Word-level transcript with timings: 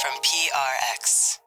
from 0.00 0.12
PRX. 0.22 1.38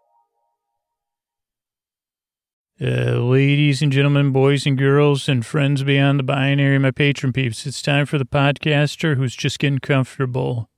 Uh, 2.81 3.19
ladies 3.19 3.81
and 3.81 3.91
gentlemen, 3.91 4.31
boys 4.31 4.65
and 4.65 4.77
girls, 4.77 5.29
and 5.29 5.45
friends 5.45 5.83
beyond 5.83 6.19
the 6.19 6.23
binary, 6.23 6.77
my 6.77 6.91
patron 6.91 7.31
peeps, 7.31 7.65
it's 7.65 7.81
time 7.81 8.05
for 8.05 8.17
the 8.17 8.25
podcaster 8.25 9.15
who's 9.15 9.35
just 9.35 9.59
getting 9.59 9.79
comfortable 9.79 10.69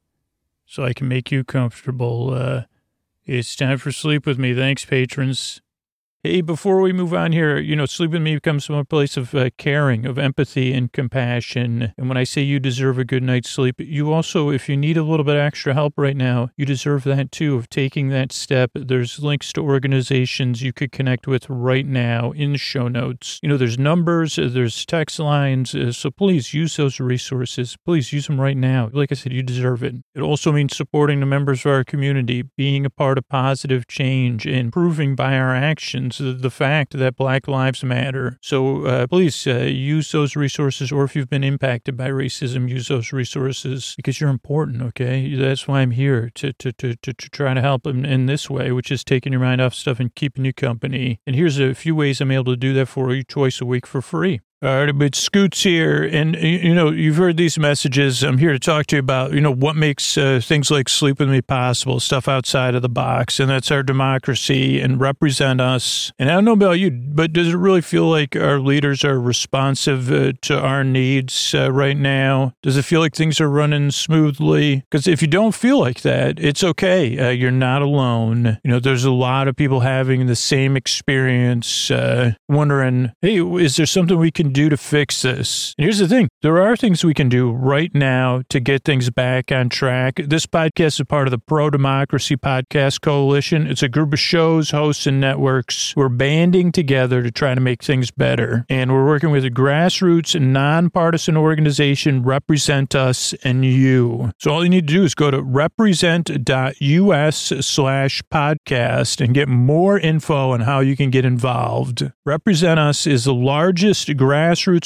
so 0.65 0.83
I 0.83 0.93
can 0.93 1.07
make 1.07 1.31
you 1.31 1.43
comfortable. 1.43 2.33
Uh, 2.33 2.63
it's 3.25 3.55
time 3.55 3.77
for 3.77 3.91
Sleep 3.91 4.25
With 4.27 4.37
Me. 4.37 4.53
Thanks, 4.53 4.85
patrons. 4.85 5.61
Hey, 6.25 6.39
before 6.39 6.79
we 6.79 6.93
move 6.93 7.13
on 7.13 7.33
here, 7.33 7.57
you 7.57 7.75
know, 7.75 7.85
Sleep 7.85 8.11
With 8.11 8.21
Me 8.21 8.39
comes 8.39 8.65
from 8.65 8.75
a 8.75 8.85
place 8.85 9.17
of 9.17 9.35
uh, 9.35 9.49
caring, 9.57 10.05
of 10.05 10.17
empathy 10.17 10.71
and 10.71 10.89
compassion. 10.89 11.93
And 11.97 12.07
when 12.07 12.15
I 12.15 12.23
say 12.23 12.39
you 12.39 12.61
deserve 12.61 12.97
a 12.97 13.03
good 13.03 13.23
night's 13.23 13.49
sleep, 13.49 13.75
you 13.81 14.13
also, 14.13 14.49
if 14.49 14.69
you 14.69 14.77
need 14.77 14.95
a 14.95 15.03
little 15.03 15.25
bit 15.25 15.35
extra 15.35 15.73
help 15.73 15.95
right 15.97 16.15
now, 16.15 16.47
you 16.55 16.65
deserve 16.65 17.03
that 17.03 17.33
too, 17.33 17.57
of 17.57 17.69
taking 17.69 18.07
that 18.07 18.31
step. 18.31 18.71
There's 18.73 19.19
links 19.19 19.51
to 19.51 19.63
organizations 19.63 20.61
you 20.61 20.71
could 20.71 20.93
connect 20.93 21.27
with 21.27 21.45
right 21.49 21.85
now 21.85 22.31
in 22.31 22.53
the 22.53 22.57
show 22.57 22.87
notes. 22.87 23.41
You 23.43 23.49
know, 23.49 23.57
there's 23.57 23.77
numbers, 23.77 24.37
there's 24.37 24.85
text 24.85 25.19
lines. 25.19 25.75
Uh, 25.75 25.91
so 25.91 26.09
please 26.09 26.53
use 26.53 26.77
those 26.77 27.01
resources. 27.01 27.75
Please 27.83 28.13
use 28.13 28.27
them 28.27 28.39
right 28.39 28.55
now. 28.55 28.89
Like 28.93 29.11
I 29.11 29.15
said, 29.15 29.33
you 29.33 29.43
deserve 29.43 29.83
it. 29.83 29.95
It 30.15 30.21
also 30.21 30.53
means 30.53 30.77
supporting 30.77 31.19
the 31.19 31.25
members 31.25 31.65
of 31.65 31.71
our 31.73 31.83
community, 31.83 32.43
being 32.55 32.85
a 32.85 32.89
part 32.89 33.17
of 33.17 33.27
positive 33.27 33.87
change, 33.89 34.45
and 34.45 34.71
proving 34.71 35.15
by 35.15 35.37
our 35.37 35.53
actions 35.53 36.12
the 36.17 36.49
fact 36.49 36.97
that 36.97 37.15
Black 37.15 37.47
Lives 37.47 37.83
Matter. 37.83 38.37
So 38.41 38.85
uh, 38.85 39.07
please 39.07 39.47
uh, 39.47 39.59
use 39.59 40.11
those 40.11 40.35
resources, 40.35 40.91
or 40.91 41.03
if 41.03 41.15
you've 41.15 41.29
been 41.29 41.43
impacted 41.43 41.97
by 41.97 42.09
racism, 42.09 42.69
use 42.69 42.87
those 42.87 43.11
resources 43.13 43.93
because 43.95 44.19
you're 44.19 44.29
important. 44.29 44.81
Okay, 44.81 45.35
that's 45.35 45.67
why 45.67 45.81
I'm 45.81 45.91
here 45.91 46.29
to 46.35 46.53
to 46.53 46.71
to 46.73 46.95
to, 46.95 47.13
to 47.13 47.29
try 47.29 47.53
to 47.53 47.61
help 47.61 47.87
in, 47.87 48.05
in 48.05 48.25
this 48.25 48.49
way, 48.49 48.71
which 48.71 48.91
is 48.91 49.03
taking 49.03 49.33
your 49.33 49.41
mind 49.41 49.61
off 49.61 49.73
stuff 49.73 49.99
and 49.99 50.13
keeping 50.15 50.45
you 50.45 50.53
company. 50.53 51.19
And 51.25 51.35
here's 51.35 51.59
a 51.59 51.73
few 51.73 51.95
ways 51.95 52.21
I'm 52.21 52.31
able 52.31 52.45
to 52.45 52.57
do 52.57 52.73
that 52.73 52.87
for 52.87 53.13
you 53.13 53.23
twice 53.23 53.61
a 53.61 53.65
week 53.65 53.85
for 53.87 54.01
free. 54.01 54.41
All 54.63 54.85
right, 54.85 54.97
but 54.97 55.13
Scoots 55.13 55.61
here, 55.61 56.03
and 56.03 56.35
you 56.35 56.73
know 56.73 56.89
you've 56.89 57.17
heard 57.17 57.35
these 57.35 57.59
messages. 57.59 58.23
I'm 58.23 58.37
here 58.37 58.53
to 58.53 58.59
talk 58.59 58.85
to 58.87 58.95
you 58.95 59.01
about 59.01 59.33
you 59.33 59.41
know 59.41 59.53
what 59.53 59.75
makes 59.75 60.17
uh, 60.17 60.39
things 60.41 60.71
like 60.71 60.87
Sleep 60.87 61.19
with 61.19 61.29
Me 61.29 61.41
possible, 61.41 61.99
stuff 61.99 62.29
outside 62.29 62.73
of 62.73 62.81
the 62.81 62.87
box, 62.87 63.41
and 63.41 63.49
that's 63.49 63.71
our 63.71 63.83
democracy 63.83 64.79
and 64.79 65.01
represent 65.01 65.59
us. 65.59 66.13
And 66.17 66.31
I 66.31 66.35
don't 66.35 66.45
know 66.45 66.53
about 66.53 66.79
you, 66.79 66.91
but 66.91 67.33
does 67.33 67.49
it 67.49 67.57
really 67.57 67.81
feel 67.81 68.05
like 68.05 68.37
our 68.37 68.57
leaders 68.61 69.03
are 69.03 69.19
responsive 69.19 70.09
uh, 70.09 70.31
to 70.43 70.57
our 70.57 70.85
needs 70.85 71.53
uh, 71.53 71.69
right 71.69 71.97
now? 71.97 72.53
Does 72.63 72.77
it 72.77 72.85
feel 72.85 73.01
like 73.01 73.15
things 73.15 73.41
are 73.41 73.49
running 73.49 73.91
smoothly? 73.91 74.85
Because 74.89 75.07
if 75.07 75.21
you 75.21 75.27
don't 75.27 75.53
feel 75.53 75.77
like 75.77 76.03
that, 76.03 76.39
it's 76.39 76.63
okay. 76.63 77.19
Uh, 77.19 77.31
you're 77.31 77.51
not 77.51 77.81
alone. 77.81 78.59
You 78.63 78.71
know, 78.71 78.79
there's 78.79 79.03
a 79.03 79.11
lot 79.11 79.49
of 79.49 79.57
people 79.57 79.81
having 79.81 80.27
the 80.27 80.37
same 80.37 80.77
experience, 80.77 81.91
uh, 81.91 82.35
wondering, 82.47 83.11
hey, 83.21 83.41
is 83.41 83.75
there 83.75 83.85
something 83.85 84.17
we 84.17 84.31
can 84.31 84.52
do 84.53 84.69
to 84.69 84.77
fix 84.77 85.23
this? 85.23 85.73
And 85.77 85.83
here's 85.83 85.97
the 85.97 86.07
thing 86.07 86.29
there 86.41 86.61
are 86.61 86.77
things 86.77 87.03
we 87.03 87.13
can 87.13 87.27
do 87.27 87.51
right 87.51 87.93
now 87.93 88.43
to 88.49 88.59
get 88.59 88.83
things 88.83 89.09
back 89.09 89.51
on 89.51 89.69
track. 89.69 90.21
This 90.23 90.45
podcast 90.45 90.99
is 90.99 91.05
part 91.07 91.27
of 91.27 91.31
the 91.31 91.39
Pro 91.39 91.69
Democracy 91.69 92.37
Podcast 92.37 93.01
Coalition. 93.01 93.65
It's 93.67 93.81
a 93.83 93.89
group 93.89 94.13
of 94.13 94.19
shows, 94.19 94.71
hosts, 94.71 95.07
and 95.07 95.19
networks. 95.19 95.95
We're 95.95 96.09
banding 96.09 96.71
together 96.71 97.23
to 97.23 97.31
try 97.31 97.55
to 97.55 97.61
make 97.61 97.83
things 97.83 98.11
better. 98.11 98.65
And 98.69 98.93
we're 98.93 99.05
working 99.05 99.31
with 99.31 99.43
a 99.43 99.49
grassroots 99.49 100.39
nonpartisan 100.39 101.35
organization, 101.35 102.23
Represent 102.23 102.93
Us 102.93 103.33
and 103.43 103.65
You. 103.65 104.31
So 104.39 104.51
all 104.51 104.63
you 104.63 104.69
need 104.69 104.87
to 104.87 104.93
do 104.93 105.03
is 105.03 105.15
go 105.15 105.31
to 105.31 105.41
represent.us 105.41 107.37
slash 107.61 108.21
podcast 108.31 109.23
and 109.23 109.33
get 109.33 109.47
more 109.49 109.97
info 109.97 110.51
on 110.51 110.61
how 110.61 110.79
you 110.81 110.95
can 110.95 111.09
get 111.09 111.25
involved. 111.25 112.11
Represent 112.25 112.79
Us 112.79 113.07
is 113.07 113.23
the 113.25 113.33
largest 113.33 114.09
grassroots 114.09 114.32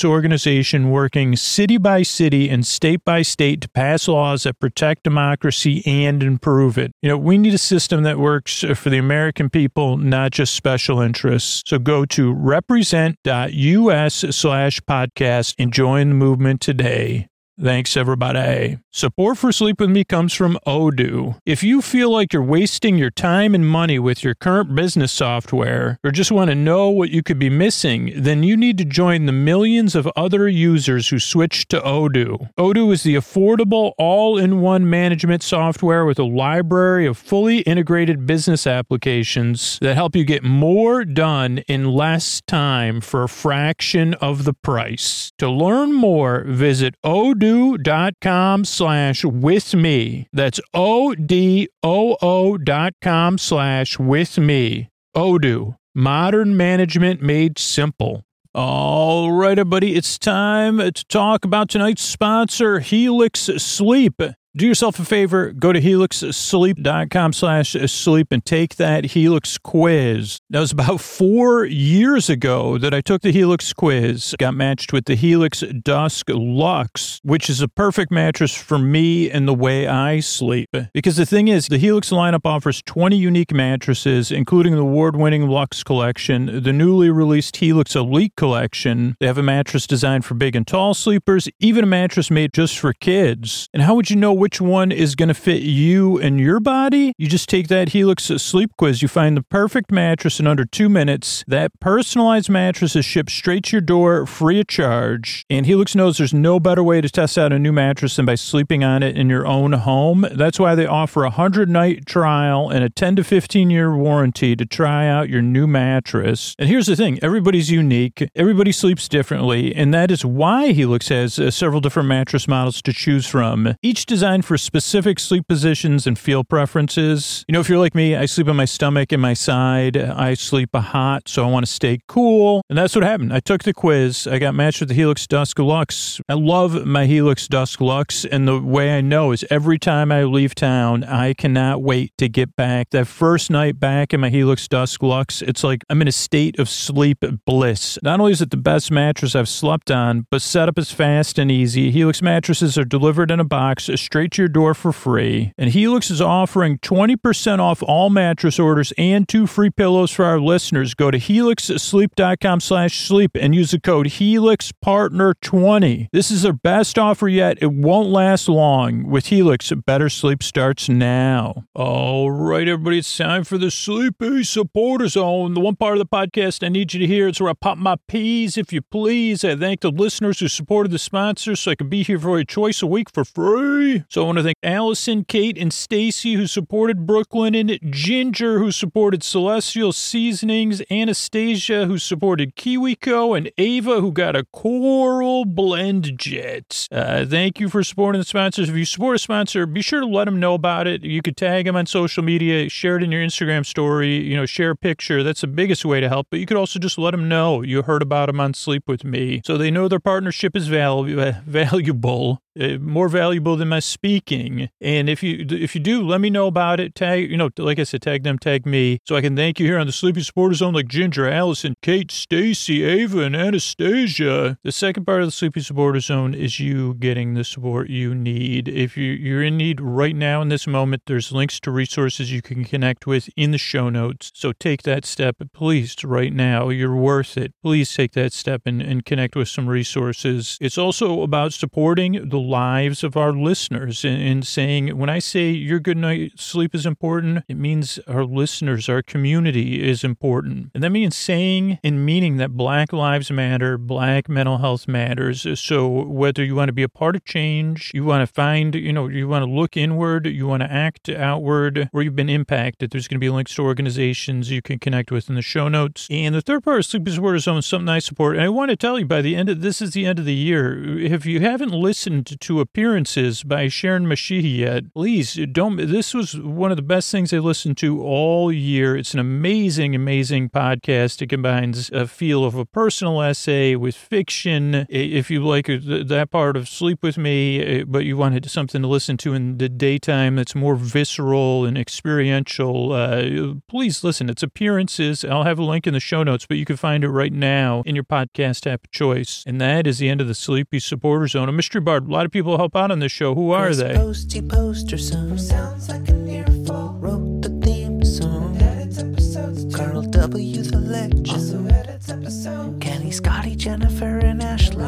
organization 0.05 0.91
working 0.91 1.35
city 1.35 1.77
by 1.77 2.03
city 2.03 2.49
and 2.49 2.65
state 2.65 3.03
by 3.05 3.21
state 3.21 3.61
to 3.61 3.69
pass 3.69 4.07
laws 4.07 4.43
that 4.43 4.59
protect 4.59 5.03
democracy 5.03 5.81
and 5.85 6.23
improve 6.23 6.77
it. 6.77 6.91
You 7.01 7.09
know, 7.09 7.17
we 7.17 7.37
need 7.37 7.53
a 7.53 7.57
system 7.57 8.03
that 8.03 8.19
works 8.19 8.63
for 8.75 8.89
the 8.89 8.97
American 8.97 9.49
people, 9.49 9.97
not 9.97 10.31
just 10.31 10.53
special 10.53 11.01
interests. 11.01 11.63
So 11.65 11.79
go 11.79 12.05
to 12.05 12.33
represent.us 12.33 14.13
slash 14.13 14.81
podcast 14.81 15.55
and 15.57 15.73
join 15.73 16.09
the 16.09 16.15
movement 16.15 16.61
today. 16.61 17.27
Thanks, 17.59 17.97
everybody. 17.97 18.77
Support 18.91 19.39
for 19.39 19.51
Sleep 19.51 19.79
With 19.79 19.89
Me 19.89 20.03
comes 20.03 20.31
from 20.31 20.59
Odoo. 20.67 21.39
If 21.43 21.63
you 21.63 21.81
feel 21.81 22.11
like 22.11 22.31
you're 22.31 22.43
wasting 22.43 22.99
your 22.99 23.09
time 23.09 23.55
and 23.55 23.67
money 23.67 23.97
with 23.97 24.23
your 24.23 24.35
current 24.35 24.75
business 24.75 25.11
software, 25.11 25.97
or 26.03 26.11
just 26.11 26.31
want 26.31 26.51
to 26.51 26.55
know 26.55 26.91
what 26.91 27.09
you 27.09 27.23
could 27.23 27.39
be 27.39 27.49
missing, 27.49 28.13
then 28.15 28.43
you 28.43 28.55
need 28.55 28.77
to 28.77 28.85
join 28.85 29.25
the 29.25 29.31
millions 29.31 29.95
of 29.95 30.07
other 30.15 30.47
users 30.47 31.09
who 31.09 31.17
switched 31.17 31.69
to 31.69 31.79
Odoo. 31.79 32.53
Odoo 32.59 32.93
is 32.93 33.01
the 33.01 33.15
affordable, 33.15 33.93
all 33.97 34.37
in 34.37 34.61
one 34.61 34.87
management 34.87 35.41
software 35.41 36.05
with 36.05 36.19
a 36.19 36.23
library 36.23 37.07
of 37.07 37.17
fully 37.17 37.61
integrated 37.61 38.27
business 38.27 38.67
applications 38.67 39.79
that 39.81 39.95
help 39.95 40.15
you 40.15 40.23
get 40.23 40.43
more 40.43 41.03
done 41.03 41.57
in 41.67 41.85
less 41.85 42.39
time 42.45 43.01
for 43.01 43.23
a 43.23 43.29
fraction 43.29 44.13
of 44.15 44.43
the 44.43 44.53
price. 44.53 45.31
To 45.39 45.49
learn 45.49 45.91
more, 45.91 46.43
visit 46.43 46.93
Odoo 47.03 47.46
odoo.com 47.47 48.65
slash 48.65 49.23
with 49.23 49.73
me. 49.73 50.27
That's 50.33 50.59
O-D-O-O 50.73 52.57
dot 52.57 52.93
com 53.01 53.37
slash 53.37 53.99
with 53.99 54.37
me. 54.37 54.89
Odoo, 55.15 55.77
modern 55.95 56.57
management 56.57 57.21
made 57.21 57.57
simple. 57.57 58.23
All 58.53 59.31
right, 59.31 59.57
everybody, 59.57 59.95
it's 59.95 60.17
time 60.17 60.79
to 60.79 60.91
talk 60.91 61.45
about 61.45 61.69
tonight's 61.69 62.01
sponsor, 62.01 62.79
Helix 62.79 63.41
Sleep. 63.41 64.19
Do 64.57 64.65
yourself 64.65 64.97
a 64.97 65.05
favor, 65.05 65.51
go 65.51 65.71
to 65.71 65.79
helixsleep.com 65.79 67.33
slash 67.33 67.73
sleep 67.73 68.31
and 68.31 68.43
take 68.43 68.77
that 68.77 69.05
Helix 69.05 69.59
quiz. 69.59 70.39
That 70.49 70.61
was 70.61 70.71
about 70.71 70.99
four 70.99 71.65
years 71.65 72.27
ago 72.27 72.79
that 72.79 72.91
I 72.91 73.01
took 73.01 73.21
the 73.21 73.31
Helix 73.31 73.71
quiz, 73.71 74.33
got 74.39 74.55
matched 74.55 74.91
with 74.91 75.05
the 75.05 75.13
Helix 75.13 75.59
Dusk 75.59 76.29
Lux, 76.29 77.19
which 77.21 77.51
is 77.51 77.61
a 77.61 77.67
perfect 77.67 78.11
mattress 78.11 78.55
for 78.55 78.79
me 78.79 79.29
and 79.29 79.47
the 79.47 79.53
way 79.53 79.85
I 79.85 80.21
sleep. 80.21 80.75
Because 80.91 81.17
the 81.17 81.27
thing 81.27 81.49
is, 81.49 81.67
the 81.67 81.77
Helix 81.77 82.09
lineup 82.09 82.43
offers 82.43 82.81
20 82.81 83.15
unique 83.15 83.53
mattresses, 83.53 84.31
including 84.31 84.73
the 84.73 84.81
award-winning 84.81 85.47
Lux 85.47 85.83
collection, 85.83 86.63
the 86.63 86.73
newly 86.73 87.11
released 87.11 87.57
Helix 87.57 87.95
Elite 87.95 88.33
collection. 88.35 89.17
They 89.19 89.27
have 89.27 89.37
a 89.37 89.43
mattress 89.43 89.85
designed 89.85 90.25
for 90.25 90.33
big 90.33 90.55
and 90.55 90.65
tall 90.65 90.95
sleepers, 90.95 91.47
even 91.59 91.83
a 91.83 91.87
mattress 91.87 92.31
made 92.31 92.53
just 92.53 92.79
for 92.79 92.91
kids. 92.93 93.69
And 93.71 93.83
how 93.83 93.93
would 93.93 94.09
you 94.09 94.15
know 94.15 94.33
which 94.33 94.46
which 94.47 94.61
one 94.61 94.93
is 94.93 95.13
going 95.13 95.27
to 95.27 95.33
fit 95.33 95.61
you 95.61 96.17
and 96.19 96.39
your 96.39 96.61
body, 96.61 97.11
you 97.17 97.27
just 97.27 97.49
take 97.49 97.67
that 97.67 97.89
Helix 97.89 98.23
sleep 98.23 98.71
quiz. 98.77 99.01
You 99.01 99.09
find 99.09 99.35
the 99.35 99.41
perfect 99.41 99.91
mattress 99.91 100.39
in 100.39 100.47
under 100.47 100.63
two 100.63 100.87
minutes. 100.87 101.43
That 101.49 101.77
personalized 101.81 102.49
mattress 102.49 102.95
is 102.95 103.03
shipped 103.03 103.29
straight 103.29 103.65
to 103.65 103.73
your 103.73 103.81
door 103.81 104.25
free 104.25 104.61
of 104.61 104.67
charge. 104.67 105.45
And 105.49 105.65
Helix 105.65 105.95
knows 105.95 106.17
there's 106.17 106.33
no 106.33 106.61
better 106.61 106.81
way 106.81 107.01
to 107.01 107.09
test 107.09 107.37
out 107.37 107.51
a 107.51 107.59
new 107.59 107.73
mattress 107.73 108.15
than 108.15 108.25
by 108.25 108.35
sleeping 108.35 108.85
on 108.85 109.03
it 109.03 109.17
in 109.17 109.29
your 109.29 109.45
own 109.45 109.73
home. 109.73 110.25
That's 110.31 110.61
why 110.61 110.75
they 110.75 110.85
offer 110.85 111.23
a 111.23 111.35
100 111.35 111.67
night 111.67 112.05
trial 112.05 112.69
and 112.69 112.85
a 112.85 112.89
10 112.89 113.17
to 113.17 113.25
15 113.25 113.69
year 113.69 113.93
warranty 113.93 114.55
to 114.55 114.65
try 114.65 115.09
out 115.09 115.27
your 115.27 115.41
new 115.41 115.67
mattress. 115.67 116.55
And 116.57 116.69
here's 116.69 116.87
the 116.87 116.95
thing 116.95 117.19
everybody's 117.21 117.69
unique, 117.69 118.29
everybody 118.33 118.71
sleeps 118.71 119.09
differently. 119.09 119.75
And 119.75 119.93
that 119.93 120.09
is 120.09 120.23
why 120.23 120.71
Helix 120.71 121.09
has 121.09 121.37
uh, 121.37 121.51
several 121.51 121.81
different 121.81 122.07
mattress 122.07 122.47
models 122.47 122.81
to 122.83 122.93
choose 122.93 123.27
from. 123.27 123.75
Each 123.81 124.05
designed 124.27 124.43
for 124.43 124.57
specific 124.57 125.21
sleep 125.21 125.47
positions 125.47 126.05
and 126.05 126.19
feel 126.19 126.43
preferences. 126.43 127.45
You 127.47 127.53
know, 127.53 127.61
if 127.61 127.69
you're 127.69 127.77
like 127.77 127.95
me, 127.95 128.13
I 128.13 128.25
sleep 128.25 128.49
on 128.49 128.57
my 128.57 128.65
stomach 128.65 129.13
and 129.13 129.21
my 129.21 129.33
side. 129.33 129.95
I 129.95 130.33
sleep 130.33 130.75
hot, 130.75 131.29
so 131.29 131.45
I 131.45 131.49
want 131.49 131.65
to 131.65 131.71
stay 131.71 132.01
cool. 132.09 132.61
And 132.69 132.77
that's 132.77 132.93
what 132.93 133.05
happened. 133.05 133.31
I 133.31 133.39
took 133.39 133.63
the 133.63 133.73
quiz. 133.73 134.27
I 134.27 134.37
got 134.37 134.53
matched 134.53 134.81
with 134.81 134.89
the 134.89 134.95
Helix 134.95 135.25
Dusk 135.27 135.59
Lux. 135.59 136.19
I 136.27 136.33
love 136.33 136.85
my 136.85 137.05
Helix 137.05 137.47
Dusk 137.47 137.79
Lux. 137.79 138.25
And 138.25 138.45
the 138.45 138.59
way 138.59 138.97
I 138.97 138.99
know 138.99 139.31
is 139.31 139.45
every 139.49 139.79
time 139.79 140.11
I 140.11 140.25
leave 140.25 140.53
town, 140.55 141.05
I 141.05 141.33
cannot 141.33 141.81
wait 141.81 142.11
to 142.17 142.27
get 142.27 142.53
back. 142.57 142.89
That 142.89 143.07
first 143.07 143.49
night 143.49 143.79
back 143.79 144.13
in 144.13 144.19
my 144.19 144.29
Helix 144.29 144.67
Dusk 144.67 145.01
Lux, 145.01 145.41
it's 145.41 145.63
like 145.63 145.85
I'm 145.89 146.01
in 146.01 146.09
a 146.09 146.11
state 146.11 146.59
of 146.59 146.67
sleep 146.67 147.23
bliss. 147.45 147.97
Not 148.03 148.19
only 148.19 148.33
is 148.33 148.41
it 148.41 148.51
the 148.51 148.57
best 148.57 148.91
mattress 148.91 149.35
I've 149.35 149.47
slept 149.47 149.89
on, 149.89 150.27
but 150.29 150.41
setup 150.41 150.77
is 150.77 150.91
fast 150.91 151.39
and 151.39 151.49
easy. 151.49 151.91
Helix 151.91 152.21
mattresses 152.21 152.77
are 152.77 152.83
delivered 152.83 153.31
in 153.31 153.39
a 153.39 153.45
box 153.45 153.89
straight 153.95 154.16
straight 154.17 154.31
to 154.31 154.41
your 154.41 154.49
door 154.49 154.73
for 154.73 154.91
free. 154.91 155.53
And 155.59 155.69
Helix 155.69 156.09
is 156.09 156.19
offering 156.19 156.79
20% 156.79 157.59
off 157.59 157.83
all 157.83 158.09
mattress 158.09 158.57
orders 158.57 158.91
and 158.97 159.29
two 159.29 159.45
free 159.45 159.69
pillows 159.69 160.09
for 160.09 160.25
our 160.25 160.39
listeners. 160.39 160.95
Go 160.95 161.11
to 161.11 161.19
helixsleep.com 161.19 162.59
slash 162.59 163.07
sleep 163.07 163.33
and 163.35 163.53
use 163.53 163.69
the 163.69 163.79
code 163.79 164.07
HelixPartner20. 164.07 166.07
This 166.11 166.31
is 166.31 166.41
their 166.41 166.53
best 166.53 166.97
offer 166.97 167.27
yet. 167.27 167.59
It 167.61 167.71
won't 167.71 168.09
last 168.09 168.49
long. 168.49 169.07
With 169.07 169.27
Helix, 169.27 169.71
better 169.85 170.09
sleep 170.09 170.41
starts 170.41 170.89
now. 170.89 171.65
All 171.75 172.31
right, 172.31 172.67
everybody, 172.67 172.97
it's 172.97 173.15
time 173.15 173.43
for 173.43 173.59
the 173.59 173.69
Sleepy 173.69 174.43
Supporter 174.43 175.09
Zone, 175.09 175.53
the 175.53 175.59
one 175.59 175.75
part 175.75 175.93
of 175.93 175.99
the 175.99 176.07
podcast 176.07 176.65
I 176.65 176.69
need 176.69 176.95
you 176.95 176.99
to 177.01 177.05
hear. 177.05 177.27
It's 177.27 177.39
where 177.39 177.51
I 177.51 177.53
pop 177.53 177.77
my 177.77 177.97
peas, 178.07 178.57
if 178.57 178.73
you 178.73 178.81
please. 178.81 179.43
I 179.43 179.55
thank 179.55 179.81
the 179.81 179.91
listeners 179.91 180.39
who 180.39 180.47
supported 180.47 180.91
the 180.91 180.97
sponsors 180.97 181.59
so 181.59 181.69
I 181.69 181.75
can 181.75 181.87
be 181.87 182.01
here 182.01 182.17
for 182.17 182.39
a 182.39 182.45
choice 182.45 182.81
a 182.81 182.87
week 182.87 183.11
for 183.11 183.23
free. 183.23 184.05
So 184.09 184.23
I 184.23 184.25
want 184.25 184.37
to 184.37 184.43
thank 184.43 184.55
Allison, 184.63 185.25
Kate, 185.25 185.57
and 185.57 185.73
Stacy 185.73 186.35
who 186.35 186.47
supported 186.47 187.05
Brooklinen, 187.05 187.79
and 187.81 187.93
Ginger 187.93 188.59
who 188.59 188.71
supported 188.71 189.21
Celestial 189.21 189.91
Seasonings, 189.91 190.81
Anastasia 190.89 191.85
who 191.85 191.97
supported 191.97 192.55
KiwiCo, 192.55 193.37
and 193.37 193.51
Ava 193.57 193.99
who 193.99 194.13
got 194.13 194.35
a 194.35 194.45
Coral 194.45 195.43
Blend 195.43 196.17
Jet. 196.17 196.87
Uh, 196.91 197.25
thank 197.25 197.59
you 197.59 197.67
for 197.67 197.83
supporting 197.83 198.21
the 198.21 198.25
sponsors. 198.25 198.69
If 198.69 198.75
you 198.75 198.85
support 198.85 199.17
a 199.17 199.19
sponsor, 199.19 199.65
be 199.65 199.81
sure 199.81 199.99
to 199.99 200.05
let 200.05 200.25
them 200.25 200.39
know 200.39 200.53
about 200.53 200.87
it. 200.87 201.03
You 201.03 201.21
could 201.21 201.35
tag 201.35 201.65
them 201.65 201.75
on 201.75 201.85
social 201.85 202.23
media, 202.23 202.69
share 202.69 202.95
it 202.95 203.03
in 203.03 203.11
your 203.11 203.21
Instagram 203.21 203.65
story, 203.65 204.15
you 204.15 204.37
know, 204.37 204.45
share 204.45 204.71
a 204.71 204.75
picture. 204.75 205.21
That's 205.21 205.41
the 205.41 205.47
biggest 205.47 205.83
way 205.83 205.99
to 205.99 206.07
help. 206.07 206.27
But 206.29 206.39
you 206.39 206.45
could 206.45 206.57
also 206.57 206.79
just 206.79 206.97
let 206.97 207.11
them 207.11 207.27
know 207.27 207.61
you 207.61 207.81
heard 207.81 208.01
about 208.01 208.27
them 208.27 208.39
on 208.39 208.53
Sleep 208.53 208.83
With 208.87 209.03
Me 209.03 209.41
so 209.45 209.57
they 209.57 209.69
know 209.69 209.87
their 209.87 209.99
partnership 209.99 210.55
is 210.55 210.67
val- 210.67 211.03
valuable 211.45 212.41
uh, 212.59 212.77
more 212.79 213.09
valuable 213.09 213.55
than 213.55 213.69
my 213.69 213.79
speaking. 213.79 214.69
And 214.81 215.09
if 215.09 215.23
you 215.23 215.45
if 215.49 215.75
you 215.75 215.81
do, 215.81 216.01
let 216.05 216.21
me 216.21 216.29
know 216.29 216.47
about 216.47 216.79
it. 216.79 216.95
Tag 216.95 217.29
you 217.29 217.37
know, 217.37 217.49
like 217.57 217.79
I 217.79 217.83
said, 217.83 218.01
tag 218.01 218.23
them, 218.23 218.39
tag 218.39 218.65
me, 218.65 218.99
so 219.05 219.15
I 219.15 219.21
can 219.21 219.35
thank 219.35 219.59
you 219.59 219.65
here 219.65 219.79
on 219.79 219.87
the 219.87 219.93
Sleepy 219.93 220.21
Supporter 220.21 220.55
Zone, 220.55 220.73
like 220.73 220.87
Ginger, 220.87 221.27
Allison, 221.27 221.75
Kate, 221.81 222.11
Stacy, 222.11 222.83
Ava, 222.83 223.21
and 223.21 223.35
Anastasia. 223.35 224.57
The 224.63 224.71
second 224.71 225.05
part 225.05 225.21
of 225.21 225.27
the 225.27 225.31
Sleepy 225.31 225.61
Supporter 225.61 225.99
Zone 225.99 226.33
is 226.33 226.59
you 226.59 226.93
getting 226.95 227.33
the 227.33 227.43
support 227.43 227.89
you 227.89 228.13
need. 228.15 228.67
If 228.67 228.97
you 228.97 229.11
you're 229.11 229.43
in 229.43 229.57
need 229.57 229.81
right 229.81 230.15
now 230.15 230.41
in 230.41 230.49
this 230.49 230.67
moment, 230.67 231.03
there's 231.05 231.31
links 231.31 231.59
to 231.61 231.71
resources 231.71 232.31
you 232.31 232.41
can 232.41 232.63
connect 232.63 233.07
with 233.07 233.29
in 233.35 233.51
the 233.51 233.57
show 233.57 233.89
notes. 233.89 234.31
So 234.33 234.51
take 234.51 234.83
that 234.83 235.05
step, 235.05 235.37
please, 235.53 235.95
right 236.03 236.33
now. 236.33 236.69
You're 236.69 236.95
worth 236.95 237.37
it. 237.37 237.53
Please 237.61 237.93
take 237.93 238.13
that 238.13 238.33
step 238.33 238.61
and, 238.65 238.81
and 238.81 239.05
connect 239.05 239.35
with 239.35 239.49
some 239.49 239.67
resources. 239.67 240.57
It's 240.61 240.77
also 240.77 241.21
about 241.21 241.53
supporting 241.53 242.29
the 242.29 242.39
lives 242.47 243.03
of 243.03 243.17
our 243.17 243.31
listeners 243.31 244.03
and, 244.05 244.21
and, 244.21 244.47
saying, 244.47 244.97
when 244.97 245.09
I 245.09 245.19
say 245.19 245.49
your 245.49 245.79
good 245.79 245.97
night 245.97 246.33
sleep 246.39 246.73
is 246.73 246.85
important, 246.85 247.43
it 247.47 247.57
means 247.57 247.99
our 248.07 248.25
listeners, 248.25 248.87
our 248.87 249.01
community 249.01 249.87
is 249.87 250.03
important. 250.03 250.71
And 250.73 250.83
that 250.83 250.91
means 250.91 251.15
saying 251.15 251.79
and 251.83 252.05
meaning 252.05 252.37
that 252.37 252.51
Black 252.51 252.93
Lives 252.93 253.31
Matter, 253.31 253.77
Black 253.77 254.29
mental 254.29 254.59
health 254.59 254.87
matters. 254.87 255.59
So 255.59 255.87
whether 255.87 256.43
you 256.43 256.55
want 256.55 256.69
to 256.69 256.73
be 256.73 256.83
a 256.83 256.89
part 256.89 257.15
of 257.15 257.25
change, 257.25 257.91
you 257.93 258.03
want 258.03 258.27
to 258.27 258.33
find, 258.33 258.75
you 258.75 258.93
know, 258.93 259.07
you 259.07 259.27
want 259.27 259.43
to 259.43 259.51
look 259.51 259.75
inward, 259.75 260.27
you 260.27 260.47
want 260.47 260.63
to 260.63 260.71
act 260.71 261.09
outward, 261.09 261.89
or 261.93 262.01
you've 262.01 262.15
been 262.15 262.29
impacted, 262.29 262.91
there's 262.91 263.07
going 263.07 263.17
to 263.17 263.19
be 263.19 263.29
links 263.29 263.55
to 263.55 263.63
organizations 263.63 264.51
you 264.51 264.61
can 264.61 264.79
connect 264.79 265.11
with 265.11 265.29
in 265.29 265.35
the 265.35 265.41
show 265.41 265.67
notes. 265.67 266.07
And 266.09 266.33
the 266.33 266.41
third 266.41 266.63
part 266.63 266.79
of 266.79 266.85
Sleep 266.85 267.07
is 267.07 267.15
Zone 267.15 267.57
is 267.57 267.65
something 267.65 267.89
I 267.89 267.99
support. 267.99 268.35
And 268.35 268.45
I 268.45 268.49
want 268.49 268.69
to 268.69 268.75
tell 268.75 268.99
you 268.99 269.05
by 269.05 269.21
the 269.21 269.35
end 269.35 269.49
of 269.49 269.61
this 269.61 269.81
is 269.81 269.91
the 269.91 270.05
end 270.05 270.19
of 270.19 270.25
the 270.25 270.33
year. 270.33 270.97
If 270.99 271.25
you 271.25 271.39
haven't 271.39 271.71
listened 271.71 272.26
to 272.39 272.59
appearances 272.59 273.43
by 273.43 273.67
Sharon 273.67 274.05
Mashihi 274.05 274.91
please 274.93 275.39
don't. 275.51 275.77
This 275.77 276.13
was 276.13 276.37
one 276.37 276.71
of 276.71 276.77
the 276.77 276.83
best 276.83 277.11
things 277.11 277.33
I 277.33 277.37
listened 277.37 277.77
to 277.77 278.01
all 278.01 278.51
year. 278.51 278.95
It's 278.95 279.13
an 279.13 279.19
amazing, 279.19 279.95
amazing 279.95 280.49
podcast. 280.49 281.21
It 281.21 281.27
combines 281.27 281.89
a 281.91 282.07
feel 282.07 282.43
of 282.43 282.55
a 282.55 282.65
personal 282.65 283.21
essay 283.21 283.75
with 283.75 283.95
fiction. 283.95 284.85
If 284.89 285.29
you 285.29 285.43
like 285.45 285.67
that 285.67 286.29
part 286.31 286.57
of 286.57 286.67
Sleep 286.67 287.03
with 287.03 287.17
Me, 287.17 287.83
but 287.83 288.05
you 288.05 288.17
wanted 288.17 288.49
something 288.49 288.81
to 288.81 288.87
listen 288.87 289.17
to 289.17 289.33
in 289.33 289.57
the 289.57 289.69
daytime 289.69 290.35
that's 290.35 290.55
more 290.55 290.75
visceral 290.75 291.65
and 291.65 291.77
experiential, 291.77 292.91
uh, 292.93 293.53
please 293.67 294.03
listen. 294.03 294.29
It's 294.29 294.43
appearances. 294.43 295.23
I'll 295.23 295.43
have 295.43 295.59
a 295.59 295.63
link 295.63 295.87
in 295.87 295.93
the 295.93 295.99
show 295.99 296.23
notes, 296.23 296.45
but 296.45 296.57
you 296.57 296.65
can 296.65 296.77
find 296.77 297.03
it 297.03 297.09
right 297.09 297.33
now 297.33 297.83
in 297.85 297.95
your 297.95 298.03
podcast 298.03 298.65
app 298.71 298.85
of 298.85 298.91
choice. 298.91 299.43
And 299.45 299.59
that 299.61 299.87
is 299.87 299.99
the 299.99 300.09
end 300.09 300.21
of 300.21 300.27
the 300.27 300.35
Sleepy 300.35 300.79
Supporter 300.79 301.27
Zone. 301.27 301.49
A 301.49 301.51
mystery 301.51 301.81
bard. 301.81 302.07
A 302.17 302.25
lot 302.25 302.25
of 302.25 302.31
people 302.31 302.57
help 302.57 302.75
out 302.75 302.89
on 302.89 302.97
this 302.97 303.11
show. 303.11 303.35
Who 303.35 303.51
are 303.51 303.75
they? 303.75 303.93
Posty 303.93 304.41
poster 304.41 304.97
son 304.97 305.37
sounds 305.37 305.87
like 305.87 306.09
an 306.09 306.27
earful. 306.27 306.97
Wrote 306.99 307.43
the 307.43 307.49
theme 307.63 308.03
song. 308.03 308.57
Edits 308.59 308.97
episodes. 308.97 309.75
Carl 309.75 310.01
W. 310.01 310.63
the. 310.63 311.29
Also 311.29 311.63
edits 311.67 312.09
episode. 312.09 312.81
Kenny, 312.81 313.11
Scotty, 313.11 313.55
Jennifer, 313.55 314.17
and 314.17 314.41
Ashley. 314.41 314.83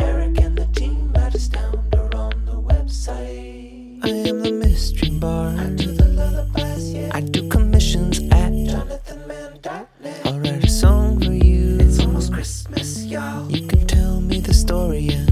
Eric 0.00 0.38
and 0.38 0.56
the 0.56 0.68
team 0.72 1.12
at 1.16 1.34
Astound 1.34 1.92
are 1.96 2.14
on 2.14 2.44
the 2.44 2.62
website. 2.62 4.04
I 4.04 4.08
am 4.08 4.40
the 4.40 4.52
mystery 4.52 5.10
bard. 5.10 5.58
I 5.58 5.66
do 5.70 5.90
the 5.90 6.06
lullabies, 6.10 6.92
yeah. 6.94 7.10
I 7.12 7.22
do 7.22 7.48
commissions 7.48 8.20
at 8.20 8.52
jonathanmann.net. 8.52 10.26
I'll 10.26 10.38
write 10.38 10.62
a 10.64 10.70
song 10.70 11.18
for 11.18 11.32
you. 11.32 11.78
It's 11.80 11.98
almost 11.98 12.32
Christmas, 12.32 13.02
y'all. 13.02 13.50
You 13.50 13.66
can 13.66 13.84
tell 13.88 14.20
me 14.20 14.38
the 14.38 14.54
story 14.54 15.08
and 15.08 15.22
I'll 15.22 15.26
make 15.26 15.28
it 15.28 15.31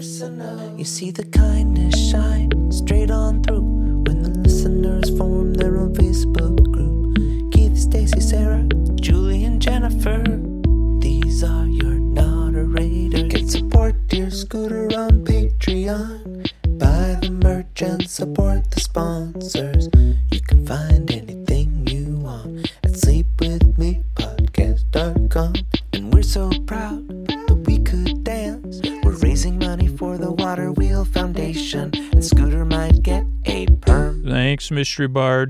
personal. 0.00 0.78
You 0.78 0.84
see 0.86 1.10
the 1.10 1.26
kindness 1.26 1.94
shine 2.10 2.72
straight 2.72 3.10
on 3.10 3.42
through 3.42 3.60
when 4.06 4.22
the 4.22 4.30
listeners 4.30 5.10
form 5.18 5.52
their 5.52 5.76
own 5.76 5.92
Facebook 5.94 6.59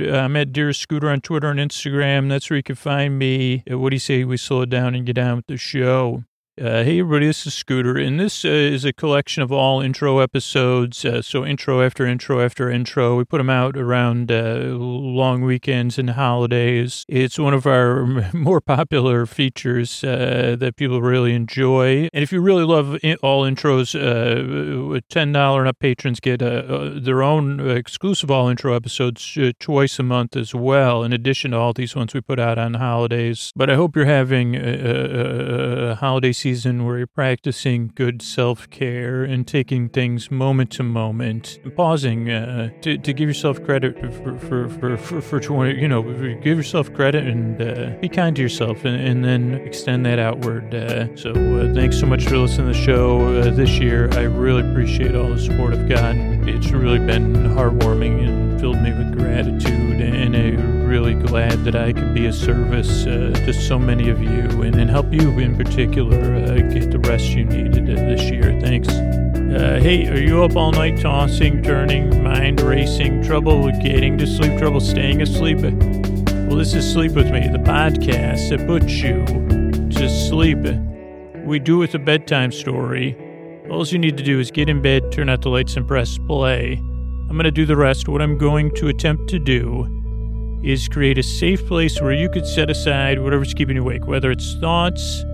Uh, 0.03 0.11
I'm 0.13 0.37
at 0.37 0.53
Dear 0.53 0.73
Scooter 0.73 1.09
on 1.09 1.21
Twitter 1.21 1.51
and 1.51 1.59
Instagram. 1.59 2.29
That's 2.29 2.51
where 2.51 2.59
you 2.59 2.63
can 2.63 2.77
find 2.77 3.19
me. 3.19 3.65
Uh, 3.71 3.79
what 3.79 3.91
do 3.91 3.97
you 3.97 4.01
say 4.01 4.25
we 4.25 4.37
slow 4.37 4.63
it 4.63 4.71
down 4.71 4.95
and 4.95 5.05
get 5.07 5.19
on 5.19 5.37
with 5.37 5.47
the 5.47 5.57
show? 5.57 6.25
Uh, 6.61 6.85
hey, 6.85 7.01
everybody, 7.01 7.27
this 7.27 7.47
is 7.47 7.55
Scooter, 7.55 7.97
and 7.97 8.21
this 8.21 8.45
uh, 8.45 8.49
is 8.49 8.85
a 8.85 8.93
collection 8.93 9.43
of 9.43 9.51
all 9.51 9.81
intro 9.81 10.19
episodes. 10.19 11.07
Uh, 11.07 11.23
so, 11.23 11.43
intro 11.43 11.81
after 11.81 12.05
intro 12.05 12.39
after 12.45 12.69
intro. 12.71 13.17
We 13.17 13.25
put 13.25 13.39
them 13.39 13.49
out 13.49 13.79
around 13.79 14.31
uh, 14.31 14.77
long 14.77 15.41
weekends 15.41 15.99
and 15.99 16.11
holidays. 16.11 17.07
It's 17.09 17.39
one 17.39 17.55
of 17.55 17.67
our 17.67 18.05
more 18.35 18.61
popular 18.61 19.25
features 19.25 20.05
uh, 20.05 20.55
that 20.61 20.77
people 20.77 21.01
really 21.01 21.35
enjoy. 21.35 22.11
And 22.13 22.23
if 22.23 22.31
you 22.31 22.43
really 22.43 22.65
love 22.65 22.99
in- 23.03 23.17
all 23.23 23.45
intros, 23.45 23.99
uh, 23.99 25.01
$10 25.11 25.59
and 25.59 25.67
up 25.67 25.79
patrons 25.79 26.21
get 26.21 26.41
their 26.41 27.23
own 27.23 27.71
exclusive 27.71 28.31
all 28.31 28.49
intro 28.49 28.75
episodes 28.75 29.39
twice 29.61 29.99
a 29.99 30.03
month 30.03 30.37
as 30.37 30.55
well, 30.55 31.05
in 31.05 31.15
addition 31.15 31.53
to 31.53 31.57
all 31.57 31.73
these 31.73 31.97
ones 31.97 32.13
we 32.13 32.21
put 32.21 32.39
out 32.39 32.59
on 32.59 32.75
holidays. 32.75 33.51
But 33.57 33.71
I 33.71 33.77
hope 33.77 33.97
you're 33.97 34.05
having 34.05 34.57
a, 34.57 35.93
a 35.93 35.95
holiday 35.95 36.33
season 36.33 36.50
season 36.51 36.85
where 36.85 36.99
you're 36.99 37.07
practicing 37.07 37.93
good 37.95 38.21
self 38.21 38.69
care 38.71 39.23
and 39.23 39.47
taking 39.47 39.89
things 39.89 40.33
moment 40.33 40.69
to 40.73 40.83
moment, 40.83 41.61
pausing 41.77 42.29
uh, 42.29 42.71
to, 42.81 42.99
to 42.99 43.13
give 43.13 43.29
yourself 43.29 43.63
credit 43.63 43.97
for, 44.01 44.37
for, 44.39 44.69
for, 44.69 44.97
for, 44.97 45.21
for 45.21 45.39
20, 45.39 45.81
you 45.81 45.87
know, 45.87 46.03
give 46.43 46.59
yourself 46.59 46.93
credit 46.93 47.25
and 47.25 47.63
uh, 47.63 47.97
be 48.01 48.09
kind 48.09 48.35
to 48.35 48.43
yourself 48.43 48.85
and, 48.85 49.01
and 49.01 49.25
then 49.25 49.55
extend 49.65 50.05
that 50.05 50.19
outward. 50.19 50.75
Uh, 50.75 51.15
so 51.17 51.31
uh, 51.31 51.73
thanks 51.73 52.01
so 52.01 52.07
much 52.07 52.25
for 52.25 52.37
listening 52.39 52.73
to 52.73 52.77
the 52.77 52.85
show 52.85 53.29
uh, 53.39 53.51
this 53.51 53.79
year. 53.79 54.09
I 54.15 54.23
really 54.23 54.69
appreciate 54.69 55.15
all 55.15 55.29
the 55.29 55.39
support 55.39 55.73
I've 55.73 55.89
gotten. 55.89 56.49
It's 56.49 56.73
really 56.73 56.99
been 56.99 57.33
heartwarming 57.35 58.27
and 58.27 58.61
filled 58.61 58.83
me 58.83 58.91
with 58.91 59.17
gratitude 59.17 60.01
and 60.01 60.35
a 60.35 60.80
really 60.91 61.15
glad 61.15 61.63
that 61.63 61.77
I 61.77 61.93
could 61.93 62.13
be 62.13 62.27
of 62.27 62.35
service 62.35 63.07
uh, 63.07 63.31
to 63.47 63.53
so 63.53 63.79
many 63.79 64.11
of 64.11 64.21
you 64.21 64.63
and, 64.63 64.75
and 64.75 64.91
help 64.91 65.13
you 65.13 65.39
in 65.39 65.57
particular 65.57 66.35
uh, 66.35 66.57
get 66.69 66.91
the 66.91 66.99
rest 66.99 67.29
you 67.29 67.45
needed 67.45 67.87
this 67.87 68.23
year. 68.29 68.59
Thanks. 68.61 68.89
Uh, 68.89 69.79
hey, 69.81 70.09
are 70.09 70.19
you 70.19 70.43
up 70.43 70.57
all 70.57 70.73
night 70.73 70.99
tossing, 70.99 71.63
turning, 71.63 72.25
mind 72.25 72.61
racing, 72.61 73.23
trouble 73.23 73.71
getting 73.71 74.19
to 74.19 74.27
sleep, 74.27 74.59
trouble 74.59 74.81
staying 74.81 75.23
asleep? 75.23 75.59
Well, 75.61 76.57
this 76.57 76.75
is 76.75 76.93
Sleep 76.93 77.13
With 77.13 77.31
Me, 77.31 77.47
the 77.47 77.59
podcast 77.59 78.49
that 78.49 78.67
puts 78.67 78.91
you 78.95 79.25
to 79.91 80.11
sleep. 80.29 80.59
We 81.47 81.61
do 81.61 81.77
it 81.77 81.79
with 81.79 81.95
a 81.95 82.01
bedtime 82.01 82.51
story 82.51 83.17
All 83.71 83.87
you 83.87 83.99
need 84.01 84.17
to 84.17 84.25
do 84.25 84.41
is 84.41 84.51
get 84.51 84.69
in 84.69 84.83
bed, 84.83 85.13
turn 85.13 85.29
out 85.29 85.43
the 85.43 85.51
lights, 85.51 85.77
and 85.77 85.87
press 85.87 86.19
play. 86.19 86.73
I'm 86.73 87.37
going 87.37 87.45
to 87.45 87.53
do 87.53 87.65
the 87.65 87.77
rest. 87.77 88.09
What 88.09 88.21
I'm 88.21 88.37
going 88.37 88.75
to 88.75 88.89
attempt 88.89 89.29
to 89.29 89.39
do 89.39 90.00
is 90.63 90.89
create 90.89 91.19
a 91.19 91.23
safe 91.23 91.67
place 91.67 92.01
where 92.01 92.13
you 92.13 92.29
could 92.29 92.47
set 92.47 92.71
aside 92.71 93.21
whatever's 93.21 93.55
keeping 93.55 93.77
you 93.77 93.83
awake, 93.83 94.07
whether 94.07 94.31
it's 94.31 94.55
thoughts 94.55 95.25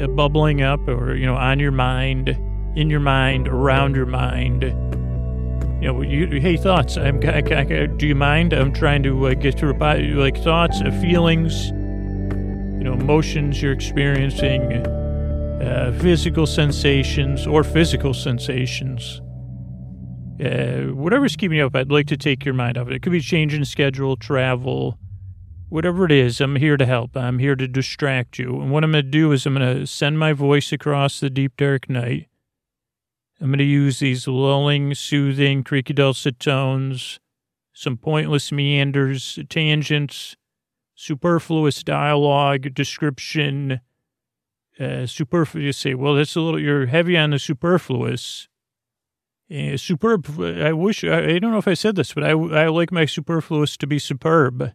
uh, 0.00 0.06
bubbling 0.08 0.62
up 0.62 0.80
or, 0.88 1.14
you 1.14 1.26
know, 1.26 1.36
on 1.36 1.58
your 1.58 1.72
mind, 1.72 2.30
in 2.74 2.88
your 2.88 3.00
mind, 3.00 3.48
around 3.48 3.94
your 3.94 4.06
mind. 4.06 4.62
You 5.82 5.92
know, 5.92 6.00
you, 6.00 6.40
hey, 6.40 6.56
thoughts. 6.56 6.96
I'm, 6.96 7.20
I, 7.22 7.42
I, 7.46 7.86
do 7.86 8.06
you 8.06 8.14
mind? 8.14 8.54
I'm 8.54 8.72
trying 8.72 9.02
to 9.02 9.26
uh, 9.26 9.34
get 9.34 9.58
to 9.58 9.72
like 9.72 10.42
thoughts, 10.42 10.80
uh, 10.80 10.90
feelings, 11.02 11.66
you 11.68 12.84
know, 12.84 12.94
emotions 12.94 13.60
you're 13.60 13.72
experiencing, 13.72 14.86
uh, 15.62 15.96
physical 16.00 16.46
sensations 16.46 17.46
or 17.46 17.62
physical 17.62 18.14
sensations. 18.14 19.20
Uh, 20.38 20.92
whatever's 20.92 21.36
keeping 21.36 21.58
you 21.58 21.66
up, 21.66 21.74
I'd 21.74 21.90
like 21.90 22.06
to 22.08 22.16
take 22.16 22.44
your 22.44 22.54
mind 22.54 22.76
off 22.76 22.88
it. 22.88 22.94
It 22.94 23.02
could 23.02 23.12
be 23.12 23.20
changing 23.20 23.64
schedule, 23.64 24.16
travel, 24.16 24.98
whatever 25.68 26.04
it 26.04 26.12
is. 26.12 26.40
I'm 26.40 26.56
here 26.56 26.76
to 26.76 26.86
help. 26.86 27.16
I'm 27.16 27.38
here 27.38 27.56
to 27.56 27.66
distract 27.66 28.38
you. 28.38 28.60
And 28.60 28.70
what 28.70 28.84
I'm 28.84 28.92
going 28.92 29.04
to 29.04 29.10
do 29.10 29.32
is 29.32 29.46
I'm 29.46 29.54
going 29.54 29.78
to 29.78 29.86
send 29.86 30.18
my 30.18 30.32
voice 30.32 30.72
across 30.72 31.20
the 31.20 31.30
deep, 31.30 31.56
dark 31.56 31.88
night. 31.88 32.28
I'm 33.40 33.48
going 33.48 33.58
to 33.58 33.64
use 33.64 33.98
these 33.98 34.26
lulling, 34.26 34.94
soothing, 34.94 35.62
creaky 35.62 35.92
dulcet 35.92 36.38
tones, 36.38 37.20
some 37.72 37.96
pointless 37.96 38.50
meanders, 38.50 39.38
tangents, 39.48 40.36
superfluous 40.94 41.82
dialogue, 41.82 42.72
description, 42.72 43.80
uh, 44.80 45.06
superfluous. 45.06 45.76
Say, 45.76 45.94
well, 45.94 46.14
that's 46.14 46.34
a 46.36 46.40
little, 46.40 46.60
you're 46.60 46.86
heavy 46.86 47.16
on 47.16 47.30
the 47.30 47.38
superfluous 47.38 48.48
uh, 49.50 49.76
superb. 49.76 50.40
I 50.40 50.72
wish 50.72 51.04
I, 51.04 51.18
I, 51.18 51.38
don't 51.38 51.52
know 51.52 51.58
if 51.58 51.68
I 51.68 51.74
said 51.74 51.96
this, 51.96 52.12
but 52.12 52.24
I, 52.24 52.30
I 52.30 52.68
like 52.68 52.90
my 52.90 53.04
superfluous 53.04 53.76
to 53.78 53.86
be 53.86 53.98
superb. 53.98 54.72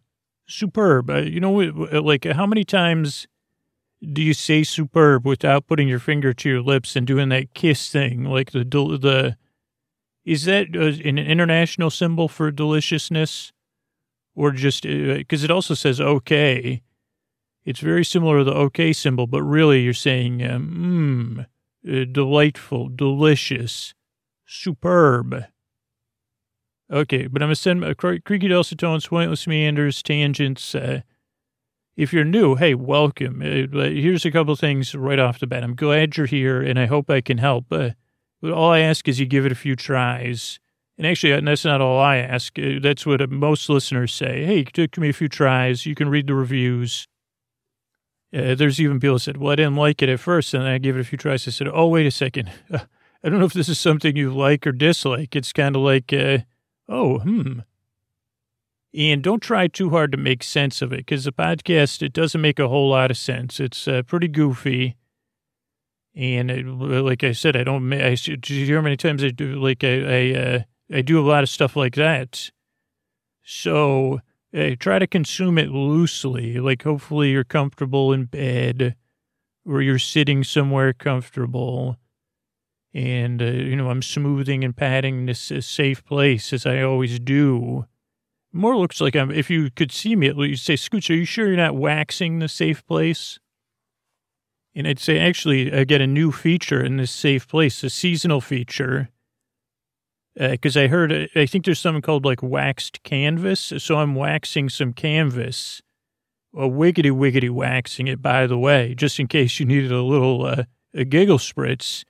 Superb. 0.47 1.09
Uh, 1.09 1.17
you 1.17 1.39
know, 1.39 1.53
like 1.53 2.25
how 2.25 2.45
many 2.45 2.63
times 2.63 3.27
do 4.01 4.21
you 4.21 4.33
say 4.33 4.63
superb 4.63 5.25
without 5.25 5.67
putting 5.67 5.87
your 5.87 5.99
finger 5.99 6.33
to 6.33 6.49
your 6.49 6.61
lips 6.61 6.95
and 6.95 7.05
doing 7.05 7.29
that 7.29 7.53
kiss 7.53 7.89
thing? 7.89 8.23
Like 8.23 8.51
the 8.51 8.63
the 8.63 9.37
is 10.23 10.45
that 10.45 10.67
uh, 10.75 11.07
an 11.07 11.17
international 11.17 11.89
symbol 11.89 12.27
for 12.27 12.51
deliciousness, 12.51 13.51
or 14.35 14.51
just 14.51 14.83
because 14.83 15.43
uh, 15.43 15.45
it 15.45 15.51
also 15.51 15.73
says 15.73 15.99
okay? 15.99 16.81
It's 17.63 17.79
very 17.79 18.05
similar 18.05 18.39
to 18.39 18.43
the 18.43 18.53
okay 18.53 18.91
symbol, 18.93 19.27
but 19.27 19.43
really 19.43 19.81
you're 19.81 19.93
saying 19.93 20.39
mmm, 20.39 21.45
delightful, 22.11 22.89
delicious 22.89 23.93
superb. 24.51 25.45
Okay, 26.91 27.27
but 27.27 27.41
I'm 27.41 27.47
going 27.47 27.55
to 27.55 27.55
send 27.55 27.83
a 27.85 27.95
creaky 27.95 28.49
dulcet 28.49 28.77
tones, 28.77 29.07
pointless 29.07 29.47
meanders, 29.47 30.03
tangents. 30.03 30.75
Uh, 30.75 31.01
if 31.95 32.11
you're 32.11 32.25
new, 32.25 32.55
hey, 32.55 32.75
welcome. 32.75 33.41
Uh, 33.41 33.83
here's 33.83 34.25
a 34.25 34.31
couple 34.31 34.55
things 34.55 34.93
right 34.93 35.19
off 35.19 35.39
the 35.39 35.47
bat. 35.47 35.63
I'm 35.63 35.75
glad 35.75 36.17
you're 36.17 36.25
here, 36.25 36.61
and 36.61 36.77
I 36.77 36.87
hope 36.87 37.09
I 37.09 37.21
can 37.21 37.37
help. 37.37 37.65
Uh, 37.71 37.91
but 38.41 38.51
all 38.51 38.71
I 38.71 38.79
ask 38.79 39.07
is 39.07 39.19
you 39.19 39.25
give 39.25 39.45
it 39.45 39.51
a 39.51 39.55
few 39.55 39.75
tries. 39.75 40.59
And 40.97 41.07
actually, 41.07 41.39
that's 41.39 41.63
not 41.63 41.79
all 41.79 41.99
I 41.99 42.17
ask. 42.17 42.59
Uh, 42.59 42.79
that's 42.81 43.05
what 43.05 43.27
most 43.29 43.69
listeners 43.69 44.13
say. 44.13 44.43
Hey, 44.45 44.63
give 44.63 44.97
me 44.97 45.09
a 45.09 45.13
few 45.13 45.29
tries. 45.29 45.85
You 45.85 45.95
can 45.95 46.09
read 46.09 46.27
the 46.27 46.35
reviews. 46.35 47.07
Uh, 48.35 48.55
there's 48.55 48.81
even 48.81 48.99
people 48.99 49.19
said, 49.19 49.37
well, 49.37 49.51
I 49.51 49.55
didn't 49.55 49.75
like 49.75 50.01
it 50.01 50.09
at 50.09 50.19
first, 50.19 50.53
and 50.53 50.63
I 50.63 50.77
gave 50.77 50.97
it 50.97 51.01
a 51.01 51.05
few 51.05 51.17
tries. 51.17 51.47
I 51.47 51.51
said, 51.51 51.69
oh, 51.71 51.87
wait 51.87 52.05
a 52.05 52.11
second. 52.11 52.51
I 53.23 53.29
don't 53.29 53.39
know 53.39 53.45
if 53.45 53.53
this 53.53 53.69
is 53.69 53.79
something 53.79 54.15
you 54.15 54.31
like 54.31 54.65
or 54.65 54.71
dislike. 54.71 55.35
It's 55.35 55.53
kind 55.53 55.75
of 55.75 55.83
like, 55.83 56.11
uh, 56.11 56.39
oh, 56.89 57.19
hmm. 57.19 57.59
And 58.93 59.23
don't 59.23 59.41
try 59.41 59.67
too 59.67 59.91
hard 59.91 60.11
to 60.11 60.17
make 60.17 60.43
sense 60.43 60.81
of 60.81 60.91
it 60.91 60.97
because 60.97 61.23
the 61.23 61.31
podcast, 61.31 62.01
it 62.01 62.13
doesn't 62.13 62.41
make 62.41 62.59
a 62.59 62.67
whole 62.67 62.89
lot 62.89 63.11
of 63.11 63.17
sense. 63.17 63.59
It's 63.59 63.87
uh, 63.87 64.01
pretty 64.01 64.27
goofy. 64.27 64.97
And 66.13 66.51
it, 66.51 66.65
like 66.65 67.23
I 67.23 67.31
said, 67.31 67.55
I 67.55 67.63
don't, 67.63 67.93
I, 67.93 68.15
did 68.15 68.49
you 68.49 68.65
hear 68.65 68.77
how 68.77 68.81
many 68.81 68.97
times 68.97 69.23
I 69.23 69.29
do, 69.29 69.55
like, 69.61 69.83
I, 69.83 70.01
I, 70.01 70.33
uh, 70.33 70.59
I 70.91 71.01
do 71.01 71.19
a 71.19 71.27
lot 71.27 71.43
of 71.43 71.49
stuff 71.49 71.77
like 71.77 71.95
that. 71.95 72.51
So 73.43 74.19
uh, 74.53 74.71
try 74.77 74.99
to 74.99 75.07
consume 75.07 75.57
it 75.57 75.69
loosely. 75.69 76.59
Like, 76.59 76.83
hopefully 76.83 77.31
you're 77.31 77.45
comfortable 77.45 78.11
in 78.11 78.25
bed 78.25 78.95
or 79.65 79.81
you're 79.81 79.99
sitting 79.99 80.43
somewhere 80.43 80.91
comfortable 80.91 81.97
and 82.93 83.41
uh, 83.41 83.45
you 83.45 83.75
know 83.75 83.89
I'm 83.89 84.01
smoothing 84.01 84.63
and 84.63 84.75
patting 84.75 85.25
this 85.25 85.51
uh, 85.51 85.61
safe 85.61 86.03
place 86.03 86.53
as 86.53 86.65
I 86.65 86.81
always 86.81 87.19
do. 87.19 87.85
More 88.53 88.77
looks 88.77 88.99
like 88.99 89.15
I'm. 89.15 89.31
If 89.31 89.49
you 89.49 89.69
could 89.71 89.91
see 89.91 90.15
me, 90.15 90.27
you'd 90.27 90.57
say, 90.57 90.73
"Scooch, 90.73 91.09
are 91.09 91.15
you 91.15 91.25
sure 91.25 91.47
you're 91.47 91.55
not 91.55 91.75
waxing 91.75 92.39
the 92.39 92.49
safe 92.49 92.85
place?" 92.85 93.39
And 94.73 94.87
I'd 94.87 94.99
say, 94.99 95.19
actually, 95.19 95.73
I 95.73 95.83
get 95.83 95.99
a 95.99 96.07
new 96.07 96.31
feature 96.31 96.81
in 96.81 96.95
this 96.95 97.11
safe 97.11 97.45
place, 97.45 97.83
a 97.83 97.89
seasonal 97.89 98.39
feature, 98.39 99.09
because 100.35 100.77
uh, 100.77 100.81
I 100.81 100.87
heard. 100.87 101.11
Uh, 101.11 101.27
I 101.35 101.45
think 101.45 101.65
there's 101.65 101.79
something 101.79 102.01
called 102.01 102.25
like 102.25 102.43
waxed 102.43 103.03
canvas. 103.03 103.73
So 103.77 103.97
I'm 103.97 104.15
waxing 104.15 104.69
some 104.69 104.93
canvas, 104.93 105.81
a 106.53 106.67
wiggity 106.67 107.11
wiggity 107.11 107.49
waxing 107.49 108.07
it. 108.07 108.21
By 108.21 108.47
the 108.47 108.57
way, 108.57 108.95
just 108.95 109.19
in 109.19 109.27
case 109.27 109.59
you 109.59 109.65
needed 109.65 109.91
a 109.91 110.01
little 110.01 110.45
uh, 110.45 110.63
a 110.93 111.05
giggle 111.05 111.37
spritz 111.37 112.03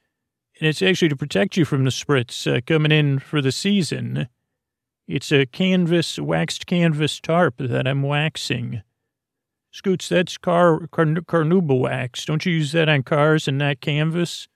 and 0.61 0.67
it's 0.67 0.83
actually 0.83 1.09
to 1.09 1.15
protect 1.15 1.57
you 1.57 1.65
from 1.65 1.85
the 1.85 1.89
spritz 1.89 2.45
uh, 2.45 2.61
coming 2.67 2.91
in 2.91 3.17
for 3.17 3.41
the 3.41 3.51
season. 3.51 4.27
It's 5.07 5.31
a 5.31 5.47
canvas, 5.47 6.19
waxed 6.19 6.67
canvas 6.67 7.19
tarp 7.19 7.55
that 7.57 7.87
I'm 7.87 8.03
waxing. 8.03 8.83
Scoots, 9.71 10.07
that's 10.07 10.37
car, 10.37 10.85
car 10.87 11.05
carnauba 11.05 11.77
wax. 11.77 12.25
Don't 12.25 12.45
you 12.45 12.53
use 12.53 12.73
that 12.73 12.89
on 12.89 13.01
cars 13.01 13.47
and 13.47 13.57
not 13.57 13.81
canvas? 13.81 14.47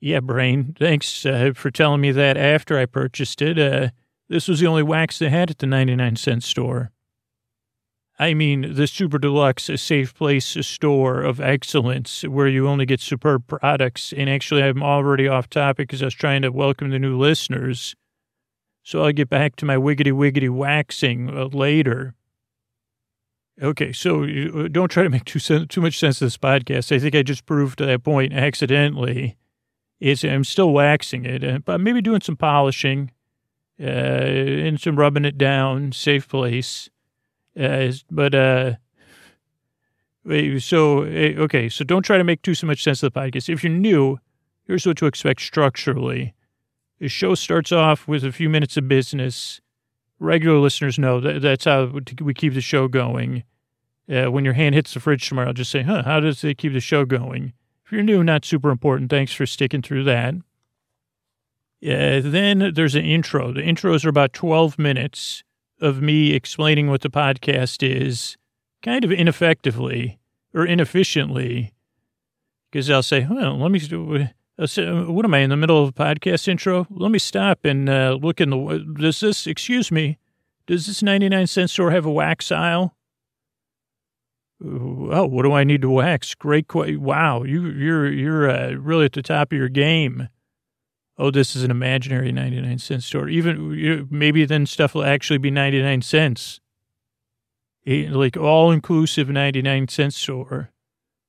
Yeah, 0.00 0.20
Brain. 0.20 0.74
Thanks 0.78 1.26
uh, 1.26 1.52
for 1.54 1.70
telling 1.70 2.00
me 2.00 2.10
that 2.12 2.38
after 2.38 2.78
I 2.78 2.86
purchased 2.86 3.42
it. 3.42 3.58
Uh, 3.58 3.90
this 4.30 4.48
was 4.48 4.60
the 4.60 4.66
only 4.66 4.82
wax 4.82 5.18
they 5.18 5.28
had 5.28 5.50
at 5.50 5.58
the 5.58 5.66
99 5.66 6.16
cent 6.16 6.44
store. 6.44 6.92
I 8.24 8.32
mean, 8.32 8.72
the 8.74 8.86
Super 8.86 9.18
Deluxe 9.18 9.68
a 9.68 9.76
Safe 9.76 10.14
Place 10.14 10.56
a 10.56 10.62
store 10.62 11.20
of 11.20 11.42
excellence 11.42 12.22
where 12.22 12.48
you 12.48 12.66
only 12.66 12.86
get 12.86 13.00
superb 13.00 13.46
products. 13.46 14.14
And 14.16 14.30
actually, 14.30 14.62
I'm 14.62 14.82
already 14.82 15.28
off 15.28 15.50
topic 15.50 15.88
because 15.88 16.00
I 16.00 16.06
was 16.06 16.14
trying 16.14 16.40
to 16.40 16.48
welcome 16.48 16.88
the 16.88 16.98
new 16.98 17.18
listeners. 17.18 17.94
So 18.82 19.02
I'll 19.02 19.12
get 19.12 19.28
back 19.28 19.56
to 19.56 19.66
my 19.66 19.76
wiggity 19.76 20.10
wiggity 20.10 20.48
waxing 20.48 21.28
uh, 21.28 21.48
later. 21.52 22.14
Okay, 23.60 23.92
so 23.92 24.24
uh, 24.24 24.68
don't 24.68 24.90
try 24.90 25.02
to 25.02 25.10
make 25.10 25.26
too, 25.26 25.66
too 25.66 25.80
much 25.82 25.98
sense 25.98 26.22
of 26.22 26.24
this 26.24 26.38
podcast. 26.38 26.96
I 26.96 26.98
think 26.98 27.14
I 27.14 27.22
just 27.22 27.44
proved 27.44 27.78
that 27.80 28.04
point 28.04 28.32
accidentally. 28.32 29.36
It's, 30.00 30.24
I'm 30.24 30.44
still 30.44 30.70
waxing 30.70 31.26
it, 31.26 31.44
uh, 31.44 31.58
but 31.58 31.78
maybe 31.78 32.00
doing 32.00 32.22
some 32.22 32.36
polishing 32.36 33.10
uh, 33.78 33.84
and 33.84 34.80
some 34.80 34.96
rubbing 34.96 35.26
it 35.26 35.36
down, 35.36 35.92
safe 35.92 36.26
place. 36.26 36.88
Uh, 37.58 37.92
but 38.10 38.34
uh, 38.34 38.72
so 40.58 41.02
eh, 41.02 41.34
okay, 41.36 41.68
so 41.68 41.84
don't 41.84 42.02
try 42.02 42.18
to 42.18 42.24
make 42.24 42.42
too 42.42 42.54
so 42.54 42.66
much 42.66 42.82
sense 42.82 43.02
of 43.02 43.12
the 43.12 43.20
podcast. 43.20 43.48
If 43.48 43.62
you're 43.62 43.72
new, 43.72 44.18
here's 44.66 44.86
what 44.86 44.96
to 44.98 45.06
expect 45.06 45.40
structurally. 45.40 46.34
The 46.98 47.08
show 47.08 47.34
starts 47.34 47.72
off 47.72 48.08
with 48.08 48.24
a 48.24 48.32
few 48.32 48.48
minutes 48.48 48.76
of 48.76 48.88
business. 48.88 49.60
Regular 50.18 50.58
listeners 50.58 50.98
know 50.98 51.20
that 51.20 51.42
that's 51.42 51.64
how 51.64 51.92
we 52.20 52.34
keep 52.34 52.54
the 52.54 52.60
show 52.60 52.88
going. 52.88 53.44
Uh, 54.08 54.30
when 54.30 54.44
your 54.44 54.54
hand 54.54 54.74
hits 54.74 54.94
the 54.94 55.00
fridge 55.00 55.28
tomorrow, 55.28 55.52
just 55.52 55.70
say, 55.70 55.82
"Huh? 55.82 56.02
How 56.04 56.20
does 56.20 56.42
it 56.44 56.58
keep 56.58 56.72
the 56.72 56.80
show 56.80 57.04
going?" 57.04 57.52
If 57.84 57.92
you're 57.92 58.02
new, 58.02 58.24
not 58.24 58.44
super 58.44 58.70
important. 58.70 59.10
Thanks 59.10 59.32
for 59.32 59.44
sticking 59.44 59.82
through 59.82 60.04
that. 60.04 60.34
Uh, 61.84 62.20
then 62.22 62.72
there's 62.74 62.94
an 62.94 63.04
intro. 63.04 63.52
The 63.52 63.60
intros 63.60 64.06
are 64.06 64.08
about 64.08 64.32
12 64.32 64.78
minutes 64.78 65.44
of 65.84 66.00
me 66.00 66.32
explaining 66.32 66.88
what 66.88 67.02
the 67.02 67.10
podcast 67.10 67.86
is 67.86 68.36
kind 68.82 69.04
of 69.04 69.12
ineffectively 69.12 70.18
or 70.54 70.64
inefficiently 70.64 71.74
because 72.74 72.90
I'll 72.90 73.04
say, 73.04 73.24
well, 73.30 73.56
let 73.56 73.70
me, 73.70 73.80
I'll 74.58 75.12
what 75.12 75.24
am 75.24 75.34
I 75.34 75.38
in 75.38 75.50
the 75.50 75.56
middle 75.56 75.80
of 75.80 75.90
a 75.90 75.92
podcast 75.92 76.48
intro? 76.48 76.88
Let 76.90 77.12
me 77.12 77.20
stop 77.20 77.64
and 77.64 77.88
uh, 77.88 78.18
look 78.20 78.40
in 78.40 78.50
the, 78.50 78.84
does 78.98 79.20
this, 79.20 79.46
excuse 79.46 79.92
me, 79.92 80.18
does 80.66 80.86
this 80.86 81.00
99 81.00 81.46
cent 81.46 81.70
store 81.70 81.92
have 81.92 82.04
a 82.04 82.10
wax 82.10 82.50
aisle? 82.50 82.96
Oh, 84.60 85.26
what 85.26 85.44
do 85.44 85.52
I 85.52 85.62
need 85.62 85.82
to 85.82 85.90
wax? 85.90 86.34
Great 86.34 86.66
question. 86.66 87.00
Wow, 87.00 87.44
you, 87.44 87.66
you're, 87.66 88.10
you're 88.10 88.50
uh, 88.50 88.72
really 88.72 89.04
at 89.04 89.12
the 89.12 89.22
top 89.22 89.52
of 89.52 89.58
your 89.58 89.68
game 89.68 90.28
oh, 91.18 91.30
this 91.30 91.54
is 91.54 91.62
an 91.62 91.70
imaginary 91.70 92.32
99 92.32 92.78
cent 92.78 93.02
store. 93.02 93.28
Even 93.28 94.06
maybe 94.10 94.44
then 94.44 94.66
stuff 94.66 94.94
will 94.94 95.04
actually 95.04 95.38
be 95.38 95.50
99 95.50 96.02
cents. 96.02 96.60
like 97.86 98.36
all 98.36 98.70
inclusive 98.70 99.28
99 99.28 99.88
cent 99.88 100.14
store. 100.14 100.70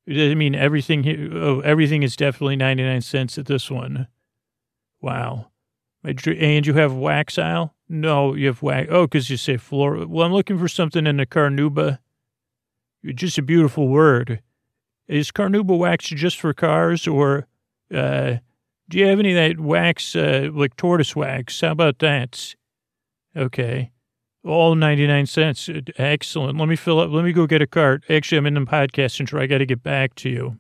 It 0.08 0.38
mean 0.38 0.54
everything? 0.54 1.32
Oh, 1.34 1.62
everything 1.62 2.04
is 2.04 2.16
definitely 2.16 2.56
99 2.56 3.02
cents 3.02 3.38
at 3.38 3.48
this 3.48 3.72
one. 3.72 4.08
Wow. 5.02 5.48
And 6.04 6.68
you 6.68 6.74
have 6.76 6.94
wax 6.94 7.40
aisle? 7.40 7.74
No, 7.90 8.36
you 8.36 8.48
have 8.48 8.62
wax. 8.62 8.88
Oh, 8.92 9.06
because 9.06 9.30
you 9.30 9.38
say 9.38 9.58
floor. 9.58 10.06
Well, 10.08 10.26
I'm 10.26 10.34
looking 10.34 10.60
for 10.60 10.68
something 10.68 11.08
in 11.08 11.18
the 11.18 11.26
carnauba. 11.26 12.00
Just 13.04 13.38
a 13.38 13.42
beautiful 13.42 13.88
word. 13.88 14.42
Is 15.08 15.32
carnauba 15.32 15.78
wax 15.78 16.08
just 16.08 16.40
for 16.40 16.54
cars 16.54 17.08
or 17.08 17.48
uh, 17.94 18.38
do 18.90 18.98
you 18.98 19.08
have 19.08 19.20
any 19.20 19.32
of 19.32 19.36
that 19.36 19.60
wax, 19.64 20.16
uh, 20.16 20.50
like 20.54 20.76
tortoise 20.76 21.16
wax? 21.16 21.62
How 21.62 21.72
about 21.72 22.00
that? 22.00 22.56
Okay. 23.36 23.92
All 24.44 24.76
99 24.76 25.26
cents. 25.26 25.70
Excellent. 25.98 26.60
Let 26.60 26.68
me 26.68 26.76
fill 26.76 27.00
up. 27.00 27.10
Let 27.12 27.26
me 27.26 27.34
go 27.34 27.48
get 27.48 27.64
a 27.64 27.68
cart. 27.68 28.04
Actually, 28.10 28.38
I'm 28.38 28.46
in 28.46 28.54
the 28.54 28.62
podcast 28.62 29.20
intro. 29.20 29.42
I 29.42 29.48
got 29.48 29.58
to 29.58 29.66
get 29.66 29.82
back 29.82 30.14
to 30.16 30.30
you. 30.30 30.60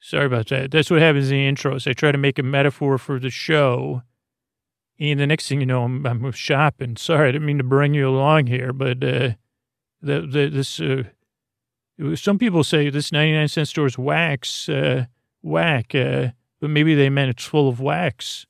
Sorry 0.00 0.26
about 0.26 0.48
that. 0.48 0.70
That's 0.70 0.90
what 0.90 1.00
happens 1.00 1.30
in 1.30 1.36
the 1.36 1.52
intros. 1.52 1.88
I 1.88 1.92
try 1.92 2.12
to 2.12 2.18
make 2.18 2.38
a 2.38 2.42
metaphor 2.42 2.98
for 2.98 3.18
the 3.18 3.30
show. 3.30 4.02
And 5.00 5.20
the 5.20 5.26
next 5.26 5.48
thing 5.48 5.60
you 5.60 5.66
know, 5.66 5.84
I'm, 5.84 6.04
I'm 6.06 6.32
shopping. 6.32 6.96
Sorry, 6.96 7.28
I 7.28 7.32
didn't 7.32 7.46
mean 7.46 7.58
to 7.58 7.64
bring 7.64 7.94
you 7.94 8.08
along 8.08 8.46
here, 8.48 8.72
but 8.72 9.02
uh, 9.02 9.30
the, 10.02 10.20
the, 10.20 10.50
this, 10.52 10.80
uh, 10.80 11.04
some 12.16 12.38
people 12.38 12.64
say 12.64 12.90
this 12.90 13.12
99 13.12 13.48
cent 13.48 13.68
store's 13.68 13.96
wax, 13.96 14.68
uh, 14.68 15.06
whack, 15.42 15.94
uh, 15.94 16.28
but 16.60 16.70
maybe 16.70 16.94
they 16.94 17.10
meant 17.10 17.30
it's 17.30 17.44
full 17.44 17.68
of 17.68 17.80
wax. 17.80 18.46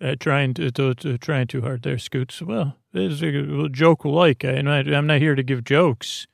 Uh, 0.00 0.14
trying 0.20 0.54
to, 0.54 0.70
to, 0.70 0.94
to, 0.94 1.18
trying 1.18 1.48
too 1.48 1.62
hard 1.62 1.82
there, 1.82 1.98
Scoots. 1.98 2.40
Well, 2.40 2.76
there's 2.92 3.20
a 3.20 3.68
joke 3.68 4.04
like. 4.04 4.44
I'm 4.44 4.64
not, 4.64 5.20
here 5.20 5.34
to 5.34 5.42
give 5.42 5.64
jokes. 5.64 6.28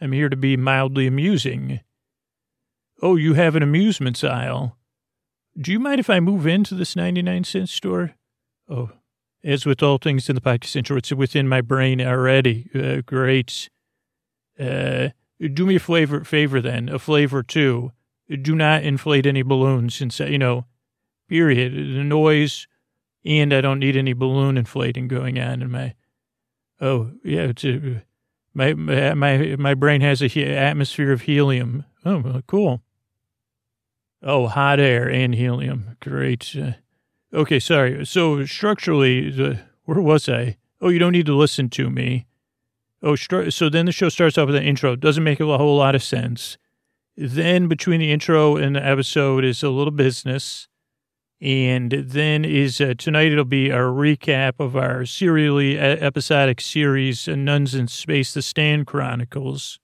I'm 0.00 0.12
here 0.12 0.30
to 0.30 0.36
be 0.36 0.56
mildly 0.56 1.06
amusing. 1.06 1.80
Oh, 3.02 3.16
you 3.16 3.34
have 3.34 3.56
an 3.56 3.62
amusements 3.62 4.24
aisle. 4.24 4.78
Do 5.58 5.70
you 5.70 5.78
mind 5.78 6.00
if 6.00 6.08
I 6.08 6.20
move 6.20 6.46
into 6.46 6.74
this 6.74 6.96
99 6.96 7.44
cent 7.44 7.68
store? 7.68 8.12
Oh, 8.68 8.90
as 9.44 9.66
with 9.66 9.82
all 9.82 9.98
things 9.98 10.28
in 10.28 10.34
the 10.34 10.40
podcast 10.40 10.76
intro, 10.76 10.96
it's 10.96 11.12
within 11.12 11.48
my 11.48 11.60
brain 11.60 12.00
already. 12.00 12.70
Uh, 12.74 13.02
great. 13.04 13.68
Uh, 14.58 15.08
do 15.52 15.66
me 15.66 15.76
a 15.76 15.80
flavor, 15.80 16.24
favor 16.24 16.60
then, 16.60 16.88
a 16.88 16.98
flavor 16.98 17.42
too. 17.42 17.92
Do 18.42 18.54
not 18.54 18.84
inflate 18.84 19.26
any 19.26 19.42
balloons 19.42 19.94
since, 19.94 20.20
you 20.20 20.38
know, 20.38 20.66
period. 21.28 21.72
The 21.72 22.04
noise, 22.04 22.68
and 23.24 23.52
I 23.52 23.60
don't 23.60 23.80
need 23.80 23.96
any 23.96 24.12
balloon 24.12 24.56
inflating 24.56 25.08
going 25.08 25.38
on 25.40 25.62
in 25.62 25.70
my, 25.70 25.94
oh, 26.80 27.10
yeah, 27.24 27.42
it's 27.42 27.64
a, 27.64 28.04
my, 28.54 28.74
my, 28.74 29.56
my 29.56 29.74
brain 29.74 30.00
has 30.00 30.22
a 30.22 30.28
he- 30.28 30.44
atmosphere 30.44 31.12
of 31.12 31.22
helium. 31.22 31.84
Oh, 32.04 32.40
cool. 32.46 32.82
Oh, 34.22 34.46
hot 34.46 34.78
air 34.78 35.10
and 35.10 35.34
helium. 35.34 35.96
Great. 36.00 36.54
Uh, 36.56 36.72
okay, 37.32 37.58
sorry. 37.58 38.04
So 38.06 38.44
structurally, 38.44 39.30
the, 39.30 39.60
where 39.84 40.00
was 40.00 40.28
I? 40.28 40.56
Oh, 40.80 40.88
you 40.88 40.98
don't 40.98 41.12
need 41.12 41.26
to 41.26 41.34
listen 41.34 41.68
to 41.70 41.90
me. 41.90 42.26
Oh, 43.02 43.12
stru- 43.12 43.52
so 43.52 43.68
then 43.68 43.86
the 43.86 43.92
show 43.92 44.08
starts 44.08 44.38
off 44.38 44.46
with 44.46 44.56
an 44.56 44.62
intro. 44.62 44.94
Doesn't 44.94 45.24
make 45.24 45.40
a 45.40 45.58
whole 45.58 45.76
lot 45.76 45.94
of 45.94 46.02
sense. 46.02 46.58
Then 47.22 47.68
between 47.68 48.00
the 48.00 48.12
intro 48.12 48.56
and 48.56 48.74
the 48.74 48.82
episode 48.82 49.44
is 49.44 49.62
a 49.62 49.68
little 49.68 49.90
business. 49.90 50.68
And 51.38 51.92
then 51.92 52.46
is 52.46 52.80
uh, 52.80 52.94
tonight 52.96 53.30
it'll 53.30 53.44
be 53.44 53.68
a 53.68 53.76
recap 53.76 54.54
of 54.58 54.74
our 54.74 55.04
serially 55.04 55.78
episodic 55.78 56.62
series, 56.62 57.28
uh, 57.28 57.34
Nuns 57.34 57.74
in 57.74 57.88
Space, 57.88 58.32
The 58.32 58.40
Stand 58.40 58.86
Chronicles. 58.86 59.78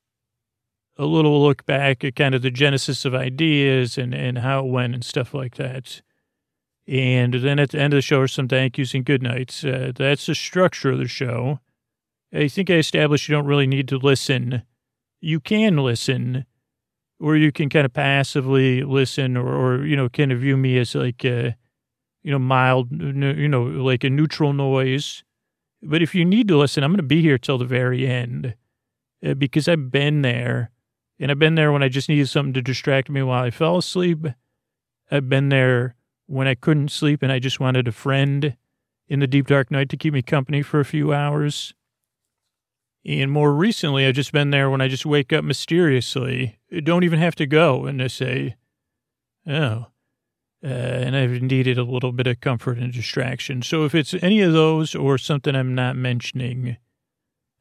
A 0.97 1.05
little 1.05 1.43
look 1.43 1.67
back 1.67 2.03
at 2.05 2.17
kind 2.17 2.35
of 2.35 2.41
the 2.41 2.51
genesis 2.51 3.05
of 3.05 3.15
ideas 3.15 3.99
and, 3.99 4.15
and 4.15 4.39
how 4.39 4.61
it 4.61 4.71
went 4.71 4.95
and 4.95 5.05
stuff 5.05 5.35
like 5.35 5.57
that. 5.57 6.01
And 6.89 7.35
then 7.35 7.59
at 7.59 7.71
the 7.71 7.81
end 7.81 7.93
of 7.93 7.99
the 7.99 8.03
show 8.03 8.23
are 8.23 8.29
some 8.29 8.49
thank 8.49 8.79
yous 8.79 8.95
and 8.95 9.05
good 9.05 9.23
nights. 9.23 9.63
Uh, 9.63 9.93
that's 9.95 10.25
the 10.25 10.35
structure 10.35 10.93
of 10.93 10.99
the 10.99 11.09
show. 11.09 11.61
I 12.33 12.49
think 12.49 12.71
I 12.71 12.77
established 12.77 13.29
you 13.29 13.35
don't 13.35 13.45
really 13.45 13.67
need 13.67 13.89
to 13.89 13.99
listen. 13.99 14.63
You 15.21 15.39
can 15.39 15.77
listen 15.77 16.47
or 17.21 17.37
you 17.37 17.53
can 17.53 17.69
kind 17.69 17.87
of 17.87 17.93
passively 17.93 18.83
listen 18.83 19.37
or, 19.37 19.49
or 19.49 19.87
you 19.87 19.97
know, 19.97 20.09
kind 20.09 20.33
of 20.33 20.41
view 20.41 20.57
me 20.57 20.79
as 20.79 20.95
like, 20.95 21.25
a, 21.25 21.57
you 22.23 22.31
know, 22.31 22.39
mild, 22.39 22.89
you 22.91 23.49
know, 23.49 23.63
like 23.63 24.05
a 24.05 24.11
neutral 24.11 24.53
noise. 24.53 25.23
But 25.83 26.03
if 26.03 26.15
you 26.15 26.25
need 26.25 26.49
to 26.49 26.59
listen, 26.59 26.83
I'm 26.83 26.91
going 26.91 26.99
to 26.99 27.03
be 27.03 27.23
here 27.23 27.39
till 27.39 27.59
the 27.59 27.65
very 27.65 28.07
end 28.07 28.55
uh, 29.25 29.35
because 29.35 29.69
I've 29.69 29.91
been 29.91 30.23
there. 30.23 30.71
And 31.19 31.31
I've 31.31 31.39
been 31.39 31.55
there 31.55 31.73
when 31.73 31.83
I 31.83 31.89
just 31.89 32.09
needed 32.09 32.29
something 32.29 32.53
to 32.55 32.63
distract 32.63 33.09
me 33.09 33.23
while 33.23 33.43
I 33.43 33.51
fell 33.51 33.79
asleep. 33.79 34.27
I've 35.11 35.29
been 35.29 35.49
there 35.49 35.95
when 36.27 36.47
I 36.47 36.55
couldn't 36.55 36.91
sleep 36.91 37.23
and 37.23 37.33
I 37.33 37.39
just 37.39 37.61
wanted 37.61 37.89
a 37.89 37.93
friend 37.93 38.57
in 39.09 39.21
the 39.21 39.27
deep 39.27 39.47
dark 39.47 39.71
night 39.71 39.89
to 39.91 39.97
keep 39.97 40.13
me 40.13 40.23
company 40.23 40.63
for 40.63 40.81
a 40.81 40.85
few 40.85 41.15
hours. 41.15 41.73
And 43.05 43.31
more 43.31 43.55
recently, 43.55 44.05
I've 44.05 44.17
just 44.17 44.33
been 44.33 44.51
there 44.51 44.69
when 44.69 44.81
I 44.81 44.89
just 44.89 45.07
wake 45.07 45.33
up 45.33 45.45
mysteriously. 45.45 46.59
Don't 46.85 47.05
even 47.05 47.19
have 47.19 47.35
to 47.37 47.47
go. 47.47 47.87
And 47.87 48.03
I 48.03 48.07
say, 48.09 48.57
oh. 49.47 49.87
Uh, 50.65 50.69
and 50.69 51.15
I've 51.15 51.43
needed 51.43 51.79
a 51.79 51.85
little 51.85 52.13
bit 52.13 52.27
of 52.27 52.41
comfort 52.41 52.79
and 52.79 52.93
distraction. 52.93 53.63
So 53.63 53.85
if 53.85 53.95
it's 53.95 54.15
any 54.15 54.41
of 54.41 54.53
those 54.53 54.95
or 54.95 55.19
something 55.19 55.55
I'm 55.55 55.75
not 55.75 55.97
mentioning, 55.97 56.79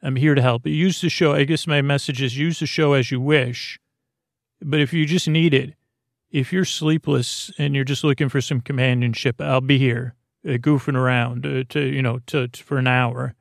I'm 0.01 0.15
here 0.15 0.33
to 0.33 0.41
help. 0.41 0.65
Use 0.65 1.01
the 1.01 1.09
show. 1.09 1.33
I 1.33 1.43
guess 1.43 1.67
my 1.67 1.81
message 1.81 2.21
is 2.21 2.37
use 2.37 2.59
the 2.59 2.65
show 2.65 2.93
as 2.93 3.11
you 3.11 3.19
wish. 3.19 3.79
But 4.61 4.79
if 4.79 4.93
you 4.93 5.05
just 5.05 5.27
need 5.27 5.53
it, 5.53 5.75
if 6.31 6.51
you're 6.51 6.65
sleepless 6.65 7.51
and 7.59 7.75
you're 7.75 7.83
just 7.83 8.03
looking 8.03 8.29
for 8.29 8.41
some 8.41 8.61
companionship, 8.61 9.39
I'll 9.39 9.61
be 9.61 9.77
here, 9.77 10.15
uh, 10.47 10.53
goofing 10.53 10.95
around 10.95 11.45
uh, 11.45 11.63
to 11.69 11.81
you 11.81 12.01
know 12.01 12.19
to, 12.27 12.47
to, 12.47 12.63
for 12.63 12.77
an 12.77 12.87
hour 12.87 13.35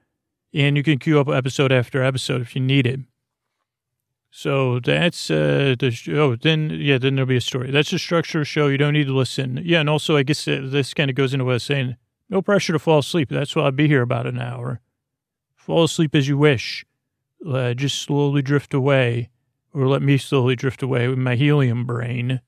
and 0.55 0.77
you 0.77 0.83
can 0.83 0.99
queue 0.99 1.19
up 1.19 1.29
episode 1.29 1.73
after 1.73 2.03
episode 2.03 2.41
if 2.41 2.55
you 2.55 2.63
need 2.63 2.87
it. 2.87 3.01
So 4.37 4.81
that's 4.81 5.31
uh, 5.31 5.77
the. 5.79 5.97
Oh, 6.13 6.35
then 6.35 6.69
yeah, 6.71 6.99
then 6.99 7.15
there'll 7.15 7.29
be 7.29 7.37
a 7.37 7.41
story. 7.41 7.71
That's 7.71 7.93
the 7.93 8.01
structure 8.01 8.39
of 8.39 8.41
the 8.41 8.47
show. 8.47 8.67
You 8.67 8.77
don't 8.77 8.95
need 8.95 9.07
to 9.07 9.17
listen. 9.17 9.61
Yeah, 9.65 9.79
and 9.79 9.89
also 9.89 10.17
I 10.17 10.25
guess 10.25 10.49
uh, 10.49 10.61
this 10.61 10.93
kind 10.93 11.09
of 11.09 11.15
goes 11.15 11.33
into 11.33 11.45
what 11.45 11.53
I 11.53 11.55
was 11.55 11.63
saying. 11.63 11.95
No 12.29 12.43
pressure 12.43 12.73
to 12.73 12.81
fall 12.81 12.99
asleep. 12.99 13.29
That's 13.29 13.55
why 13.55 13.63
I'll 13.63 13.71
be 13.71 13.87
here 13.87 14.03
about 14.03 14.27
an 14.27 14.41
hour. 14.41 14.81
Fall 15.55 15.85
asleep 15.85 16.17
as 16.17 16.27
you 16.27 16.37
wish. 16.37 16.85
Uh, 17.49 17.75
just 17.75 18.03
slowly 18.03 18.43
drift 18.43 18.75
away, 18.75 19.31
or 19.73 19.87
let 19.87 20.03
me 20.03 20.19
slowly 20.19 20.57
drift 20.57 20.83
away 20.83 21.07
with 21.07 21.19
my 21.19 21.37
helium 21.37 21.87
brain. 21.87 22.41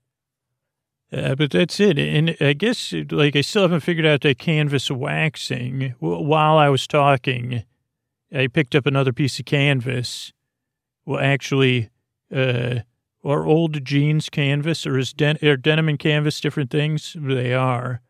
Uh, 1.12 1.36
but 1.36 1.52
that's 1.52 1.78
it. 1.78 2.00
And 2.00 2.36
I 2.40 2.54
guess, 2.54 2.92
like, 3.12 3.36
I 3.36 3.42
still 3.42 3.62
haven't 3.62 3.80
figured 3.80 4.06
out 4.06 4.22
that 4.22 4.40
canvas 4.40 4.90
waxing 4.90 5.94
while 6.00 6.58
I 6.58 6.68
was 6.68 6.88
talking 6.88 7.62
I 8.34 8.48
picked 8.48 8.74
up 8.74 8.86
another 8.86 9.12
piece 9.12 9.38
of 9.38 9.44
canvas. 9.44 10.32
Well, 11.06 11.20
actually, 11.20 11.90
uh, 12.34 12.80
are 13.24 13.46
old 13.46 13.84
jeans 13.84 14.28
canvas 14.28 14.86
or 14.86 14.98
is 14.98 15.12
den- 15.12 15.38
are 15.42 15.56
denim 15.56 15.88
and 15.88 15.98
canvas 15.98 16.40
different 16.40 16.70
things? 16.70 17.16
They 17.18 17.54
are. 17.54 18.02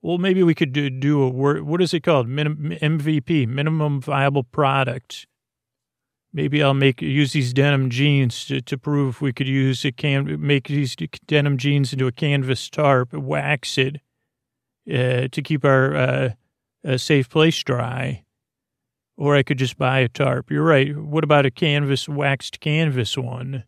Well, 0.00 0.18
maybe 0.18 0.42
we 0.42 0.54
could 0.54 0.72
do, 0.72 0.88
do 0.88 1.22
a 1.22 1.28
word. 1.28 1.62
What 1.62 1.82
is 1.82 1.92
it 1.92 2.00
called? 2.00 2.28
Minim- 2.28 2.72
MVP, 2.80 3.46
minimum 3.46 4.00
viable 4.00 4.44
product. 4.44 5.26
Maybe 6.32 6.62
I'll 6.62 6.74
make 6.74 7.02
use 7.02 7.32
these 7.32 7.52
denim 7.52 7.90
jeans 7.90 8.44
to, 8.46 8.60
to 8.60 8.78
prove 8.78 9.20
we 9.20 9.32
could 9.32 9.48
use 9.48 9.84
a 9.84 9.90
can 9.90 10.40
make 10.40 10.68
these 10.68 10.94
denim 11.26 11.56
jeans 11.56 11.92
into 11.92 12.06
a 12.06 12.12
canvas 12.12 12.68
tarp, 12.68 13.12
wax 13.12 13.78
it 13.78 13.96
uh, 14.88 15.28
to 15.32 15.42
keep 15.42 15.64
our 15.64 15.96
uh, 15.96 16.30
a 16.84 16.98
safe 16.98 17.28
place 17.28 17.60
dry 17.64 18.25
or 19.16 19.36
I 19.36 19.42
could 19.42 19.58
just 19.58 19.78
buy 19.78 20.00
a 20.00 20.08
tarp. 20.08 20.50
You're 20.50 20.64
right. 20.64 20.96
What 20.96 21.24
about 21.24 21.46
a 21.46 21.50
canvas, 21.50 22.08
waxed 22.08 22.60
canvas 22.60 23.16
one? 23.16 23.64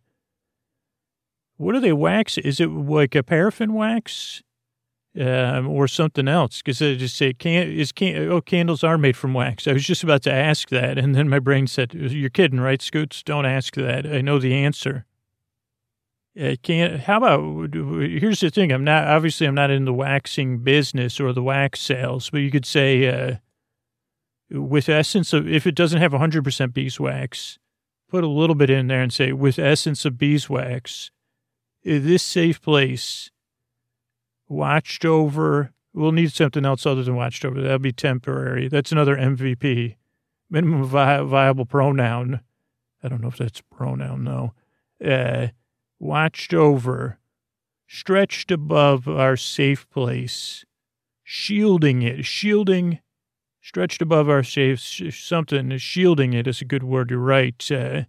What 1.56 1.72
do 1.72 1.80
they 1.80 1.92
wax? 1.92 2.38
Is 2.38 2.60
it 2.60 2.68
like 2.70 3.14
a 3.14 3.22
paraffin 3.22 3.74
wax? 3.74 4.42
Um, 5.18 5.66
or 5.66 5.88
something 5.88 6.28
else? 6.28 6.58
Because 6.58 6.80
I 6.80 6.94
just 6.94 7.16
say, 7.16 7.32
can, 7.32 7.66
is 7.72 7.90
can, 7.90 8.30
oh, 8.30 8.40
candles 8.40 8.84
are 8.84 8.98
made 8.98 9.16
from 9.16 9.34
wax. 9.34 9.66
I 9.66 9.72
was 9.72 9.84
just 9.84 10.04
about 10.04 10.22
to 10.24 10.32
ask 10.32 10.68
that. 10.68 10.96
And 10.96 11.12
then 11.12 11.28
my 11.28 11.40
brain 11.40 11.66
said, 11.66 11.92
you're 11.92 12.30
kidding, 12.30 12.60
right, 12.60 12.80
Scoots? 12.80 13.24
Don't 13.24 13.46
ask 13.46 13.74
that. 13.74 14.06
I 14.06 14.20
know 14.20 14.38
the 14.38 14.54
answer. 14.54 15.06
I 16.40 16.56
can't, 16.62 17.00
how 17.00 17.16
about, 17.16 17.74
here's 17.74 18.38
the 18.40 18.50
thing. 18.50 18.70
I'm 18.70 18.84
not, 18.84 19.08
obviously, 19.08 19.48
I'm 19.48 19.56
not 19.56 19.70
in 19.70 19.86
the 19.86 19.94
waxing 19.94 20.58
business 20.58 21.18
or 21.18 21.32
the 21.32 21.42
wax 21.42 21.80
sales, 21.80 22.30
but 22.30 22.42
you 22.42 22.52
could 22.52 22.66
say, 22.66 23.08
uh, 23.08 23.36
with 24.50 24.88
essence 24.88 25.32
of, 25.32 25.48
if 25.48 25.66
it 25.66 25.74
doesn't 25.74 26.00
have 26.00 26.12
100% 26.12 26.72
beeswax, 26.72 27.58
put 28.08 28.24
a 28.24 28.28
little 28.28 28.54
bit 28.54 28.70
in 28.70 28.86
there 28.86 29.02
and 29.02 29.12
say, 29.12 29.32
with 29.32 29.58
essence 29.58 30.04
of 30.04 30.18
beeswax, 30.18 31.10
this 31.84 32.22
safe 32.22 32.60
place, 32.60 33.30
watched 34.48 35.04
over, 35.04 35.72
we'll 35.92 36.12
need 36.12 36.32
something 36.32 36.64
else 36.64 36.86
other 36.86 37.02
than 37.02 37.16
watched 37.16 37.44
over. 37.44 37.60
That'll 37.60 37.78
be 37.78 37.92
temporary. 37.92 38.68
That's 38.68 38.92
another 38.92 39.16
MVP, 39.16 39.96
minimum 40.50 40.84
vi- 40.84 41.22
viable 41.22 41.66
pronoun. 41.66 42.40
I 43.02 43.08
don't 43.08 43.20
know 43.20 43.28
if 43.28 43.36
that's 43.36 43.60
pronoun, 43.60 44.24
no. 44.24 44.54
Uh, 45.04 45.48
watched 45.98 46.54
over, 46.54 47.18
stretched 47.86 48.50
above 48.50 49.06
our 49.06 49.36
safe 49.36 49.88
place, 49.90 50.64
shielding 51.22 52.02
it, 52.02 52.24
shielding, 52.24 53.00
stretched 53.68 54.00
above 54.00 54.30
our 54.30 54.42
safe, 54.42 54.80
sh- 54.80 55.22
something, 55.22 55.76
shielding 55.76 56.32
it 56.32 56.46
is 56.46 56.62
a 56.62 56.64
good 56.64 56.82
word, 56.82 57.10
to 57.10 57.18
write. 57.18 57.70
Uh, 57.70 58.04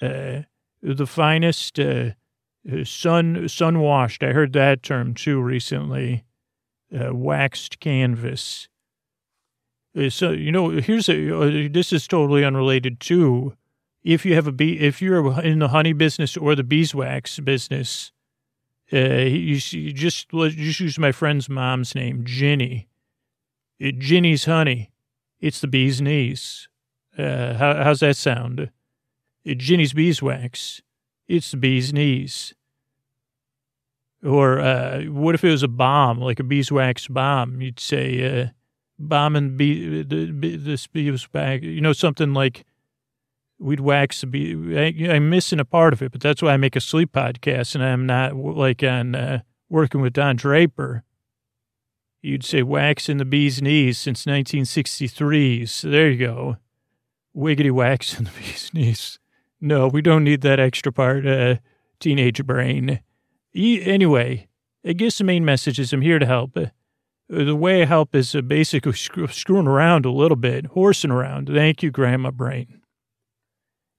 uh, 0.00 0.40
the 0.82 1.06
finest, 1.06 1.78
uh, 1.78 2.12
uh, 2.72 2.82
sun, 2.82 3.46
sun 3.46 3.78
washed, 3.78 4.22
I 4.22 4.32
heard 4.32 4.54
that 4.54 4.82
term 4.82 5.12
too 5.12 5.38
recently, 5.38 6.24
uh, 6.98 7.14
waxed 7.14 7.78
canvas. 7.78 8.68
Uh, 9.94 10.08
so, 10.08 10.30
you 10.30 10.50
know, 10.50 10.70
here's 10.70 11.10
a, 11.10 11.38
uh, 11.38 11.68
this 11.70 11.92
is 11.92 12.08
totally 12.08 12.42
unrelated 12.42 13.00
too 13.00 13.54
if 14.02 14.24
you 14.24 14.34
have 14.34 14.46
a 14.46 14.52
bee, 14.52 14.80
if 14.80 15.00
you're 15.00 15.40
in 15.42 15.58
the 15.58 15.68
honey 15.68 15.92
business 15.92 16.36
or 16.36 16.56
the 16.56 16.64
beeswax 16.64 17.38
business, 17.38 18.12
uh, 18.92 18.96
you, 18.96 19.60
you 19.70 19.92
just 19.92 20.32
let's 20.32 20.54
just 20.54 20.80
use 20.80 20.98
my 20.98 21.12
friend's 21.12 21.48
mom's 21.48 21.94
name, 21.94 22.24
Ginny. 22.24 22.88
Ginny's 23.90 24.44
honey. 24.44 24.90
It's 25.40 25.60
the 25.60 25.66
bee's 25.66 26.00
knees. 26.00 26.68
Uh, 27.18 27.54
how, 27.54 27.82
how's 27.82 28.00
that 28.00 28.16
sound? 28.16 28.70
Ginny's 29.44 29.92
beeswax. 29.92 30.80
It's 31.26 31.50
the 31.50 31.56
bee's 31.56 31.92
knees. 31.92 32.54
Or 34.24 34.60
uh, 34.60 35.02
what 35.04 35.34
if 35.34 35.42
it 35.42 35.50
was 35.50 35.64
a 35.64 35.68
bomb, 35.68 36.20
like 36.20 36.38
a 36.38 36.44
beeswax 36.44 37.08
bomb? 37.08 37.60
You'd 37.60 37.80
say 37.80 38.42
uh, 38.42 38.48
bomb 38.98 39.34
and 39.34 39.56
bee, 39.56 40.02
the, 40.02 40.56
this 40.56 40.86
beeswax, 40.86 41.64
you 41.64 41.80
know, 41.80 41.92
something 41.92 42.32
like 42.32 42.64
we'd 43.58 43.80
wax 43.80 44.20
the 44.20 44.26
bee. 44.28 44.78
I, 44.78 45.14
I'm 45.14 45.28
missing 45.28 45.58
a 45.58 45.64
part 45.64 45.92
of 45.92 46.02
it, 46.02 46.12
but 46.12 46.20
that's 46.20 46.40
why 46.40 46.52
I 46.52 46.56
make 46.56 46.76
a 46.76 46.80
sleep 46.80 47.12
podcast 47.12 47.74
and 47.74 47.82
I'm 47.82 48.06
not 48.06 48.36
like 48.36 48.82
on 48.84 49.16
uh, 49.16 49.40
working 49.68 50.00
with 50.00 50.12
Don 50.12 50.36
Draper. 50.36 51.02
You'd 52.22 52.44
say 52.44 52.62
waxing 52.62 53.16
the 53.16 53.24
bee's 53.24 53.60
knees 53.60 53.98
since 53.98 54.20
1963. 54.20 55.66
So 55.66 55.90
there 55.90 56.08
you 56.08 56.18
go. 56.24 56.56
Wiggity 57.36 57.72
wax 57.72 58.16
in 58.16 58.24
the 58.24 58.30
bee's 58.38 58.72
knees. 58.72 59.18
No, 59.60 59.88
we 59.88 60.02
don't 60.02 60.24
need 60.24 60.40
that 60.42 60.60
extra 60.60 60.92
part, 60.92 61.26
uh, 61.26 61.56
teenage 62.00 62.44
brain. 62.46 63.00
E- 63.54 63.82
anyway, 63.84 64.48
I 64.86 64.92
guess 64.92 65.18
the 65.18 65.24
main 65.24 65.44
message 65.44 65.78
is 65.78 65.92
I'm 65.92 66.00
here 66.00 66.18
to 66.18 66.26
help. 66.26 66.56
Uh, 66.56 66.66
the 67.28 67.56
way 67.56 67.82
I 67.82 67.86
help 67.86 68.14
is 68.14 68.34
uh, 68.34 68.40
basically 68.40 68.92
screw- 68.92 69.26
screwing 69.28 69.66
around 69.66 70.06
a 70.06 70.10
little 70.10 70.36
bit, 70.36 70.66
horsing 70.66 71.10
around. 71.10 71.48
Thank 71.48 71.82
you, 71.82 71.90
Grandma 71.90 72.30
Brain 72.30 72.82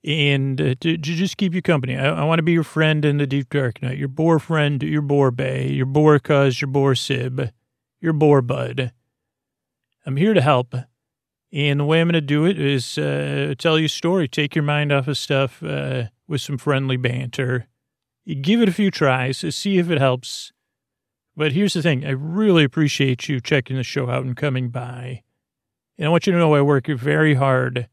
and 0.06 0.60
uh, 0.60 0.76
to, 0.82 0.98
to, 0.98 0.98
just 0.98 1.38
keep 1.38 1.54
you 1.54 1.62
company. 1.62 1.98
I, 1.98 2.10
I 2.10 2.24
want 2.26 2.40
to 2.40 2.44
be 2.44 2.52
your 2.52 2.64
friend 2.64 3.06
in 3.06 3.18
the 3.18 3.28
deep 3.28 3.50
dark 3.50 3.82
night, 3.82 3.98
your 3.98 4.10
boar 4.10 4.40
friend, 4.40 4.82
your 4.84 5.02
boar 5.02 5.32
bay, 5.32 5.70
your 5.70 5.86
boar 5.86 6.20
cuz, 6.20 6.62
your 6.62 6.68
boar 6.68 6.96
sib, 6.96 7.52
your 8.04 8.14
boar 8.14 8.42
bud. 8.42 8.92
I'm 10.06 10.18
here 10.18 10.34
to 10.34 10.42
help. 10.42 10.76
And 11.54 11.80
the 11.80 11.86
way 11.86 12.02
I'm 12.02 12.08
going 12.08 12.14
to 12.14 12.22
do 12.22 12.46
it 12.46 12.60
is 12.60 12.98
uh, 12.98 13.54
tell 13.58 13.80
you 13.80 13.86
a 13.86 13.90
story, 13.90 14.28
take 14.28 14.56
your 14.56 14.64
mind 14.64 14.92
off 14.92 15.08
of 15.08 15.18
stuff 15.18 15.64
uh, 15.64 16.06
with 16.28 16.42
some 16.42 16.58
friendly 16.58 16.98
banter. 16.98 17.68
You 18.26 18.36
give 18.36 18.62
it 18.62 18.70
a 18.70 18.74
few 18.74 18.92
tries, 18.92 19.38
see 19.56 19.78
if 19.78 19.90
it 19.90 20.00
helps. 20.00 20.52
But 21.36 21.54
here's 21.54 21.74
the 21.74 21.82
thing 21.82 22.06
I 22.06 22.12
really 22.12 22.64
appreciate 22.64 23.30
you 23.30 23.40
checking 23.40 23.78
the 23.78 23.84
show 23.84 24.10
out 24.10 24.26
and 24.26 24.36
coming 24.36 24.70
by. 24.70 25.24
And 25.98 26.08
I 26.08 26.10
want 26.10 26.28
you 26.28 26.34
to 26.34 26.40
know 26.40 26.56
I 26.56 26.62
work 26.62 26.88
very 26.88 27.36
hard 27.36 27.88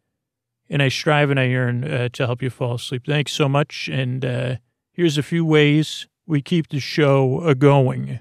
and 0.69 0.83
I 0.83 0.89
strive 0.89 1.31
and 1.31 1.39
I 1.39 1.45
yearn 1.45 1.85
uh, 1.85 2.09
to 2.15 2.27
help 2.27 2.43
you 2.43 2.51
fall 2.51 2.75
asleep. 2.75 3.03
Thanks 3.07 3.33
so 3.33 3.49
much. 3.49 3.89
And 3.93 4.25
uh, 4.25 4.57
here's 4.91 5.19
a 5.19 5.23
few 5.23 5.45
ways 5.45 6.09
we 6.27 6.41
keep 6.41 6.69
the 6.69 6.81
show 6.81 7.55
going. 7.55 8.21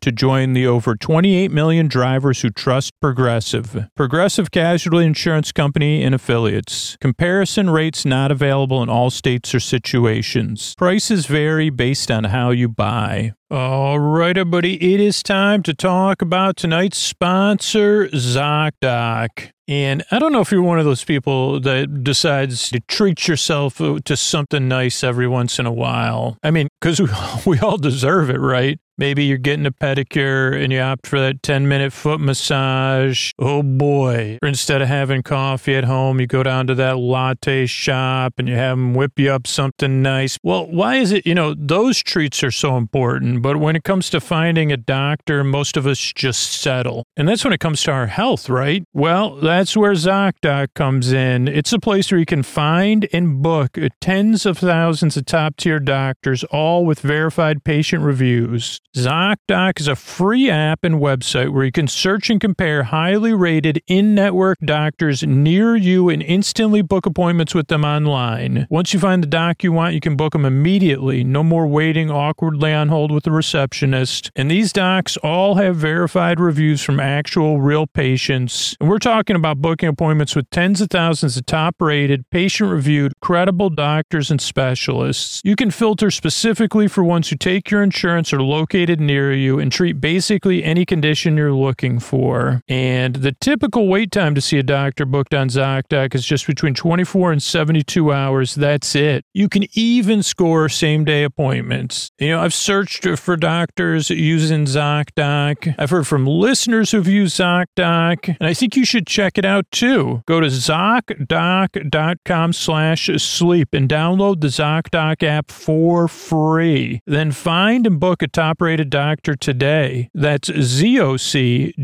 to 0.00 0.12
join 0.12 0.52
the 0.52 0.66
over 0.66 0.94
28 0.94 1.50
million 1.50 1.88
drivers 1.88 2.42
who 2.42 2.50
trust 2.50 2.92
Progressive. 3.00 3.88
Progressive 3.94 4.50
Casualty 4.50 5.06
Insurance 5.06 5.52
Company 5.52 6.02
and 6.02 6.14
affiliates. 6.14 6.96
Comparison 7.00 7.70
rates 7.70 8.04
not 8.04 8.30
available 8.30 8.82
in 8.82 8.88
all 8.88 9.10
states 9.10 9.54
or 9.54 9.60
situations. 9.60 10.74
Prices 10.76 11.26
vary 11.26 11.70
based 11.70 12.10
on 12.10 12.24
how 12.24 12.50
you 12.50 12.68
buy. 12.68 13.32
All 13.48 14.00
right, 14.00 14.36
everybody, 14.36 14.94
it 14.94 14.98
is 14.98 15.22
time 15.22 15.62
to 15.62 15.72
talk 15.72 16.20
about 16.20 16.56
tonight's 16.56 16.98
sponsor, 16.98 18.08
ZocDoc. 18.08 19.52
And 19.68 20.04
I 20.10 20.18
don't 20.18 20.32
know 20.32 20.40
if 20.40 20.52
you're 20.52 20.62
one 20.62 20.78
of 20.78 20.84
those 20.84 21.04
people 21.04 21.58
that 21.60 22.04
decides 22.04 22.70
to 22.70 22.80
treat 22.80 23.26
yourself 23.26 23.78
to 23.78 24.16
something 24.16 24.68
nice 24.68 25.02
every 25.02 25.26
once 25.26 25.58
in 25.58 25.66
a 25.66 25.72
while. 25.72 26.38
I 26.42 26.50
mean, 26.52 26.68
because 26.80 27.00
we, 27.46 27.58
all 27.58 27.78
deserve 27.78 28.30
it, 28.30 28.38
right? 28.38 28.78
Maybe 28.98 29.24
you're 29.24 29.36
getting 29.36 29.66
a 29.66 29.72
pedicure 29.72 30.62
and 30.62 30.72
you 30.72 30.80
opt 30.80 31.06
for 31.06 31.20
that 31.20 31.42
10 31.42 31.68
minute 31.68 31.92
foot 31.92 32.20
massage. 32.20 33.32
Oh 33.38 33.62
boy. 33.62 34.38
Or 34.42 34.48
instead 34.48 34.80
of 34.80 34.88
having 34.88 35.22
coffee 35.22 35.74
at 35.74 35.84
home, 35.84 36.18
you 36.20 36.26
go 36.26 36.42
down 36.42 36.66
to 36.68 36.74
that 36.76 36.98
latte 36.98 37.66
shop 37.66 38.34
and 38.38 38.48
you 38.48 38.54
have 38.54 38.78
them 38.78 38.94
whip 38.94 39.18
you 39.18 39.30
up 39.30 39.46
something 39.46 40.02
nice. 40.02 40.38
Well, 40.42 40.66
why 40.66 40.96
is 40.96 41.12
it, 41.12 41.26
you 41.26 41.34
know, 41.34 41.54
those 41.56 42.02
treats 42.02 42.42
are 42.42 42.50
so 42.50 42.76
important, 42.76 43.42
but 43.42 43.58
when 43.58 43.76
it 43.76 43.84
comes 43.84 44.08
to 44.10 44.20
finding 44.20 44.72
a 44.72 44.76
doctor, 44.76 45.44
most 45.44 45.76
of 45.76 45.86
us 45.86 45.98
just 45.98 46.52
settle. 46.60 47.04
And 47.16 47.28
that's 47.28 47.44
when 47.44 47.52
it 47.52 47.60
comes 47.60 47.82
to 47.84 47.92
our 47.92 48.06
health, 48.06 48.48
right? 48.48 48.82
Well, 48.94 49.36
that's 49.36 49.76
where 49.76 49.92
ZocDoc 49.92 50.68
comes 50.74 51.12
in. 51.12 51.48
It's 51.48 51.72
a 51.72 51.78
place 51.78 52.10
where 52.10 52.18
you 52.18 52.26
can 52.26 52.42
find 52.42 53.08
and 53.12 53.42
book 53.42 53.76
tens 54.00 54.46
of 54.46 54.58
thousands 54.58 55.16
of 55.16 55.26
top 55.26 55.56
tier 55.56 55.80
doctors, 55.80 56.44
all 56.44 56.86
with 56.86 57.00
verified 57.00 57.64
patient 57.64 58.02
reviews. 58.02 58.80
ZocDoc 58.96 59.78
is 59.78 59.88
a 59.88 59.94
free 59.94 60.48
app 60.48 60.82
and 60.82 60.94
website 60.94 61.50
where 61.50 61.66
you 61.66 61.70
can 61.70 61.86
search 61.86 62.30
and 62.30 62.40
compare 62.40 62.84
highly 62.84 63.34
rated 63.34 63.82
in 63.86 64.14
network 64.14 64.58
doctors 64.60 65.22
near 65.22 65.76
you 65.76 66.08
and 66.08 66.22
instantly 66.22 66.80
book 66.80 67.04
appointments 67.04 67.54
with 67.54 67.68
them 67.68 67.84
online. 67.84 68.66
Once 68.70 68.94
you 68.94 68.98
find 68.98 69.22
the 69.22 69.26
doc 69.26 69.62
you 69.62 69.70
want, 69.70 69.92
you 69.92 70.00
can 70.00 70.16
book 70.16 70.32
them 70.32 70.46
immediately. 70.46 71.22
No 71.22 71.42
more 71.42 71.66
waiting 71.66 72.10
awkwardly 72.10 72.72
on 72.72 72.88
hold 72.88 73.12
with 73.12 73.24
the 73.24 73.30
receptionist. 73.30 74.30
And 74.34 74.50
these 74.50 74.72
docs 74.72 75.18
all 75.18 75.56
have 75.56 75.76
verified 75.76 76.40
reviews 76.40 76.82
from 76.82 76.98
actual 76.98 77.60
real 77.60 77.86
patients. 77.86 78.78
And 78.80 78.88
we're 78.88 78.98
talking 78.98 79.36
about 79.36 79.58
booking 79.58 79.90
appointments 79.90 80.34
with 80.34 80.48
tens 80.48 80.80
of 80.80 80.88
thousands 80.88 81.36
of 81.36 81.44
top 81.44 81.74
rated, 81.82 82.30
patient 82.30 82.70
reviewed, 82.70 83.12
credible 83.26 83.70
doctors 83.70 84.30
and 84.30 84.40
specialists. 84.40 85.42
You 85.44 85.56
can 85.56 85.72
filter 85.72 86.12
specifically 86.12 86.86
for 86.86 87.02
ones 87.02 87.28
who 87.28 87.34
take 87.34 87.72
your 87.72 87.82
insurance 87.82 88.32
or 88.32 88.40
located 88.40 89.00
near 89.00 89.32
you 89.32 89.58
and 89.58 89.72
treat 89.72 90.00
basically 90.00 90.62
any 90.62 90.84
condition 90.84 91.36
you're 91.36 91.52
looking 91.52 91.98
for. 91.98 92.62
And 92.68 93.16
the 93.16 93.32
typical 93.32 93.88
wait 93.88 94.12
time 94.12 94.36
to 94.36 94.40
see 94.40 94.58
a 94.58 94.62
doctor 94.62 95.04
booked 95.04 95.34
on 95.34 95.48
ZocDoc 95.48 96.14
is 96.14 96.24
just 96.24 96.46
between 96.46 96.74
24 96.74 97.32
and 97.32 97.42
72 97.42 98.12
hours. 98.12 98.54
That's 98.54 98.94
it. 98.94 99.24
You 99.34 99.48
can 99.48 99.64
even 99.72 100.22
score 100.22 100.68
same 100.68 101.04
day 101.04 101.24
appointments. 101.24 102.12
You 102.20 102.28
know, 102.28 102.42
I've 102.42 102.54
searched 102.54 103.08
for 103.18 103.36
doctors 103.36 104.08
using 104.08 104.66
ZocDoc. 104.66 105.74
I've 105.76 105.90
heard 105.90 106.06
from 106.06 106.28
listeners 106.28 106.92
who've 106.92 107.08
used 107.08 107.40
ZocDoc, 107.40 108.36
and 108.38 108.48
I 108.48 108.54
think 108.54 108.76
you 108.76 108.84
should 108.84 109.08
check 109.08 109.36
it 109.36 109.44
out 109.44 109.68
too. 109.72 110.22
Go 110.28 110.38
to 110.38 110.46
ZocDoc.com 110.46 112.52
slash 112.52 113.15
sleep 113.18 113.72
and 113.72 113.88
download 113.88 114.40
the 114.40 114.48
ZocDoc 114.48 115.22
app 115.22 115.50
for 115.50 116.08
free. 116.08 117.00
Then 117.06 117.32
find 117.32 117.86
and 117.86 118.00
book 118.00 118.22
a 118.22 118.28
top 118.28 118.60
rated 118.60 118.90
doctor 118.90 119.34
today. 119.34 120.10
That's 120.14 120.48
zocdoc.com 120.48 121.74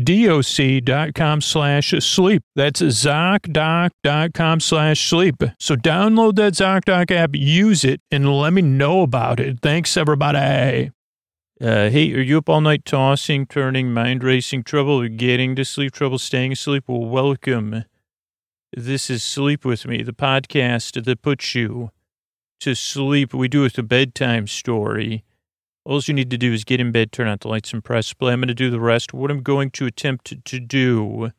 slash 1.41 1.89
sleep. 2.03 2.43
That's 2.55 2.81
zocdoc.com 2.81 4.59
slash 4.59 5.09
sleep. 5.09 5.43
So 5.59 5.75
download 5.75 6.35
that 6.35 6.53
ZocDoc 6.53 7.11
app, 7.11 7.31
use 7.33 7.83
it, 7.83 8.01
and 8.11 8.31
let 8.33 8.53
me 8.53 8.61
know 8.61 9.01
about 9.01 9.39
it. 9.39 9.59
Thanks, 9.61 9.97
everybody. 9.97 10.91
Uh, 11.61 11.89
hey, 11.89 12.13
are 12.13 12.19
you 12.19 12.39
up 12.39 12.49
all 12.49 12.59
night 12.59 12.83
tossing, 12.83 13.45
turning, 13.45 13.93
mind 13.93 14.23
racing 14.23 14.63
trouble, 14.63 15.07
getting 15.07 15.55
to 15.55 15.63
sleep 15.63 15.93
trouble, 15.93 16.17
staying 16.19 16.51
asleep? 16.51 16.83
Well, 16.87 17.05
welcome. 17.05 17.85
This 18.75 19.11
is 19.11 19.21
Sleep 19.21 19.65
With 19.65 19.85
Me, 19.85 20.01
the 20.01 20.13
podcast 20.13 21.03
that 21.03 21.21
puts 21.21 21.53
you 21.53 21.91
to 22.59 22.73
sleep. 22.73 23.31
We 23.31 23.47
do 23.47 23.65
it 23.65 23.77
a 23.77 23.83
bedtime 23.83 24.47
story. 24.47 25.23
All 25.85 26.01
you 26.03 26.15
need 26.15 26.31
to 26.31 26.39
do 26.39 26.51
is 26.51 26.63
get 26.63 26.79
in 26.79 26.91
bed, 26.91 27.11
turn 27.11 27.27
out 27.27 27.41
the 27.41 27.49
lights, 27.49 27.71
and 27.71 27.83
press 27.83 28.13
play. 28.13 28.33
I'm 28.33 28.39
going 28.39 28.47
to 28.47 28.55
do 28.55 28.71
the 28.71 28.79
rest. 28.79 29.13
What 29.13 29.29
I'm 29.29 29.43
going 29.43 29.69
to 29.71 29.85
attempt 29.85 30.43
to, 30.43 30.59
do 30.59 31.29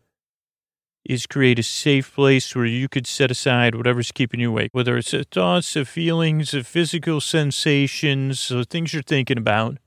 is 1.04 1.26
create 1.26 1.58
a 1.58 1.64
safe 1.64 2.14
place 2.14 2.54
where 2.54 2.66
you 2.66 2.88
could 2.88 3.08
set 3.08 3.32
aside 3.32 3.74
whatever's 3.74 4.12
keeping 4.12 4.38
you 4.38 4.50
awake, 4.50 4.70
whether 4.70 4.96
it's 4.96 5.12
thoughts, 5.32 5.76
feelings, 5.88 6.54
physical 6.64 7.20
sensations, 7.20 8.52
things 8.70 8.94
you're 8.94 9.02
thinking 9.02 9.38
about, 9.38 9.78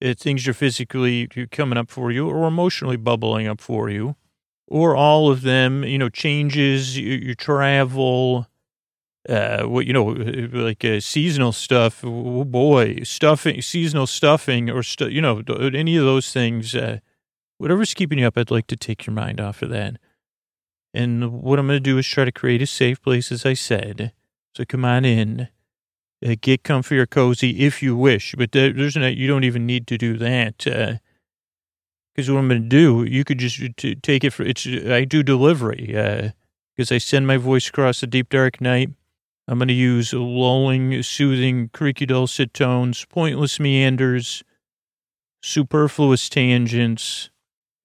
things 0.00 0.46
you're 0.46 0.54
physically 0.54 1.26
coming 1.50 1.78
up 1.78 1.90
for 1.90 2.12
you, 2.12 2.28
or 2.28 2.46
emotionally 2.46 2.96
bubbling 2.96 3.48
up 3.48 3.60
for 3.60 3.90
you, 3.90 4.14
or 4.68 4.96
all 4.96 5.30
of 5.30 5.42
them. 5.42 5.84
You 5.84 5.98
know, 5.98 6.08
changes, 6.08 6.98
your, 6.98 7.18
your 7.18 7.34
travel, 7.34 8.46
uh, 9.28 9.62
what 9.64 9.86
you 9.86 9.92
know, 9.92 10.04
like 10.04 10.84
uh, 10.84 11.00
seasonal 11.00 11.52
stuff. 11.52 12.04
Oh 12.04 12.44
boy, 12.44 13.00
stuffing, 13.02 13.62
seasonal 13.62 14.06
stuffing, 14.06 14.70
or 14.70 14.82
stu- 14.82 15.10
you 15.10 15.20
know, 15.20 15.42
any 15.74 15.96
of 15.96 16.04
those 16.04 16.32
things. 16.32 16.74
Uh, 16.74 16.98
whatever's 17.58 17.94
keeping 17.94 18.18
you 18.18 18.26
up, 18.26 18.36
I'd 18.36 18.50
like 18.50 18.66
to 18.68 18.76
take 18.76 19.06
your 19.06 19.14
mind 19.14 19.40
off 19.40 19.62
of 19.62 19.70
that. 19.70 19.96
And 20.94 21.42
what 21.42 21.58
I'm 21.58 21.66
going 21.66 21.76
to 21.76 21.80
do 21.80 21.96
is 21.98 22.06
try 22.06 22.24
to 22.24 22.32
create 22.32 22.60
a 22.60 22.66
safe 22.66 23.00
place, 23.00 23.32
as 23.32 23.46
I 23.46 23.54
said. 23.54 24.12
So 24.54 24.64
come 24.64 24.84
on 24.84 25.04
in, 25.04 25.48
uh, 26.26 26.34
get 26.40 26.64
comfy 26.64 26.98
or 26.98 27.06
cozy 27.06 27.64
if 27.64 27.82
you 27.82 27.96
wish, 27.96 28.34
but 28.36 28.52
there, 28.52 28.72
there's 28.72 28.96
no, 28.96 29.06
you 29.06 29.26
don't 29.26 29.44
even 29.44 29.64
need 29.64 29.86
to 29.86 29.96
do 29.96 30.18
that. 30.18 30.66
Because 32.14 32.30
what 32.30 32.38
I'm 32.38 32.48
going 32.48 32.62
to 32.62 32.68
do, 32.68 33.04
you 33.04 33.24
could 33.24 33.38
just 33.38 33.60
t- 33.76 33.94
take 33.94 34.24
it 34.24 34.30
for 34.30 34.42
it's. 34.42 34.66
I 34.66 35.04
do 35.04 35.22
delivery 35.22 35.86
because 36.76 36.92
I 36.92 36.98
send 36.98 37.26
my 37.26 37.38
voice 37.38 37.68
across 37.68 38.00
the 38.00 38.06
deep 38.06 38.28
dark 38.28 38.60
night. 38.60 38.90
I'm 39.48 39.58
going 39.58 39.68
to 39.68 39.74
use 39.74 40.12
lulling, 40.12 41.02
soothing, 41.02 41.70
creaky 41.72 42.06
dulcet 42.06 42.54
tones, 42.54 43.04
pointless 43.06 43.58
meanders, 43.58 44.44
superfluous 45.42 46.28
tangents, 46.28 47.30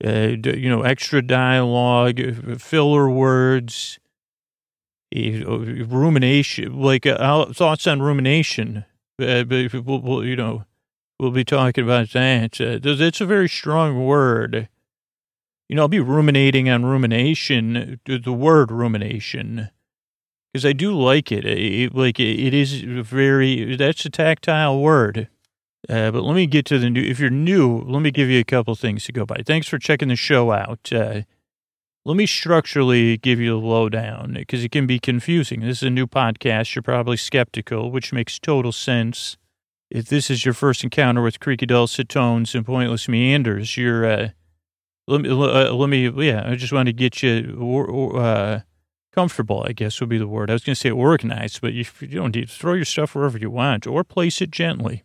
uh, 0.05 0.35
you 0.43 0.69
know, 0.69 0.83
extra 0.83 1.21
dialogue, 1.21 2.19
filler 2.59 3.09
words, 3.09 3.97
rumination, 5.13 6.79
like 6.79 7.05
uh, 7.05 7.45
thoughts 7.53 7.87
on 7.87 8.01
rumination. 8.01 8.85
Uh, 9.19 9.43
you 9.49 10.35
know, 10.35 10.65
we'll 11.19 11.31
be 11.31 11.43
talking 11.43 11.83
about 11.83 12.11
that. 12.11 12.59
Uh, 12.61 12.79
a 13.23 13.25
very 13.25 13.49
strong 13.49 14.05
word. 14.05 14.69
You 15.69 15.75
know, 15.75 15.83
I'll 15.83 15.87
be 15.87 15.99
ruminating 15.99 16.69
on 16.69 16.85
rumination, 16.85 17.99
the 18.05 18.33
word 18.33 18.71
rumination, 18.71 19.69
because 20.53 20.65
I 20.65 20.71
do 20.71 20.97
like 20.97 21.31
it. 21.31 21.45
it 21.45 21.93
like 21.93 22.19
it 22.19 22.53
is 22.53 22.81
very, 22.81 23.75
that's 23.75 24.05
a 24.05 24.09
tactile 24.09 24.79
word. 24.79 25.27
Uh, 25.89 26.11
but 26.11 26.23
let 26.23 26.35
me 26.35 26.47
get 26.47 26.65
to 26.65 26.79
the 26.79 26.89
new. 26.89 27.01
If 27.01 27.19
you're 27.19 27.29
new, 27.29 27.79
let 27.79 28.01
me 28.01 28.11
give 28.11 28.29
you 28.29 28.39
a 28.39 28.45
couple 28.45 28.75
things 28.75 29.05
to 29.05 29.11
go 29.11 29.25
by. 29.25 29.41
Thanks 29.45 29.67
for 29.67 29.77
checking 29.77 30.07
the 30.07 30.15
show 30.15 30.51
out. 30.51 30.91
Uh, 30.91 31.21
let 32.03 32.17
me 32.17 32.25
structurally 32.25 33.17
give 33.17 33.39
you 33.39 33.59
the 33.59 33.65
lowdown 33.65 34.33
because 34.33 34.63
it 34.63 34.71
can 34.71 34.87
be 34.87 34.99
confusing. 34.99 35.61
This 35.61 35.77
is 35.77 35.83
a 35.83 35.89
new 35.89 36.07
podcast. 36.07 36.73
You're 36.73 36.83
probably 36.83 37.17
skeptical, 37.17 37.91
which 37.91 38.13
makes 38.13 38.39
total 38.39 38.71
sense. 38.71 39.37
If 39.89 40.07
this 40.07 40.29
is 40.29 40.43
your 40.45 40.53
first 40.53 40.83
encounter 40.83 41.21
with 41.21 41.39
creaky 41.39 41.65
dulcet 41.65 42.09
tones 42.09 42.53
and 42.55 42.65
pointless 42.65 43.07
meanders, 43.07 43.77
you're. 43.77 44.05
Uh, 44.05 44.29
let 45.07 45.21
me. 45.21 45.29
Uh, 45.29 45.73
let 45.73 45.89
me. 45.89 46.09
Yeah, 46.27 46.43
I 46.45 46.55
just 46.55 46.73
want 46.73 46.87
to 46.87 46.93
get 46.93 47.23
you 47.23 48.13
uh, 48.17 48.61
comfortable. 49.13 49.63
I 49.67 49.71
guess 49.71 49.99
would 49.99 50.09
be 50.09 50.17
the 50.17 50.27
word. 50.27 50.49
I 50.49 50.53
was 50.53 50.63
going 50.63 50.75
to 50.75 50.79
say 50.79 50.91
organized, 50.91 51.61
but 51.61 51.73
you, 51.73 51.85
you 52.01 52.07
don't 52.07 52.35
need 52.35 52.49
to 52.49 52.53
throw 52.53 52.73
your 52.73 52.85
stuff 52.85 53.15
wherever 53.15 53.37
you 53.37 53.49
want 53.49 53.87
or 53.87 54.03
place 54.03 54.41
it 54.41 54.51
gently 54.51 55.03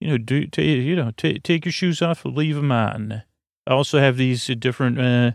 you 0.00 0.08
know, 0.08 0.18
do 0.18 0.46
t- 0.46 0.80
you 0.80 0.96
know, 0.96 1.10
t- 1.16 1.38
take 1.38 1.64
your 1.64 1.72
shoes 1.72 2.02
off, 2.02 2.24
leave 2.24 2.56
them 2.56 2.72
on. 2.72 3.22
I 3.66 3.72
also 3.72 3.98
have 3.98 4.16
these 4.16 4.46
different 4.46 5.00
uh, 5.00 5.32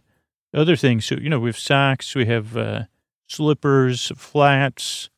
other 0.54 0.76
things. 0.76 1.06
So 1.06 1.16
you 1.16 1.30
know, 1.30 1.40
we 1.40 1.50
have 1.50 1.58
socks, 1.58 2.16
we 2.16 2.26
have 2.26 2.56
uh, 2.56 2.84
slippers, 3.28 4.12
flats, 4.16 5.10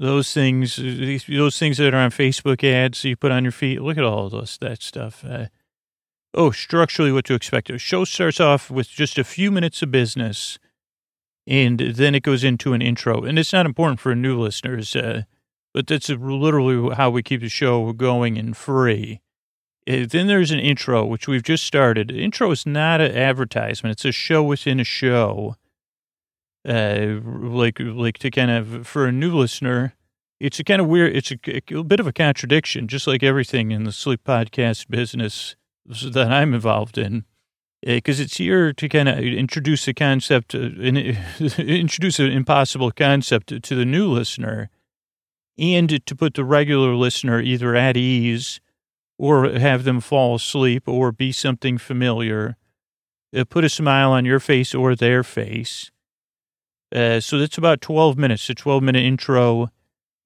those 0.00 0.32
things, 0.32 0.76
those 0.76 1.58
things 1.58 1.76
that 1.76 1.92
are 1.92 1.98
on 1.98 2.10
Facebook 2.10 2.64
ads 2.64 3.04
you 3.04 3.16
put 3.16 3.30
on 3.30 3.44
your 3.44 3.52
feet. 3.52 3.82
Look 3.82 3.98
at 3.98 4.04
all 4.04 4.30
those 4.30 4.56
that 4.60 4.82
stuff. 4.82 5.22
Uh, 5.24 5.46
oh, 6.32 6.50
structurally, 6.50 7.12
what 7.12 7.26
to 7.26 7.34
expect. 7.34 7.68
The 7.68 7.78
show 7.78 8.04
starts 8.04 8.40
off 8.40 8.70
with 8.70 8.88
just 8.88 9.18
a 9.18 9.24
few 9.24 9.50
minutes 9.50 9.82
of 9.82 9.90
business, 9.90 10.58
and 11.46 11.78
then 11.78 12.14
it 12.14 12.22
goes 12.22 12.44
into 12.44 12.72
an 12.72 12.80
intro. 12.80 13.22
And 13.22 13.38
it's 13.38 13.52
not 13.52 13.66
important 13.66 14.00
for 14.00 14.14
new 14.14 14.40
listeners. 14.40 14.96
Uh, 14.96 15.24
but 15.74 15.86
that's 15.86 16.08
literally 16.08 16.94
how 16.94 17.10
we 17.10 17.22
keep 17.22 17.42
the 17.42 17.48
show 17.48 17.92
going 17.92 18.38
and 18.38 18.56
free. 18.56 19.20
Uh, 19.88 20.06
then 20.08 20.26
there's 20.26 20.50
an 20.50 20.60
intro, 20.60 21.04
which 21.04 21.28
we've 21.28 21.42
just 21.42 21.64
started. 21.64 22.08
The 22.08 22.22
intro 22.22 22.50
is 22.50 22.64
not 22.64 23.02
an 23.02 23.14
advertisement; 23.14 23.92
it's 23.92 24.04
a 24.06 24.12
show 24.12 24.42
within 24.42 24.80
a 24.80 24.84
show. 24.84 25.56
Uh, 26.68 27.20
like 27.24 27.78
like 27.80 28.18
to 28.18 28.30
kind 28.30 28.50
of 28.50 28.86
for 28.86 29.06
a 29.06 29.12
new 29.12 29.34
listener, 29.34 29.94
it's 30.38 30.60
a 30.60 30.64
kind 30.64 30.80
of 30.80 30.88
weird. 30.88 31.16
It's 31.16 31.32
a, 31.32 31.38
a 31.74 31.84
bit 31.84 32.00
of 32.00 32.06
a 32.06 32.12
contradiction, 32.12 32.86
just 32.86 33.06
like 33.06 33.22
everything 33.22 33.70
in 33.70 33.84
the 33.84 33.92
sleep 33.92 34.22
podcast 34.24 34.88
business 34.88 35.56
that 35.86 36.30
I'm 36.30 36.54
involved 36.54 36.98
in 36.98 37.24
because 37.82 38.20
uh, 38.20 38.24
it's 38.24 38.36
here 38.36 38.72
to 38.72 38.88
kind 38.88 39.08
of 39.08 39.18
introduce 39.18 39.88
a 39.88 39.94
concept, 39.94 40.54
uh, 40.54 40.58
introduce 41.58 42.18
an 42.18 42.30
impossible 42.30 42.90
concept 42.90 43.62
to 43.62 43.74
the 43.74 43.84
new 43.84 44.08
listener 44.08 44.70
and 45.58 46.04
to 46.06 46.16
put 46.16 46.34
the 46.34 46.44
regular 46.44 46.94
listener 46.94 47.40
either 47.40 47.74
at 47.74 47.96
ease 47.96 48.60
or 49.18 49.48
have 49.50 49.84
them 49.84 50.00
fall 50.00 50.36
asleep 50.36 50.84
or 50.86 51.12
be 51.12 51.32
something 51.32 51.78
familiar, 51.78 52.56
uh, 53.36 53.44
put 53.44 53.64
a 53.64 53.68
smile 53.68 54.12
on 54.12 54.24
your 54.24 54.40
face 54.40 54.74
or 54.74 54.94
their 54.94 55.22
face. 55.22 55.90
Uh, 56.94 57.20
so 57.20 57.38
that's 57.38 57.58
about 57.58 57.80
12 57.80 58.18
minutes, 58.18 58.48
a 58.50 58.54
12 58.54 58.82
minute 58.82 59.02
intro. 59.02 59.70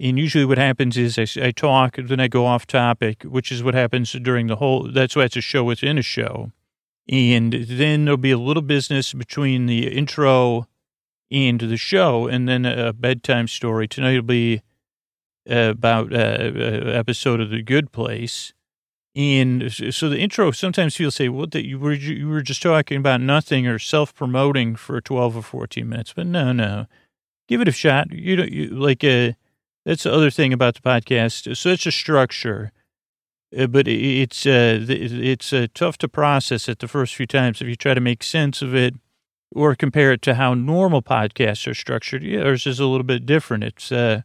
And 0.01 0.19
usually 0.19 0.45
what 0.45 0.59
happens 0.59 0.97
is 0.97 1.19
I, 1.19 1.47
I, 1.47 1.51
talk, 1.51 1.97
then 1.97 2.21
I 2.21 2.29
go 2.29 2.47
off 2.47 2.67
topic, 2.67 3.23
which 3.23 3.53
is 3.53 3.63
what 3.63 3.75
happens 3.75 4.13
during 4.13 4.49
the 4.49 4.57
whole, 4.57 4.91
that's 4.91 5.15
why 5.15 5.25
it's 5.25 5.37
a 5.37 5.41
show 5.41 5.63
within 5.65 5.99
a 5.99 6.03
show. 6.03 6.53
And 7.09 7.53
then 7.53 8.05
there'll 8.07 8.17
be 8.17 8.31
a 8.31 8.39
little 8.39 8.63
business 8.63 9.13
between 9.13 9.67
the 9.67 9.89
intro 9.89 10.67
and 11.31 11.61
the 11.61 11.77
show, 11.77 12.27
and 12.27 12.49
then 12.49 12.65
a 12.65 12.93
bedtime 12.93 13.49
story. 13.49 13.89
Tonight 13.89 14.15
will 14.15 14.23
be 14.23 14.63
about 15.47 16.13
uh, 16.13 16.17
uh, 16.17 16.91
episode 16.93 17.41
of 17.41 17.51
The 17.51 17.63
Good 17.63 17.93
Place. 17.93 18.53
And 19.17 19.73
so 19.73 20.09
the 20.09 20.19
intro, 20.19 20.51
sometimes 20.51 20.97
people 20.97 21.13
say, 21.13 21.29
well, 21.29 21.47
that 21.47 21.65
you 21.65 21.79
were, 21.79 21.93
you 21.93 22.29
were 22.29 22.43
just 22.43 22.63
talking 22.63 22.97
about 22.99 23.21
nothing 23.21 23.67
or 23.67 23.79
self-promoting 23.79 24.75
for 24.75 25.01
12 25.01 25.37
or 25.37 25.43
14 25.43 25.89
minutes. 25.89 26.13
But 26.13 26.27
no, 26.27 26.53
no, 26.53 26.87
give 27.47 27.61
it 27.61 27.69
a 27.69 27.73
shot. 27.73 28.11
You 28.13 28.37
know, 28.37 28.45
you, 28.45 28.67
like, 28.71 29.05
uh, 29.05 29.33
that's 29.85 30.03
the 30.03 30.13
other 30.13 30.31
thing 30.31 30.53
about 30.53 30.75
the 30.75 30.81
podcast. 30.81 31.57
So 31.57 31.69
it's 31.69 31.87
a 31.87 31.93
structure, 31.93 32.73
uh, 33.57 33.69
but 33.69 33.87
it's, 33.87 34.47
uh, 34.47 34.85
it's 34.89 35.53
uh, 35.53 35.69
tough 35.75 35.97
to 35.99 36.09
process 36.09 36.69
it 36.69 36.81
the 36.81 36.89
first 36.89 37.15
few 37.15 37.27
times 37.27 37.63
if 37.63 37.69
you 37.69 37.77
try 37.77 37.95
to 37.95 38.01
make 38.01 38.25
sense 38.25 38.63
of 38.63 38.75
it 38.75 38.97
or 39.55 39.77
compare 39.77 40.11
it 40.11 40.23
to 40.23 40.35
how 40.35 40.55
normal 40.55 41.03
podcasts 41.03 41.71
are 41.71 41.75
structured. 41.75 42.25
Yeah, 42.25 42.41
ours 42.41 42.67
is 42.67 42.81
a 42.81 42.87
little 42.87 43.05
bit 43.05 43.27
different. 43.27 43.63
It's, 43.63 43.93
uh, 43.93 44.23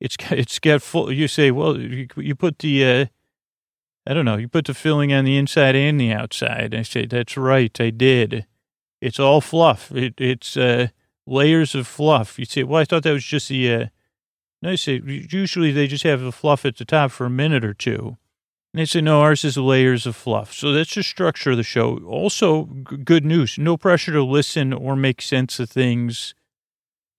it's 0.00 0.16
it's 0.32 0.58
got 0.58 0.82
full. 0.82 1.12
You 1.12 1.28
say, 1.28 1.52
well, 1.52 1.78
you, 1.78 2.08
you 2.16 2.34
put 2.34 2.58
the, 2.58 2.84
uh, 2.84 3.06
I 4.06 4.14
don't 4.14 4.24
know, 4.24 4.36
you 4.36 4.48
put 4.48 4.66
the 4.66 4.74
filling 4.74 5.12
on 5.12 5.24
the 5.24 5.36
inside 5.36 5.74
and 5.74 5.98
the 5.98 6.12
outside. 6.12 6.74
I 6.74 6.82
say, 6.82 7.06
that's 7.06 7.36
right, 7.36 7.74
I 7.80 7.90
did. 7.90 8.46
It's 9.00 9.18
all 9.18 9.40
fluff. 9.40 9.90
It, 9.92 10.14
it's 10.18 10.56
uh, 10.56 10.88
layers 11.26 11.74
of 11.74 11.86
fluff. 11.86 12.38
You 12.38 12.44
say, 12.44 12.62
well, 12.62 12.80
I 12.80 12.84
thought 12.84 13.02
that 13.02 13.12
was 13.12 13.24
just 13.24 13.48
the. 13.48 13.72
Uh, 13.72 13.86
no, 14.62 14.70
I 14.70 14.76
say 14.76 15.00
usually 15.04 15.72
they 15.72 15.86
just 15.86 16.04
have 16.04 16.20
the 16.20 16.32
fluff 16.32 16.64
at 16.64 16.76
the 16.76 16.86
top 16.86 17.10
for 17.10 17.26
a 17.26 17.30
minute 17.30 17.64
or 17.64 17.74
two. 17.74 18.16
And 18.72 18.80
they 18.80 18.86
say, 18.86 19.02
no, 19.02 19.20
ours 19.20 19.44
is 19.44 19.56
layers 19.58 20.06
of 20.06 20.16
fluff. 20.16 20.52
So 20.52 20.72
that's 20.72 20.94
the 20.94 21.02
structure 21.02 21.50
of 21.50 21.58
the 21.58 21.62
show. 21.62 21.98
Also, 21.98 22.64
g- 22.90 22.96
good 22.96 23.24
news 23.24 23.58
no 23.58 23.76
pressure 23.76 24.12
to 24.12 24.22
listen 24.22 24.72
or 24.72 24.96
make 24.96 25.20
sense 25.20 25.60
of 25.60 25.70
things 25.70 26.34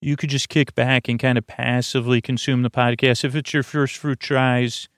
you 0.02 0.16
could 0.16 0.30
just 0.30 0.50
kick 0.50 0.76
back 0.76 1.08
and 1.08 1.20
kind 1.20 1.38
of 1.38 1.48
passively 1.48 2.22
consume 2.22 2.62
the 2.62 2.70
podcast. 2.70 3.24
If 3.24 3.36
it's 3.36 3.54
your 3.54 3.64
first 3.64 3.98
fruit 3.98 4.20
tries, 4.20 4.90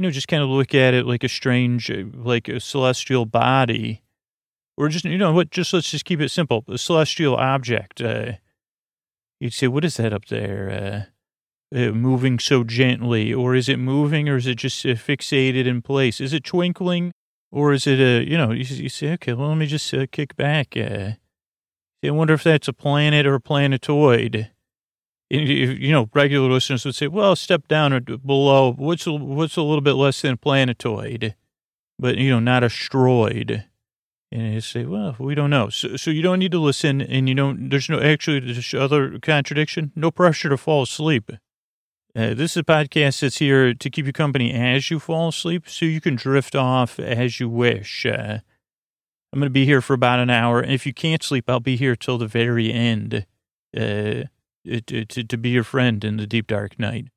you 0.00 0.06
know, 0.06 0.10
just 0.10 0.28
kind 0.28 0.42
of 0.42 0.48
look 0.48 0.74
at 0.74 0.94
it 0.94 1.04
like 1.04 1.22
a 1.22 1.28
strange, 1.28 1.90
uh, 1.90 2.04
like 2.14 2.48
a 2.48 2.58
celestial 2.58 3.26
body, 3.26 4.00
or 4.78 4.88
just, 4.88 5.04
you 5.04 5.18
know 5.18 5.30
what, 5.30 5.50
just 5.50 5.74
let's 5.74 5.90
just 5.90 6.06
keep 6.06 6.22
it 6.22 6.30
simple. 6.30 6.64
A 6.68 6.78
celestial 6.78 7.36
object. 7.36 8.00
Uh, 8.00 8.32
you'd 9.40 9.52
say, 9.52 9.68
what 9.68 9.84
is 9.84 9.98
that 9.98 10.14
up 10.14 10.24
there? 10.24 11.06
Uh, 11.74 11.78
uh, 11.78 11.92
moving 11.92 12.38
so 12.38 12.64
gently, 12.64 13.34
or 13.34 13.54
is 13.54 13.68
it 13.68 13.76
moving, 13.76 14.26
or 14.26 14.36
is 14.36 14.46
it 14.46 14.54
just 14.54 14.86
uh, 14.86 14.94
fixated 14.94 15.66
in 15.66 15.82
place? 15.82 16.18
Is 16.18 16.32
it 16.32 16.44
twinkling, 16.44 17.12
or 17.52 17.74
is 17.74 17.86
it 17.86 18.00
a, 18.00 18.26
you 18.26 18.38
know, 18.38 18.52
you, 18.52 18.64
you 18.64 18.88
say, 18.88 19.12
okay, 19.12 19.34
well, 19.34 19.48
let 19.48 19.58
me 19.58 19.66
just 19.66 19.92
uh, 19.92 20.06
kick 20.10 20.34
back. 20.34 20.78
I 20.78 21.18
wonder 22.02 22.32
if 22.32 22.44
that's 22.44 22.68
a 22.68 22.72
planet 22.72 23.26
or 23.26 23.34
a 23.34 23.40
planetoid. 23.40 24.48
You 25.30 25.92
know, 25.92 26.10
regular 26.12 26.50
listeners 26.50 26.84
would 26.84 26.96
say, 26.96 27.06
well, 27.06 27.36
step 27.36 27.68
down 27.68 27.92
or 27.92 28.00
below. 28.00 28.72
What's, 28.72 29.06
a- 29.06 29.12
what's 29.12 29.56
a 29.56 29.62
little 29.62 29.80
bit 29.80 29.92
less 29.92 30.20
than 30.22 30.36
planetoid, 30.36 31.36
but, 31.98 32.18
you 32.18 32.30
know, 32.30 32.40
not 32.40 32.64
a 32.64 32.66
asteroid. 32.66 33.64
And 34.32 34.54
you 34.54 34.60
say, 34.60 34.84
well, 34.84 35.16
we 35.18 35.34
don't 35.34 35.50
know. 35.50 35.68
So, 35.68 35.96
so 35.96 36.10
you 36.10 36.22
don't 36.22 36.38
need 36.38 36.52
to 36.52 36.60
listen 36.60 37.00
and 37.00 37.28
you 37.28 37.34
don't, 37.34 37.68
there's 37.70 37.88
no, 37.88 38.00
actually, 38.00 38.40
there's 38.40 38.74
other 38.74 39.18
contradiction. 39.18 39.92
No 39.96 40.10
pressure 40.10 40.48
to 40.48 40.56
fall 40.56 40.82
asleep. 40.82 41.30
Uh, 42.14 42.34
this 42.34 42.52
is 42.52 42.56
a 42.58 42.62
podcast 42.64 43.20
that's 43.20 43.38
here 43.38 43.72
to 43.72 43.90
keep 43.90 44.06
you 44.06 44.12
company 44.12 44.52
as 44.52 44.90
you 44.90 44.98
fall 44.98 45.28
asleep 45.28 45.68
so 45.68 45.84
you 45.84 46.00
can 46.00 46.16
drift 46.16 46.56
off 46.56 46.98
as 46.98 47.38
you 47.38 47.48
wish. 47.48 48.04
Uh, 48.04 48.38
I'm 49.32 49.38
going 49.38 49.46
to 49.46 49.50
be 49.50 49.64
here 49.64 49.80
for 49.80 49.94
about 49.94 50.18
an 50.18 50.30
hour. 50.30 50.60
And 50.60 50.72
if 50.72 50.86
you 50.86 50.92
can't 50.92 51.22
sleep, 51.22 51.48
I'll 51.48 51.60
be 51.60 51.76
here 51.76 51.94
till 51.94 52.18
the 52.18 52.26
very 52.26 52.72
end 52.72 53.26
uh, 53.76 54.24
to, 54.64 55.04
to, 55.04 55.24
to 55.24 55.38
be 55.38 55.50
your 55.50 55.64
friend 55.64 56.04
in 56.04 56.16
the 56.16 56.26
deep, 56.26 56.46
dark 56.46 56.78
night. 56.78 57.08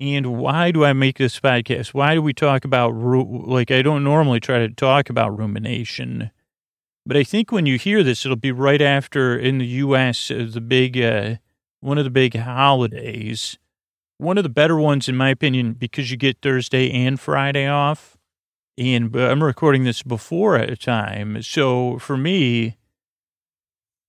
And 0.00 0.38
why 0.38 0.70
do 0.70 0.84
I 0.84 0.94
make 0.94 1.18
this 1.18 1.38
podcast? 1.38 1.92
Why 1.92 2.14
do 2.14 2.22
we 2.22 2.32
talk 2.32 2.64
about, 2.64 2.94
like, 2.94 3.70
I 3.70 3.82
don't 3.82 4.02
normally 4.02 4.40
try 4.40 4.58
to 4.60 4.70
talk 4.70 5.10
about 5.10 5.38
rumination. 5.38 6.30
But 7.04 7.18
I 7.18 7.22
think 7.24 7.52
when 7.52 7.66
you 7.66 7.76
hear 7.76 8.02
this, 8.02 8.24
it'll 8.24 8.36
be 8.36 8.52
right 8.52 8.80
after 8.80 9.36
in 9.38 9.58
the 9.58 9.66
U.S., 9.66 10.30
uh, 10.30 10.46
the 10.50 10.60
big, 10.60 10.98
uh, 10.98 11.36
one 11.80 11.98
of 11.98 12.04
the 12.04 12.10
big 12.10 12.34
holidays. 12.34 13.58
One 14.16 14.38
of 14.38 14.44
the 14.44 14.50
better 14.50 14.76
ones, 14.76 15.08
in 15.08 15.16
my 15.16 15.30
opinion, 15.30 15.74
because 15.74 16.10
you 16.10 16.16
get 16.16 16.40
Thursday 16.40 16.90
and 16.90 17.18
Friday 17.18 17.66
off. 17.66 18.16
And 18.78 19.14
I'm 19.14 19.44
recording 19.44 19.84
this 19.84 20.02
before 20.02 20.56
a 20.56 20.76
time. 20.76 21.42
So 21.42 21.98
for 21.98 22.16
me, 22.16 22.76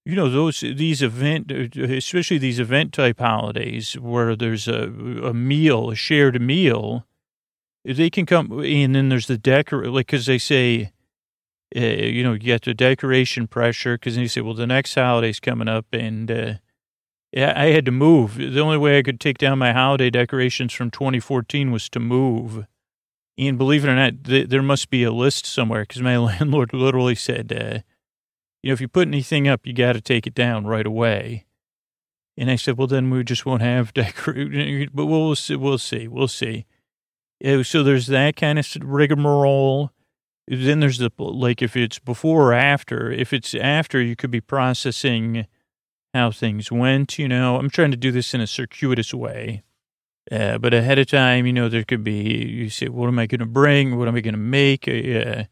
you 0.05 0.15
know, 0.15 0.29
those, 0.29 0.61
these 0.61 1.01
event, 1.01 1.51
especially 1.51 2.37
these 2.37 2.59
event 2.59 2.93
type 2.93 3.19
holidays 3.19 3.93
where 3.93 4.35
there's 4.35 4.67
a, 4.67 4.83
a 5.23 5.33
meal, 5.33 5.91
a 5.91 5.95
shared 5.95 6.41
meal, 6.41 7.05
they 7.85 8.09
can 8.09 8.25
come, 8.25 8.51
and 8.63 8.95
then 8.95 9.09
there's 9.09 9.27
the 9.27 9.37
decor, 9.37 9.87
like, 9.87 10.07
cause 10.07 10.25
they 10.25 10.37
say, 10.37 10.91
uh, 11.75 11.79
you 11.79 12.23
know, 12.23 12.33
you 12.33 12.39
get 12.39 12.63
the 12.63 12.73
decoration 12.73 13.47
pressure 13.47 13.95
because 13.95 14.15
then 14.15 14.23
you 14.23 14.27
say, 14.27 14.41
well, 14.41 14.53
the 14.53 14.67
next 14.67 14.95
holiday's 14.95 15.39
coming 15.39 15.67
up, 15.67 15.85
and 15.93 16.29
uh, 16.29 16.53
I 17.35 17.67
had 17.67 17.85
to 17.85 17.91
move. 17.91 18.35
The 18.35 18.59
only 18.59 18.77
way 18.77 18.97
I 18.97 19.03
could 19.03 19.19
take 19.19 19.37
down 19.37 19.59
my 19.59 19.71
holiday 19.71 20.09
decorations 20.09 20.73
from 20.73 20.91
2014 20.91 21.71
was 21.71 21.89
to 21.89 21.99
move. 21.99 22.65
And 23.37 23.57
believe 23.57 23.85
it 23.85 23.89
or 23.89 23.95
not, 23.95 24.25
th- 24.25 24.49
there 24.49 24.61
must 24.61 24.89
be 24.89 25.03
a 25.03 25.11
list 25.11 25.45
somewhere 25.45 25.83
because 25.83 26.01
my 26.01 26.17
landlord 26.17 26.73
literally 26.73 27.15
said, 27.15 27.53
uh, 27.53 27.79
you 28.63 28.69
know, 28.69 28.74
if 28.74 28.82
you 28.82 28.88
put 28.88 29.08
anything 29.08 29.47
up, 29.47 29.65
you 29.65 29.74
got 29.74 29.93
to 29.93 30.02
take 30.02 30.28
it 30.28 30.36
down 30.36 30.65
right 30.65 30.86
away. 30.86 31.45
And 32.38 32.50
I 32.50 32.56
said, 32.56 32.78
well, 32.78 32.88
then 32.88 33.10
we 33.10 33.24
just 33.24 33.45
won't 33.45 33.62
have 33.62 33.93
decoration. 33.93 34.89
But 34.93 35.06
we'll 35.08 35.36
see. 35.36 35.56
We'll 35.56 35.78
see. 35.78 36.08
We'll 36.08 36.28
see. 36.28 36.65
So 37.63 37.84
there's 37.84 38.08
that 38.08 38.36
kind 38.36 38.60
of 38.60 38.67
rigmarole. 38.82 39.91
Then 40.47 40.80
there's 40.80 41.00
the, 41.00 41.12
like, 41.17 41.62
if 41.62 41.76
it's 41.76 42.00
before 42.00 42.50
or 42.50 42.54
after, 42.54 43.12
if 43.12 43.34
it's 43.34 43.56
after, 43.56 44.02
you 44.02 44.15
could 44.15 44.32
be 44.32 44.41
processing 44.41 45.47
how 46.13 46.32
things 46.32 46.71
went, 46.71 47.17
you 47.17 47.28
know. 47.28 47.58
I'm 47.58 47.69
trying 47.69 47.91
to 47.91 47.97
do 47.97 48.12
this 48.12 48.34
in 48.34 48.41
a 48.41 48.47
circuitous 48.47 49.13
way. 49.13 49.63
Uh, 50.32 50.58
but 50.58 50.74
ahead 50.74 51.00
of 51.00 51.08
time, 51.08 51.45
you 51.45 51.54
know, 51.54 51.67
there 51.67 51.84
could 51.84 52.04
be, 52.04 52.47
you 52.47 52.69
say, 52.69 52.88
what 52.88 53.08
am 53.08 53.17
I 53.17 53.28
going 53.28 53.39
to 53.39 53.45
bring? 53.45 53.97
What 53.97 54.08
am 54.08 54.15
I 54.15 54.21
going 54.21 54.34
to 54.34 54.39
make? 54.39 54.88
Uh, 54.88 55.45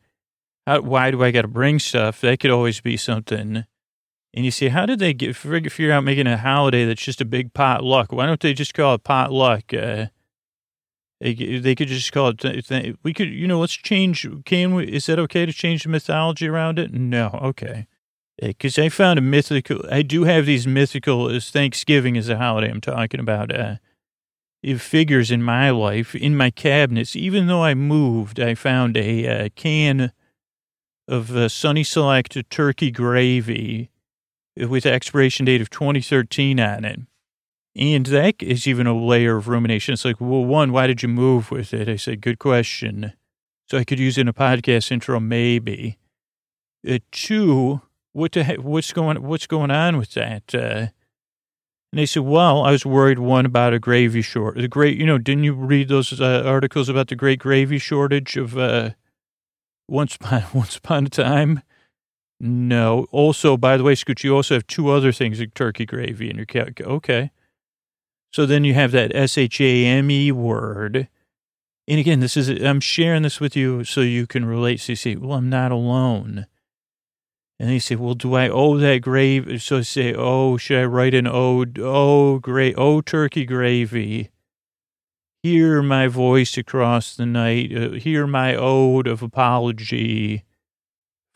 how, 0.70 0.82
why 0.82 1.10
do 1.10 1.24
I 1.24 1.32
got 1.32 1.42
to 1.42 1.48
bring 1.48 1.80
stuff? 1.80 2.22
That 2.22 2.40
could 2.40 2.52
always 2.52 2.80
be 2.80 2.96
something. 2.96 3.66
And 4.34 4.46
you 4.46 4.52
say, 4.52 4.68
how 4.68 4.86
did 4.86 5.00
they 5.00 5.14
get, 5.14 5.36
figure, 5.36 5.72
figure 5.72 5.92
out 5.92 6.04
making 6.04 6.28
a 6.28 6.38
holiday 6.38 6.86
that's 6.86 7.02
just 7.02 7.22
a 7.22 7.26
big 7.26 7.54
potluck? 7.54 8.12
Why 8.12 8.28
don't 8.28 8.40
they 8.40 8.54
just 8.54 8.76
call 8.76 8.94
it 8.94 9.04
potluck? 9.04 9.74
Uh, 9.74 10.08
they, 11.20 11.34
could 11.34 11.88
just 11.88 12.12
call 12.12 12.34
it, 12.40 12.98
we 13.04 13.14
could, 13.14 13.30
you 13.30 13.48
know, 13.48 13.60
let's 13.60 13.74
change, 13.74 14.28
can 14.46 14.76
we, 14.76 14.86
is 14.86 15.08
that 15.08 15.18
okay 15.18 15.48
to 15.48 15.52
change 15.52 15.84
the 15.84 15.90
mythology 15.90 16.48
around 16.48 16.78
it? 16.78 16.94
No, 16.94 17.40
okay. 17.42 17.88
Because 18.40 18.78
I 18.78 18.90
found 18.90 19.18
a 19.18 19.24
mythical, 19.24 19.82
I 19.92 20.04
do 20.04 20.26
have 20.26 20.46
these 20.46 20.68
mythical, 20.68 21.30
as 21.30 21.50
Thanksgiving 21.50 22.16
is 22.16 22.30
a 22.30 22.38
holiday 22.38 22.70
I'm 22.70 22.80
talking 22.80 23.20
about, 23.20 23.54
uh, 23.54 23.76
figures 24.78 25.32
in 25.32 25.42
my 25.42 25.72
life, 25.72 26.14
in 26.14 26.38
my 26.38 26.52
cabinets. 26.52 27.16
Even 27.16 27.48
though 27.48 27.64
I 27.64 27.74
moved, 27.74 28.40
I 28.40 28.54
found 28.54 28.96
a 28.96 29.46
uh, 29.46 29.50
can 29.56 30.12
of 31.10 31.36
uh, 31.36 31.50
Sunny 31.50 31.84
Select 31.84 32.38
turkey 32.50 32.92
gravy 32.92 33.90
with 34.56 34.86
expiration 34.86 35.46
date 35.46 35.60
of 35.60 35.70
2013 35.70 36.60
on 36.60 36.86
it. 36.86 37.00
And 37.76 38.06
that 38.08 38.42
is 38.42 38.68
even 38.68 38.88
a 38.88 38.94
layer 38.94 39.38
of 39.38 39.48
rumination. 39.48 39.94
It's 39.94 40.06
like, 40.06 40.20
well, 40.20 40.46
one, 40.46 40.72
why 40.72 40.88
did 40.88 41.02
you 41.02 41.10
move 41.10 41.50
with 41.50 41.74
it? 41.74 41.90
I 41.90 41.96
said, 41.96 42.22
good 42.22 42.40
question. 42.40 43.14
So 43.70 43.78
I 43.78 43.84
could 43.84 44.00
use 44.00 44.18
it 44.18 44.22
in 44.22 44.28
a 44.28 44.34
podcast 44.34 44.92
intro, 44.92 45.20
maybe. 45.20 45.98
Uh, 46.88 47.00
two, 47.12 47.82
what 48.14 48.32
the 48.34 48.44
heck, 48.44 48.58
what's 48.58 48.94
going, 48.94 49.22
what's 49.24 49.48
going 49.48 49.72
on 49.72 49.98
with 49.98 50.14
that? 50.14 50.44
Uh, 50.54 50.88
and 51.92 51.98
they 51.98 52.06
said, 52.06 52.24
well, 52.24 52.64
I 52.64 52.72
was 52.72 52.86
worried, 52.86 53.20
one, 53.20 53.46
about 53.46 53.74
a 53.74 53.80
gravy 53.80 54.22
short. 54.22 54.58
The 54.58 54.68
great, 54.68 54.98
you 54.98 55.06
know, 55.06 55.18
didn't 55.18 55.44
you 55.44 55.54
read 55.54 55.88
those 55.88 56.20
uh, 56.20 56.44
articles 56.46 56.88
about 56.88 57.08
the 57.08 57.16
great 57.16 57.40
gravy 57.40 57.80
shortage 57.80 58.38
of 58.38 58.58
uh, 58.58 58.92
once, 59.90 60.16
upon, 60.16 60.44
once 60.54 60.78
upon 60.78 61.06
a 61.06 61.10
time? 61.10 61.62
No. 62.40 63.08
Also, 63.12 63.58
by 63.58 63.78
the 63.78 63.84
way, 63.84 63.96
Scoot, 63.96 64.24
you 64.24 64.36
also 64.36 64.56
have 64.56 64.68
two 64.68 64.90
other 64.90 65.12
things 65.12 65.40
like 65.40 65.54
turkey 65.54 65.86
gravy 65.86 66.30
in 66.30 66.38
your 66.38 66.46
cat. 66.46 66.80
Okay. 66.82 67.32
So 68.32 68.46
then 68.46 68.64
you 68.64 68.74
have 68.76 68.92
that 68.92 69.14
S 69.16 69.38
H 69.38 69.60
A 69.60 69.86
M 69.86 70.10
E 70.12 70.32
word. 70.32 71.08
And 71.88 72.00
again, 72.00 72.20
this 72.20 72.38
is, 72.38 72.50
I'm 72.50 72.80
sharing 72.80 73.24
this 73.24 73.40
with 73.40 73.56
you 73.56 73.84
so 73.84 74.02
you 74.02 74.28
can 74.28 74.46
relate. 74.46 74.80
So 74.80 74.92
you 74.92 74.96
say, 74.96 75.16
well, 75.16 75.38
I'm 75.38 75.50
not 75.50 75.72
alone. 75.72 76.46
And 77.60 77.70
they 77.70 77.80
say, 77.80 77.96
well, 77.96 78.14
do 78.14 78.36
I 78.36 78.48
owe 78.48 78.78
that 78.78 79.02
gravy? 79.02 79.58
So 79.58 79.80
I 79.80 79.82
say, 79.82 80.14
oh, 80.14 80.56
should 80.56 80.80
I 80.80 80.86
write 80.86 81.16
an 81.16 81.28
ode? 81.28 81.80
Oh, 81.82 82.40
great. 82.40 82.76
Oh, 82.78 83.02
turkey 83.02 83.44
gravy. 83.44 84.30
Hear 85.42 85.82
my 85.82 86.08
voice 86.08 86.58
across 86.58 87.16
the 87.16 87.26
night. 87.26 87.76
Uh, 87.76 87.92
hear 87.92 88.28
my 88.28 88.56
ode 88.56 89.08
of 89.08 89.22
apology 89.22 90.44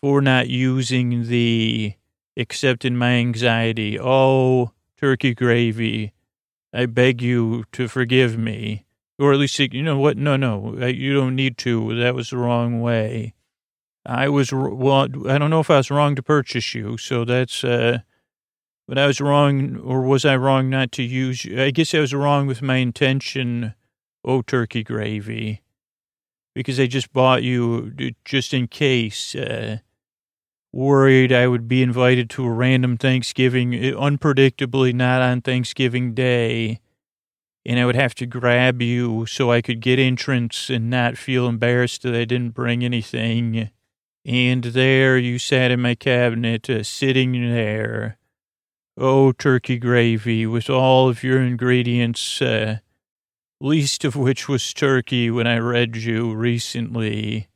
for 0.01 0.21
not 0.21 0.49
using 0.49 1.27
thee, 1.27 1.95
except 2.35 2.83
in 2.83 2.97
my 2.97 3.11
anxiety. 3.11 3.97
Oh, 3.97 4.71
turkey 4.97 5.33
gravy. 5.33 6.11
I 6.73 6.85
beg 6.87 7.21
you 7.21 7.63
to 7.71 7.87
forgive 7.87 8.37
me. 8.37 8.85
Or 9.17 9.31
at 9.31 9.39
least, 9.39 9.57
you 9.57 9.81
know 9.81 9.97
what? 9.97 10.17
No, 10.17 10.35
no, 10.35 10.75
you 10.85 11.13
don't 11.13 11.35
need 11.35 11.57
to. 11.59 11.95
That 11.97 12.13
was 12.13 12.31
the 12.31 12.37
wrong 12.37 12.81
way. 12.81 13.35
I 14.05 14.27
was, 14.27 14.51
well, 14.51 15.03
I 15.29 15.37
don't 15.37 15.49
know 15.49 15.61
if 15.61 15.69
I 15.69 15.77
was 15.77 15.89
wrong 15.89 16.15
to 16.15 16.23
purchase 16.23 16.75
you. 16.75 16.97
So 16.97 17.23
that's, 17.23 17.63
uh, 17.63 17.99
but 18.85 18.97
I 18.97 19.07
was 19.07 19.21
wrong, 19.21 19.77
or 19.77 20.01
was 20.01 20.25
I 20.25 20.35
wrong 20.35 20.69
not 20.69 20.91
to 20.93 21.03
use 21.03 21.45
you? 21.45 21.61
I 21.61 21.71
guess 21.71 21.93
I 21.93 21.99
was 21.99 22.13
wrong 22.13 22.47
with 22.47 22.61
my 22.61 22.77
intention, 22.77 23.75
oh, 24.23 24.41
turkey 24.41 24.83
gravy, 24.83 25.61
because 26.55 26.79
I 26.79 26.87
just 26.87 27.11
bought 27.13 27.43
you 27.43 28.13
just 28.25 28.53
in 28.53 28.67
case, 28.67 29.35
uh, 29.35 29.79
worried 30.71 31.31
I 31.31 31.47
would 31.47 31.67
be 31.67 31.83
invited 31.83 32.29
to 32.31 32.45
a 32.45 32.51
random 32.51 32.97
Thanksgiving, 32.97 33.73
uh, 33.75 33.97
unpredictably 33.99 34.93
not 34.93 35.21
on 35.21 35.41
Thanksgiving 35.41 36.13
Day, 36.13 36.79
and 37.65 37.79
I 37.79 37.85
would 37.85 37.95
have 37.95 38.15
to 38.15 38.25
grab 38.25 38.81
you 38.81 39.25
so 39.25 39.51
I 39.51 39.61
could 39.61 39.79
get 39.79 39.99
entrance 39.99 40.69
and 40.69 40.89
not 40.89 41.17
feel 41.17 41.47
embarrassed 41.47 42.03
that 42.03 42.15
I 42.15 42.25
didn't 42.25 42.51
bring 42.51 42.83
anything. 42.83 43.69
And 44.25 44.63
there 44.63 45.17
you 45.17 45.37
sat 45.37 45.71
in 45.71 45.81
my 45.81 45.95
cabinet, 45.95 46.69
uh, 46.69 46.83
sitting 46.83 47.33
there. 47.53 48.17
Oh, 48.97 49.31
turkey 49.31 49.77
gravy 49.77 50.45
with 50.45 50.69
all 50.69 51.09
of 51.09 51.23
your 51.23 51.41
ingredients, 51.41 52.41
uh, 52.41 52.79
least 53.63 54.03
of 54.03 54.15
which 54.17 54.49
was 54.49 54.73
turkey 54.73 55.31
when 55.31 55.47
I 55.47 55.57
read 55.57 55.95
you 55.95 56.35
recently, 56.35 57.47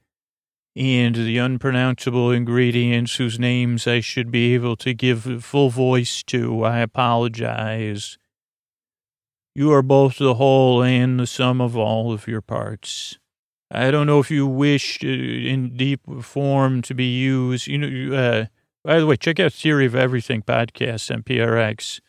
and 0.74 1.14
the 1.14 1.38
unpronounceable 1.38 2.32
ingredients 2.32 3.16
whose 3.16 3.38
names 3.38 3.86
I 3.86 4.00
should 4.00 4.32
be 4.32 4.54
able 4.54 4.78
to 4.78 4.94
give 4.94 5.44
full 5.44 5.70
voice 5.70 6.24
to. 6.24 6.64
I 6.64 6.80
apologize. 6.80 8.18
You 9.54 9.74
are 9.74 9.82
both 9.82 10.18
the 10.18 10.36
whole 10.36 10.82
and 10.82 11.20
the 11.20 11.28
sum 11.28 11.60
of 11.60 11.76
all 11.76 12.14
of 12.14 12.26
your 12.26 12.42
parts. 12.42 13.20
I 13.70 13.92
don't 13.92 14.08
know 14.08 14.20
if 14.20 14.32
you 14.32 14.48
wish 14.48 15.04
in 15.04 15.76
deep 15.76 16.00
form 16.22 16.82
to 16.84 16.94
be 16.94 17.18
used. 17.18 17.68
You 17.68 17.78
know, 17.80 18.16
uh, 18.16 18.46
by 18.82 19.00
the 19.00 19.06
way, 19.06 19.18
check 19.18 19.42
out 19.42 19.52
Theory 19.52 19.88
of 19.88 19.96
Everything 19.96 20.42
podcast 20.42 21.14
on 21.14 21.24
PRX. 21.24 22.00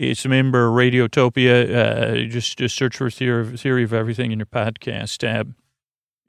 It's 0.00 0.24
a 0.24 0.30
member 0.30 0.66
of 0.66 0.72
Radiotopia. 0.72 2.24
Uh, 2.24 2.26
just 2.26 2.56
just 2.56 2.74
search 2.74 2.96
for 2.96 3.10
Theory 3.10 3.42
of, 3.42 3.60
Theory 3.60 3.84
of 3.84 3.92
Everything 3.92 4.32
in 4.32 4.38
your 4.38 4.46
podcast 4.46 5.18
tab. 5.18 5.54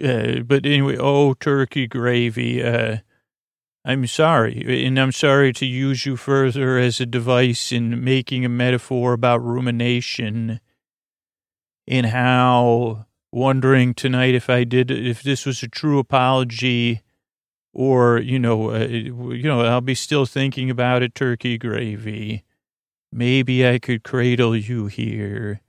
Uh, 0.04 0.42
but 0.42 0.66
anyway, 0.66 0.98
oh, 1.00 1.34
turkey 1.36 1.88
gravy. 1.88 2.62
Uh, 2.62 2.98
I'm 3.86 4.06
sorry, 4.08 4.86
and 4.86 5.00
I'm 5.00 5.14
sorry 5.14 5.54
to 5.54 5.66
use 5.66 6.06
you 6.06 6.18
further 6.18 6.78
as 6.78 7.00
a 7.00 7.06
device 7.06 7.72
in 7.72 8.04
making 8.04 8.44
a 8.44 8.50
metaphor 8.50 9.14
about 9.14 9.38
rumination 9.38 10.60
and 11.88 12.08
how 12.08 13.06
wondering 13.32 13.94
tonight 13.94 14.36
if 14.36 14.50
I 14.50 14.66
did, 14.66 14.92
if 14.92 15.24
this 15.24 15.46
was 15.46 15.64
a 15.64 15.70
true 15.70 15.98
apology 15.98 17.02
or, 17.74 18.20
you 18.20 18.38
know, 18.38 18.72
uh, 18.72 18.86
you 18.86 19.44
know, 19.44 19.62
I'll 19.62 19.80
be 19.80 19.96
still 19.96 20.26
thinking 20.26 20.70
about 20.70 21.04
it, 21.04 21.16
turkey 21.16 21.58
gravy. 21.58 22.44
Maybe 23.14 23.68
I 23.68 23.78
could 23.78 24.03
cradle 24.03 24.55
you 24.55 24.86
here 24.88 25.59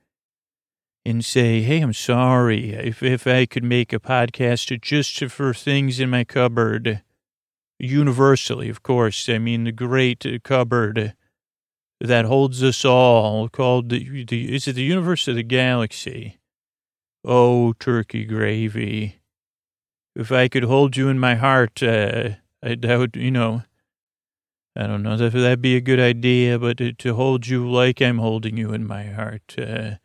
and 1.05 1.25
say, 1.25 1.63
"Hey, 1.63 1.81
I'm 1.81 1.93
sorry 1.93 2.71
if 2.71 3.03
if 3.03 3.27
I 3.27 3.47
could 3.47 3.65
make 3.65 3.93
a 3.93 3.99
podcast 3.99 4.81
just 4.81 5.19
for 5.25 5.53
things 5.53 5.99
in 5.99 6.11
my 6.11 6.23
cupboard, 6.23 7.03
universally, 7.79 8.69
of 8.69 8.83
course. 8.85 9.29
I 9.29 9.39
mean, 9.39 9.65
the 9.65 9.73
great 9.73 10.25
cupboard 10.45 11.15
that 12.01 12.25
holds 12.27 12.63
us 12.63 12.85
all, 12.85 13.49
called 13.49 13.89
the, 13.91 14.25
the 14.25 14.55
is 14.55 14.69
it 14.69 14.75
the 14.75 14.85
universe 14.85 15.27
or 15.29 15.35
the 15.35 15.43
galaxy? 15.43 16.39
Oh, 17.25 17.73
turkey 17.75 18.25
gravy! 18.25 19.17
If 20.17 20.31
I 20.33 20.49
could 20.49 20.65
hold 20.65 20.97
you 20.97 21.09
in 21.09 21.19
my 21.19 21.35
heart, 21.37 21.83
uh, 21.83 22.31
I 22.63 22.77
that 22.77 22.99
would, 22.99 23.17
you 23.17 23.33
know." 23.33 23.63
I 24.75 24.87
don't 24.87 25.03
know 25.03 25.15
if 25.15 25.33
that'd 25.33 25.61
be 25.61 25.77
a 25.77 25.81
good 25.81 26.01
idea, 26.01 26.59
but 26.59 26.79
to, 26.79 26.93
to 26.93 27.15
hold 27.15 27.47
you 27.47 27.71
like 27.71 28.01
I'm 28.01 28.19
holding 28.19 28.57
you 28.57 28.73
in 28.73 28.87
my 28.87 29.05
heart. 29.05 29.55
Uh, 29.59 29.97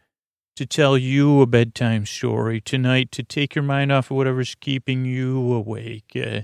to 0.58 0.66
tell 0.66 0.98
you 0.98 1.42
a 1.42 1.46
bedtime 1.46 2.06
story 2.06 2.60
tonight 2.60 3.12
to 3.12 3.24
take 3.24 3.56
your 3.56 3.64
mind 3.64 3.92
off 3.92 4.10
of 4.10 4.18
whatever's 4.18 4.56
keeping 4.56 5.06
you 5.06 5.54
awake. 5.54 6.12
Uh, 6.16 6.42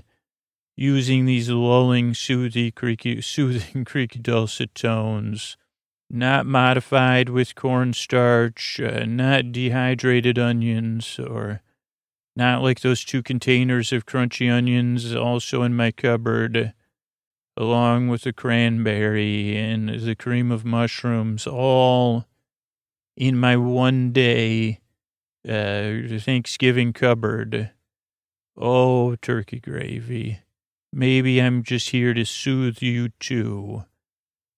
using 0.76 1.26
these 1.26 1.48
lulling, 1.48 2.14
soothing, 2.14 2.72
creaky, 2.72 3.20
soothing, 3.20 3.84
creaky, 3.84 4.18
dulcet 4.18 4.74
tones, 4.74 5.56
not 6.10 6.46
modified 6.46 7.28
with 7.28 7.54
cornstarch, 7.54 8.80
uh, 8.80 9.04
not 9.04 9.52
dehydrated 9.52 10.38
onions, 10.38 11.18
or 11.18 11.60
not 12.36 12.62
like 12.62 12.80
those 12.80 13.04
two 13.04 13.22
containers 13.22 13.92
of 13.92 14.06
crunchy 14.06 14.50
onions 14.50 15.14
also 15.14 15.62
in 15.62 15.74
my 15.74 15.90
cupboard, 15.90 16.72
along 17.56 18.08
with 18.08 18.22
the 18.22 18.32
cranberry 18.32 19.56
and 19.56 19.88
the 19.88 20.14
cream 20.14 20.50
of 20.50 20.64
mushrooms, 20.64 21.46
all 21.46 22.26
in 23.16 23.38
my 23.38 23.56
one 23.56 24.12
day 24.12 24.80
uh, 25.48 26.18
Thanksgiving 26.18 26.92
cupboard. 26.92 27.70
Oh, 28.56 29.16
turkey 29.16 29.60
gravy. 29.60 30.40
Maybe 30.92 31.40
I'm 31.40 31.62
just 31.62 31.90
here 31.90 32.14
to 32.14 32.24
soothe 32.24 32.80
you 32.80 33.08
too. 33.20 33.84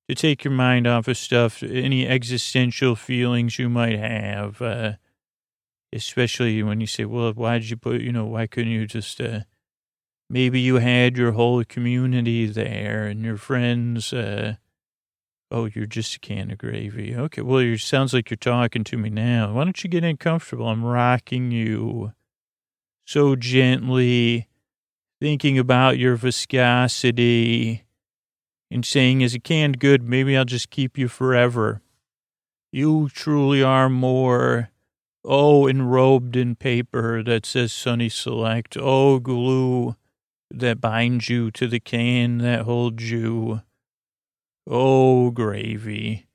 To 0.09 0.15
take 0.15 0.45
your 0.45 0.53
mind 0.53 0.87
off 0.87 1.09
of 1.09 1.17
stuff, 1.17 1.63
any 1.63 2.07
existential 2.07 2.95
feelings 2.95 3.59
you 3.59 3.69
might 3.69 3.99
have. 3.99 4.63
Uh, 4.63 4.93
especially 5.93 6.63
when 6.63 6.81
you 6.81 6.87
say, 6.87 7.05
well, 7.05 7.33
why 7.33 7.59
did 7.59 7.71
you 7.71 7.77
put, 7.77 8.01
you 8.01 8.13
know, 8.13 8.27
why 8.27 8.47
couldn't 8.47 8.71
you 8.73 8.87
just, 8.87 9.21
uh, 9.21 9.41
maybe 10.29 10.61
you 10.61 10.77
had 10.77 11.17
your 11.17 11.33
whole 11.33 11.65
community 11.65 12.47
there 12.47 13.07
and 13.07 13.25
your 13.25 13.37
friends, 13.37 14.13
uh, 14.13 14.57
Oh, 15.51 15.67
you're 15.67 15.87
just 15.87 16.17
a 16.17 16.19
can 16.19 16.51
of 16.51 16.59
gravy. 16.59 17.15
Okay, 17.15 17.41
well, 17.41 17.59
it 17.59 17.79
sounds 17.79 18.13
like 18.13 18.31
you're 18.31 18.37
talking 18.37 18.83
to 18.83 18.99
me 18.99 19.11
now. 19.11 19.53
Why 19.53 19.63
don't 19.63 19.83
you 19.83 19.89
get 19.89 20.03
uncomfortable? 20.03 20.69
I'm 20.69 20.85
rocking 20.85 21.53
you 21.53 22.13
so 23.05 23.37
gently, 23.37 24.49
thinking 25.21 25.57
about 25.57 25.99
your 25.99 26.17
viscosity 26.17 27.85
and 28.73 28.85
saying, 28.85 29.23
as 29.23 29.35
a 29.35 29.39
canned 29.39 29.79
good, 29.79 30.03
maybe 30.03 30.37
I'll 30.37 30.45
just 30.45 30.71
keep 30.71 30.99
you 30.99 31.07
forever. 31.07 31.81
You 32.73 33.09
truly 33.09 33.63
are 33.63 33.89
more, 33.89 34.71
oh, 35.25 35.63
enrobed 35.63 36.35
in 36.35 36.57
paper 36.57 37.23
that 37.23 37.47
says 37.47 37.73
Sunny 37.73 38.09
Select. 38.09 38.77
Oh, 38.77 39.21
glue 39.21 39.95
that 40.51 40.81
binds 40.81 41.29
you 41.29 41.51
to 41.53 41.67
the 41.67 41.81
can 41.81 42.39
that 42.39 42.63
holds 42.63 43.11
you. 43.11 43.63
Oh, 44.69 45.31
gravy, 45.31 46.27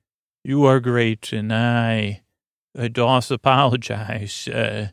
you 0.44 0.66
are 0.66 0.80
great, 0.80 1.34
and 1.34 1.54
I 1.54 2.22
uh, 2.78 2.88
doth 2.88 3.30
apologize 3.32 4.48
uh, 4.48 4.90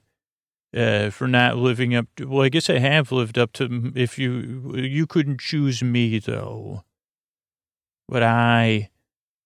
uh, 0.76 1.10
for 1.10 1.28
not 1.28 1.56
living 1.56 1.94
up 1.94 2.06
to. 2.16 2.26
Well, 2.28 2.44
I 2.44 2.48
guess 2.48 2.68
I 2.68 2.78
have 2.78 3.12
lived 3.12 3.38
up 3.38 3.52
to. 3.54 3.92
If 3.94 4.18
you 4.18 4.74
you 4.76 5.06
couldn't 5.06 5.40
choose 5.40 5.82
me 5.82 6.18
though, 6.18 6.84
but 8.08 8.22
I 8.22 8.90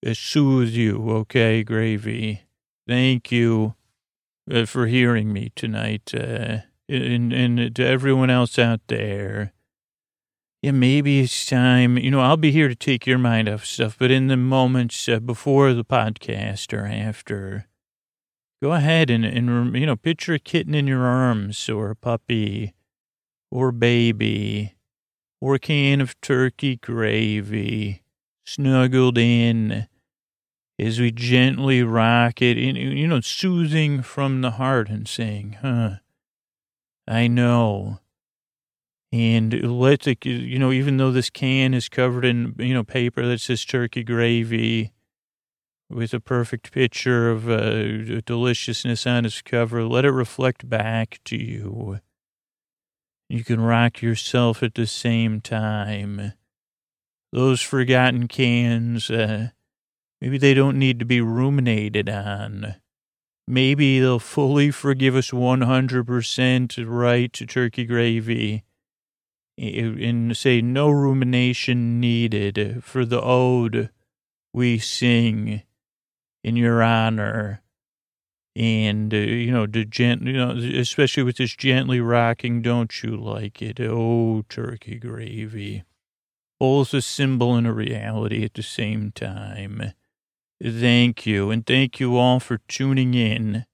uh, 0.06 0.14
soothe 0.14 0.70
you, 0.70 1.10
okay, 1.10 1.62
gravy. 1.62 2.42
Thank 2.88 3.30
you 3.30 3.74
uh, 4.50 4.66
for 4.66 4.86
hearing 4.86 5.32
me 5.32 5.52
tonight, 5.54 6.12
uh, 6.14 6.58
and 6.88 7.32
and 7.32 7.76
to 7.76 7.86
everyone 7.86 8.30
else 8.30 8.58
out 8.58 8.80
there 8.88 9.52
yeah, 10.62 10.70
maybe 10.70 11.20
it's 11.20 11.44
time. 11.44 11.98
You 11.98 12.12
know, 12.12 12.20
I'll 12.20 12.36
be 12.36 12.52
here 12.52 12.68
to 12.68 12.76
take 12.76 13.04
your 13.04 13.18
mind 13.18 13.48
off 13.48 13.64
stuff, 13.64 13.96
but 13.98 14.12
in 14.12 14.28
the 14.28 14.36
moments 14.36 15.08
uh, 15.08 15.18
before 15.18 15.74
the 15.74 15.84
podcast 15.84 16.72
or 16.72 16.86
after, 16.86 17.66
go 18.62 18.72
ahead 18.72 19.10
and, 19.10 19.24
and, 19.24 19.74
you 19.76 19.86
know, 19.86 19.96
picture 19.96 20.34
a 20.34 20.38
kitten 20.38 20.74
in 20.74 20.86
your 20.86 21.04
arms 21.04 21.68
or 21.68 21.90
a 21.90 21.96
puppy 21.96 22.74
or 23.50 23.72
baby 23.72 24.76
or 25.40 25.56
a 25.56 25.58
can 25.58 26.00
of 26.00 26.18
turkey 26.20 26.76
gravy 26.76 28.02
snuggled 28.46 29.18
in 29.18 29.88
as 30.78 31.00
we 31.00 31.10
gently 31.10 31.82
rock 31.82 32.40
it, 32.40 32.56
in, 32.56 32.76
you 32.76 33.08
know, 33.08 33.20
soothing 33.20 34.00
from 34.00 34.42
the 34.42 34.52
heart 34.52 34.88
and 34.88 35.08
saying, 35.08 35.56
huh, 35.60 35.96
I 37.08 37.26
know 37.26 37.98
and 39.12 39.78
let 39.78 40.00
the, 40.00 40.16
you 40.24 40.58
know, 40.58 40.72
even 40.72 40.96
though 40.96 41.12
this 41.12 41.28
can 41.28 41.74
is 41.74 41.90
covered 41.90 42.24
in, 42.24 42.54
you 42.58 42.72
know, 42.72 42.82
paper 42.82 43.26
that 43.26 43.42
says 43.42 43.64
turkey 43.64 44.02
gravy 44.02 44.92
with 45.90 46.14
a 46.14 46.20
perfect 46.20 46.72
picture 46.72 47.30
of 47.30 47.48
uh, 47.48 48.20
deliciousness 48.22 49.06
on 49.06 49.26
its 49.26 49.42
cover, 49.42 49.84
let 49.84 50.06
it 50.06 50.10
reflect 50.10 50.68
back 50.68 51.20
to 51.26 51.36
you. 51.36 52.00
You 53.28 53.44
can 53.44 53.60
rock 53.60 54.00
yourself 54.00 54.62
at 54.62 54.74
the 54.74 54.86
same 54.86 55.42
time. 55.42 56.32
Those 57.32 57.60
forgotten 57.60 58.28
cans, 58.28 59.10
uh, 59.10 59.48
maybe 60.22 60.38
they 60.38 60.54
don't 60.54 60.78
need 60.78 60.98
to 60.98 61.04
be 61.04 61.20
ruminated 61.20 62.08
on. 62.08 62.76
Maybe 63.46 64.00
they'll 64.00 64.18
fully 64.18 64.70
forgive 64.70 65.16
us 65.16 65.32
100% 65.32 66.84
right 66.86 67.32
to 67.32 67.46
turkey 67.46 67.84
gravy 67.84 68.64
and 69.62 70.36
say 70.36 70.60
no 70.60 70.90
rumination 70.90 72.00
needed 72.00 72.82
for 72.82 73.04
the 73.04 73.20
ode 73.20 73.90
we 74.52 74.78
sing 74.78 75.62
in 76.42 76.56
your 76.56 76.82
honor. 76.82 77.62
And 78.54 79.14
uh, 79.14 79.16
you 79.16 79.50
know 79.50 79.66
the 79.66 79.86
gent 79.86 80.22
you 80.24 80.34
know 80.34 80.50
especially 80.50 81.22
with 81.22 81.38
this 81.38 81.56
gently 81.56 82.00
rocking 82.00 82.60
don't 82.60 83.02
you 83.02 83.16
like 83.16 83.62
it? 83.62 83.80
Oh 83.80 84.44
turkey 84.48 84.96
gravy. 84.96 85.84
Both 86.60 86.92
a 86.92 87.00
symbol 87.00 87.54
and 87.54 87.66
a 87.66 87.72
reality 87.72 88.44
at 88.44 88.54
the 88.54 88.62
same 88.62 89.10
time. 89.12 89.92
Thank 90.62 91.24
you 91.24 91.50
and 91.50 91.64
thank 91.64 91.98
you 91.98 92.16
all 92.16 92.40
for 92.40 92.58
tuning 92.68 93.14
in 93.14 93.64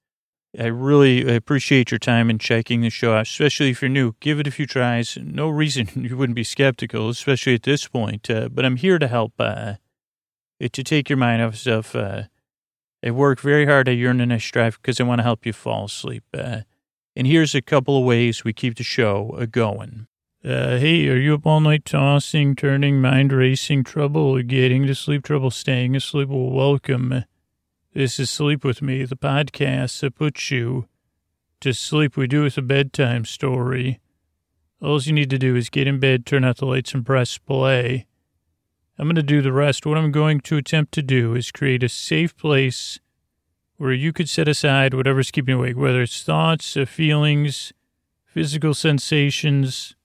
I 0.57 0.65
really 0.65 1.35
appreciate 1.35 1.91
your 1.91 1.99
time 1.99 2.29
in 2.29 2.39
checking 2.39 2.81
the 2.81 2.89
show 2.89 3.13
out, 3.13 3.27
especially 3.27 3.69
if 3.69 3.81
you're 3.81 3.89
new. 3.89 4.15
Give 4.19 4.39
it 4.39 4.47
a 4.47 4.51
few 4.51 4.65
tries. 4.65 5.17
No 5.21 5.47
reason 5.47 5.89
you 5.95 6.17
wouldn't 6.17 6.35
be 6.35 6.43
skeptical, 6.43 7.09
especially 7.09 7.53
at 7.53 7.63
this 7.63 7.87
point. 7.87 8.29
Uh, 8.29 8.49
but 8.49 8.65
I'm 8.65 8.77
here 8.77 8.97
to 8.97 9.07
help, 9.07 9.33
uh, 9.37 9.75
to 10.59 10.83
take 10.83 11.09
your 11.09 11.17
mind 11.17 11.41
off 11.41 11.55
stuff. 11.55 11.95
Uh, 11.95 12.23
I 13.05 13.11
work 13.11 13.39
very 13.39 13.65
hard. 13.65 13.87
I 13.87 13.93
yearn 13.93 14.19
and 14.19 14.33
I 14.33 14.39
strive 14.39 14.81
because 14.81 14.99
I 14.99 15.03
want 15.03 15.19
to 15.19 15.23
help 15.23 15.45
you 15.45 15.53
fall 15.53 15.85
asleep. 15.85 16.23
Uh, 16.33 16.61
and 17.15 17.27
here's 17.27 17.53
a 17.53 17.61
couple 17.61 17.97
of 17.97 18.05
ways 18.05 18.43
we 18.43 18.53
keep 18.53 18.75
the 18.75 18.83
show 18.83 19.35
uh, 19.37 19.45
going. 19.45 20.07
Uh, 20.43 20.77
hey, 20.77 21.07
are 21.09 21.17
you 21.17 21.35
up 21.35 21.45
all 21.45 21.59
night 21.59 21.85
tossing, 21.85 22.55
turning, 22.55 23.01
mind 23.01 23.33
racing, 23.33 23.83
trouble 23.83 24.41
getting 24.41 24.87
to 24.87 24.95
sleep, 24.95 25.23
trouble 25.23 25.51
staying 25.51 25.95
asleep? 25.95 26.29
Well, 26.29 26.49
welcome. 26.49 27.25
This 27.91 28.19
is 28.19 28.29
Sleep 28.29 28.63
With 28.63 28.83
Me, 28.83 29.03
the 29.03 29.17
podcast 29.17 30.01
that 30.01 30.13
puts 30.13 30.51
you 30.51 30.85
to 31.59 31.73
sleep. 31.73 32.15
We 32.15 32.27
do 32.27 32.43
with 32.43 32.55
a 32.55 32.61
bedtime 32.61 33.25
story. 33.25 33.99
All 34.79 35.01
you 35.01 35.11
need 35.11 35.31
to 35.31 35.39
do 35.39 35.55
is 35.55 35.71
get 35.71 35.87
in 35.87 35.99
bed, 35.99 36.23
turn 36.23 36.43
out 36.43 36.57
the 36.57 36.67
lights, 36.67 36.93
and 36.93 37.03
press 37.03 37.39
play. 37.39 38.05
I'm 38.99 39.07
going 39.07 39.15
to 39.15 39.23
do 39.23 39.41
the 39.41 39.51
rest. 39.51 39.87
What 39.87 39.97
I'm 39.97 40.11
going 40.11 40.39
to 40.41 40.57
attempt 40.57 40.91
to 40.93 41.01
do 41.01 41.33
is 41.33 41.51
create 41.51 41.81
a 41.81 41.89
safe 41.89 42.37
place 42.37 42.99
where 43.77 43.91
you 43.91 44.13
could 44.13 44.29
set 44.29 44.47
aside 44.47 44.93
whatever's 44.93 45.31
keeping 45.31 45.55
you 45.55 45.59
awake, 45.59 45.75
whether 45.75 46.03
it's 46.03 46.21
thoughts, 46.21 46.77
uh, 46.77 46.85
feelings, 46.85 47.73
physical 48.23 48.75
sensations, 48.75 49.95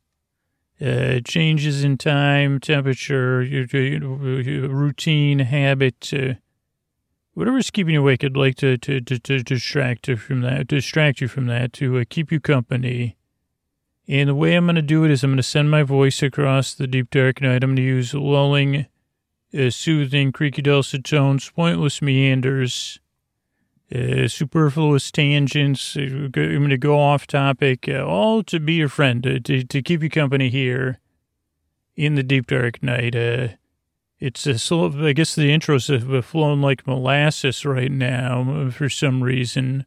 uh, 0.80 1.20
changes 1.22 1.84
in 1.84 1.98
time, 1.98 2.60
temperature, 2.60 3.40
routine, 3.40 5.38
habit, 5.40 6.14
uh, 6.14 6.34
whatever's 7.34 7.70
keeping 7.70 7.94
you 7.94 8.00
awake. 8.00 8.24
I'd 8.24 8.36
like 8.36 8.56
to, 8.56 8.78
to, 8.78 9.00
to, 9.00 9.18
to 9.18 9.42
distract 9.42 10.08
you 10.08 10.16
from 10.16 10.40
that, 10.40 10.68
distract 10.68 11.20
you 11.20 11.28
from 11.28 11.46
that, 11.46 11.72
to 11.74 11.98
uh, 11.98 12.04
keep 12.08 12.32
you 12.32 12.40
company. 12.40 13.16
And 14.06 14.28
the 14.28 14.34
way 14.34 14.54
I'm 14.54 14.66
going 14.66 14.76
to 14.76 14.82
do 14.82 15.04
it 15.04 15.10
is 15.10 15.24
I'm 15.24 15.30
going 15.30 15.36
to 15.38 15.42
send 15.42 15.70
my 15.70 15.82
voice 15.82 16.22
across 16.22 16.74
the 16.74 16.86
deep 16.86 17.10
dark 17.10 17.40
night. 17.40 17.64
I'm 17.64 17.70
going 17.70 17.76
to 17.76 17.82
use 17.82 18.14
lulling, 18.14 18.86
uh, 19.58 19.70
soothing, 19.70 20.30
creaky 20.32 20.62
dulcet 20.62 21.04
tones, 21.04 21.50
pointless 21.50 22.02
meanders, 22.02 23.00
uh, 23.94 24.28
superfluous 24.28 25.10
tangents. 25.10 25.96
Uh, 25.96 26.00
I'm 26.02 26.30
going 26.30 26.68
to 26.68 26.76
go 26.76 26.98
off 26.98 27.26
topic, 27.26 27.88
uh, 27.88 28.04
all 28.04 28.42
to 28.44 28.60
be 28.60 28.74
your 28.74 28.88
friend, 28.88 29.22
to, 29.22 29.40
to, 29.40 29.64
to 29.64 29.82
keep 29.82 30.02
you 30.02 30.10
company 30.10 30.50
here 30.50 30.98
in 31.96 32.14
the 32.14 32.22
deep 32.22 32.46
dark 32.46 32.82
night. 32.82 33.14
Uh, 34.24 34.26
it's 34.26 34.46
a 34.46 34.58
slow, 34.58 35.06
I 35.06 35.12
guess 35.12 35.34
the 35.34 35.50
intros 35.50 35.88
have 35.88 36.24
flown 36.24 36.60
like 36.60 36.86
molasses 36.86 37.64
right 37.64 37.92
now 37.92 38.70
for 38.70 38.88
some 38.88 39.22
reason. 39.22 39.86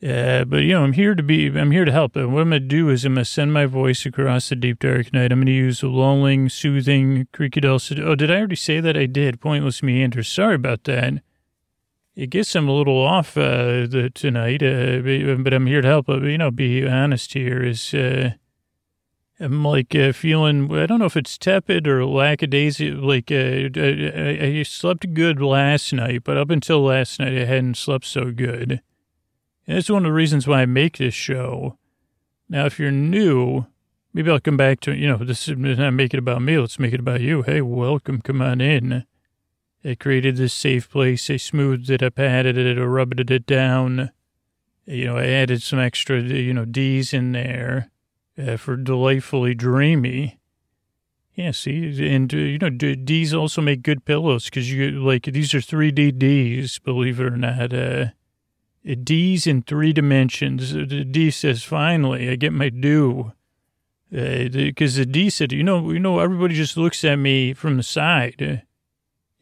Uh, 0.00 0.44
but 0.44 0.58
you 0.58 0.74
know, 0.74 0.84
I'm 0.84 0.92
here 0.92 1.16
to 1.16 1.22
be, 1.24 1.46
I'm 1.48 1.72
here 1.72 1.84
to 1.84 1.90
help. 1.90 2.14
And 2.14 2.32
what 2.32 2.42
I'm 2.42 2.50
to 2.52 2.60
do 2.60 2.88
is 2.88 3.04
I'm 3.04 3.16
to 3.16 3.24
send 3.24 3.52
my 3.52 3.66
voice 3.66 4.06
across 4.06 4.48
the 4.48 4.56
deep 4.56 4.78
dark 4.78 5.12
night. 5.12 5.32
I'm 5.32 5.38
going 5.38 5.46
to 5.46 5.52
use 5.52 5.82
a 5.82 5.88
lulling, 5.88 6.48
soothing, 6.48 7.26
creaky 7.32 7.60
dulcet. 7.60 7.98
Oh, 7.98 8.14
did 8.14 8.30
I 8.30 8.36
already 8.36 8.56
say 8.56 8.78
that? 8.80 8.96
I 8.96 9.06
did. 9.06 9.40
Pointless 9.40 9.82
meander. 9.82 10.22
Sorry 10.22 10.54
about 10.54 10.84
that. 10.84 11.14
I 12.16 12.24
guess 12.26 12.54
I'm 12.54 12.68
a 12.68 12.72
little 12.72 13.00
off 13.00 13.36
uh, 13.36 13.86
the, 13.86 14.10
tonight, 14.14 14.62
uh, 14.62 15.00
but 15.42 15.52
I'm 15.52 15.66
here 15.66 15.80
to 15.80 15.88
help. 15.88 16.06
But, 16.06 16.22
you 16.22 16.38
know, 16.38 16.50
be 16.50 16.86
honest 16.86 17.32
here 17.32 17.62
is 17.62 17.92
uh, 17.94 18.32
I'm 19.40 19.64
like 19.64 19.94
uh, 19.94 20.12
feeling, 20.12 20.72
I 20.76 20.86
don't 20.86 20.98
know 20.98 21.04
if 21.04 21.16
it's 21.16 21.38
tepid 21.38 21.86
or 21.86 22.00
lackadaisy. 22.00 22.90
Like 22.90 23.30
uh, 23.30 23.80
I, 23.80 24.58
I 24.58 24.62
slept 24.64 25.14
good 25.14 25.40
last 25.40 25.92
night, 25.92 26.24
but 26.24 26.36
up 26.36 26.50
until 26.50 26.82
last 26.82 27.20
night, 27.20 27.38
I 27.38 27.44
hadn't 27.44 27.76
slept 27.76 28.04
so 28.04 28.32
good. 28.32 28.82
And 29.66 29.76
that's 29.76 29.90
one 29.90 30.04
of 30.04 30.10
the 30.10 30.14
reasons 30.14 30.48
why 30.48 30.62
I 30.62 30.66
make 30.66 30.98
this 30.98 31.14
show. 31.14 31.78
Now, 32.48 32.66
if 32.66 32.80
you're 32.80 32.90
new, 32.90 33.66
maybe 34.12 34.30
I'll 34.30 34.40
come 34.40 34.56
back 34.56 34.80
to, 34.80 34.94
you 34.94 35.06
know, 35.06 35.18
this 35.18 35.46
is 35.46 35.56
not 35.56 35.92
make 35.92 36.14
it 36.14 36.18
about 36.18 36.42
me. 36.42 36.58
Let's 36.58 36.78
make 36.80 36.94
it 36.94 37.00
about 37.00 37.20
you. 37.20 37.42
Hey, 37.42 37.60
welcome. 37.60 38.20
Come 38.20 38.42
on 38.42 38.60
in. 38.60 39.04
I 39.84 39.94
created 39.94 40.36
this 40.36 40.54
safe 40.54 40.90
place. 40.90 41.30
I 41.30 41.36
smoothed 41.36 41.88
it, 41.90 42.02
I 42.02 42.08
patted 42.08 42.58
it, 42.58 42.76
I 42.76 42.82
rubbed 42.82 43.30
it 43.30 43.46
down. 43.46 44.10
You 44.84 45.04
know, 45.04 45.16
I 45.18 45.26
added 45.26 45.62
some 45.62 45.78
extra, 45.78 46.20
you 46.20 46.52
know, 46.52 46.64
D's 46.64 47.14
in 47.14 47.32
there 47.32 47.90
uh, 48.38 48.56
for 48.56 48.76
delightfully 48.76 49.54
dreamy. 49.54 50.38
Yeah, 51.34 51.52
see, 51.52 52.12
and, 52.12 52.32
uh, 52.34 52.36
you 52.36 52.58
know, 52.58 52.70
D's 52.70 53.32
also 53.32 53.62
make 53.62 53.82
good 53.82 54.04
pillows 54.04 54.46
because 54.46 54.72
you, 54.72 54.90
like, 54.90 55.22
these 55.22 55.54
are 55.54 55.60
3D 55.60 56.18
D's, 56.18 56.80
believe 56.80 57.20
it 57.20 57.26
or 57.26 57.36
not. 57.36 57.72
Uh, 57.72 58.06
D's 58.84 59.46
in 59.46 59.62
three 59.62 59.92
dimensions. 59.92 60.72
The 60.72 61.04
D 61.04 61.30
says, 61.30 61.62
finally, 61.62 62.28
I 62.28 62.36
get 62.36 62.52
my 62.52 62.70
due. 62.70 63.32
Because 64.10 64.96
uh, 64.96 65.02
the 65.02 65.06
D 65.06 65.30
said, 65.30 65.52
you 65.52 65.62
know, 65.62 65.90
you 65.90 65.98
know, 65.98 66.18
everybody 66.18 66.54
just 66.54 66.76
looks 66.76 67.04
at 67.04 67.16
me 67.16 67.52
from 67.52 67.76
the 67.76 67.82
side. 67.82 68.42
Uh, 68.42 68.56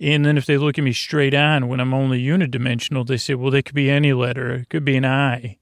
and 0.01 0.27
then 0.27 0.37
if 0.37 0.45
they 0.45 0.59
look 0.59 0.77
at 0.77 0.85
me 0.85 0.93
straight 0.93 1.35
on 1.35 1.69
when 1.69 1.81
I'm 1.81 1.95
only 1.95 2.23
unidimensional, 2.23 3.07
they 3.07 3.17
say, 3.17 3.35
well, 3.35 3.51
they 3.51 3.63
could 3.63 3.75
be 3.75 3.91
any 3.91 4.13
letter. 4.13 4.53
It 4.53 4.69
could 4.69 4.85
be 4.85 4.97
an 4.97 5.05
I. 5.05 5.59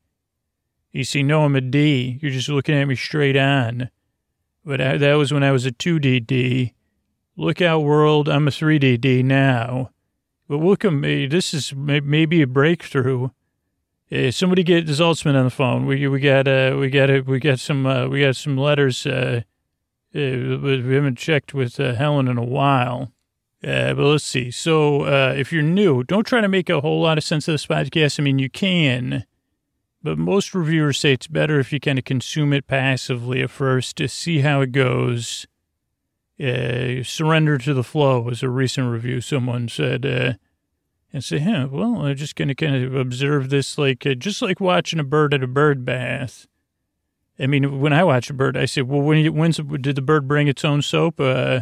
You 0.95 1.03
see, 1.03 1.24
no, 1.24 1.45
I'm 1.45 1.57
a 1.57 1.61
D. 1.61 2.20
You're 2.22 2.30
just 2.30 2.49
looking 2.49 2.76
at 2.76 2.84
me 2.84 2.95
straight 2.95 3.36
on. 3.36 3.90
But 4.64 4.80
I, 4.80 4.97
that 4.97 5.14
was 5.14 5.32
when 5.32 5.42
I 5.42 5.51
was 5.51 5.66
a 5.66 5.72
2D 5.72 6.24
D. 6.24 6.72
Look 7.36 7.61
out, 7.61 7.80
world. 7.80 8.28
I'm 8.28 8.47
a 8.47 8.53
3D 8.53 9.01
D 9.01 9.24
now. 9.24 9.90
But 10.49 10.59
look 10.59 10.84
at 10.84 10.92
me. 10.92 11.26
This 11.26 11.53
is 11.53 11.74
maybe 11.74 12.42
a 12.42 12.47
breakthrough. 12.47 13.30
Uh, 14.12 14.30
somebody 14.30 14.62
get 14.62 14.86
Zaltzman 14.86 15.34
on 15.34 15.45
the 15.45 15.51
phone. 15.51 15.84
We 15.84 16.07
we 16.07 16.20
got 16.20 16.47
uh 16.47 16.76
we 16.78 16.90
got 16.90 17.11
it 17.11 17.26
we 17.26 17.40
got 17.40 17.59
some 17.59 17.86
uh, 17.86 18.07
we 18.07 18.20
got 18.20 18.36
some 18.36 18.57
letters. 18.57 19.05
Uh, 19.05 19.40
uh 20.14 20.20
we 20.20 20.95
haven't 20.95 21.18
checked 21.18 21.55
with 21.55 21.80
uh, 21.80 21.95
Helen 21.95 22.28
in 22.28 22.38
a 22.38 22.45
while. 22.45 23.11
Uh, 23.66 23.95
but 23.95 24.05
let's 24.05 24.24
see. 24.24 24.53
So 24.53 25.03
uh, 25.03 25.34
if 25.36 25.53
you're 25.53 25.62
new, 25.62 26.05
don't 26.05 26.24
try 26.24 26.40
to 26.40 26.49
make 26.49 26.70
a 26.70 26.82
whole 26.82 27.01
lot 27.01 27.18
of 27.18 27.24
sense 27.24 27.49
of 27.49 27.55
this 27.55 27.66
podcast. 27.66 28.20
I 28.20 28.22
mean, 28.22 28.38
you 28.38 28.51
can, 28.51 29.24
but 30.05 30.18
most 30.18 30.55
reviewers 30.55 30.98
say 30.98 31.14
it's 31.14 31.26
better 31.26 31.59
if 31.59 31.72
you 31.72 31.80
kind 31.80 31.98
of 31.98 32.05
consume 32.05 32.52
it 32.52 32.66
passively 32.66 33.40
at 33.40 33.50
first 33.50 33.96
to 33.96 34.07
see 34.07 34.40
how 34.40 34.61
it 34.61 34.70
goes. 34.70 35.46
Uh, 36.38 37.02
surrender 37.02 37.57
to 37.57 37.72
the 37.72 37.82
flow 37.82 38.20
was 38.20 38.42
a 38.42 38.50
recent 38.50 38.92
review. 38.92 39.22
Someone 39.22 39.66
said, 39.66 40.05
uh, 40.05 40.34
and 41.11 41.24
say, 41.24 41.38
yeah, 41.38 41.64
well, 41.64 42.05
I'm 42.05 42.16
just 42.16 42.36
going 42.36 42.48
to 42.48 42.55
kind 42.55 42.84
of 42.84 42.94
observe 42.94 43.48
this, 43.48 43.78
like 43.78 44.05
uh, 44.05 44.14
just 44.14 44.42
like 44.42 44.61
watching 44.61 45.00
a 45.00 45.05
bird 45.05 45.32
at 45.32 45.42
a 45.42 45.46
bird 45.46 45.86
bath. 45.86 46.46
I 47.38 47.46
mean, 47.46 47.80
when 47.80 47.94
I 47.94 48.05
watch 48.05 48.28
a 48.28 48.34
bird, 48.34 48.59
I 48.59 48.66
say, 48.66 48.82
well, 48.82 49.00
when 49.00 49.24
when's 49.34 49.57
did 49.57 49.96
the 49.96 50.02
bird 50.02 50.28
bring 50.28 50.48
its 50.48 50.66
own 50.66 50.82
soap? 50.82 51.18
Uh, 51.18 51.61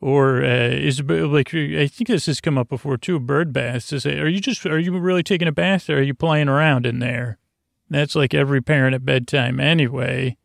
or 0.00 0.44
uh, 0.44 0.68
is 0.68 1.02
like 1.02 1.54
I 1.54 1.86
think 1.86 2.08
this 2.08 2.26
has 2.26 2.40
come 2.40 2.58
up 2.58 2.68
before 2.68 2.96
too. 2.96 3.18
Bird 3.18 3.52
baths. 3.52 3.86
Say, 3.86 4.18
are 4.18 4.28
you 4.28 4.40
just 4.40 4.64
are 4.66 4.78
you 4.78 4.96
really 4.98 5.22
taking 5.22 5.48
a 5.48 5.52
bath 5.52 5.90
or 5.90 5.98
are 5.98 6.02
you 6.02 6.14
playing 6.14 6.48
around 6.48 6.86
in 6.86 6.98
there? 6.98 7.38
That's 7.90 8.14
like 8.14 8.34
every 8.34 8.60
parent 8.60 8.94
at 8.94 9.04
bedtime 9.04 9.58
anyway. 9.60 10.36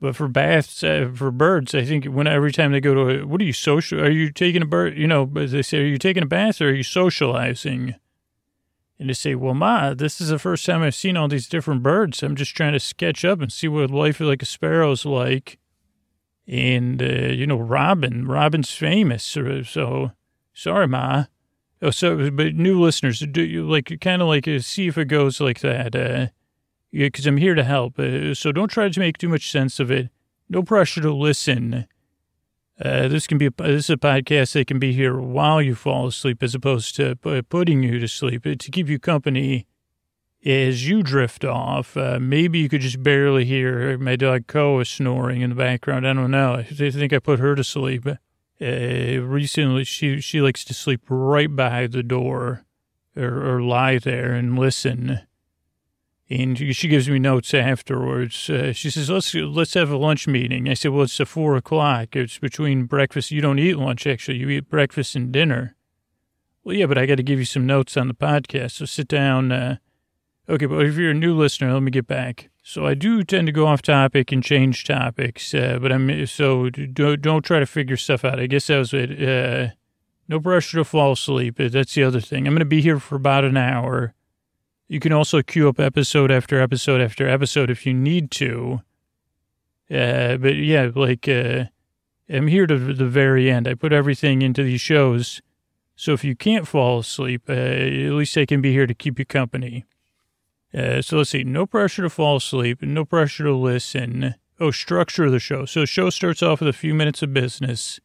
But 0.00 0.14
for 0.14 0.28
baths 0.28 0.84
uh, 0.84 1.10
for 1.14 1.30
birds, 1.30 1.74
I 1.74 1.84
think 1.84 2.04
when 2.04 2.28
every 2.28 2.52
time 2.52 2.70
they 2.70 2.80
go 2.80 2.94
to 2.94 3.22
a, 3.22 3.26
what 3.26 3.40
are 3.40 3.44
you 3.44 3.52
social? 3.52 4.00
Are 4.00 4.10
you 4.10 4.30
taking 4.30 4.62
a 4.62 4.66
bird? 4.66 4.96
You 4.96 5.08
know, 5.08 5.30
as 5.36 5.52
they 5.52 5.62
say, 5.62 5.78
are 5.78 5.86
you 5.86 5.98
taking 5.98 6.22
a 6.22 6.26
bath 6.26 6.60
or 6.60 6.68
are 6.68 6.74
you 6.74 6.84
socializing? 6.84 7.96
And 9.00 9.08
they 9.08 9.14
say, 9.14 9.34
well, 9.34 9.54
ma, 9.54 9.94
this 9.94 10.20
is 10.20 10.28
the 10.28 10.38
first 10.38 10.64
time 10.64 10.82
I've 10.82 10.94
seen 10.94 11.16
all 11.16 11.28
these 11.28 11.48
different 11.48 11.82
birds. 11.82 12.22
I'm 12.22 12.36
just 12.36 12.56
trying 12.56 12.72
to 12.72 12.80
sketch 12.80 13.24
up 13.24 13.40
and 13.40 13.52
see 13.52 13.68
what 13.68 13.90
life 13.90 14.20
like 14.20 14.42
a 14.42 14.46
sparrow's 14.46 15.04
like. 15.04 15.58
And, 16.48 17.02
uh, 17.02 17.06
you 17.06 17.46
know, 17.46 17.58
Robin, 17.58 18.26
Robin's 18.26 18.72
famous. 18.72 19.22
So, 19.22 20.12
sorry, 20.54 20.88
Ma. 20.88 21.24
Oh, 21.80 21.90
so, 21.90 22.30
but 22.30 22.54
new 22.54 22.80
listeners, 22.80 23.20
do 23.20 23.42
you 23.42 23.68
like 23.68 24.00
kind 24.00 24.22
of 24.22 24.28
like 24.28 24.48
uh, 24.48 24.58
see 24.60 24.88
if 24.88 24.98
it 24.98 25.04
goes 25.04 25.40
like 25.40 25.60
that? 25.60 25.94
Uh, 25.94 26.28
yeah, 26.90 27.06
because 27.06 27.26
I'm 27.26 27.36
here 27.36 27.54
to 27.54 27.62
help. 27.62 27.98
Uh, 27.98 28.34
so 28.34 28.50
don't 28.50 28.70
try 28.70 28.88
to 28.88 29.00
make 29.00 29.18
too 29.18 29.28
much 29.28 29.50
sense 29.50 29.78
of 29.78 29.90
it. 29.90 30.08
No 30.48 30.62
pressure 30.62 31.02
to 31.02 31.12
listen. 31.12 31.86
Uh, 32.82 33.08
this 33.08 33.26
can 33.26 33.38
be 33.38 33.46
a, 33.46 33.50
this 33.58 33.84
is 33.84 33.90
a 33.90 33.96
podcast 33.96 34.52
that 34.52 34.66
can 34.66 34.78
be 34.78 34.92
here 34.92 35.20
while 35.20 35.60
you 35.60 35.74
fall 35.74 36.06
asleep, 36.06 36.42
as 36.42 36.54
opposed 36.54 36.96
to 36.96 37.16
putting 37.48 37.82
you 37.82 37.98
to 37.98 38.08
sleep 38.08 38.46
uh, 38.46 38.54
to 38.58 38.70
keep 38.70 38.88
you 38.88 38.98
company 38.98 39.66
as 40.44 40.88
you 40.88 41.02
drift 41.02 41.44
off, 41.44 41.96
uh, 41.96 42.18
maybe 42.20 42.58
you 42.58 42.68
could 42.68 42.80
just 42.80 43.02
barely 43.02 43.44
hear 43.44 43.98
my 43.98 44.16
dog 44.16 44.46
Koa 44.46 44.84
snoring 44.84 45.40
in 45.40 45.50
the 45.50 45.56
background. 45.56 46.06
I 46.06 46.12
don't 46.12 46.30
know. 46.30 46.54
I 46.54 46.62
think 46.62 47.12
I 47.12 47.18
put 47.18 47.40
her 47.40 47.54
to 47.54 47.64
sleep. 47.64 48.06
Uh, 48.06 48.16
recently, 48.60 49.84
she 49.84 50.20
she 50.20 50.40
likes 50.40 50.64
to 50.64 50.74
sleep 50.74 51.02
right 51.08 51.54
by 51.54 51.86
the 51.86 52.02
door, 52.02 52.64
or, 53.16 53.56
or 53.56 53.62
lie 53.62 53.98
there 53.98 54.32
and 54.32 54.58
listen. 54.58 55.20
And 56.30 56.58
she 56.58 56.88
gives 56.88 57.08
me 57.08 57.18
notes 57.18 57.54
afterwards. 57.54 58.50
Uh, 58.50 58.72
she 58.72 58.90
says, 58.90 59.08
"Let's 59.08 59.34
let's 59.34 59.74
have 59.74 59.90
a 59.90 59.96
lunch 59.96 60.26
meeting." 60.28 60.68
I 60.68 60.74
said, 60.74 60.92
"Well, 60.92 61.04
it's 61.04 61.20
at 61.20 61.28
four 61.28 61.56
o'clock. 61.56 62.14
It's 62.14 62.38
between 62.38 62.84
breakfast. 62.84 63.30
You 63.30 63.40
don't 63.40 63.58
eat 63.58 63.78
lunch, 63.78 64.06
actually. 64.06 64.38
You 64.38 64.48
eat 64.50 64.68
breakfast 64.68 65.16
and 65.16 65.32
dinner." 65.32 65.74
Well, 66.64 66.76
yeah, 66.76 66.86
but 66.86 66.98
I 66.98 67.06
got 67.06 67.16
to 67.16 67.22
give 67.22 67.38
you 67.38 67.44
some 67.44 67.66
notes 67.66 67.96
on 67.96 68.08
the 68.08 68.14
podcast. 68.14 68.72
So 68.72 68.84
sit 68.84 69.08
down. 69.08 69.78
Uh, 70.48 70.54
Okay, 70.54 70.66
but 70.66 70.86
if 70.86 70.96
you're 70.96 71.10
a 71.10 71.14
new 71.14 71.36
listener, 71.36 71.72
let 71.72 71.82
me 71.82 71.90
get 71.90 72.06
back. 72.06 72.48
So 72.62 72.86
I 72.86 72.94
do 72.94 73.22
tend 73.22 73.46
to 73.46 73.52
go 73.52 73.66
off 73.66 73.82
topic 73.82 74.32
and 74.32 74.42
change 74.42 74.84
topics, 74.84 75.54
uh, 75.54 75.78
but 75.80 75.92
I'm 75.92 76.26
so 76.26 76.70
don't 76.70 77.20
don't 77.20 77.44
try 77.44 77.60
to 77.60 77.66
figure 77.66 77.96
stuff 77.96 78.24
out. 78.24 78.40
I 78.40 78.46
guess 78.46 78.66
that 78.66 78.78
was 78.78 78.92
it. 78.92 79.22
Uh, 79.22 79.74
no 80.28 80.40
pressure 80.40 80.78
to 80.78 80.84
fall 80.84 81.12
asleep. 81.12 81.56
That's 81.56 81.94
the 81.94 82.04
other 82.04 82.20
thing. 82.20 82.46
I'm 82.46 82.52
going 82.52 82.60
to 82.60 82.66
be 82.66 82.82
here 82.82 82.98
for 82.98 83.16
about 83.16 83.44
an 83.44 83.56
hour. 83.56 84.14
You 84.86 85.00
can 85.00 85.12
also 85.12 85.42
queue 85.42 85.68
up 85.68 85.80
episode 85.80 86.30
after 86.30 86.60
episode 86.60 87.00
after 87.00 87.28
episode 87.28 87.70
if 87.70 87.86
you 87.86 87.94
need 87.94 88.30
to. 88.32 88.82
Uh, 89.90 90.36
but 90.36 90.56
yeah, 90.56 90.90
like 90.94 91.26
uh, 91.28 91.64
I'm 92.28 92.46
here 92.48 92.66
to 92.66 92.78
the 92.78 93.06
very 93.06 93.50
end. 93.50 93.66
I 93.66 93.74
put 93.74 93.92
everything 93.92 94.42
into 94.42 94.62
these 94.62 94.82
shows, 94.82 95.40
so 95.96 96.12
if 96.12 96.24
you 96.24 96.36
can't 96.36 96.68
fall 96.68 96.98
asleep, 96.98 97.42
uh, 97.48 97.52
at 97.52 98.12
least 98.12 98.36
I 98.36 98.44
can 98.44 98.60
be 98.60 98.72
here 98.72 98.86
to 98.86 98.94
keep 98.94 99.18
you 99.18 99.24
company. 99.24 99.86
Uh, 100.74 101.00
so 101.00 101.18
let's 101.18 101.30
see. 101.30 101.44
No 101.44 101.66
pressure 101.66 102.02
to 102.02 102.10
fall 102.10 102.36
asleep. 102.36 102.82
No 102.82 103.04
pressure 103.04 103.44
to 103.44 103.54
listen. 103.54 104.34
Oh, 104.60 104.70
structure 104.70 105.24
of 105.24 105.32
the 105.32 105.38
show. 105.38 105.64
So 105.64 105.80
the 105.80 105.86
show 105.86 106.10
starts 106.10 106.42
off 106.42 106.60
with 106.60 106.68
a 106.68 106.72
few 106.72 106.94
minutes 106.94 107.22
of 107.22 107.32
business. 107.32 108.00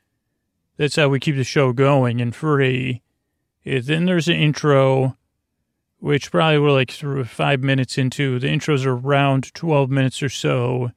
That's 0.78 0.96
how 0.96 1.10
we 1.10 1.20
keep 1.20 1.36
the 1.36 1.44
show 1.44 1.74
going 1.74 2.22
and 2.22 2.36
free. 2.36 3.02
Yeah, 3.64 3.80
then 3.84 4.06
there's 4.06 4.28
an 4.28 4.36
intro, 4.36 5.18
which 6.00 6.32
probably 6.32 6.60
we're 6.60 6.72
like 6.72 6.92
five 6.92 7.62
minutes 7.62 7.98
into. 7.98 8.40
The 8.40 8.48
intros 8.48 8.86
are 8.86 8.96
around 8.96 9.54
12 9.54 9.90
minutes 9.90 10.22
or 10.24 10.30
so. 10.30 10.92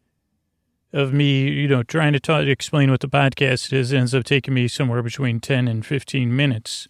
of 0.92 1.12
me, 1.12 1.48
you 1.50 1.68
know, 1.68 1.82
trying 1.82 2.12
to 2.12 2.20
talk, 2.20 2.44
explain 2.46 2.90
what 2.90 3.00
the 3.00 3.08
podcast 3.08 3.72
is 3.72 3.92
ends 3.92 4.14
up 4.14 4.24
taking 4.24 4.54
me 4.54 4.68
somewhere 4.68 5.02
between 5.02 5.40
10 5.40 5.68
and 5.68 5.84
15 5.84 6.34
minutes 6.34 6.88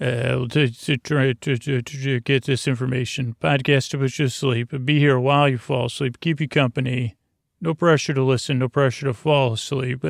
uh, 0.00 0.46
to, 0.46 0.68
to 0.68 0.96
try 0.96 1.32
to, 1.32 1.56
to, 1.56 1.82
to 1.82 2.20
get 2.20 2.44
this 2.44 2.68
information. 2.68 3.34
Podcast 3.40 3.90
to 3.90 3.98
put 3.98 4.18
you 4.18 4.26
to 4.26 4.30
sleep. 4.30 4.72
Be 4.84 4.98
here 4.98 5.18
while 5.18 5.48
you 5.48 5.58
fall 5.58 5.86
asleep. 5.86 6.20
Keep 6.20 6.40
you 6.40 6.48
company. 6.48 7.16
No 7.60 7.74
pressure 7.74 8.14
to 8.14 8.22
listen. 8.22 8.60
No 8.60 8.68
pressure 8.68 9.06
to 9.06 9.14
fall 9.14 9.54
asleep. 9.54 10.04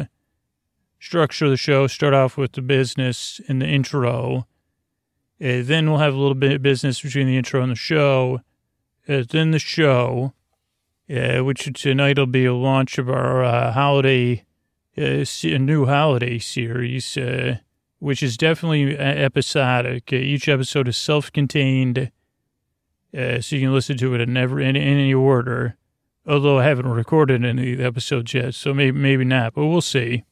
Structure 1.00 1.48
the 1.48 1.56
show. 1.56 1.86
Start 1.86 2.12
off 2.12 2.36
with 2.36 2.52
the 2.52 2.62
business 2.62 3.40
in 3.48 3.60
the 3.60 3.66
intro. 3.66 4.46
Uh, 5.40 5.62
then 5.62 5.88
we'll 5.88 6.00
have 6.00 6.14
a 6.14 6.18
little 6.18 6.34
bit 6.34 6.52
of 6.52 6.62
business 6.62 7.00
between 7.00 7.26
the 7.26 7.36
intro 7.36 7.62
and 7.62 7.70
the 7.70 7.76
show. 7.76 8.40
Uh, 9.08 9.22
then 9.30 9.52
the 9.52 9.58
show, 9.58 10.34
uh, 11.08 11.38
which 11.38 11.70
tonight 11.80 12.18
will 12.18 12.26
be 12.26 12.44
a 12.44 12.52
launch 12.52 12.98
of 12.98 13.08
our 13.08 13.42
uh, 13.42 13.72
holiday, 13.72 14.44
uh, 14.98 15.24
a 15.44 15.58
new 15.58 15.86
holiday 15.86 16.38
series, 16.38 17.16
uh, 17.16 17.58
which 17.98 18.22
is 18.22 18.36
definitely 18.36 18.96
uh, 18.96 19.02
episodic. 19.02 20.10
Uh, 20.12 20.16
each 20.16 20.48
episode 20.48 20.88
is 20.88 20.96
self-contained, 20.96 22.10
uh, 23.16 23.40
so 23.40 23.56
you 23.56 23.62
can 23.62 23.72
listen 23.72 23.96
to 23.98 24.14
it 24.14 24.20
in 24.20 24.36
in, 24.36 24.60
in 24.60 24.76
any 24.76 25.14
order. 25.14 25.76
Although 26.26 26.58
I 26.58 26.64
haven't 26.64 26.88
recorded 26.88 27.44
any 27.44 27.82
episodes 27.82 28.34
yet, 28.34 28.54
so 28.54 28.74
maybe 28.74 28.98
maybe 28.98 29.24
not, 29.24 29.54
but 29.54 29.66
we'll 29.66 29.80
see. 29.80 30.24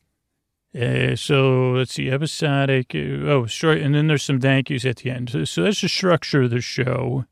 Uh, 0.79 1.17
so 1.17 1.73
let's 1.73 1.95
see, 1.95 2.11
episodic. 2.11 2.95
Uh, 2.95 3.31
oh, 3.31 3.47
short, 3.47 3.79
and 3.79 3.95
then 3.95 4.09
there's 4.09 4.23
some 4.23 4.41
thank 4.41 4.69
yous 4.69 4.85
at 4.85 4.97
the 4.97 5.11
end. 5.11 5.31
So, 5.31 5.45
so 5.45 5.63
that's 5.63 5.81
the 5.81 5.89
structure 5.89 6.43
of 6.43 6.51
the 6.51 6.61
show. 6.61 7.25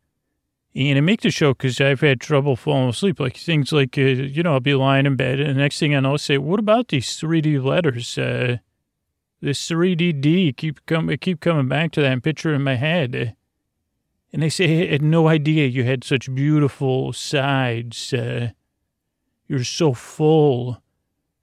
And 0.75 0.99
I 0.99 1.01
make 1.03 1.21
the 1.21 1.31
show 1.31 1.53
because 1.53 1.81
I've 1.81 2.01
had 2.01 2.21
trouble 2.21 2.57
falling 2.57 2.89
asleep. 2.89 3.21
Like 3.21 3.37
things 3.37 3.71
like, 3.71 3.97
uh, 3.99 4.01
you 4.01 4.43
know, 4.43 4.55
I'll 4.55 4.61
be 4.61 4.75
lying 4.75 5.07
in 5.07 5.15
bed, 5.15 5.41
and 5.41 5.51
the 5.51 5.63
next 5.63 5.79
thing 5.79 5.95
I 5.95 6.01
know, 6.01 6.13
I'll 6.13 6.19
say, 6.19 6.39
"What 6.39 6.59
about 6.59 6.89
these 6.89 7.21
3D 7.21 7.63
letters? 7.63 8.19
This 9.45 9.69
3DD 9.69 10.57
keep 10.57 10.85
coming, 10.87 11.19
keep 11.19 11.41
coming 11.41 11.69
back 11.69 11.93
to 11.93 12.01
that 12.01 12.23
picture 12.23 12.55
in 12.55 12.63
my 12.63 12.77
head." 12.77 13.37
And 14.33 14.43
they 14.43 14.49
say, 14.49 14.89
"I 14.89 14.93
had 14.93 15.03
no 15.03 15.29
idea 15.29 15.67
you 15.67 15.85
had 15.85 16.03
such 16.03 16.35
beautiful 16.35 17.13
sides. 17.13 18.13
Uh, 18.13 18.51
you're 19.47 19.65
so 19.65 19.93
full." 19.93 20.83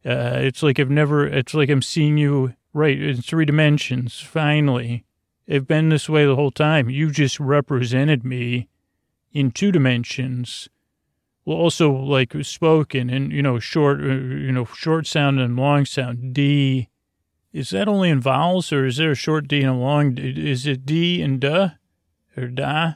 Uh, 0.04 0.34
it's 0.38 0.64
like 0.64 0.80
I've 0.80 0.90
never, 0.90 1.28
it's 1.28 1.54
like 1.54 1.70
I'm 1.70 1.84
seeing 1.84 2.18
you 2.18 2.56
right 2.74 3.00
in 3.00 3.22
three 3.22 3.46
dimensions. 3.46 4.20
Finally, 4.20 5.06
I've 5.50 5.68
been 5.68 5.90
this 5.90 6.10
way 6.10 6.26
the 6.26 6.36
whole 6.36 6.52
time. 6.52 6.90
You 6.90 7.12
just 7.12 7.40
represented 7.40 8.24
me 8.24 8.68
in 9.32 9.52
two 9.52 9.72
dimensions. 9.72 10.70
Well, 11.46 11.58
also 11.58 11.92
like 11.92 12.34
spoken 12.44 13.10
and, 13.10 13.32
you 13.32 13.42
know, 13.42 13.60
short, 13.60 14.02
uh, 14.02 14.06
you 14.06 14.52
know, 14.52 14.66
short 14.66 15.08
sound 15.08 15.40
and 15.40 15.56
long 15.56 15.86
sound. 15.86 16.34
D, 16.34 16.90
is 17.54 17.72
that 17.72 17.88
only 17.88 18.10
in 18.10 18.22
vowels 18.22 18.72
or 18.72 18.86
is 18.86 18.98
there 18.98 19.12
a 19.12 19.16
short 19.16 19.48
D 19.48 19.62
and 19.62 19.72
a 19.72 19.74
long 19.74 20.16
D? 20.16 20.50
Is 20.50 20.66
it 20.66 20.86
D 20.86 21.22
and 21.22 21.40
duh 21.40 21.72
or 22.38 22.48
da? 22.48 22.94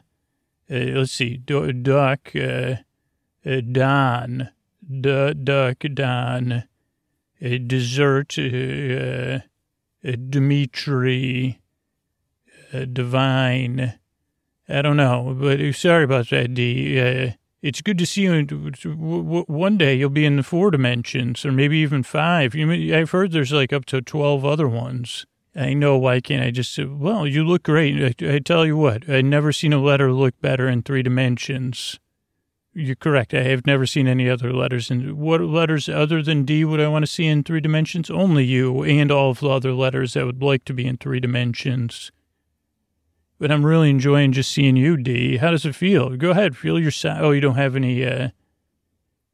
Uh, 0.69 0.97
let's 0.97 1.11
see, 1.11 1.37
du- 1.37 1.73
duck, 1.73 2.31
uh, 2.35 2.75
uh, 3.45 3.61
don, 3.71 4.49
duck, 5.01 5.77
don 5.93 6.63
a 7.41 7.57
dessert, 7.59 8.37
uh, 8.39 9.39
uh, 10.07 10.15
Dimitri, 10.29 11.61
uh, 12.73 12.85
divine. 12.85 13.99
I 14.67 14.81
don't 14.81 14.97
know, 14.97 15.35
but 15.39 15.61
uh, 15.61 15.71
sorry 15.73 16.05
about 16.05 16.29
that, 16.29 16.53
D. 16.53 17.35
It's 17.65 17.81
good 17.81 17.97
to 17.97 18.05
see 18.05 18.21
you. 18.21 18.45
One 19.47 19.77
day 19.79 19.95
you'll 19.95 20.11
be 20.11 20.23
in 20.23 20.35
the 20.35 20.43
four 20.43 20.69
dimensions, 20.69 21.43
or 21.43 21.51
maybe 21.51 21.77
even 21.77 22.03
five. 22.03 22.53
You, 22.53 22.95
I've 22.95 23.09
heard 23.09 23.31
there's 23.31 23.51
like 23.51 23.73
up 23.73 23.85
to 23.85 24.03
twelve 24.03 24.45
other 24.45 24.67
ones. 24.67 25.25
I 25.55 25.73
know. 25.73 25.97
Why 25.97 26.21
can't 26.21 26.43
I 26.43 26.51
just 26.51 26.75
say, 26.75 26.85
well, 26.85 27.25
you 27.25 27.43
look 27.43 27.63
great. 27.63 28.21
I, 28.21 28.35
I 28.35 28.37
tell 28.37 28.67
you 28.67 28.77
what, 28.77 29.09
I've 29.09 29.25
never 29.25 29.51
seen 29.51 29.73
a 29.73 29.81
letter 29.81 30.13
look 30.13 30.39
better 30.41 30.69
in 30.69 30.83
three 30.83 31.01
dimensions. 31.01 31.99
You're 32.75 32.95
correct. 32.95 33.33
I 33.33 33.41
have 33.41 33.65
never 33.65 33.87
seen 33.87 34.05
any 34.05 34.29
other 34.29 34.53
letters. 34.53 34.91
And 34.91 35.13
what 35.13 35.41
letters 35.41 35.89
other 35.89 36.21
than 36.21 36.45
D 36.45 36.65
would 36.65 36.79
I 36.79 36.87
want 36.87 37.03
to 37.03 37.11
see 37.11 37.25
in 37.25 37.43
three 37.43 37.61
dimensions? 37.61 38.11
Only 38.11 38.45
you 38.45 38.83
and 38.83 39.09
all 39.09 39.31
of 39.31 39.39
the 39.39 39.49
other 39.49 39.73
letters 39.73 40.13
that 40.13 40.27
would 40.27 40.43
like 40.43 40.65
to 40.65 40.73
be 40.73 40.85
in 40.85 40.97
three 40.97 41.19
dimensions. 41.19 42.11
But 43.37 43.51
I'm 43.51 43.65
really 43.65 43.89
enjoying 43.89 44.31
just 44.31 44.51
seeing 44.51 44.77
you, 44.77 44.95
D. 44.95 45.37
How 45.37 45.51
does 45.51 45.65
it 45.65 45.75
feel? 45.75 46.15
Go 46.15 46.31
ahead, 46.31 46.55
feel 46.55 46.79
your 46.79 46.91
side. 46.91 47.21
Oh, 47.21 47.31
you 47.31 47.41
don't 47.41 47.55
have 47.55 47.75
any. 47.75 48.05
Uh, 48.05 48.29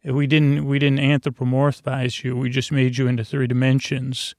we 0.04 0.26
didn't. 0.26 0.66
We 0.66 0.80
didn't 0.80 1.00
anthropomorphize 1.00 2.24
you. 2.24 2.36
We 2.36 2.50
just 2.50 2.72
made 2.72 2.98
you 2.98 3.08
into 3.08 3.24
three 3.24 3.48
dimensions. 3.48 4.36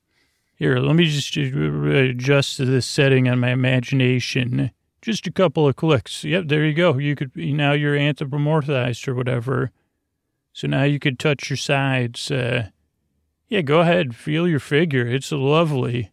Here, 0.55 0.79
let 0.79 0.95
me 0.95 1.07
just 1.07 1.37
adjust 1.37 2.57
to 2.57 2.65
this 2.65 2.87
setting 2.87 3.29
on 3.29 3.41
my 3.41 3.51
imagination. 3.51 4.71
Just 5.01 5.27
a 5.27 5.33
couple 5.33 5.67
of 5.67 5.75
clicks. 5.75 6.23
Yep, 6.23 6.45
there 6.47 6.65
you 6.65 6.73
go. 6.73 6.99
You 6.99 7.17
could 7.17 7.35
now 7.35 7.73
you're 7.73 7.97
anthropomorphized 7.97 9.09
or 9.09 9.15
whatever. 9.15 9.73
So 10.53 10.69
now 10.69 10.85
you 10.85 11.01
could 11.01 11.19
touch 11.19 11.51
your 11.51 11.57
sides. 11.57 12.31
Uh, 12.31 12.69
yeah, 13.49 13.63
go 13.63 13.81
ahead. 13.81 14.15
Feel 14.15 14.47
your 14.47 14.61
figure. 14.61 15.07
It's 15.07 15.33
lovely. 15.33 16.12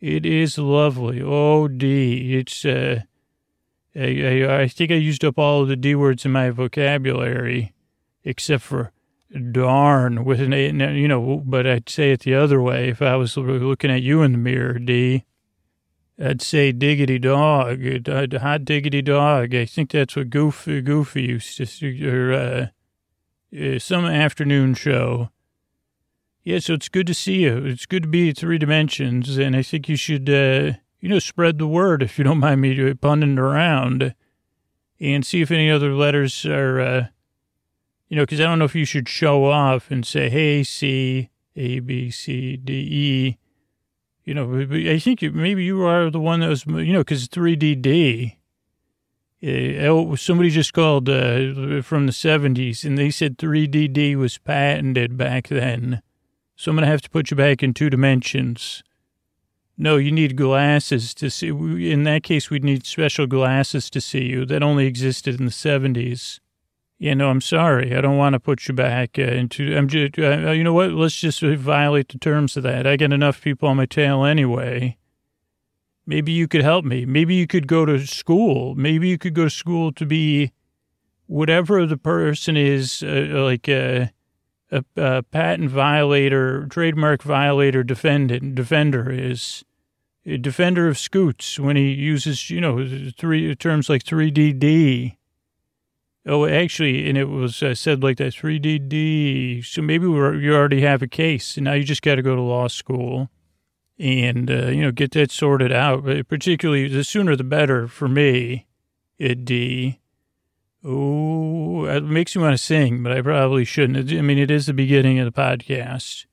It 0.00 0.24
is 0.24 0.58
lovely. 0.58 1.20
Oh, 1.22 1.66
D. 1.68 2.36
It's, 2.36 2.64
uh, 2.64 3.00
I, 3.96 4.00
I, 4.00 4.60
I 4.62 4.68
think 4.68 4.90
I 4.92 4.94
used 4.94 5.24
up 5.24 5.38
all 5.38 5.66
the 5.66 5.76
D 5.76 5.94
words 5.94 6.24
in 6.24 6.32
my 6.32 6.50
vocabulary, 6.50 7.72
except 8.24 8.62
for 8.62 8.92
darn 9.52 10.24
with 10.24 10.40
an, 10.40 10.52
A, 10.52 10.70
you 10.94 11.08
know, 11.08 11.42
but 11.44 11.66
I'd 11.66 11.88
say 11.88 12.12
it 12.12 12.20
the 12.20 12.34
other 12.34 12.62
way 12.62 12.88
if 12.88 13.02
I 13.02 13.16
was 13.16 13.36
looking 13.36 13.90
at 13.90 14.02
you 14.02 14.22
in 14.22 14.32
the 14.32 14.38
mirror, 14.38 14.78
D. 14.78 15.24
I'd 16.20 16.42
say 16.42 16.72
diggity 16.72 17.18
dog, 17.18 17.80
hot 18.08 18.64
diggity 18.64 19.02
dog. 19.02 19.54
I 19.54 19.64
think 19.64 19.90
that's 19.90 20.16
what 20.16 20.30
Goofy, 20.30 20.80
Goofy 20.80 21.22
used 21.22 21.56
to 21.56 22.08
or 22.08 22.32
uh, 22.32 22.66
uh, 23.56 23.78
some 23.78 24.04
afternoon 24.04 24.74
show. 24.74 25.30
Yeah, 26.44 26.60
so 26.60 26.74
it's 26.74 26.88
good 26.88 27.06
to 27.08 27.14
see 27.14 27.42
you. 27.42 27.58
It's 27.58 27.86
good 27.86 28.04
to 28.04 28.08
be 28.08 28.32
three 28.32 28.58
dimensions, 28.58 29.36
and 29.36 29.54
I 29.54 29.62
think 29.62 29.88
you 29.88 29.96
should, 29.96 30.30
uh, 30.30 30.72
you 31.00 31.08
know, 31.08 31.18
spread 31.18 31.58
the 31.58 31.66
word 31.66 32.02
if 32.02 32.18
you 32.18 32.24
don't 32.24 32.38
mind 32.38 32.60
me 32.60 32.94
punning 32.94 33.38
around, 33.38 34.14
and 35.00 35.26
see 35.26 35.42
if 35.42 35.50
any 35.50 35.70
other 35.70 35.94
letters 35.94 36.46
are, 36.46 36.80
uh, 36.80 37.06
you 38.08 38.16
know, 38.16 38.22
because 38.22 38.40
I 38.40 38.44
don't 38.44 38.58
know 38.58 38.64
if 38.64 38.74
you 38.74 38.84
should 38.84 39.08
show 39.08 39.44
off 39.44 39.90
and 39.90 40.06
say, 40.06 40.30
"Hey, 40.30 40.62
C, 40.62 41.28
A, 41.54 41.80
B, 41.80 42.10
C, 42.10 42.56
D, 42.56 42.72
E." 42.72 43.38
You 44.28 44.34
know, 44.34 44.60
I 44.70 44.98
think 44.98 45.22
maybe 45.22 45.64
you 45.64 45.82
are 45.84 46.10
the 46.10 46.20
one 46.20 46.40
that 46.40 46.48
was, 46.48 46.66
you 46.66 46.92
know, 46.92 47.00
because 47.00 47.28
3DD. 47.28 48.36
Uh, 49.42 50.16
somebody 50.16 50.50
just 50.50 50.74
called 50.74 51.08
uh, 51.08 51.80
from 51.80 52.06
the 52.06 52.12
70s 52.12 52.84
and 52.84 52.98
they 52.98 53.08
said 53.08 53.38
3DD 53.38 54.16
was 54.16 54.36
patented 54.36 55.16
back 55.16 55.48
then. 55.48 56.02
So 56.58 56.72
I'm 56.72 56.76
going 56.76 56.84
to 56.84 56.90
have 56.90 57.02
to 57.02 57.10
put 57.10 57.30
you 57.30 57.36
back 57.36 57.62
in 57.62 57.72
two 57.72 57.88
dimensions. 57.88 58.82
No, 59.76 59.96
you 59.96 60.10
need 60.10 60.34
glasses 60.34 61.14
to 61.14 61.30
see. 61.30 61.50
In 61.50 62.02
that 62.02 62.24
case, 62.24 62.50
we'd 62.50 62.64
need 62.64 62.84
special 62.84 63.28
glasses 63.28 63.88
to 63.90 64.00
see 64.00 64.24
you. 64.24 64.44
That 64.44 64.60
only 64.60 64.84
existed 64.86 65.38
in 65.38 65.46
the 65.46 65.52
70s. 65.52 66.40
Yeah, 66.98 67.14
no, 67.14 67.30
I'm 67.30 67.40
sorry. 67.40 67.94
I 67.94 68.00
don't 68.00 68.16
want 68.16 68.32
to 68.32 68.40
put 68.40 68.66
you 68.66 68.74
back 68.74 69.20
uh, 69.20 69.22
into. 69.22 69.76
I'm 69.76 69.86
just. 69.86 70.18
Uh, 70.18 70.50
you 70.50 70.64
know 70.64 70.72
what? 70.72 70.90
Let's 70.90 71.14
just 71.14 71.42
violate 71.42 72.08
the 72.08 72.18
terms 72.18 72.56
of 72.56 72.64
that. 72.64 72.88
I 72.88 72.96
get 72.96 73.12
enough 73.12 73.40
people 73.40 73.68
on 73.68 73.76
my 73.76 73.86
tail 73.86 74.24
anyway. 74.24 74.96
Maybe 76.06 76.32
you 76.32 76.48
could 76.48 76.64
help 76.64 76.84
me. 76.84 77.06
Maybe 77.06 77.36
you 77.36 77.46
could 77.46 77.68
go 77.68 77.86
to 77.86 78.04
school. 78.04 78.74
Maybe 78.74 79.06
you 79.06 79.16
could 79.16 79.34
go 79.34 79.44
to 79.44 79.50
school 79.50 79.92
to 79.92 80.04
be 80.04 80.50
whatever 81.26 81.86
the 81.86 81.96
person 81.96 82.56
is, 82.56 83.04
uh, 83.04 83.28
like 83.30 83.68
a, 84.70 84.84
a, 84.96 85.22
patent 85.22 85.70
violator, 85.70 86.66
trademark 86.66 87.22
violator, 87.22 87.82
defendant, 87.82 88.54
defender 88.54 89.10
is. 89.10 89.64
A 90.26 90.36
defender 90.36 90.88
of 90.88 90.98
scoots 90.98 91.58
when 91.58 91.76
he 91.76 91.90
uses, 91.90 92.50
you 92.50 92.60
know, 92.60 92.86
three 93.16 93.54
terms 93.54 93.88
like 93.88 94.04
3DD 94.04 95.16
Oh, 96.28 96.44
actually, 96.44 97.08
and 97.08 97.16
it 97.16 97.24
was 97.24 97.62
uh, 97.62 97.74
said 97.74 98.02
like 98.02 98.18
that 98.18 98.34
3DD. 98.34 99.64
So 99.64 99.80
maybe 99.80 100.04
you 100.04 100.54
already 100.54 100.82
have 100.82 101.00
a 101.00 101.08
case, 101.08 101.56
and 101.56 101.64
now 101.64 101.72
you 101.72 101.84
just 101.84 102.02
got 102.02 102.16
to 102.16 102.22
go 102.22 102.36
to 102.36 102.42
law 102.42 102.68
school 102.68 103.30
and, 103.98 104.50
uh, 104.50 104.66
you 104.66 104.82
know, 104.82 104.92
get 104.92 105.12
that 105.12 105.30
sorted 105.30 105.72
out. 105.72 106.04
But 106.04 106.28
particularly, 106.28 106.86
the 106.86 107.02
sooner 107.02 107.34
the 107.34 107.44
better 107.44 107.88
for 107.88 108.08
me 108.08 108.66
at 109.18 109.46
D. 109.46 110.00
Oh, 110.84 111.86
it 111.86 112.04
makes 112.04 112.36
me 112.36 112.42
want 112.42 112.54
to 112.54 112.62
sing, 112.62 113.02
but 113.02 113.12
I 113.12 113.20
probably 113.20 113.64
shouldn't. 113.64 114.12
I 114.12 114.20
mean, 114.20 114.38
it 114.38 114.50
is 114.50 114.66
the 114.66 114.72
beginning 114.72 115.18
of 115.18 115.24
the 115.24 115.40
podcast. 115.40 116.26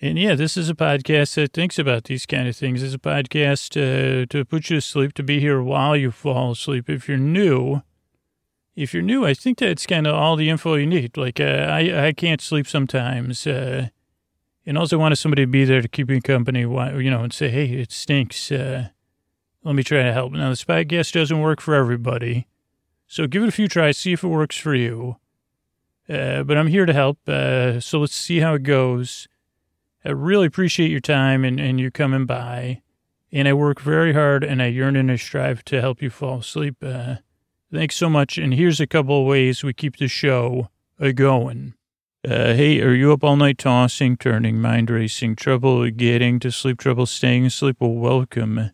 And 0.00 0.18
yeah, 0.18 0.34
this 0.34 0.56
is 0.56 0.68
a 0.68 0.74
podcast 0.74 1.34
that 1.34 1.52
thinks 1.52 1.78
about 1.78 2.04
these 2.04 2.26
kind 2.26 2.46
of 2.46 2.56
things. 2.56 2.82
It's 2.82 2.94
a 2.94 2.98
podcast 2.98 3.76
uh, 3.76 4.26
to 4.26 4.44
put 4.44 4.70
you 4.70 4.76
to 4.76 4.80
sleep, 4.80 5.14
to 5.14 5.22
be 5.22 5.40
here 5.40 5.62
while 5.62 5.96
you 5.96 6.10
fall 6.10 6.52
asleep. 6.52 6.88
If 6.88 7.08
you're 7.08 7.18
new, 7.18 7.82
if 8.76 8.92
you're 8.92 9.02
new, 9.02 9.24
I 9.24 9.34
think 9.34 9.58
that's 9.58 9.86
kind 9.86 10.06
of 10.06 10.14
all 10.14 10.36
the 10.36 10.50
info 10.50 10.74
you 10.74 10.86
need. 10.86 11.16
Like, 11.16 11.40
uh, 11.40 11.66
I, 11.70 12.08
I 12.08 12.12
can't 12.12 12.42
sleep 12.42 12.68
sometimes. 12.68 13.46
Uh, 13.46 13.88
and 14.66 14.76
also 14.76 14.98
wanted 14.98 15.16
somebody 15.16 15.42
to 15.42 15.46
be 15.46 15.64
there 15.64 15.80
to 15.80 15.88
keep 15.88 16.10
you 16.10 16.20
company, 16.20 16.66
while- 16.66 17.00
you 17.00 17.10
know, 17.10 17.22
and 17.22 17.32
say, 17.32 17.48
hey, 17.48 17.66
it 17.66 17.90
stinks. 17.90 18.52
Uh, 18.52 18.88
let 19.64 19.74
me 19.74 19.82
try 19.82 20.02
to 20.02 20.12
help. 20.12 20.32
Now, 20.32 20.50
the 20.50 20.56
spy 20.56 20.84
guest 20.84 21.14
doesn't 21.14 21.40
work 21.40 21.60
for 21.60 21.74
everybody. 21.74 22.46
So 23.06 23.26
give 23.26 23.42
it 23.42 23.48
a 23.48 23.52
few 23.52 23.68
tries, 23.68 23.96
see 23.96 24.12
if 24.12 24.24
it 24.24 24.28
works 24.28 24.56
for 24.56 24.74
you. 24.74 25.16
Uh, 26.08 26.42
but 26.42 26.56
I'm 26.56 26.68
here 26.68 26.86
to 26.86 26.92
help. 26.92 27.18
Uh, 27.28 27.80
so 27.80 28.00
let's 28.00 28.14
see 28.14 28.40
how 28.40 28.54
it 28.54 28.62
goes. 28.62 29.28
I 30.04 30.10
really 30.10 30.46
appreciate 30.46 30.90
your 30.90 31.00
time 31.00 31.44
and, 31.44 31.58
and 31.58 31.80
you 31.80 31.90
coming 31.90 32.26
by. 32.26 32.82
And 33.32 33.48
I 33.48 33.52
work 33.52 33.80
very 33.80 34.12
hard 34.12 34.44
and 34.44 34.62
I 34.62 34.66
yearn 34.66 34.96
and 34.96 35.10
I 35.10 35.16
strive 35.16 35.64
to 35.66 35.80
help 35.80 36.00
you 36.00 36.10
fall 36.10 36.38
asleep. 36.38 36.76
Uh, 36.82 37.16
thanks 37.72 37.96
so 37.96 38.08
much. 38.08 38.38
And 38.38 38.54
here's 38.54 38.80
a 38.80 38.86
couple 38.86 39.20
of 39.20 39.26
ways 39.26 39.64
we 39.64 39.72
keep 39.72 39.96
the 39.96 40.08
show 40.08 40.70
going. 41.14 41.74
Uh, 42.26 42.54
hey, 42.54 42.80
are 42.80 42.94
you 42.94 43.12
up 43.12 43.22
all 43.22 43.36
night 43.36 43.58
tossing, 43.58 44.16
turning, 44.16 44.60
mind 44.60 44.90
racing, 44.90 45.36
trouble 45.36 45.88
getting 45.90 46.40
to 46.40 46.50
sleep, 46.50 46.78
trouble 46.78 47.06
staying 47.06 47.46
asleep? 47.46 47.76
Well, 47.78 47.92
welcome. 47.92 48.70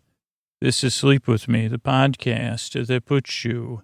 This 0.59 0.83
is 0.83 0.95
Sleep 0.95 1.27
With 1.27 1.47
Me, 1.47 1.67
the 1.67 1.77
podcast 1.77 2.87
that 2.87 3.05
puts 3.05 3.43
you 3.43 3.83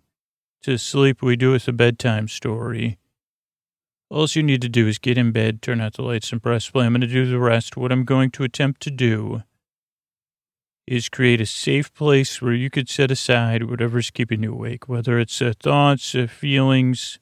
to 0.64 0.78
sleep. 0.78 1.22
We 1.22 1.36
do 1.36 1.52
with 1.52 1.68
a 1.68 1.74
bedtime 1.74 2.28
story. 2.28 2.98
All 4.10 4.28
you 4.32 4.42
need 4.42 4.62
to 4.64 4.70
do 4.70 4.88
is 4.88 4.98
get 4.98 5.18
in 5.18 5.32
bed, 5.32 5.62
turn 5.62 5.82
out 5.82 5.94
the 5.94 6.02
lights, 6.02 6.32
and 6.32 6.42
press 6.42 6.70
play. 6.70 6.86
I'm 6.86 6.94
going 6.94 7.02
to 7.02 7.08
do 7.08 7.26
the 7.30 7.40
rest. 7.40 7.78
What 7.78 7.92
I'm 7.92 8.06
going 8.06 8.32
to 8.32 8.44
attempt 8.44 8.82
to 8.82 8.92
do 8.92 9.44
is 10.88 11.08
create 11.08 11.40
a 11.40 11.46
safe 11.46 11.94
place 11.94 12.42
where 12.42 12.54
you 12.54 12.72
could 12.72 12.90
set 12.90 13.12
aside 13.12 13.70
whatever's 13.70 14.10
keeping 14.10 14.42
you 14.42 14.52
awake, 14.52 14.90
whether 14.90 15.20
it's 15.20 15.40
uh, 15.40 15.54
thoughts, 15.62 16.16
uh, 16.16 16.26
feelings, 16.26 17.20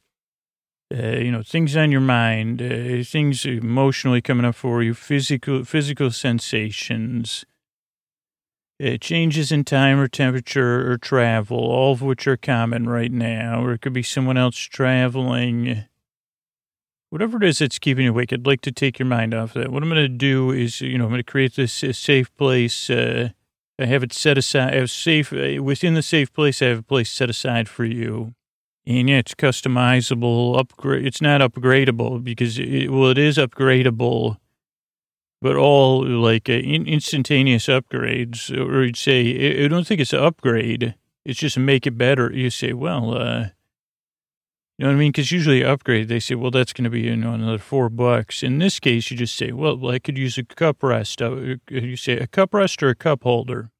uh, 0.95 1.17
you 1.17 1.31
know, 1.33 1.43
things 1.43 1.75
on 1.75 1.91
your 1.91 1.99
mind, 1.99 2.61
uh, 2.61 3.03
things 3.03 3.45
emotionally 3.45 4.21
coming 4.21 4.45
up 4.45 4.55
for 4.55 4.81
you, 4.81 4.93
physical 4.93 5.65
physical 5.65 6.11
sensations, 6.11 7.43
uh, 8.83 8.97
changes 8.97 9.51
in 9.51 9.63
time 9.63 9.99
or 9.99 10.07
temperature 10.07 10.91
or 10.91 10.97
travel, 10.97 11.57
all 11.57 11.93
of 11.93 12.01
which 12.01 12.27
are 12.27 12.37
common 12.37 12.87
right 12.87 13.11
now, 13.11 13.63
or 13.63 13.73
it 13.73 13.81
could 13.81 13.93
be 13.93 14.03
someone 14.03 14.37
else 14.37 14.57
traveling. 14.57 15.85
Whatever 17.09 17.37
it 17.37 17.43
is 17.43 17.59
that's 17.59 17.79
keeping 17.79 18.05
you 18.05 18.11
awake, 18.11 18.33
I'd 18.33 18.45
like 18.45 18.61
to 18.61 18.71
take 18.71 18.99
your 18.99 19.07
mind 19.07 19.33
off 19.33 19.53
that. 19.53 19.71
What 19.71 19.81
I'm 19.81 19.89
going 19.89 20.01
to 20.01 20.09
do 20.09 20.51
is, 20.51 20.81
you 20.81 20.97
know, 20.97 21.05
I'm 21.05 21.09
going 21.09 21.23
to 21.23 21.31
create 21.31 21.55
this 21.55 21.83
uh, 21.83 21.93
safe 21.93 22.35
place. 22.35 22.89
Uh, 22.89 23.29
I 23.79 23.85
have 23.85 24.03
it 24.03 24.11
set 24.13 24.37
aside. 24.37 24.73
I 24.73 24.77
have 24.77 24.91
safe 24.91 25.31
uh, 25.31 25.63
within 25.63 25.93
the 25.93 26.01
safe 26.01 26.33
place. 26.33 26.61
I 26.61 26.65
have 26.65 26.79
a 26.79 26.83
place 26.83 27.09
set 27.09 27.29
aside 27.29 27.69
for 27.69 27.85
you, 27.85 28.33
and 28.85 29.09
yeah, 29.09 29.17
it's 29.17 29.35
customizable. 29.35 30.59
Upgrade. 30.59 31.05
It's 31.05 31.21
not 31.21 31.41
upgradable 31.41 32.23
because 32.23 32.59
it, 32.59 32.91
well, 32.91 33.09
it 33.09 33.17
is 33.17 33.37
upgradable, 33.37 34.37
but 35.41 35.55
all 35.55 36.05
like 36.05 36.49
uh, 36.49 36.53
in, 36.53 36.87
instantaneous 36.87 37.67
upgrades. 37.67 38.49
Or 38.51 38.83
you'd 38.83 38.97
say, 38.97 39.61
I, 39.61 39.65
I 39.65 39.67
don't 39.67 39.85
think 39.85 40.01
it's 40.01 40.13
an 40.13 40.23
upgrade. 40.23 40.95
It's 41.25 41.39
just 41.39 41.57
make 41.57 41.85
it 41.85 41.97
better. 41.97 42.31
You 42.31 42.49
say, 42.49 42.73
well, 42.73 43.17
uh, 43.17 43.49
you 44.77 44.85
know 44.85 44.91
what 44.91 44.97
I 44.97 44.99
mean? 44.99 45.11
Because 45.11 45.31
usually 45.31 45.63
upgrade, 45.63 46.07
they 46.07 46.19
say, 46.19 46.35
well, 46.35 46.51
that's 46.51 46.71
going 46.71 46.83
to 46.83 46.89
be, 46.91 47.01
you 47.01 47.15
know, 47.15 47.33
another 47.33 47.57
four 47.57 47.89
bucks. 47.89 48.43
In 48.43 48.59
this 48.59 48.79
case, 48.79 49.09
you 49.09 49.17
just 49.17 49.35
say, 49.35 49.51
well, 49.51 49.89
I 49.89 49.97
could 49.97 50.17
use 50.17 50.37
a 50.37 50.43
cup 50.43 50.83
rest. 50.83 51.21
Uh, 51.21 51.55
You 51.69 51.97
say 51.97 52.13
a 52.13 52.27
cup 52.27 52.53
rest 52.53 52.83
or 52.83 52.89
a 52.89 52.95
cup 52.95 53.23
holder. 53.23 53.71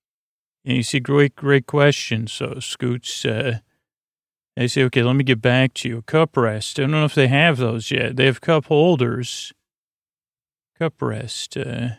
And 0.66 0.78
you 0.78 0.84
see, 0.84 1.00
great, 1.00 1.36
great 1.36 1.68
question. 1.68 2.28
So 2.28 2.60
Scoots, 2.60 3.24
uh, 3.26 3.60
they 4.56 4.68
say, 4.68 4.84
okay, 4.86 5.04
let 5.04 5.16
me 5.16 5.24
get 5.24 5.40
back 5.40 5.76
to 5.76 5.88
you. 5.88 6.02
Cup 6.02 6.36
rest. 6.36 6.80
I 6.80 6.84
don't 6.84 6.92
know 6.92 7.06
if 7.06 7.14
they 7.14 7.28
have 7.28 7.58
those 7.58 7.92
yet. 7.92 8.16
They 8.16 8.26
have 8.26 8.42
cup 8.42 8.66
holders. 8.66 9.54
Cup 10.78 11.02
rest. 11.02 11.58
Uh, 11.58 11.90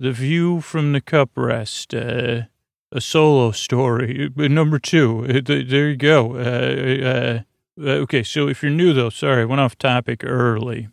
the 0.00 0.12
view 0.12 0.60
from 0.60 0.92
the 0.92 1.00
cup 1.00 1.30
rest. 1.36 1.94
Uh, 1.94 2.42
a 2.90 3.00
solo 3.00 3.52
story. 3.52 4.30
Number 4.36 4.78
two. 4.78 5.42
There 5.46 5.88
you 5.90 5.96
go. 5.96 6.36
Uh, 6.36 7.06
uh, 7.06 7.40
uh, 7.80 7.90
okay, 8.02 8.22
so 8.22 8.48
if 8.48 8.62
you're 8.62 8.72
new, 8.72 8.92
though, 8.92 9.10
sorry, 9.10 9.42
I 9.42 9.44
went 9.46 9.60
off 9.60 9.78
topic 9.78 10.22
early. 10.24 10.88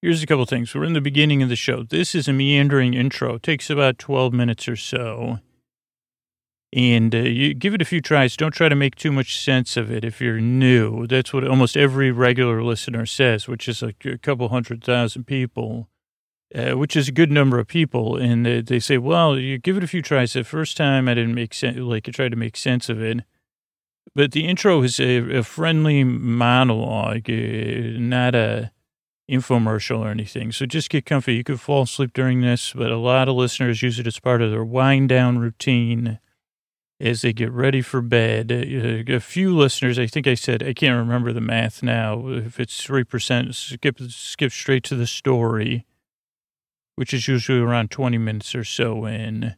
Here's 0.00 0.22
a 0.22 0.26
couple 0.26 0.44
things. 0.46 0.74
We're 0.74 0.84
in 0.84 0.92
the 0.92 1.00
beginning 1.00 1.42
of 1.42 1.48
the 1.48 1.56
show. 1.56 1.82
This 1.82 2.14
is 2.14 2.28
a 2.28 2.32
meandering 2.32 2.94
intro. 2.94 3.34
It 3.34 3.42
takes 3.42 3.70
about 3.70 3.98
12 3.98 4.32
minutes 4.32 4.68
or 4.68 4.76
so. 4.76 5.38
And 6.72 7.14
uh, 7.14 7.18
you 7.18 7.54
give 7.54 7.74
it 7.74 7.82
a 7.82 7.84
few 7.84 8.00
tries. 8.00 8.36
Don't 8.36 8.52
try 8.52 8.68
to 8.68 8.74
make 8.74 8.96
too 8.96 9.12
much 9.12 9.38
sense 9.38 9.76
of 9.76 9.90
it 9.90 10.04
if 10.04 10.20
you're 10.20 10.40
new. 10.40 11.06
That's 11.06 11.32
what 11.32 11.46
almost 11.46 11.76
every 11.76 12.10
regular 12.10 12.62
listener 12.62 13.04
says, 13.04 13.46
which 13.46 13.68
is 13.68 13.82
like 13.82 14.04
a 14.06 14.18
couple 14.18 14.48
hundred 14.48 14.82
thousand 14.82 15.24
people, 15.24 15.88
uh, 16.54 16.76
which 16.76 16.96
is 16.96 17.08
a 17.08 17.12
good 17.12 17.30
number 17.30 17.58
of 17.58 17.66
people. 17.66 18.16
And 18.16 18.46
uh, 18.46 18.62
they 18.64 18.78
say, 18.78 18.98
well, 18.98 19.38
you 19.38 19.58
give 19.58 19.76
it 19.76 19.84
a 19.84 19.88
few 19.88 20.02
tries. 20.02 20.32
The 20.32 20.44
first 20.44 20.76
time 20.76 21.08
I 21.08 21.14
didn't 21.14 21.34
make 21.34 21.54
sense, 21.54 21.78
like 21.78 22.08
I 22.08 22.12
tried 22.12 22.30
to 22.30 22.36
make 22.36 22.56
sense 22.56 22.88
of 22.88 23.02
it. 23.02 23.20
But 24.14 24.32
the 24.32 24.46
intro 24.46 24.82
is 24.82 25.00
a, 25.00 25.38
a 25.38 25.42
friendly 25.42 26.04
monologue, 26.04 27.30
uh, 27.30 27.98
not 27.98 28.34
a 28.34 28.72
infomercial 29.30 30.00
or 30.00 30.08
anything. 30.08 30.52
So 30.52 30.66
just 30.66 30.90
get 30.90 31.06
comfy. 31.06 31.34
You 31.34 31.44
could 31.44 31.60
fall 31.60 31.82
asleep 31.82 32.12
during 32.12 32.42
this, 32.42 32.72
but 32.72 32.90
a 32.90 32.98
lot 32.98 33.28
of 33.28 33.36
listeners 33.36 33.82
use 33.82 33.98
it 33.98 34.06
as 34.06 34.20
part 34.20 34.42
of 34.42 34.50
their 34.50 34.64
wind 34.64 35.08
down 35.08 35.38
routine 35.38 36.18
as 37.00 37.22
they 37.22 37.32
get 37.32 37.50
ready 37.50 37.80
for 37.80 38.00
bed. 38.00 38.52
Uh, 38.52 39.12
a 39.14 39.20
few 39.20 39.56
listeners, 39.56 39.98
I 39.98 40.06
think 40.06 40.26
I 40.26 40.34
said, 40.34 40.62
I 40.62 40.74
can't 40.74 40.98
remember 40.98 41.32
the 41.32 41.40
math 41.40 41.82
now. 41.82 42.28
If 42.28 42.60
it's 42.60 42.86
3%, 42.86 43.54
skip, 43.54 43.98
skip 44.08 44.52
straight 44.52 44.84
to 44.84 44.94
the 44.94 45.06
story, 45.06 45.86
which 46.96 47.14
is 47.14 47.28
usually 47.28 47.60
around 47.60 47.90
20 47.90 48.18
minutes 48.18 48.54
or 48.54 48.64
so 48.64 49.06
in. 49.06 49.56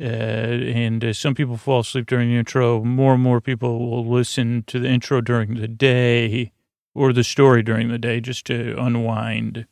Uh, 0.00 0.04
and 0.04 1.04
uh, 1.04 1.12
some 1.12 1.34
people 1.34 1.56
fall 1.56 1.80
asleep 1.80 2.06
during 2.06 2.30
the 2.30 2.36
intro. 2.36 2.82
More 2.82 3.14
and 3.14 3.22
more 3.22 3.40
people 3.40 3.78
will 3.90 4.06
listen 4.06 4.64
to 4.66 4.80
the 4.80 4.88
intro 4.88 5.20
during 5.20 5.54
the 5.54 5.68
day 5.68 6.52
or 6.94 7.12
the 7.12 7.24
story 7.24 7.62
during 7.62 7.88
the 7.88 7.98
day 7.98 8.20
just 8.20 8.44
to 8.46 8.76
unwind. 8.78 9.66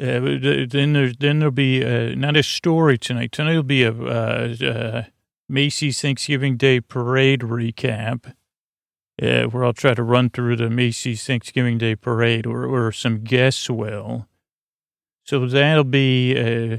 Uh, 0.00 0.38
then 0.68 0.94
there, 0.94 1.12
then 1.12 1.38
there'll 1.40 1.50
be 1.50 1.84
uh, 1.84 2.14
not 2.14 2.36
a 2.36 2.42
story 2.42 2.96
tonight. 2.96 3.32
Tonight 3.32 3.56
will 3.56 3.62
be 3.62 3.82
a 3.82 3.92
uh, 3.92 4.54
uh, 4.64 5.02
Macy's 5.46 6.00
Thanksgiving 6.00 6.56
Day 6.56 6.80
Parade 6.80 7.40
recap, 7.40 8.32
uh, 9.22 9.42
where 9.44 9.64
I'll 9.64 9.74
try 9.74 9.92
to 9.92 10.02
run 10.02 10.30
through 10.30 10.56
the 10.56 10.70
Macy's 10.70 11.26
Thanksgiving 11.26 11.76
Day 11.76 11.96
Parade, 11.96 12.46
or, 12.46 12.64
or 12.64 12.92
some 12.92 13.22
guests 13.24 13.68
will. 13.68 14.26
So 15.24 15.46
that'll 15.46 15.84
be 15.84 16.36
uh, 16.36 16.78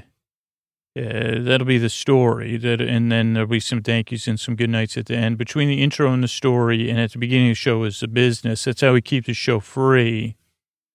uh, 1.00 1.40
that'll 1.40 1.68
be 1.68 1.78
the 1.78 1.90
story. 1.90 2.58
That 2.58 2.82
and 2.82 3.12
then 3.12 3.34
there'll 3.34 3.48
be 3.48 3.60
some 3.60 3.82
thank 3.82 4.12
yous 4.12 4.28
and 4.28 4.40
some 4.40 4.56
good 4.56 4.70
nights 4.70 4.98
at 4.98 5.06
the 5.06 5.16
end. 5.16 5.38
Between 5.38 5.70
the 5.70 5.82
intro 5.82 6.12
and 6.12 6.24
the 6.24 6.28
story, 6.28 6.90
and 6.90 7.00
at 7.00 7.12
the 7.12 7.18
beginning 7.20 7.50
of 7.50 7.52
the 7.52 7.56
show 7.56 7.84
is 7.84 8.00
the 8.00 8.08
business. 8.08 8.66
That's 8.66 8.82
how 8.82 8.94
we 8.94 9.02
keep 9.02 9.26
the 9.26 9.34
show 9.34 9.60
free 9.60 10.36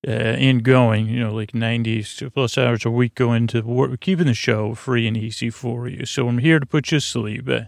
uh, 0.06 0.10
and 0.10 0.62
going. 0.62 1.08
You 1.08 1.20
know, 1.20 1.32
like 1.32 1.54
ninety 1.54 2.04
plus 2.34 2.58
hours 2.58 2.84
a 2.84 2.90
week 2.90 3.14
go 3.14 3.32
into 3.32 3.62
work, 3.62 4.00
keeping 4.00 4.26
the 4.26 4.34
show 4.34 4.74
free 4.74 5.06
and 5.06 5.16
easy 5.16 5.48
for 5.48 5.88
you. 5.88 6.04
So 6.04 6.28
I'm 6.28 6.38
here 6.38 6.60
to 6.60 6.66
put 6.66 6.92
you 6.92 6.98
to 6.98 7.00
sleep. 7.00 7.48
Uh, 7.48 7.62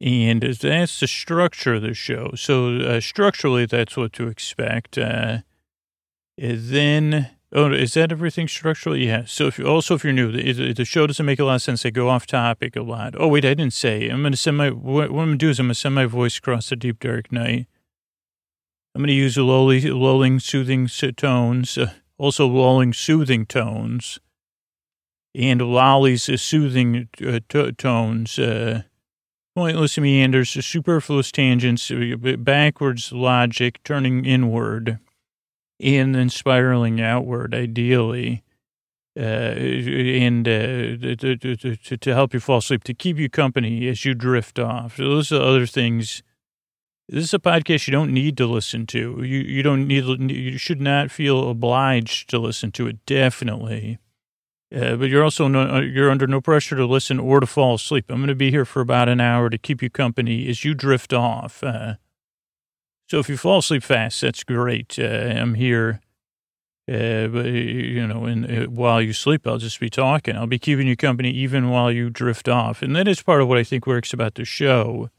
and 0.00 0.42
that's 0.42 0.98
the 0.98 1.06
structure 1.06 1.74
of 1.74 1.82
the 1.82 1.92
show. 1.92 2.32
So 2.34 2.76
uh, 2.78 3.00
structurally, 3.00 3.66
that's 3.66 3.96
what 3.96 4.14
to 4.14 4.28
expect. 4.28 4.96
Uh, 4.96 5.38
then, 6.38 7.30
oh, 7.52 7.72
is 7.72 7.94
that 7.94 8.12
everything 8.12 8.48
structural? 8.48 8.96
Yeah. 8.96 9.24
So 9.26 9.46
if 9.46 9.58
you, 9.58 9.66
also, 9.66 9.94
if 9.94 10.04
you're 10.04 10.12
new, 10.12 10.30
the, 10.32 10.72
the 10.72 10.84
show 10.84 11.06
doesn't 11.06 11.24
make 11.24 11.38
a 11.38 11.44
lot 11.44 11.56
of 11.56 11.62
sense. 11.62 11.82
They 11.82 11.90
go 11.90 12.08
off 12.08 12.26
topic 12.26 12.76
a 12.76 12.82
lot. 12.82 13.14
Oh, 13.16 13.28
wait, 13.28 13.44
I 13.44 13.54
didn't 13.54 13.72
say. 13.72 14.08
I'm 14.08 14.22
to 14.24 14.36
send 14.36 14.56
my, 14.56 14.70
what, 14.70 15.10
what 15.10 15.22
I'm 15.22 15.32
to 15.32 15.36
do 15.36 15.50
is 15.50 15.58
I'm 15.58 15.68
to 15.68 15.74
send 15.74 15.94
my 15.94 16.06
voice 16.06 16.38
across 16.38 16.68
the 16.68 16.76
deep, 16.76 17.00
dark 17.00 17.32
night. 17.32 17.66
I'm 18.94 19.04
to 19.04 19.12
use 19.12 19.36
lulling, 19.36 19.84
lulling, 19.84 20.40
soothing 20.40 20.88
tones, 21.16 21.78
uh, 21.78 21.92
also 22.18 22.46
lulling, 22.46 22.92
soothing 22.92 23.46
tones, 23.46 24.18
and 25.34 25.62
Lolly's 25.62 26.28
uh, 26.28 26.36
soothing 26.36 27.08
uh, 27.24 27.38
t- 27.48 27.72
tones. 27.72 28.38
Uh, 28.38 28.82
pointless 29.54 29.98
meanders, 29.98 30.50
superfluous 30.64 31.30
tangents, 31.30 31.90
uh, 31.90 32.14
backwards 32.38 33.12
logic, 33.12 33.80
turning 33.84 34.24
inward, 34.24 34.98
and 35.80 36.14
then 36.14 36.28
spiraling 36.28 37.00
outward, 37.00 37.54
ideally. 37.54 38.42
Uh, 39.18 39.22
and 39.22 40.46
uh, 40.46 41.16
to, 41.16 41.36
to, 41.36 41.56
to, 41.56 41.96
to 41.96 42.14
help 42.14 42.32
you 42.32 42.40
fall 42.40 42.58
asleep, 42.58 42.84
to 42.84 42.94
keep 42.94 43.18
you 43.18 43.28
company 43.28 43.88
as 43.88 44.04
you 44.04 44.14
drift 44.14 44.58
off. 44.58 44.96
So 44.96 45.02
those 45.02 45.32
are 45.32 45.42
other 45.42 45.66
things. 45.66 46.22
This 47.08 47.24
is 47.24 47.34
a 47.34 47.40
podcast 47.40 47.88
you 47.88 47.92
don't 47.92 48.12
need 48.12 48.36
to 48.36 48.46
listen 48.46 48.86
to. 48.86 49.22
You 49.24 49.40
you 49.40 49.64
don't 49.64 49.88
need. 49.88 50.30
You 50.30 50.56
should 50.56 50.80
not 50.80 51.10
feel 51.10 51.50
obliged 51.50 52.30
to 52.30 52.38
listen 52.38 52.70
to 52.72 52.86
it. 52.86 53.04
Definitely. 53.04 53.98
Uh, 54.72 54.94
but 54.94 55.08
you're 55.08 55.24
also 55.24 55.48
no, 55.48 55.80
you're 55.80 56.10
under 56.10 56.28
no 56.28 56.40
pressure 56.40 56.76
to 56.76 56.86
listen 56.86 57.18
or 57.18 57.40
to 57.40 57.46
fall 57.46 57.74
asleep. 57.74 58.04
I'm 58.08 58.18
going 58.18 58.28
to 58.28 58.36
be 58.36 58.52
here 58.52 58.64
for 58.64 58.80
about 58.80 59.08
an 59.08 59.20
hour 59.20 59.50
to 59.50 59.58
keep 59.58 59.82
you 59.82 59.90
company 59.90 60.48
as 60.48 60.64
you 60.64 60.72
drift 60.72 61.12
off. 61.12 61.64
Uh, 61.64 61.94
So 63.10 63.18
if 63.18 63.28
you 63.28 63.36
fall 63.36 63.58
asleep 63.58 63.82
fast, 63.82 64.20
that's 64.20 64.44
great. 64.44 64.96
Uh, 64.96 65.02
I'm 65.02 65.54
here. 65.54 66.00
Uh, 66.88 67.26
but, 67.26 67.46
you 67.46 68.06
know, 68.06 68.24
and 68.24 68.48
uh, 68.48 68.66
while 68.66 69.02
you 69.02 69.12
sleep, 69.12 69.48
I'll 69.48 69.58
just 69.58 69.80
be 69.80 69.90
talking. 69.90 70.36
I'll 70.36 70.46
be 70.46 70.60
keeping 70.60 70.86
you 70.86 70.94
company 70.96 71.32
even 71.32 71.70
while 71.70 71.90
you 71.90 72.08
drift 72.08 72.48
off. 72.48 72.82
And 72.82 72.94
that 72.94 73.08
is 73.08 73.20
part 73.20 73.40
of 73.40 73.48
what 73.48 73.58
I 73.58 73.64
think 73.64 73.84
works 73.84 74.12
about 74.12 74.36
the 74.36 74.44
show 74.44 75.10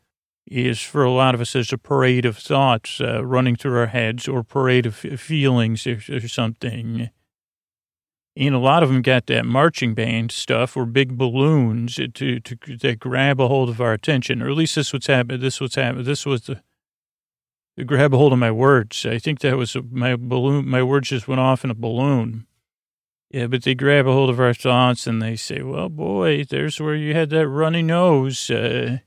is 0.48 0.80
for 0.80 1.04
a 1.04 1.12
lot 1.12 1.36
of 1.36 1.42
us, 1.42 1.52
there's 1.52 1.74
a 1.74 1.78
parade 1.78 2.24
of 2.24 2.38
thoughts 2.38 3.02
uh, 3.02 3.26
running 3.26 3.58
through 3.58 3.78
our 3.78 3.88
heads 3.88 4.26
or 4.26 4.42
parade 4.42 4.86
of 4.86 4.96
feelings 4.96 5.86
or, 5.86 6.00
or 6.10 6.28
something. 6.30 7.10
And 8.38 8.56
a 8.56 8.60
lot 8.60 8.84
of 8.84 8.90
them 8.90 9.02
got 9.02 9.26
that 9.26 9.46
marching 9.46 9.94
band 9.94 10.32
stuff 10.32 10.78
or 10.78 10.86
big 10.86 11.18
balloons 11.18 11.96
to, 11.96 12.08
to, 12.40 12.56
that 12.78 13.00
grab 13.00 13.42
a 13.42 13.50
hold 13.50 13.68
of 13.68 13.82
our 13.82 13.92
attention, 13.92 14.42
or 14.42 14.50
at 14.50 14.56
least 14.56 14.76
this 14.76 14.94
what's 14.94 15.08
happening. 15.08 15.42
This 15.42 15.60
what's 15.60 15.76
happening. 15.76 16.06
This 16.06 16.26
was 16.26 16.44
the 16.44 16.62
grab 17.86 18.14
a 18.14 18.18
hold 18.18 18.34
of 18.34 18.40
my 18.40 18.52
words. 18.52 19.06
I 19.06 19.18
think 19.18 19.40
that 19.40 19.58
was 19.58 19.76
my 19.90 20.16
balloon. 20.16 20.68
My 20.68 20.84
words 20.84 21.10
just 21.10 21.28
went 21.28 21.42
off 21.42 21.64
in 21.64 21.72
a 21.72 21.76
balloon. 21.76 22.48
Yeah, 23.30 23.48
but 23.48 23.64
they 23.64 23.76
grab 23.76 24.08
a 24.08 24.12
hold 24.12 24.30
of 24.30 24.40
our 24.40 24.54
thoughts 24.54 25.08
and 25.08 25.22
they 25.22 25.36
say, 25.36 25.62
"Well, 25.62 25.90
boy, 25.90 26.44
there's 26.44 26.80
where 26.80 26.96
you 26.96 27.14
had 27.14 27.30
that 27.30 27.48
runny 27.48 27.82
nose." 27.82 28.50
Uh, 28.50 29.00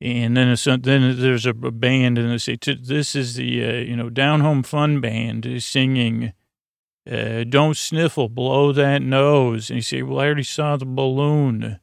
and 0.00 0.36
then 0.36 0.48
it's, 0.48 0.64
then 0.64 1.20
there's 1.20 1.46
a 1.46 1.54
band, 1.54 2.18
and 2.18 2.30
they 2.30 2.38
say, 2.38 2.56
"This 2.56 3.16
is 3.16 3.36
the 3.36 3.64
uh, 3.64 3.72
you 3.72 3.96
know 3.96 4.10
down 4.10 4.40
home 4.40 4.62
fun 4.62 5.00
band 5.00 5.62
singing." 5.62 6.32
Uh, 7.10 7.42
don't 7.44 7.76
sniffle, 7.76 8.28
blow 8.28 8.70
that 8.70 9.00
nose. 9.00 9.70
And 9.70 9.78
you 9.78 9.82
say, 9.82 10.02
well, 10.02 10.20
I 10.20 10.26
already 10.26 10.42
saw 10.42 10.76
the 10.76 10.84
balloon. 10.84 11.80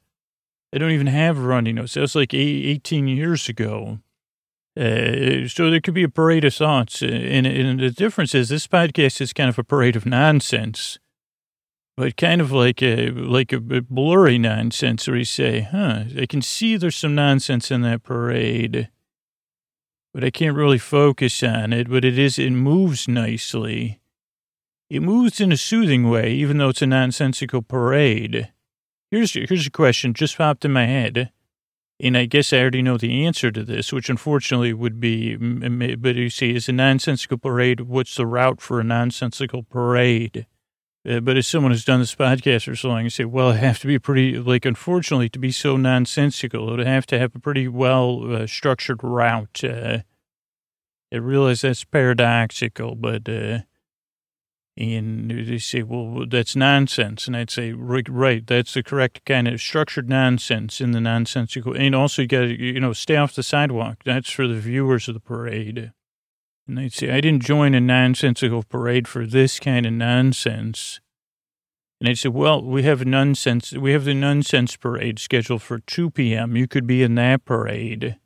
I 0.71 0.78
don't 0.78 0.91
even 0.91 1.07
have 1.07 1.39
a 1.39 1.41
runny 1.41 1.73
nose. 1.73 1.95
That 1.95 2.01
was 2.01 2.15
like 2.15 2.34
eight, 2.34 2.65
18 2.65 3.07
years 3.07 3.49
ago. 3.49 3.99
Uh, 4.78 5.47
so 5.47 5.69
there 5.69 5.80
could 5.80 5.93
be 5.93 6.03
a 6.03 6.09
parade 6.09 6.43
of 6.43 6.53
thoughts. 6.53 7.01
Uh, 7.01 7.05
and, 7.05 7.47
and, 7.47 7.80
the 7.80 7.91
difference 7.91 8.36
is 8.36 8.49
this 8.49 8.67
podcast 8.67 9.21
is 9.21 9.32
kind 9.32 9.49
of 9.49 9.57
a 9.57 9.63
parade 9.63 9.95
of 9.95 10.05
nonsense 10.05 10.99
but 11.97 12.17
kind 12.17 12.41
of 12.41 12.51
like 12.51 12.82
a 12.82 13.09
like 13.11 13.53
a 13.53 13.59
blurry 13.59 14.38
nonsense 14.38 15.07
where 15.07 15.17
you 15.17 15.26
say, 15.26 15.61
huh, 15.61 16.03
I 16.19 16.26
can 16.26 16.41
see 16.41 16.76
there's 16.76 16.95
some 16.95 17.15
nonsense 17.15 17.71
in 17.71 17.82
that 17.82 18.03
parade, 18.03 18.89
but 20.13 20.23
I 20.23 20.30
can't 20.30 20.57
really 20.57 20.78
focus 20.78 21.41
on 21.41 21.71
it, 21.71 21.89
but 21.89 22.03
it 22.03 22.19
is, 22.19 22.38
it 22.38 22.51
moves 22.51 23.07
nicely. 23.07 24.01
It 24.89 25.01
moves 25.01 25.41
in 25.41 25.51
a 25.51 25.57
soothing 25.57 26.09
way, 26.09 26.32
even 26.34 26.57
though 26.57 26.69
it's 26.69 26.82
a 26.82 26.88
nonsensical 26.88 27.61
parade. 27.61 28.51
Here's, 29.09 29.34
here's 29.34 29.65
a 29.65 29.71
question 29.71 30.13
just 30.13 30.38
popped 30.38 30.63
in 30.63 30.73
my 30.73 30.86
head. 30.86 31.32
And 31.97 32.17
I 32.17 32.25
guess 32.25 32.51
I 32.51 32.59
already 32.59 32.81
know 32.81 32.97
the 32.97 33.25
answer 33.25 33.51
to 33.51 33.63
this, 33.63 33.93
which 33.93 34.09
unfortunately 34.09 34.73
would 34.73 34.99
be, 34.99 35.37
but 35.37 36.15
you 36.15 36.29
see, 36.29 36.53
is 36.53 36.67
a 36.67 36.73
nonsensical 36.73 37.37
parade, 37.37 37.81
what's 37.81 38.15
the 38.15 38.27
route 38.27 38.59
for 38.59 38.81
a 38.81 38.83
nonsensical 38.83 39.63
parade? 39.63 40.45
Uh, 41.07 41.21
but 41.21 41.37
as 41.37 41.47
someone 41.47 41.71
who's 41.71 41.85
done 41.85 41.99
this 42.01 42.15
podcast 42.15 42.65
for 42.65 42.75
so 42.75 42.89
long, 42.89 43.05
I 43.05 43.07
say, 43.07 43.25
well, 43.25 43.51
it 43.51 43.57
have 43.57 43.79
to 43.79 43.87
be 43.87 43.99
pretty, 43.99 44.37
like, 44.39 44.65
unfortunately, 44.65 45.29
to 45.29 45.39
be 45.39 45.51
so 45.51 45.77
nonsensical, 45.77 46.67
it 46.67 46.77
would 46.77 46.87
have 46.87 47.05
to 47.07 47.19
have 47.19 47.33
a 47.35 47.39
pretty 47.39 47.67
well 47.67 48.33
uh, 48.33 48.47
structured 48.47 49.01
route. 49.03 49.63
Uh, 49.63 49.99
I 51.13 51.17
realize 51.17 51.61
that's 51.61 51.85
paradoxical, 51.85 52.95
but, 52.95 53.29
uh, 53.29 53.59
and 54.78 55.32
they 55.32 55.57
say, 55.57 55.84
well, 55.84 56.26
that's 56.30 56.55
nonsense. 56.55 57.28
And 57.28 57.38
I'd 57.38 57.49
say, 57.49 57.71
right, 57.71 58.07
right, 58.09 58.45
that's 58.45 58.73
the 58.73 58.84
correct 58.84 59.23
kind 59.26 59.47
of 59.47 59.61
structured 59.61 60.09
nonsense 60.09 60.82
in 60.82 60.91
the 60.91 60.99
nonsensical. 60.99 61.73
And 61.73 61.95
also, 61.95 62.23
you 62.23 62.28
got 62.28 62.41
to, 62.41 62.61
you 62.61 62.82
know, 62.82 62.91
stay 62.91 63.15
off 63.15 63.36
the 63.36 63.43
sidewalk. 63.43 64.03
That's 64.03 64.30
for 64.30 64.47
the 64.47 64.59
viewers 64.59 65.07
of 65.07 65.13
the 65.13 65.21
parade. 65.21 65.93
And 66.67 66.78
they'd 66.78 66.91
say, 66.91 67.11
I 67.11 67.21
didn't 67.21 67.43
join 67.43 67.73
a 67.73 67.80
nonsensical 67.80 68.63
parade 68.63 69.07
for 69.07 69.26
this 69.26 69.59
kind 69.59 69.86
of 69.86 69.93
nonsense. 69.93 70.99
And 72.01 72.09
I'd 72.09 72.17
say, 72.17 72.30
well, 72.30 72.61
we 72.61 72.84
have 72.84 73.05
nonsense, 73.05 73.71
we 73.71 73.93
have 73.93 74.03
the 74.03 74.13
nonsense 74.13 74.76
parade 74.76 75.19
scheduled 75.19 75.61
for 75.61 75.80
2 75.80 76.11
p.m. 76.11 76.57
You 76.57 76.67
could 76.67 76.86
be 76.86 77.01
in 77.01 77.15
that 77.15 77.45
parade. 77.45 78.17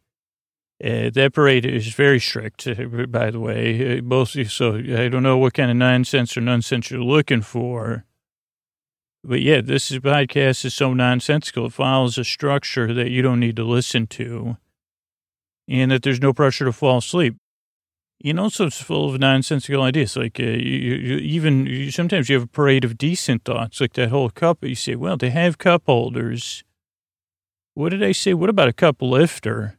Uh, 0.82 1.10
that 1.10 1.34
parade 1.34 1.66
is 1.66 1.94
very 1.94 2.20
strict, 2.20 2.66
uh, 2.66 3.06
by 3.08 3.30
the 3.32 3.40
way. 3.40 3.98
Uh, 3.98 4.02
both, 4.02 4.30
so 4.50 4.76
I 4.76 5.10
don't 5.10 5.24
know 5.24 5.38
what 5.38 5.54
kind 5.54 5.70
of 5.70 5.76
nonsense 5.76 6.38
or 6.38 6.42
nonsense 6.42 6.90
you're 6.90 7.02
looking 7.02 7.42
for. 7.42 8.06
But 9.24 9.42
yeah, 9.42 9.60
this 9.60 9.92
is, 9.92 10.00
podcast 10.00 10.64
is 10.64 10.74
so 10.74 10.94
nonsensical. 10.94 11.66
It 11.66 11.74
follows 11.74 12.18
a 12.18 12.24
structure 12.24 12.94
that 12.94 13.10
you 13.10 13.22
don't 13.22 13.42
need 13.42 13.58
to 13.58 13.66
listen 13.66 14.08
to 14.08 14.56
and 15.68 15.92
that 15.92 16.04
there's 16.04 16.22
no 16.22 16.34
pressure 16.34 16.66
to 16.66 16.72
fall 16.72 16.98
asleep. 16.98 17.36
You 18.22 18.34
know, 18.34 18.50
so 18.50 18.66
it's 18.66 18.82
full 18.82 19.14
of 19.14 19.20
nonsensical 19.20 19.82
ideas. 19.82 20.18
Like 20.18 20.40
uh, 20.40 20.44
you, 20.44 20.96
you, 20.96 21.18
even 21.18 21.66
you, 21.66 21.92
sometimes 21.92 22.28
you 22.28 22.36
have 22.36 22.44
a 22.44 22.48
parade 22.48 22.84
of 22.84 22.98
decent 22.98 23.46
thoughts, 23.46 23.80
like 23.80 23.94
that 23.94 24.10
whole 24.10 24.30
cup. 24.30 24.64
You 24.64 24.76
say, 24.76 24.96
well, 24.96 25.16
they 25.16 25.30
have 25.30 25.58
cup 25.58 25.84
holders. 25.86 26.64
What 27.76 27.90
did 27.90 28.04
I 28.04 28.12
say? 28.12 28.34
What 28.34 28.50
about 28.50 28.68
a 28.68 28.74
cup 28.74 29.02
lifter? 29.02 29.79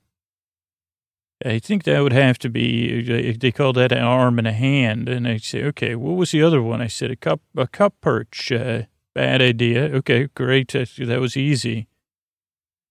I 1.45 1.59
think 1.59 1.85
that 1.85 2.01
would 2.01 2.13
have 2.13 2.39
to 2.41 2.51
be. 2.51 3.33
They 3.33 3.51
call 3.53 3.73
that 3.75 3.93
an 3.93 4.03
arm 4.03 4.39
and 4.39 4.47
a 4.47 4.53
hand. 4.53 5.09
And 5.09 5.27
I 5.27 5.39
say, 5.39 5.65
okay, 5.65 5.95
what 5.95 6.17
was 6.17 6.33
the 6.33 6.43
other 6.43 6.63
one? 6.63 6.83
I 6.83 6.87
said 6.87 7.11
a 7.11 7.17
cup, 7.17 7.41
a 7.57 7.67
cup 7.67 7.95
perch. 8.01 8.53
Uh, 8.53 8.83
bad 9.15 9.41
idea. 9.41 9.85
Okay, 9.85 10.29
great. 10.35 10.69
That 10.73 11.19
was 11.21 11.37
easy. 11.37 11.89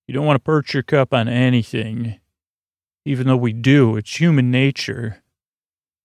You 0.07 0.13
don't 0.13 0.25
want 0.25 0.37
to 0.37 0.43
perch 0.43 0.73
your 0.73 0.81
cup 0.81 1.13
on 1.13 1.27
anything, 1.27 2.19
even 3.05 3.27
though 3.27 3.37
we 3.37 3.53
do. 3.53 3.95
It's 3.97 4.19
human 4.19 4.49
nature 4.49 5.21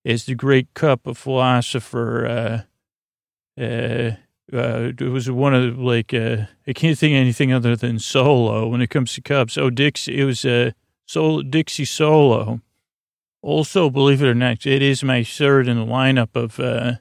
is 0.05 0.27
the 0.27 0.35
great 0.35 0.75
cup 0.75 1.07
of 1.07 1.17
philosopher. 1.17 2.27
Uh, 2.27 3.63
uh, 3.63 4.17
uh, 4.53 4.93
it 4.99 5.11
was 5.11 5.31
one 5.31 5.55
of 5.55 5.79
like 5.79 6.13
uh, 6.13 6.45
I 6.67 6.75
can't 6.75 6.99
think 6.99 7.15
anything 7.15 7.53
other 7.53 7.75
than 7.75 7.99
solo 7.99 8.69
when 8.69 8.83
it 8.83 8.91
comes 8.91 9.15
to 9.15 9.23
cups. 9.23 9.57
Oh, 9.57 9.71
Dixie, 9.71 10.21
it 10.21 10.25
was 10.25 10.45
uh, 10.45 10.73
solo 11.07 11.43
Dixie 11.43 11.85
solo. 11.85 12.61
Also, 13.43 13.91
believe 13.91 14.23
it 14.23 14.29
or 14.29 14.35
not, 14.35 14.65
it 14.67 14.83
is 14.83 15.05
my 15.05 15.23
third 15.23 15.69
in 15.69 15.77
the 15.77 15.85
lineup 15.85 16.35
of 16.35 16.59
uh, 16.59 16.95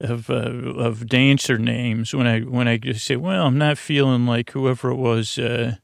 of 0.00 0.30
uh, 0.30 0.34
of 0.34 1.06
dancer 1.06 1.58
names. 1.58 2.14
When 2.14 2.26
I 2.26 2.40
when 2.40 2.68
I 2.68 2.78
just 2.78 3.04
say, 3.04 3.16
well, 3.16 3.46
I'm 3.46 3.58
not 3.58 3.78
feeling 3.78 4.26
like 4.26 4.52
whoever 4.52 4.90
it 4.90 4.96
was. 4.96 5.38
Uh, 5.38 5.76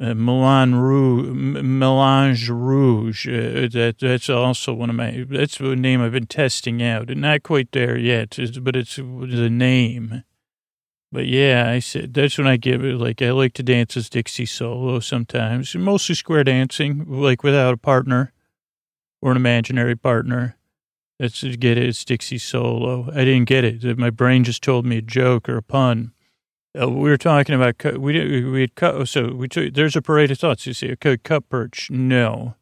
uh, 0.00 0.14
Milan 0.14 0.76
Rouge, 0.76 1.62
Melange 1.62 2.48
Rouge. 2.48 3.28
Uh, 3.28 3.68
that 3.72 3.96
that's 4.00 4.30
also 4.30 4.72
one 4.72 4.88
of 4.88 4.96
my. 4.96 5.26
That's 5.28 5.60
a 5.60 5.76
name 5.76 6.00
I've 6.00 6.12
been 6.12 6.26
testing 6.26 6.82
out. 6.82 7.08
Not 7.10 7.42
quite 7.42 7.72
there 7.72 7.98
yet, 7.98 8.38
but 8.62 8.76
it's 8.76 8.96
the 8.96 9.50
name. 9.50 10.24
But 11.12 11.26
yeah, 11.26 11.68
I 11.68 11.80
said 11.80 12.14
that's 12.14 12.38
when 12.38 12.46
I 12.46 12.56
give 12.56 12.84
it. 12.84 12.94
Like 12.94 13.20
I 13.20 13.30
like 13.32 13.52
to 13.54 13.62
dance 13.62 13.96
as 13.96 14.08
Dixie 14.08 14.46
solo 14.46 15.00
sometimes, 15.00 15.74
mostly 15.74 16.14
square 16.14 16.44
dancing, 16.44 17.04
like 17.08 17.42
without 17.42 17.74
a 17.74 17.78
partner 17.78 18.32
or 19.20 19.32
an 19.32 19.36
imaginary 19.36 19.96
partner. 19.96 20.56
That's 21.18 21.40
to 21.40 21.56
get 21.56 21.76
it. 21.76 21.86
It's 21.86 22.04
Dixie 22.04 22.38
solo. 22.38 23.10
I 23.12 23.24
didn't 23.24 23.44
get 23.44 23.64
it. 23.64 23.98
My 23.98 24.10
brain 24.10 24.44
just 24.44 24.62
told 24.62 24.86
me 24.86 24.98
a 24.98 25.02
joke 25.02 25.48
or 25.48 25.58
a 25.58 25.62
pun. 25.62 26.12
Uh, 26.80 26.88
we 26.88 27.10
were 27.10 27.18
talking 27.18 27.54
about 27.54 27.82
we 27.98 28.12
did 28.12 28.46
we 28.46 28.60
had 28.60 28.76
cut 28.76 29.08
so 29.08 29.34
we 29.34 29.48
took, 29.48 29.74
there's 29.74 29.96
a 29.96 30.02
parade 30.02 30.30
of 30.30 30.38
thoughts. 30.38 30.66
You 30.66 30.72
see 30.72 30.88
a 30.88 30.96
cup 30.96 31.48
perch, 31.48 31.90
no, 31.90 32.54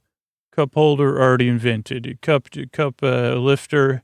cup 0.50 0.74
holder 0.74 1.20
already 1.20 1.48
invented. 1.48 2.18
Cup 2.22 2.48
cup 2.72 3.02
uh, 3.02 3.34
lifter, 3.34 4.02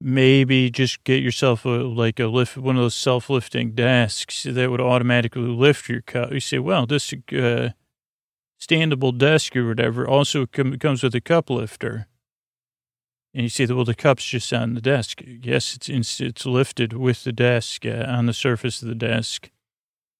maybe 0.00 0.70
just 0.70 1.02
get 1.04 1.22
yourself 1.22 1.64
a, 1.64 1.68
like 1.68 2.20
a 2.20 2.26
lift 2.26 2.56
one 2.56 2.76
of 2.76 2.82
those 2.82 2.94
self 2.94 3.28
lifting 3.28 3.72
desks 3.72 4.44
that 4.44 4.70
would 4.70 4.80
automatically 4.80 5.42
lift 5.42 5.88
your 5.88 6.02
cup. 6.02 6.32
You 6.32 6.40
say, 6.40 6.58
well, 6.58 6.86
this 6.86 7.12
uh, 7.12 7.70
standable 8.60 9.16
desk 9.16 9.56
or 9.56 9.66
whatever 9.66 10.06
also 10.06 10.46
com- 10.46 10.78
comes 10.78 11.02
with 11.02 11.14
a 11.14 11.20
cup 11.20 11.50
lifter. 11.50 12.06
And 13.34 13.44
you 13.44 13.48
see, 13.50 13.66
well, 13.66 13.84
the 13.84 13.94
cup's 13.94 14.24
just 14.24 14.52
on 14.52 14.74
the 14.74 14.80
desk. 14.80 15.22
Yes, 15.24 15.78
it's 15.88 16.20
it's 16.20 16.46
lifted 16.46 16.92
with 16.92 17.24
the 17.24 17.32
desk 17.32 17.84
uh, 17.84 18.04
on 18.08 18.26
the 18.26 18.32
surface 18.32 18.82
of 18.82 18.88
the 18.88 18.94
desk. 18.94 19.50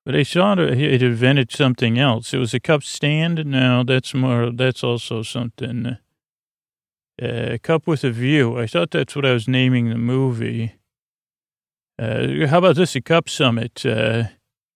But 0.05 0.15
I 0.15 0.25
thought 0.25 0.59
it 0.59 1.03
invented 1.03 1.51
something 1.53 1.99
else. 1.99 2.33
It 2.33 2.39
was 2.39 2.55
a 2.55 2.61
cup 2.61 2.83
stand. 2.83 3.45
No, 3.45 3.83
that's 3.83 4.15
more. 4.15 4.51
That's 4.51 4.83
also 4.83 5.23
something. 5.23 5.99
Uh, 7.21 7.59
cup 7.63 7.87
with 7.87 8.05
a 8.05 8.11
view. 8.11 8.59
I 8.59 8.67
thought 8.67 8.91
that's 8.91 9.17
what 9.17 9.27
I 9.27 9.33
was 9.33 9.49
naming 9.49 9.89
the 9.89 9.97
movie. 9.97 10.75
Uh, 11.99 12.47
how 12.47 12.59
about 12.59 12.77
this? 12.77 12.95
A 12.95 13.01
cup 13.01 13.29
summit. 13.29 13.85
Uh, 13.85 14.25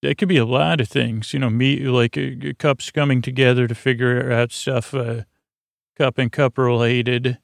that 0.02 0.18
could 0.18 0.28
be 0.28 0.38
a 0.38 0.44
lot 0.44 0.80
of 0.80 0.88
things. 0.88 1.32
You 1.32 1.38
know, 1.38 1.50
me 1.50 1.78
like 1.78 2.18
uh, 2.18 2.52
cups 2.58 2.90
coming 2.90 3.22
together 3.22 3.68
to 3.68 3.74
figure 3.74 4.32
out 4.32 4.50
stuff. 4.50 4.92
Uh, 4.92 5.22
cup 5.96 6.18
and 6.18 6.32
cup 6.32 6.58
related 6.58 7.38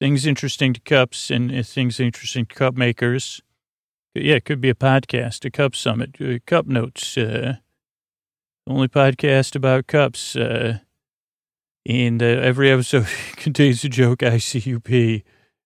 things 0.00 0.26
interesting 0.26 0.74
to 0.74 0.80
cups 0.80 1.30
and 1.30 1.66
things 1.66 1.98
interesting 2.00 2.44
to 2.44 2.54
cup 2.54 2.76
makers. 2.76 3.40
Yeah, 4.14 4.34
it 4.34 4.44
could 4.44 4.60
be 4.60 4.68
a 4.68 4.74
podcast, 4.74 5.44
a 5.44 5.50
cup 5.50 5.74
summit, 5.74 6.16
uh, 6.20 6.38
cup 6.46 6.66
notes, 6.66 7.16
uh, 7.16 7.56
only 8.66 8.88
podcast 8.88 9.56
about 9.56 9.86
cups. 9.86 10.36
Uh, 10.36 10.78
And 11.86 12.22
uh, 12.22 12.26
every 12.26 12.70
episode 12.70 13.06
contains 13.36 13.84
a 13.84 13.88
joke 13.88 14.20
ICUP. 14.20 15.22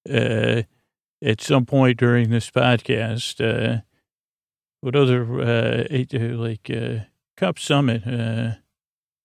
Uh, 0.08 0.62
at 1.22 1.40
some 1.40 1.66
point 1.66 1.98
during 1.98 2.30
this 2.30 2.50
podcast, 2.50 3.40
uh, 3.44 3.82
what 4.80 4.94
other, 4.94 5.24
uh, 5.40 5.84
uh, 5.90 6.36
like, 6.36 6.70
uh, 6.70 7.04
Cup 7.36 7.58
Summit? 7.58 8.02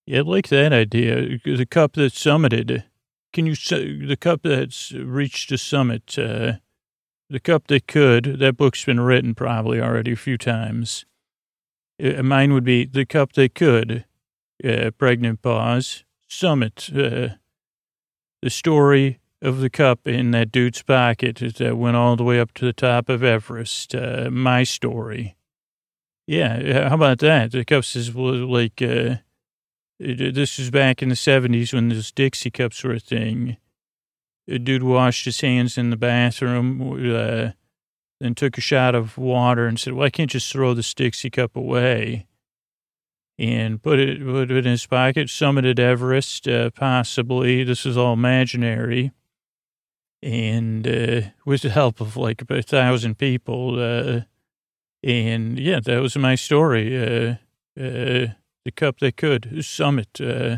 Yeah, 0.06 0.20
I 0.20 0.22
like 0.22 0.50
that 0.50 0.74
idea. 0.74 1.40
The 1.46 1.66
cup 1.66 1.94
that 1.94 2.14
summited. 2.14 2.84
Can 3.32 3.46
you 3.46 3.56
say 3.56 4.06
the 4.06 4.18
cup 4.18 4.42
that's 4.44 4.92
reached 4.92 5.52
a 5.52 5.58
summit? 5.58 6.08
The 6.08 6.60
cup 7.42 7.68
that 7.68 7.88
could. 7.88 8.40
That 8.40 8.58
book's 8.58 8.84
been 8.84 9.00
written 9.00 9.34
probably 9.34 9.80
already 9.80 10.12
a 10.12 10.18
few 10.18 10.38
times. 10.38 11.06
Mine 12.00 12.54
would 12.54 12.66
be 12.66 12.86
the 12.86 13.06
cup 13.06 13.34
that 13.34 13.56
could. 13.56 14.06
Pregnant 14.98 15.42
pause. 15.42 16.04
Summit. 16.34 16.90
Uh, 16.94 17.36
the 18.42 18.50
story 18.50 19.20
of 19.42 19.60
the 19.60 19.70
cup 19.70 20.08
in 20.08 20.32
that 20.32 20.52
dude's 20.52 20.82
pocket 20.82 21.38
that 21.58 21.78
went 21.78 21.96
all 21.96 22.16
the 22.16 22.24
way 22.24 22.40
up 22.40 22.54
to 22.56 22.66
the 22.66 22.74
top 22.74 23.10
of 23.10 23.24
Everest. 23.24 23.94
Uh, 23.94 24.30
my 24.32 24.64
story. 24.64 25.36
Yeah, 26.26 26.90
how 26.90 26.96
about 26.96 27.20
that? 27.20 27.52
The 27.52 27.66
cups 27.66 27.96
is 27.96 28.16
like. 28.16 28.82
Uh, 28.82 29.18
this 30.00 30.58
was 30.58 30.72
back 30.72 31.02
in 31.02 31.10
the 31.10 31.16
70s 31.16 31.74
when 31.74 31.90
those 31.90 32.12
Dixie 32.12 32.52
cups 32.52 32.84
were 32.84 32.94
a 32.94 33.00
thing. 33.00 33.58
A 34.48 34.60
dude 34.60 34.84
washed 34.84 35.26
his 35.26 35.40
hands 35.40 35.78
in 35.78 35.92
the 35.92 35.96
bathroom, 35.96 36.82
uh, 37.16 37.52
then 38.20 38.36
took 38.36 38.58
a 38.58 38.62
shot 38.62 38.96
of 38.96 39.18
water 39.18 39.68
and 39.68 39.80
said, 39.80 39.94
Well, 39.94 40.06
I 40.06 40.10
can't 40.10 40.32
just 40.32 40.52
throw 40.52 40.74
this 40.74 40.94
Dixie 40.94 41.30
cup 41.30 41.56
away. 41.56 42.26
And 43.40 43.82
put 43.82 44.00
it, 44.00 44.24
put 44.24 44.52
it 44.52 44.58
in 44.58 44.72
his 44.72 44.86
pocket, 44.86 45.28
summited 45.28 45.80
Everest, 45.80 46.48
uh, 46.48 46.70
possibly. 46.70 47.64
This 47.64 47.86
is 47.86 47.98
all 47.98 48.14
imaginary. 48.14 49.12
And 50.22 50.88
uh, 50.88 51.22
with 51.46 51.64
the 51.64 51.70
help 51.70 52.00
of 52.00 52.16
like 52.16 52.44
a 52.48 52.62
thousand 52.62 53.18
people. 53.18 53.80
Uh, 53.80 54.22
and 55.04 55.60
yeah, 55.60 55.80
that 55.80 56.02
was 56.02 56.16
my 56.16 56.36
story. 56.36 56.96
Uh, 56.96 57.36
uh, 57.80 58.28
the 58.66 58.72
cup 58.76 59.00
that 59.00 59.18
could 59.18 59.66
summit. 59.66 60.22
Uh, 60.22 60.58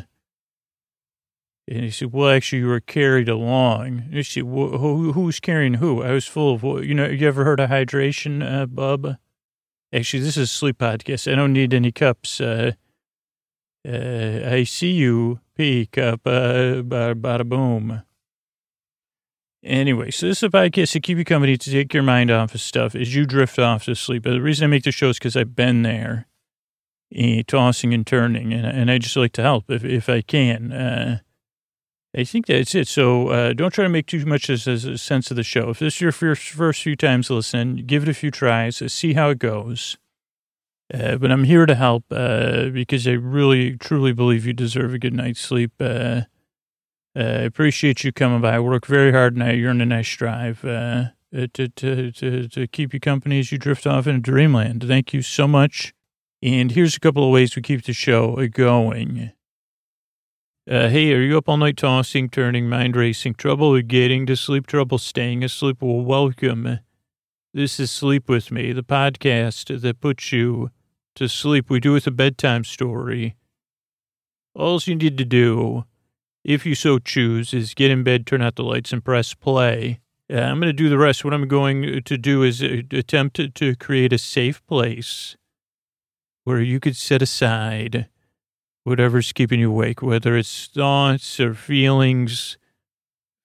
and 1.67 1.83
he 1.83 1.89
said, 1.89 2.13
"Well, 2.13 2.29
actually, 2.29 2.59
you 2.59 2.67
were 2.67 2.79
carried 2.79 3.27
along." 3.27 4.09
And 4.11 4.25
she 4.25 4.41
said, 4.41 4.43
"Wh- 4.43 4.77
who, 4.77 5.13
"Who's 5.13 5.39
carrying 5.39 5.75
who?" 5.75 6.03
I 6.03 6.11
was 6.11 6.27
full 6.27 6.53
of, 6.53 6.85
you 6.85 6.93
know, 6.93 7.07
you 7.07 7.27
ever 7.27 7.43
heard 7.43 7.59
of 7.59 7.69
hydration, 7.69 8.43
uh, 8.43 8.67
bub? 8.67 9.17
Actually, 9.95 10.23
this 10.23 10.35
is 10.35 10.49
a 10.51 10.53
sleep 10.53 10.77
podcast. 10.79 11.31
I 11.31 11.35
don't 11.35 11.53
need 11.53 11.73
any 11.73 11.89
cups. 11.89 12.41
Uh, 12.41 12.73
uh, 13.87 14.41
I 14.43 14.65
see 14.65 14.91
you, 14.91 15.39
pee 15.55 15.85
cup, 15.85 16.21
uh, 16.25 16.83
bada 16.83 17.47
boom. 17.47 18.03
Anyway, 19.63 20.11
so 20.11 20.27
this 20.27 20.39
is 20.39 20.43
a 20.43 20.49
podcast 20.49 20.91
to 20.91 20.99
keep 20.99 21.17
you 21.17 21.23
company 21.23 21.55
to 21.55 21.71
take 21.71 21.93
your 21.93 22.03
mind 22.03 22.29
off 22.29 22.53
of 22.53 22.59
stuff 22.59 22.93
as 22.93 23.15
you 23.15 23.25
drift 23.25 23.57
off 23.57 23.85
to 23.85 23.95
sleep. 23.95 24.23
But 24.23 24.31
the 24.31 24.41
reason 24.41 24.65
I 24.65 24.67
make 24.67 24.83
the 24.83 24.91
show 24.91 25.09
is 25.09 25.17
because 25.17 25.37
I've 25.37 25.55
been 25.55 25.83
there 25.83 26.27
eh, 27.13 27.43
tossing 27.47 27.93
and 27.93 28.05
turning, 28.05 28.51
and, 28.51 28.65
and 28.65 28.91
I 28.91 28.97
just 28.97 29.15
like 29.15 29.31
to 29.33 29.43
help 29.43 29.71
if, 29.71 29.85
if 29.85 30.09
I 30.09 30.21
can. 30.21 30.73
Uh, 30.73 31.19
I 32.17 32.23
think 32.23 32.45
that's 32.45 32.73
it. 32.75 32.87
So 32.87 33.27
uh, 33.29 33.53
don't 33.53 33.73
try 33.73 33.83
to 33.83 33.89
make 33.89 34.07
too 34.07 34.25
much 34.25 34.49
as, 34.49 34.67
a 34.67 34.97
sense 34.97 35.31
of 35.31 35.37
the 35.37 35.43
show. 35.43 35.69
If 35.69 35.79
this 35.79 35.95
is 35.95 36.01
your 36.01 36.11
first, 36.11 36.49
first 36.49 36.81
few 36.81 36.95
times 36.95 37.29
listening, 37.29 37.85
give 37.85 38.03
it 38.03 38.09
a 38.09 38.13
few 38.13 38.31
tries, 38.31 38.81
see 38.91 39.13
how 39.13 39.29
it 39.29 39.39
goes. 39.39 39.97
Uh, 40.93 41.17
but 41.17 41.31
I'm 41.31 41.43
here 41.43 41.65
to 41.65 41.75
help 41.75 42.05
uh, 42.11 42.69
because 42.69 43.07
I 43.07 43.13
really, 43.13 43.75
truly 43.77 44.13
believe 44.13 44.45
you 44.45 44.53
deserve 44.53 44.93
a 44.93 44.99
good 44.99 45.13
night's 45.13 45.41
sleep. 45.41 45.71
Uh, 45.79 46.21
uh, 47.17 47.19
I 47.19 47.41
appreciate 47.41 48.03
you 48.03 48.11
coming 48.11 48.41
by. 48.41 48.55
I 48.55 48.59
work 48.59 48.85
very 48.85 49.11
hard 49.11 49.35
now. 49.35 49.49
You're 49.49 49.71
in 49.71 49.81
a 49.81 49.85
nice 49.85 50.15
drive 50.15 50.63
uh, 50.63 51.05
to, 51.33 51.47
to, 51.47 52.11
to, 52.11 52.47
to 52.47 52.67
keep 52.67 52.93
you 52.93 52.99
company 52.99 53.39
as 53.39 53.51
you 53.51 53.57
drift 53.57 53.87
off 53.87 54.07
into 54.07 54.21
dreamland. 54.21 54.83
Thank 54.87 55.13
you 55.13 55.21
so 55.21 55.47
much. 55.47 55.93
And 56.43 56.71
here's 56.71 56.95
a 56.95 56.99
couple 56.99 57.25
of 57.25 57.31
ways 57.31 57.55
we 57.55 57.61
keep 57.61 57.83
the 57.83 57.93
show 57.93 58.47
going. 58.47 59.31
Uh, 60.67 60.89
hey, 60.89 61.13
are 61.13 61.21
you 61.21 61.37
up 61.37 61.47
all 61.47 61.57
night 61.57 61.77
tossing, 61.77 62.27
turning, 62.27 62.67
mind 62.67 62.95
racing, 62.95 63.35
trouble 63.35 63.79
getting 63.83 64.25
to 64.25 64.35
sleep, 64.35 64.65
trouble 64.65 64.97
staying 64.97 65.43
asleep? 65.43 65.77
Well, 65.79 66.01
welcome. 66.01 66.79
This 67.53 67.79
is 67.79 67.91
Sleep 67.91 68.27
With 68.27 68.49
Me, 68.49 68.71
the 68.71 68.81
podcast 68.81 69.79
that 69.81 70.01
puts 70.01 70.31
you 70.31 70.71
to 71.17 71.29
sleep. 71.29 71.69
We 71.69 71.79
do 71.79 71.91
it 71.91 71.93
with 71.93 72.07
a 72.07 72.11
bedtime 72.11 72.63
story. 72.63 73.35
All 74.55 74.81
you 74.83 74.95
need 74.95 75.19
to 75.19 75.23
do, 75.23 75.85
if 76.43 76.65
you 76.65 76.73
so 76.73 76.97
choose, 76.97 77.53
is 77.53 77.75
get 77.75 77.91
in 77.91 78.03
bed, 78.03 78.25
turn 78.25 78.41
out 78.41 78.55
the 78.55 78.63
lights, 78.63 78.91
and 78.91 79.05
press 79.05 79.35
play. 79.35 79.99
Uh, 80.33 80.37
I'm 80.37 80.59
going 80.59 80.69
to 80.69 80.73
do 80.73 80.89
the 80.89 80.97
rest. 80.97 81.23
What 81.23 81.35
I'm 81.35 81.47
going 81.47 82.01
to 82.01 82.17
do 82.17 82.41
is 82.41 82.63
uh, 82.63 82.81
attempt 82.89 83.53
to 83.53 83.75
create 83.75 84.13
a 84.13 84.17
safe 84.17 84.65
place 84.65 85.37
where 86.43 86.59
you 86.59 86.79
could 86.79 86.95
set 86.95 87.21
aside 87.21 88.07
whatever's 88.85 89.33
keeping 89.33 89.59
you 89.59 89.69
awake, 89.69 90.01
whether 90.01 90.37
it's 90.37 90.67
thoughts 90.67 91.39
or 91.39 91.55
feelings, 91.55 92.57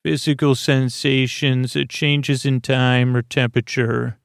physical 0.05 0.55
sensations, 0.55 1.75
uh, 1.75 1.83
changes 1.89 2.45
in 2.45 2.61
time 2.61 3.17
or 3.17 3.23
temperature. 3.23 4.19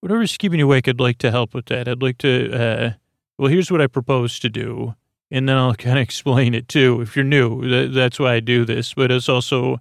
Whatever's 0.00 0.36
keeping 0.36 0.58
you 0.58 0.64
awake, 0.64 0.88
I'd 0.88 0.98
like 0.98 1.18
to 1.18 1.30
help 1.30 1.54
with 1.54 1.66
that. 1.66 1.86
I'd 1.86 2.02
like 2.02 2.18
to, 2.18 2.52
uh, 2.52 2.92
well, 3.38 3.50
here's 3.50 3.70
what 3.70 3.82
I 3.82 3.86
propose 3.86 4.38
to 4.40 4.48
do. 4.48 4.94
And 5.30 5.46
then 5.48 5.56
I'll 5.56 5.74
kind 5.86 5.98
of 5.98 6.02
explain 6.02 6.54
it 6.54 6.68
too. 6.68 7.02
If 7.02 7.14
you're 7.14 7.24
new, 7.24 7.68
that, 7.68 7.92
that's 7.92 8.18
why 8.18 8.34
I 8.34 8.40
do 8.40 8.64
this. 8.64 8.94
But 8.94 9.12
it's 9.12 9.28
also 9.28 9.78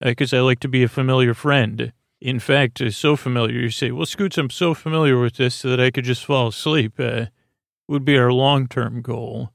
because 0.00 0.34
I 0.34 0.40
like 0.40 0.60
to 0.60 0.68
be 0.68 0.82
a 0.82 0.88
familiar 0.88 1.32
friend. 1.32 1.92
In 2.20 2.38
fact, 2.38 2.82
it's 2.82 2.98
so 2.98 3.16
familiar. 3.16 3.58
You 3.60 3.70
say, 3.70 3.92
well, 3.92 4.04
Scoots, 4.04 4.36
I'm 4.36 4.50
so 4.50 4.74
familiar 4.74 5.18
with 5.18 5.36
this 5.36 5.62
that 5.62 5.80
I 5.80 5.90
could 5.90 6.04
just 6.04 6.24
fall 6.24 6.48
asleep. 6.48 6.94
Uh, 6.98 7.26
would 7.88 8.04
be 8.04 8.18
our 8.18 8.32
long 8.32 8.66
term 8.66 9.00
goal. 9.00 9.52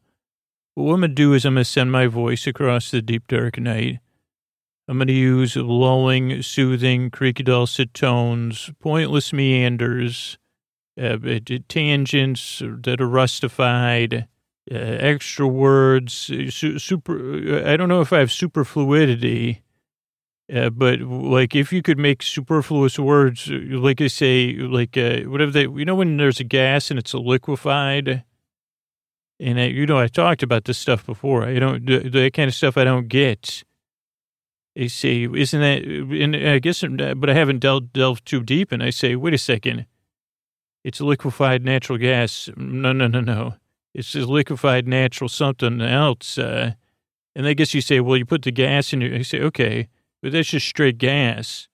What 0.75 0.93
I'm 0.93 1.01
going 1.01 1.11
to 1.11 1.15
do 1.15 1.33
is 1.33 1.43
I'm 1.43 1.55
going 1.55 1.65
to 1.65 1.69
send 1.69 1.91
my 1.91 2.07
voice 2.07 2.47
across 2.47 2.91
the 2.91 3.01
deep, 3.01 3.27
dark 3.27 3.59
night. 3.59 3.99
I'm 4.87 4.97
going 4.97 5.07
to 5.09 5.13
use 5.13 5.57
lulling, 5.57 6.41
soothing, 6.41 7.11
creaky 7.11 7.43
dulcet 7.43 7.93
tones, 7.93 8.71
pointless 8.79 9.33
meanders, 9.33 10.37
uh, 11.01 11.17
tangents 11.67 12.61
that 12.83 13.01
are 13.01 13.07
rustified, 13.07 14.27
uh, 14.71 14.75
extra 14.75 15.45
words, 15.45 16.29
uh, 16.29 16.49
su- 16.49 16.79
super. 16.79 17.65
I 17.65 17.75
don't 17.75 17.89
know 17.89 18.01
if 18.01 18.13
I 18.13 18.19
have 18.19 18.29
superfluidity, 18.29 19.61
uh, 20.53 20.69
but 20.69 21.01
like 21.01 21.53
if 21.53 21.73
you 21.73 21.81
could 21.81 21.97
make 21.99 22.23
superfluous 22.23 22.97
words, 22.97 23.49
like 23.49 23.99
I 23.99 24.07
say, 24.07 24.53
like 24.53 24.97
uh, 24.97 25.21
whatever 25.21 25.51
they, 25.51 25.63
you 25.63 25.85
know, 25.85 25.95
when 25.95 26.15
there's 26.15 26.39
a 26.39 26.45
gas 26.45 26.89
and 26.89 26.97
it's 26.97 27.13
liquefied. 27.13 28.23
And 29.41 29.59
I, 29.59 29.65
you 29.65 29.87
know, 29.87 29.97
I 29.97 30.07
talked 30.07 30.43
about 30.43 30.65
this 30.65 30.77
stuff 30.77 31.03
before. 31.03 31.43
I 31.43 31.57
don't, 31.57 31.83
the, 31.85 32.29
kind 32.29 32.47
of 32.47 32.53
stuff 32.53 32.77
I 32.77 32.83
don't 32.83 33.07
get. 33.07 33.63
They 34.75 34.87
say, 34.87 35.23
isn't 35.23 35.59
that, 35.59 35.81
and 35.83 36.35
I 36.35 36.59
guess, 36.59 36.83
but 36.83 37.29
I 37.29 37.33
haven't 37.33 37.59
delved, 37.59 37.91
delved 37.91 38.25
too 38.25 38.43
deep. 38.43 38.71
And 38.71 38.83
I 38.83 38.91
say, 38.91 39.15
wait 39.15 39.33
a 39.33 39.39
second. 39.39 39.87
It's 40.83 41.01
liquefied 41.01 41.65
natural 41.65 41.97
gas. 41.97 42.49
No, 42.55 42.93
no, 42.93 43.07
no, 43.07 43.19
no. 43.19 43.55
It's 43.95 44.13
liquefied 44.13 44.87
natural 44.87 45.27
something 45.27 45.81
else. 45.81 46.37
Uh, 46.37 46.73
and 47.35 47.47
I 47.47 47.53
guess 47.53 47.73
you 47.73 47.81
say, 47.81 47.99
well, 47.99 48.17
you 48.17 48.25
put 48.25 48.43
the 48.43 48.51
gas 48.51 48.93
in. 48.93 49.01
Your, 49.01 49.15
I 49.15 49.23
say, 49.23 49.41
okay, 49.41 49.87
but 50.21 50.31
that's 50.31 50.49
just 50.49 50.67
straight 50.67 50.99
gas. 50.99 51.67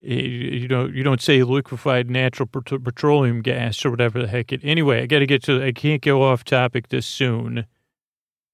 You, 0.00 0.68
don't, 0.68 0.94
you 0.94 1.02
don't 1.02 1.20
say 1.20 1.42
liquefied 1.42 2.08
natural 2.08 2.48
petroleum 2.48 3.42
gas 3.42 3.84
or 3.84 3.90
whatever 3.90 4.22
the 4.22 4.28
heck 4.28 4.52
it. 4.52 4.60
Anyway, 4.62 5.02
I 5.02 5.06
got 5.06 5.18
to 5.18 5.26
get 5.26 5.42
to. 5.44 5.62
I 5.62 5.72
can't 5.72 6.02
go 6.02 6.22
off 6.22 6.44
topic 6.44 6.88
this 6.88 7.06
soon, 7.06 7.66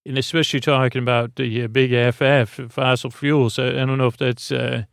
and 0.07 0.16
especially 0.16 0.61
talking 0.61 1.03
about 1.03 1.36
the 1.36 1.64
uh, 1.64 1.68
big 1.68 1.90
FF 2.14 2.72
fossil 2.72 3.11
fuels. 3.11 3.59
I, 3.59 3.68
I 3.68 3.84
don't 3.84 3.99
know 3.99 4.07
if 4.07 4.16
that's 4.16 4.51
uh, 4.51 4.84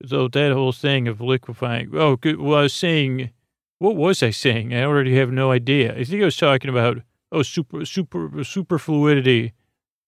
that 0.00 0.52
whole 0.54 0.72
thing 0.72 1.08
of 1.08 1.20
liquefying. 1.20 1.90
Oh, 1.94 2.14
good. 2.14 2.40
well, 2.40 2.60
I 2.60 2.62
was 2.62 2.74
saying, 2.74 3.30
what 3.78 3.96
was 3.96 4.22
I 4.22 4.30
saying? 4.30 4.72
I 4.72 4.84
already 4.84 5.16
have 5.16 5.32
no 5.32 5.50
idea. 5.50 5.96
I 5.96 6.04
think 6.04 6.22
I 6.22 6.26
was 6.26 6.36
talking 6.36 6.70
about 6.70 7.02
oh, 7.32 7.42
super, 7.42 7.84
super, 7.84 8.44
super 8.44 8.78
fluidity. 8.78 9.52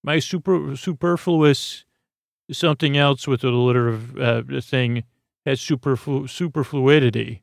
My 0.04 0.20
super 0.20 0.76
superfluous 0.76 1.84
something 2.50 2.96
else 2.96 3.26
with 3.26 3.44
a 3.44 3.50
litter 3.50 3.88
of 3.88 4.18
uh, 4.18 4.42
thing 4.60 5.04
has 5.48 5.60
superflu- 5.60 6.28
superfluidity. 6.28 7.40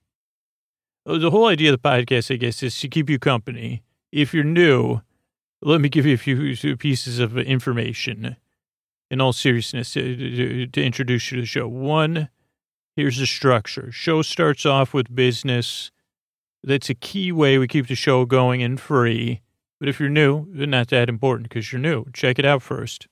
Uh, 1.05 1.17
The 1.17 1.31
whole 1.31 1.47
idea 1.47 1.73
of 1.73 1.81
the 1.81 1.89
podcast, 1.89 2.33
I 2.33 2.37
guess, 2.37 2.63
is 2.63 2.79
to 2.79 2.87
keep 2.87 3.09
you 3.09 3.19
company. 3.19 3.83
If 4.11 4.33
you're 4.33 4.43
new, 4.43 5.01
let 5.61 5.81
me 5.81 5.89
give 5.89 6.05
you 6.05 6.13
a 6.13 6.17
few 6.17 6.77
pieces 6.77 7.19
of 7.19 7.37
information 7.37 8.37
in 9.11 9.21
all 9.21 9.33
seriousness 9.33 9.97
uh, 9.97 10.01
to, 10.01 10.67
to 10.67 10.83
introduce 10.83 11.31
you 11.31 11.37
to 11.37 11.41
the 11.41 11.47
show. 11.47 11.67
One, 11.67 12.29
here's 12.95 13.17
the 13.17 13.25
structure. 13.25 13.91
Show 13.91 14.21
starts 14.21 14.65
off 14.65 14.93
with 14.93 15.13
business. 15.13 15.91
That's 16.63 16.89
a 16.89 16.95
key 16.95 17.31
way 17.31 17.57
we 17.57 17.67
keep 17.67 17.87
the 17.87 17.95
show 17.95 18.25
going 18.25 18.63
and 18.63 18.79
free. 18.79 19.41
But 19.79 19.89
if 19.89 19.99
you're 19.99 20.09
new, 20.09 20.45
not 20.51 20.87
that 20.89 21.09
important 21.09 21.49
because 21.49 21.71
you're 21.71 21.81
new. 21.81 22.05
Check 22.13 22.39
it 22.39 22.45
out 22.45 22.61
first. 22.61 23.07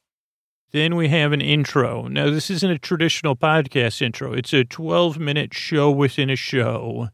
Then 0.73 0.95
we 0.95 1.09
have 1.09 1.31
an 1.31 1.41
intro. 1.41 2.07
Now, 2.07 2.31
this 2.31 2.49
isn't 2.49 2.69
a 2.69 2.79
traditional 2.79 3.35
podcast 3.35 4.01
intro. 4.01 4.33
It's 4.33 4.53
a 4.53 4.65
12 4.65 5.19
minute 5.19 5.53
show 5.53 5.91
within 5.91 6.31
a 6.31 6.35
show 6.35 7.09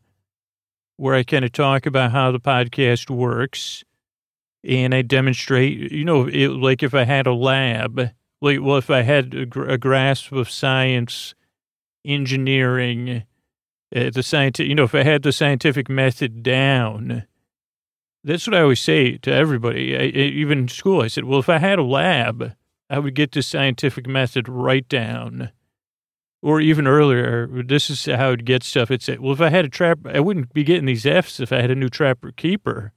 where 0.96 1.14
I 1.14 1.24
kind 1.24 1.44
of 1.44 1.52
talk 1.52 1.86
about 1.86 2.12
how 2.12 2.32
the 2.32 2.40
podcast 2.40 3.10
works 3.10 3.84
and 4.64 4.96
I 4.96 5.02
demonstrate, 5.02 5.92
you 5.92 6.06
know, 6.06 6.28
it, 6.28 6.50
like 6.50 6.84
if 6.84 6.94
I 6.94 7.04
had 7.04 7.28
a 7.28 7.34
lab, 7.34 8.12
like, 8.42 8.60
well, 8.62 8.78
if 8.78 8.90
I 8.90 9.02
had 9.02 9.34
a, 9.34 9.46
gr- 9.46 9.70
a 9.70 9.78
grasp 9.78 10.32
of 10.32 10.50
science, 10.50 11.36
engineering, 12.06 13.24
uh, 13.94 14.10
the 14.14 14.24
scientific, 14.24 14.70
you 14.70 14.76
know, 14.76 14.84
if 14.84 14.96
I 14.96 15.04
had 15.04 15.24
the 15.24 15.32
scientific 15.34 15.90
method 15.90 16.44
down, 16.44 17.26
that's 18.24 18.48
what 18.48 18.56
I 18.56 18.62
always 18.62 18.82
say 18.82 19.18
to 19.18 19.32
everybody, 19.32 19.98
I, 19.98 20.04
even 20.04 20.60
in 20.60 20.68
school. 20.70 21.02
I 21.02 21.08
said, 21.08 21.26
well, 21.26 21.40
if 21.40 21.50
I 21.50 21.58
had 21.58 21.80
a 21.80 21.84
lab, 21.84 22.54
I 22.90 23.00
would 23.00 23.14
get 23.14 23.32
the 23.32 23.44
scientific 23.44 24.08
method 24.08 24.50
right 24.50 24.88
down. 24.88 25.52
Or 26.42 26.62
even 26.62 26.88
earlier, 26.88 27.48
this 27.48 27.90
is 27.90 28.06
how 28.06 28.32
I'd 28.32 28.46
get 28.46 28.64
stuff. 28.64 28.90
It's, 28.90 29.10
well, 29.20 29.34
if 29.34 29.42
I 29.42 29.50
had 29.50 29.66
a 29.66 29.70
trap, 29.70 30.00
I 30.06 30.22
wouldn't 30.22 30.54
be 30.54 30.64
getting 30.64 30.86
these 30.86 31.06
Fs 31.06 31.40
if 31.40 31.52
I 31.52 31.62
had 31.62 31.70
a 31.70 31.76
new 31.76 31.90
trapper 31.90 32.32
keeper. 32.32 32.94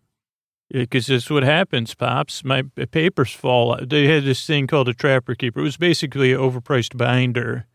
Because 0.70 1.08
that's 1.08 1.28
what 1.28 1.42
happens, 1.42 1.94
Pops. 1.94 2.44
My 2.44 2.62
papers 2.62 3.32
fall 3.32 3.74
out. 3.74 3.90
They 3.90 4.06
had 4.06 4.24
this 4.24 4.46
thing 4.46 4.66
called 4.66 4.88
a 4.88 4.94
trapper 4.94 5.34
keeper. 5.34 5.60
It 5.60 5.64
was 5.64 5.76
basically 5.76 6.32
an 6.32 6.38
overpriced 6.38 6.96
binder 6.96 7.66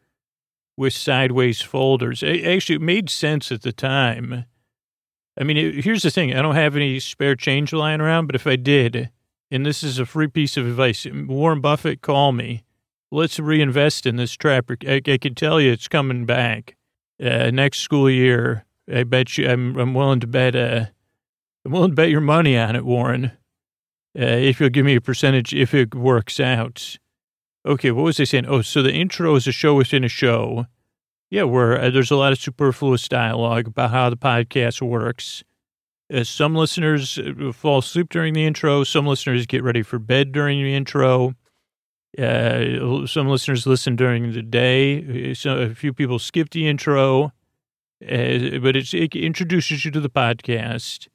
with 0.78 0.94
sideways 0.94 1.62
folders. 1.62 2.24
It, 2.24 2.46
actually, 2.46 2.78
it 2.78 2.82
made 2.82 3.10
sense 3.10 3.52
at 3.52 3.62
the 3.62 3.74
time. 3.74 4.46
I 5.40 5.44
mean, 5.44 5.58
it, 5.58 5.84
here's 5.84 6.02
the 6.02 6.10
thing. 6.10 6.34
I 6.34 6.42
don't 6.42 6.56
have 6.56 6.76
any 6.76 7.00
spare 7.00 7.36
change 7.36 7.74
lying 7.74 8.02
around, 8.02 8.26
but 8.26 8.36
if 8.36 8.48
I 8.48 8.56
did, 8.56 9.12
and 9.52 9.66
this 9.66 9.84
is 9.84 10.00
a 10.00 10.06
free 10.06 10.28
piece 10.28 10.58
of 10.58 10.68
advice, 10.68 11.06
Warren 11.12 11.62
Buffett, 11.62 12.02
call 12.02 12.32
me. 12.32 12.64
Let's 13.12 13.40
reinvest 13.40 14.06
in 14.06 14.18
this 14.18 14.34
trapper. 14.34 14.78
I, 14.86 15.02
I 15.08 15.18
can 15.18 15.36
tell 15.36 15.62
you 15.62 15.72
it's 15.72 15.88
coming 15.88 16.26
back. 16.26 16.76
Uh, 17.22 17.50
next 17.52 17.80
school 17.80 18.10
year, 18.10 18.66
I 18.94 19.04
bet 19.04 19.38
you, 19.38 19.50
I'm, 19.50 19.78
I'm 19.78 19.94
willing 19.94 20.20
to 20.20 20.28
bet, 20.28 20.56
uh, 20.56 20.88
I'm 21.66 21.72
willing 21.72 21.92
to 21.92 21.96
bet 21.96 22.10
your 22.10 22.22
money 22.22 22.58
on 22.58 22.76
it, 22.76 22.86
Warren. 22.86 23.32
Uh, 24.18 24.26
if 24.26 24.60
you'll 24.60 24.70
give 24.70 24.86
me 24.86 24.96
a 24.96 25.02
percentage, 25.02 25.54
if 25.54 25.74
it 25.74 25.96
works 25.96 26.40
out. 26.40 26.98
Okay, 27.66 27.92
what 27.92 28.04
was 28.04 28.20
I 28.20 28.24
saying? 28.24 28.46
Oh, 28.48 28.62
so 28.62 28.82
the 28.82 28.94
intro 28.94 29.36
is 29.36 29.48
a 29.48 29.52
show 29.52 29.76
within 29.76 30.04
a 30.04 30.10
show. 30.10 30.66
Yeah, 31.30 31.44
where 31.44 31.80
uh, 31.80 31.90
there's 31.90 32.12
a 32.12 32.16
lot 32.16 32.32
of 32.32 32.40
superfluous 32.40 33.08
dialogue 33.08 33.68
about 33.68 33.92
how 33.92 34.10
the 34.10 34.18
podcast 34.18 34.82
works. 34.82 35.44
Uh, 36.14 36.24
some 36.24 36.56
listeners 36.56 37.18
uh, 37.20 37.52
fall 37.52 37.80
asleep 37.80 38.10
during 38.10 38.34
the 38.34 38.46
intro. 38.46 38.84
Some 38.84 39.06
listeners 39.06 39.46
get 39.46 39.64
ready 39.64 39.84
for 39.84 40.00
bed 40.00 40.32
during 40.32 40.64
the 40.64 40.74
intro. 40.74 41.34
Uh, 42.18 43.06
some 43.08 43.28
listeners 43.28 43.68
listen 43.68 43.96
during 43.96 44.34
the 44.34 44.42
day. 44.42 45.32
Uh, 45.32 45.36
So 45.36 45.58
a 45.60 45.76
few 45.76 45.94
people 45.94 46.20
skip 46.20 46.50
the 46.52 46.68
intro, 46.68 47.26
uh, 47.26 48.60
but 48.62 48.76
it 48.76 48.94
introduces 49.16 49.86
you 49.86 49.92
to 49.92 50.00
the 50.02 50.10
podcast 50.10 51.08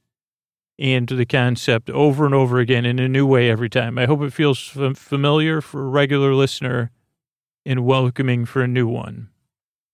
and 0.79 1.09
to 1.09 1.17
the 1.17 1.27
concept 1.27 1.91
over 1.91 2.27
and 2.27 2.35
over 2.35 2.59
again 2.61 2.87
in 2.87 2.99
a 2.99 3.09
new 3.09 3.27
way 3.27 3.51
every 3.51 3.71
time. 3.71 3.99
I 3.99 4.07
hope 4.07 4.23
it 4.23 4.33
feels 4.33 4.73
f- 4.77 4.97
familiar 4.99 5.61
for 5.61 5.83
a 5.83 5.89
regular 5.89 6.35
listener 6.35 6.91
and 7.67 7.85
welcoming 7.85 8.47
for 8.47 8.63
a 8.63 8.69
new 8.69 8.89
one. 8.89 9.31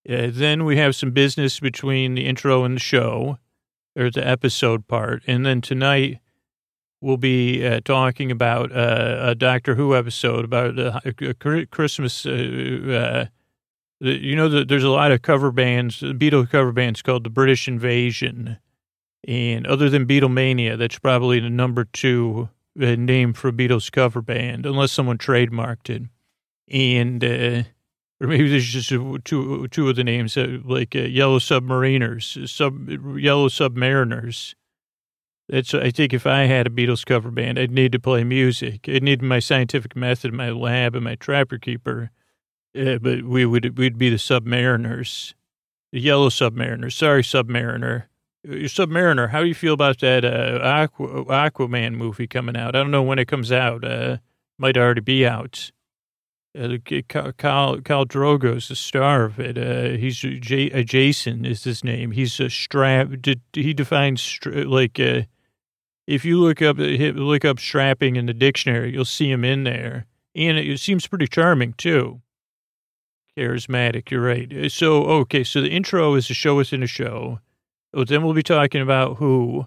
Uh, 0.09 0.29
then 0.31 0.65
we 0.65 0.77
have 0.79 0.97
some 0.97 1.11
business 1.13 1.61
between 1.61 2.15
the 2.15 2.27
intro 2.27 2.65
and 2.65 2.77
the 2.77 2.81
show, 2.81 3.39
or 3.99 4.11
the 4.11 4.27
episode 4.27 4.87
part. 4.87 5.23
And 5.27 5.45
then 5.45 5.61
tonight 5.61 6.21
we'll 7.01 7.17
be 7.17 7.67
uh, 7.67 7.81
talking 7.85 8.31
about 8.31 8.73
uh, 8.73 9.19
a 9.21 9.35
Doctor 9.35 9.75
Who 9.75 9.95
episode 9.95 10.45
about 10.45 10.79
uh, 10.79 11.01
Christmas. 11.71 12.25
Uh, 12.25 12.31
uh, 12.91 13.27
you 14.01 14.37
know, 14.37 14.49
the, 14.49 14.65
there's 14.65 14.85
a 14.85 14.91
lot 14.91 15.13
of 15.13 15.23
cover 15.23 15.51
bands, 15.51 16.01
The 16.01 16.15
Beatles 16.15 16.51
cover 16.51 16.73
bands 16.73 17.03
called 17.03 17.25
the 17.25 17.31
British 17.31 17.67
Invasion. 17.67 18.59
And 19.27 19.67
other 19.67 19.91
than 19.91 20.07
Beatlemania, 20.07 20.79
that's 20.79 20.99
probably 20.99 21.41
the 21.41 21.51
number 21.51 21.85
two 21.85 22.49
uh, 22.81 22.95
name 22.95 23.33
for 23.33 23.51
Beatles 23.51 23.91
cover 23.91 24.23
band, 24.23 24.65
unless 24.65 24.93
someone 24.93 25.19
trademarked 25.19 25.91
it. 25.91 26.03
And, 26.71 27.67
or 28.21 28.27
maybe 28.27 28.49
there's 28.49 28.67
just 28.67 28.89
two, 28.89 29.69
two 29.69 29.89
of 29.89 29.97
the 29.97 30.05
names, 30.05 30.37
uh, 30.37 30.59
like 30.65 30.97
uh, 30.97 31.01
Yellow 31.01 31.39
Submariners, 31.39 32.49
sub, 32.49 32.89
Yellow 33.19 33.49
Submariners. 33.49 34.55
That's, 35.49 35.73
I 35.73 35.91
think 35.91 36.13
if 36.13 36.27
I 36.27 36.45
had 36.45 36.67
a 36.67 36.71
Beatles 36.71 37.07
cover 37.07 37.31
band, 37.31 37.59
I'd 37.59 37.71
need 37.71 37.93
to 37.93 37.99
play 37.99 38.23
music. 38.25 38.89
I'd 38.89 39.03
need 39.03 39.23
my 39.23 39.39
scientific 39.39 39.97
method, 39.97 40.33
my 40.33 40.51
lab, 40.51 40.95
and 40.95 41.05
my 41.05 41.15
trapper 41.15 41.59
keeper. 41.59 42.11
Uh, 42.79 42.99
but 42.99 43.23
we 43.25 43.47
would, 43.47 43.79
we'd 43.79 43.97
be 43.97 44.11
the 44.11 44.17
Submariners, 44.17 45.35
the 45.91 46.01
Yellow 46.01 46.29
Submariners. 46.29 46.93
Sorry, 46.93 47.23
Submariner. 47.23 48.05
Uh, 48.47 48.53
Submariner, 48.67 49.31
how 49.31 49.41
do 49.41 49.47
you 49.47 49.55
feel 49.55 49.75
about 49.75 50.01
that 50.01 50.25
uh, 50.25 50.59
Aqua, 50.63 51.25
Aquaman 51.25 51.95
movie 51.95 52.27
coming 52.27 52.57
out? 52.57 52.77
I 52.77 52.81
don't 52.81 52.91
know 52.91 53.03
when 53.03 53.19
it 53.19 53.29
comes 53.29 53.51
out. 53.51 53.85
Uh, 53.85 54.19
might 54.59 54.77
already 54.77 55.01
be 55.01 55.27
out. 55.27 55.71
Uh, 56.59 56.79
Khal, 56.79 57.81
Drogo's 57.83 58.69
the 58.69 58.75
star 58.75 59.25
of 59.25 59.39
it. 59.39 59.57
Uh, 59.57 59.97
he's 59.97 60.19
J, 60.19 60.71
uh, 60.73 60.83
Jason 60.83 61.45
is 61.45 61.63
his 61.63 61.85
name. 61.85 62.11
He's 62.11 62.41
a 62.41 62.51
strap. 62.51 63.09
Did, 63.21 63.41
he 63.53 63.73
defines 63.73 64.41
like 64.45 64.99
uh, 64.99 65.23
if 66.09 66.25
you 66.25 66.41
look 66.41 66.61
up 66.61 66.77
look 66.79 67.45
up 67.45 67.61
strapping 67.61 68.17
in 68.17 68.27
the 68.27 68.35
dictionary, 68.35 68.93
you'll 68.93 69.05
see 69.05 69.31
him 69.31 69.45
in 69.45 69.65
there, 69.65 70.07
and 70.35 70.59
it 70.59 70.81
seems 70.81 71.07
pretty 71.07 71.29
charming 71.29 71.75
too. 71.75 72.23
Charismatic, 73.37 74.11
you're 74.11 74.23
right. 74.23 74.53
Uh, 74.53 74.69
So 74.69 75.05
okay, 75.05 75.45
so 75.45 75.61
the 75.61 75.71
intro 75.71 76.15
is 76.15 76.29
a 76.29 76.35
show 76.35 76.57
within 76.57 76.83
a 76.83 76.89
show. 76.89 77.39
Oh, 77.95 78.05
then 78.05 78.23
we'll 78.23 78.35
be 78.35 78.43
talking 78.43 78.83
about 78.83 79.19
who, 79.19 79.67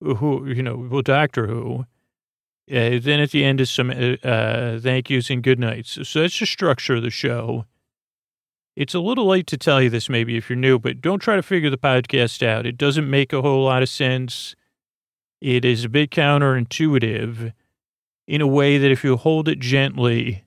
who 0.00 0.46
you 0.46 0.62
know, 0.62 0.88
well, 0.90 1.02
Doctor 1.02 1.46
Who. 1.46 1.86
Uh, 2.68 2.98
then 3.00 3.20
at 3.20 3.30
the 3.30 3.44
end 3.44 3.60
is 3.60 3.70
some 3.70 3.90
uh, 3.90 4.16
uh, 4.26 4.80
thank 4.80 5.08
yous 5.08 5.30
and 5.30 5.42
good 5.42 5.58
nights. 5.58 5.98
So 6.02 6.22
that's 6.22 6.38
the 6.38 6.46
structure 6.46 6.96
of 6.96 7.02
the 7.02 7.10
show. 7.10 7.64
It's 8.74 8.94
a 8.94 9.00
little 9.00 9.26
late 9.26 9.46
to 9.48 9.56
tell 9.56 9.80
you 9.80 9.88
this, 9.88 10.08
maybe 10.08 10.36
if 10.36 10.50
you're 10.50 10.56
new, 10.56 10.78
but 10.78 11.00
don't 11.00 11.20
try 11.20 11.36
to 11.36 11.42
figure 11.42 11.70
the 11.70 11.78
podcast 11.78 12.46
out. 12.46 12.66
It 12.66 12.76
doesn't 12.76 13.08
make 13.08 13.32
a 13.32 13.40
whole 13.40 13.64
lot 13.64 13.82
of 13.82 13.88
sense. 13.88 14.54
It 15.40 15.64
is 15.64 15.84
a 15.84 15.88
bit 15.88 16.10
counterintuitive 16.10 17.52
in 18.26 18.40
a 18.40 18.46
way 18.46 18.78
that 18.78 18.90
if 18.90 19.04
you 19.04 19.16
hold 19.16 19.48
it 19.48 19.60
gently, 19.60 20.44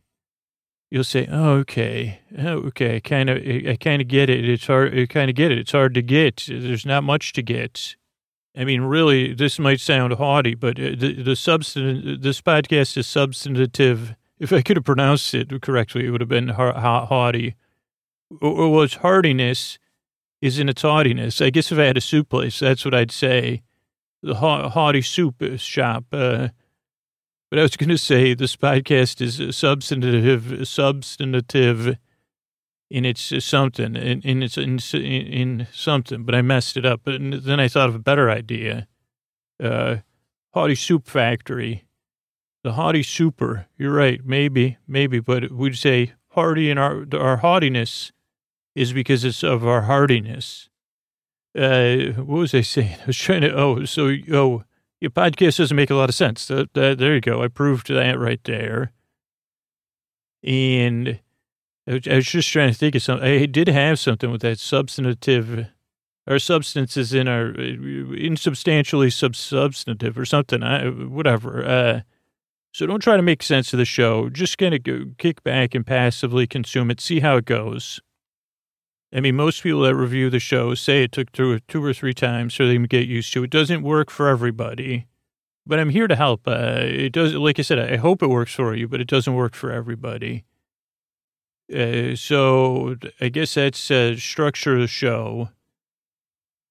you'll 0.91 1.03
say, 1.03 1.27
"Oh, 1.31 1.53
okay, 1.59 2.19
oh, 2.37 2.67
okay, 2.67 2.99
kind 2.99 3.29
of, 3.29 3.37
I 3.37 3.77
kind 3.79 4.01
of 4.01 4.07
get 4.07 4.29
it. 4.29 4.47
It's 4.47 4.67
hard, 4.67 4.97
I 4.97 5.05
kind 5.05 5.29
of 5.29 5.35
get 5.35 5.51
it. 5.51 5.57
It's 5.57 5.71
hard 5.71 5.93
to 5.93 6.01
get. 6.01 6.45
There's 6.49 6.85
not 6.85 7.03
much 7.03 7.33
to 7.33 7.41
get." 7.41 7.95
I 8.57 8.65
mean, 8.65 8.81
really, 8.81 9.33
this 9.33 9.59
might 9.59 9.79
sound 9.79 10.13
haughty, 10.13 10.55
but 10.55 10.79
uh, 10.79 10.95
the 10.97 11.13
the 11.13 11.31
substan- 11.31 12.21
this 12.21 12.41
podcast 12.41 12.97
is 12.97 13.07
substantive. 13.07 14.15
If 14.39 14.51
I 14.53 14.61
could 14.61 14.77
have 14.77 14.85
pronounced 14.85 15.33
it 15.33 15.61
correctly, 15.61 16.05
it 16.05 16.11
would 16.11 16.21
have 16.21 16.29
been 16.29 16.49
ha- 16.49 16.79
ha- 16.79 17.05
haughty. 17.05 17.55
Or, 18.41 18.51
or 18.51 18.69
was 18.71 18.95
hardiness 18.95 19.77
is 20.41 20.59
in 20.59 20.69
its 20.69 20.81
haughtiness. 20.81 21.41
I 21.41 21.49
guess 21.49 21.71
if 21.71 21.77
I 21.77 21.83
had 21.83 21.97
a 21.97 22.01
soup 22.01 22.29
place, 22.29 22.59
that's 22.59 22.85
what 22.85 22.93
I'd 22.95 23.11
say. 23.11 23.61
The 24.23 24.35
ha- 24.35 24.69
haughty 24.69 25.01
soup 25.01 25.43
shop. 25.57 26.05
Uh, 26.11 26.49
but 27.49 27.59
I 27.59 27.63
was 27.63 27.75
going 27.77 27.89
to 27.89 27.97
say 27.97 28.33
this 28.33 28.55
podcast 28.55 29.21
is 29.21 29.55
substantive, 29.55 30.67
substantive 30.67 31.97
in 32.89 33.05
its 33.05 33.31
something, 33.43 33.95
in, 33.95 34.43
its 34.43 34.57
in, 34.57 34.79
in 34.93 35.67
something. 35.71 36.23
But 36.23 36.35
I 36.35 36.41
messed 36.41 36.75
it 36.75 36.85
up. 36.85 37.07
And 37.07 37.33
then 37.33 37.59
I 37.59 37.67
thought 37.67 37.89
of 37.89 37.95
a 37.95 37.99
better 37.99 38.29
idea. 38.29 38.87
Uh, 39.61 39.97
Haughty 40.53 40.75
Soup 40.75 41.05
Factory, 41.05 41.85
the 42.63 42.73
Haughty 42.73 43.03
Super. 43.03 43.67
You're 43.77 43.93
right, 43.93 44.21
maybe, 44.25 44.77
maybe, 44.87 45.19
but 45.19 45.51
we'd 45.51 45.77
say 45.77 46.13
hearty 46.29 46.71
and 46.71 46.79
our 46.79 47.05
our 47.13 47.37
haughtiness 47.37 48.11
is 48.75 48.93
because 48.93 49.23
it's 49.23 49.43
of 49.43 49.67
our 49.67 49.81
hardiness. 49.81 50.69
Uh, 51.57 52.13
what 52.15 52.39
was 52.39 52.53
I 52.53 52.61
saying? 52.61 52.97
I 53.03 53.07
was 53.07 53.17
trying 53.17 53.41
to. 53.41 53.53
Oh, 53.53 53.85
so 53.85 54.15
oh. 54.31 54.63
Your 55.01 55.11
podcast 55.11 55.59
doesn't 55.59 55.77
make 55.77 55.89
a 55.89 55.95
lot 55.95 56.09
of 56.09 56.15
sense. 56.15 56.45
That, 56.47 56.73
there 56.73 57.15
you 57.15 57.21
go. 57.21 57.41
I 57.41 57.47
proved 57.47 57.87
that 57.87 58.19
right 58.19 58.43
there. 58.43 58.91
And 60.43 61.21
I 61.89 62.15
was, 62.15 62.25
just 62.25 62.49
trying 62.49 62.71
to 62.71 62.77
think 62.77 62.93
of 62.93 63.01
something. 63.01 63.27
I 63.27 63.45
did 63.47 63.67
have 63.67 63.97
something 63.97 64.31
with 64.31 64.41
that 64.41 64.59
substantive, 64.59 65.67
our 66.27 66.37
substances 66.37 67.13
in 67.13 67.27
our 67.27 67.49
insubstantially 67.55 69.09
substantive 69.09 70.17
or 70.17 70.25
something. 70.25 70.61
I, 70.61 70.87
whatever. 70.89 71.65
Uh, 71.65 72.01
so 72.71 72.85
don't 72.85 72.99
try 72.99 73.17
to 73.17 73.23
make 73.23 73.41
sense 73.41 73.73
of 73.73 73.79
the 73.79 73.85
show. 73.85 74.29
Just 74.29 74.59
kind 74.59 74.75
of 74.75 75.17
kick 75.17 75.43
back 75.43 75.73
and 75.73 75.85
passively 75.85 76.45
consume 76.45 76.91
it. 76.91 77.01
See 77.01 77.21
how 77.21 77.37
it 77.37 77.45
goes. 77.45 77.99
I 79.11 79.21
mean, 79.21 79.35
most 79.35 79.63
people 79.63 79.81
that 79.81 79.95
review 79.95 80.29
the 80.29 80.39
show 80.39 80.75
say 80.75 81.03
it 81.03 81.11
took 81.11 81.31
through 81.31 81.59
two 81.61 81.83
or 81.83 81.93
three 81.93 82.13
times 82.13 82.53
so 82.53 82.67
they 82.67 82.75
can 82.75 82.83
get 82.83 83.07
used 83.07 83.33
to 83.33 83.41
it. 83.41 83.45
It 83.45 83.49
doesn't 83.49 83.81
work 83.81 84.11
for 84.11 84.27
everybody, 84.27 85.07
but 85.65 85.79
I'm 85.79 85.89
here 85.89 86.07
to 86.07 86.15
help. 86.15 86.47
Uh, 86.47 86.81
it 86.83 87.11
does, 87.13 87.33
like 87.33 87.57
I 87.57 87.63
said, 87.63 87.79
I 87.79 87.95
hope 87.95 88.21
it 88.21 88.27
works 88.27 88.53
for 88.53 88.75
you, 88.75 88.87
but 88.87 89.01
it 89.01 89.07
doesn't 89.07 89.33
work 89.33 89.55
for 89.55 89.71
everybody. 89.71 90.45
Uh, 91.73 92.15
so 92.15 92.95
I 93.21 93.29
guess 93.29 93.53
that's 93.53 93.91
uh, 93.91 94.15
structure 94.15 94.75
of 94.75 94.81
the 94.81 94.87
show. 94.87 95.49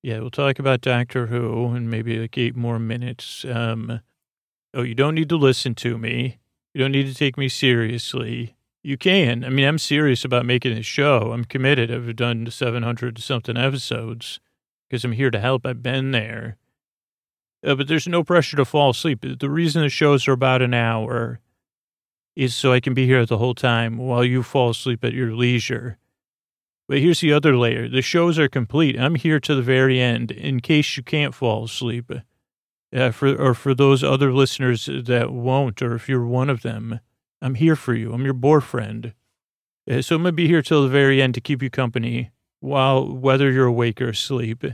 Yeah, 0.02 0.20
we'll 0.20 0.30
talk 0.30 0.58
about 0.58 0.80
Doctor 0.80 1.26
Who 1.26 1.74
in 1.74 1.90
maybe 1.90 2.18
like 2.18 2.36
eight 2.38 2.56
more 2.56 2.78
minutes. 2.78 3.44
Um, 3.44 4.00
oh, 4.74 4.82
you 4.82 4.94
don't 4.94 5.14
need 5.14 5.28
to 5.28 5.36
listen 5.36 5.74
to 5.76 5.98
me. 5.98 6.38
You 6.74 6.80
don't 6.80 6.92
need 6.92 7.06
to 7.06 7.14
take 7.14 7.36
me 7.36 7.48
seriously. 7.48 8.56
You 8.82 8.96
can. 8.96 9.44
I 9.44 9.48
mean, 9.50 9.66
I'm 9.66 9.78
serious 9.78 10.24
about 10.24 10.46
making 10.46 10.74
this 10.74 10.86
show. 10.86 11.32
I'm 11.32 11.44
committed. 11.44 11.90
I've 11.90 12.14
done 12.16 12.50
700 12.50 13.18
something 13.18 13.56
episodes 13.56 14.40
because 14.88 15.04
I'm 15.04 15.12
here 15.12 15.30
to 15.30 15.40
help. 15.40 15.66
I've 15.66 15.82
been 15.82 16.12
there. 16.12 16.56
Uh, 17.64 17.74
but 17.74 17.88
there's 17.88 18.06
no 18.06 18.22
pressure 18.22 18.56
to 18.56 18.64
fall 18.64 18.90
asleep. 18.90 19.24
The 19.38 19.50
reason 19.50 19.82
the 19.82 19.88
shows 19.88 20.28
are 20.28 20.32
about 20.32 20.62
an 20.62 20.74
hour 20.74 21.40
is 22.38 22.54
so 22.54 22.72
I 22.72 22.78
can 22.78 22.94
be 22.94 23.04
here 23.04 23.26
the 23.26 23.38
whole 23.38 23.54
time 23.54 23.98
while 23.98 24.24
you 24.24 24.44
fall 24.44 24.70
asleep 24.70 25.04
at 25.04 25.12
your 25.12 25.34
leisure. 25.34 25.98
But 26.86 26.98
here's 26.98 27.20
the 27.20 27.32
other 27.32 27.56
layer. 27.56 27.88
The 27.88 28.00
shows 28.00 28.38
are 28.38 28.48
complete. 28.48 28.98
I'm 28.98 29.16
here 29.16 29.40
to 29.40 29.56
the 29.56 29.60
very 29.60 30.00
end 30.00 30.30
in 30.30 30.60
case 30.60 30.96
you 30.96 31.02
can't 31.02 31.34
fall 31.34 31.64
asleep. 31.64 32.12
Uh, 32.94 33.10
for 33.10 33.34
or 33.34 33.54
for 33.54 33.74
those 33.74 34.04
other 34.04 34.32
listeners 34.32 34.88
that 34.88 35.32
won't, 35.32 35.82
or 35.82 35.96
if 35.96 36.08
you're 36.08 36.24
one 36.24 36.48
of 36.48 36.62
them, 36.62 37.00
I'm 37.42 37.56
here 37.56 37.76
for 37.76 37.92
you. 37.92 38.14
I'm 38.14 38.24
your 38.24 38.32
boyfriend. 38.34 39.14
Uh, 39.90 40.00
so 40.00 40.14
I'm 40.14 40.22
gonna 40.22 40.32
be 40.32 40.46
here 40.46 40.62
till 40.62 40.84
the 40.84 40.88
very 40.88 41.20
end 41.20 41.34
to 41.34 41.40
keep 41.40 41.60
you 41.60 41.68
company 41.68 42.30
while 42.60 43.04
whether 43.04 43.50
you're 43.50 43.66
awake 43.66 44.00
or 44.00 44.10
asleep. 44.10 44.64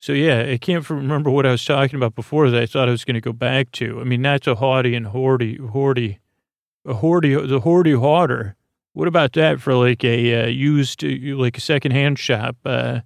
So 0.00 0.12
yeah, 0.12 0.46
I 0.48 0.56
can't 0.56 0.88
remember 0.88 1.30
what 1.30 1.46
I 1.46 1.50
was 1.50 1.64
talking 1.64 1.96
about 1.96 2.14
before 2.14 2.48
that 2.48 2.62
I 2.62 2.66
thought 2.66 2.88
I 2.88 2.92
was 2.92 3.04
going 3.04 3.14
to 3.14 3.20
go 3.20 3.32
back 3.32 3.72
to. 3.72 4.00
I 4.00 4.04
mean, 4.04 4.22
that's 4.22 4.46
a 4.46 4.54
haughty 4.54 4.94
and 4.94 5.06
hoardy, 5.06 5.58
hoardy, 5.58 6.18
a 6.86 6.94
hoardy, 6.94 7.34
the 7.48 7.60
hoardy 7.60 7.98
hoarder. 7.98 8.56
What 8.92 9.08
about 9.08 9.32
that 9.34 9.60
for 9.60 9.74
like 9.74 10.02
a 10.04 10.44
uh, 10.44 10.46
used, 10.46 11.04
uh, 11.04 11.36
like 11.36 11.58
a 11.58 11.60
secondhand 11.60 12.18
shop? 12.18 12.56
Uh, 12.64 13.00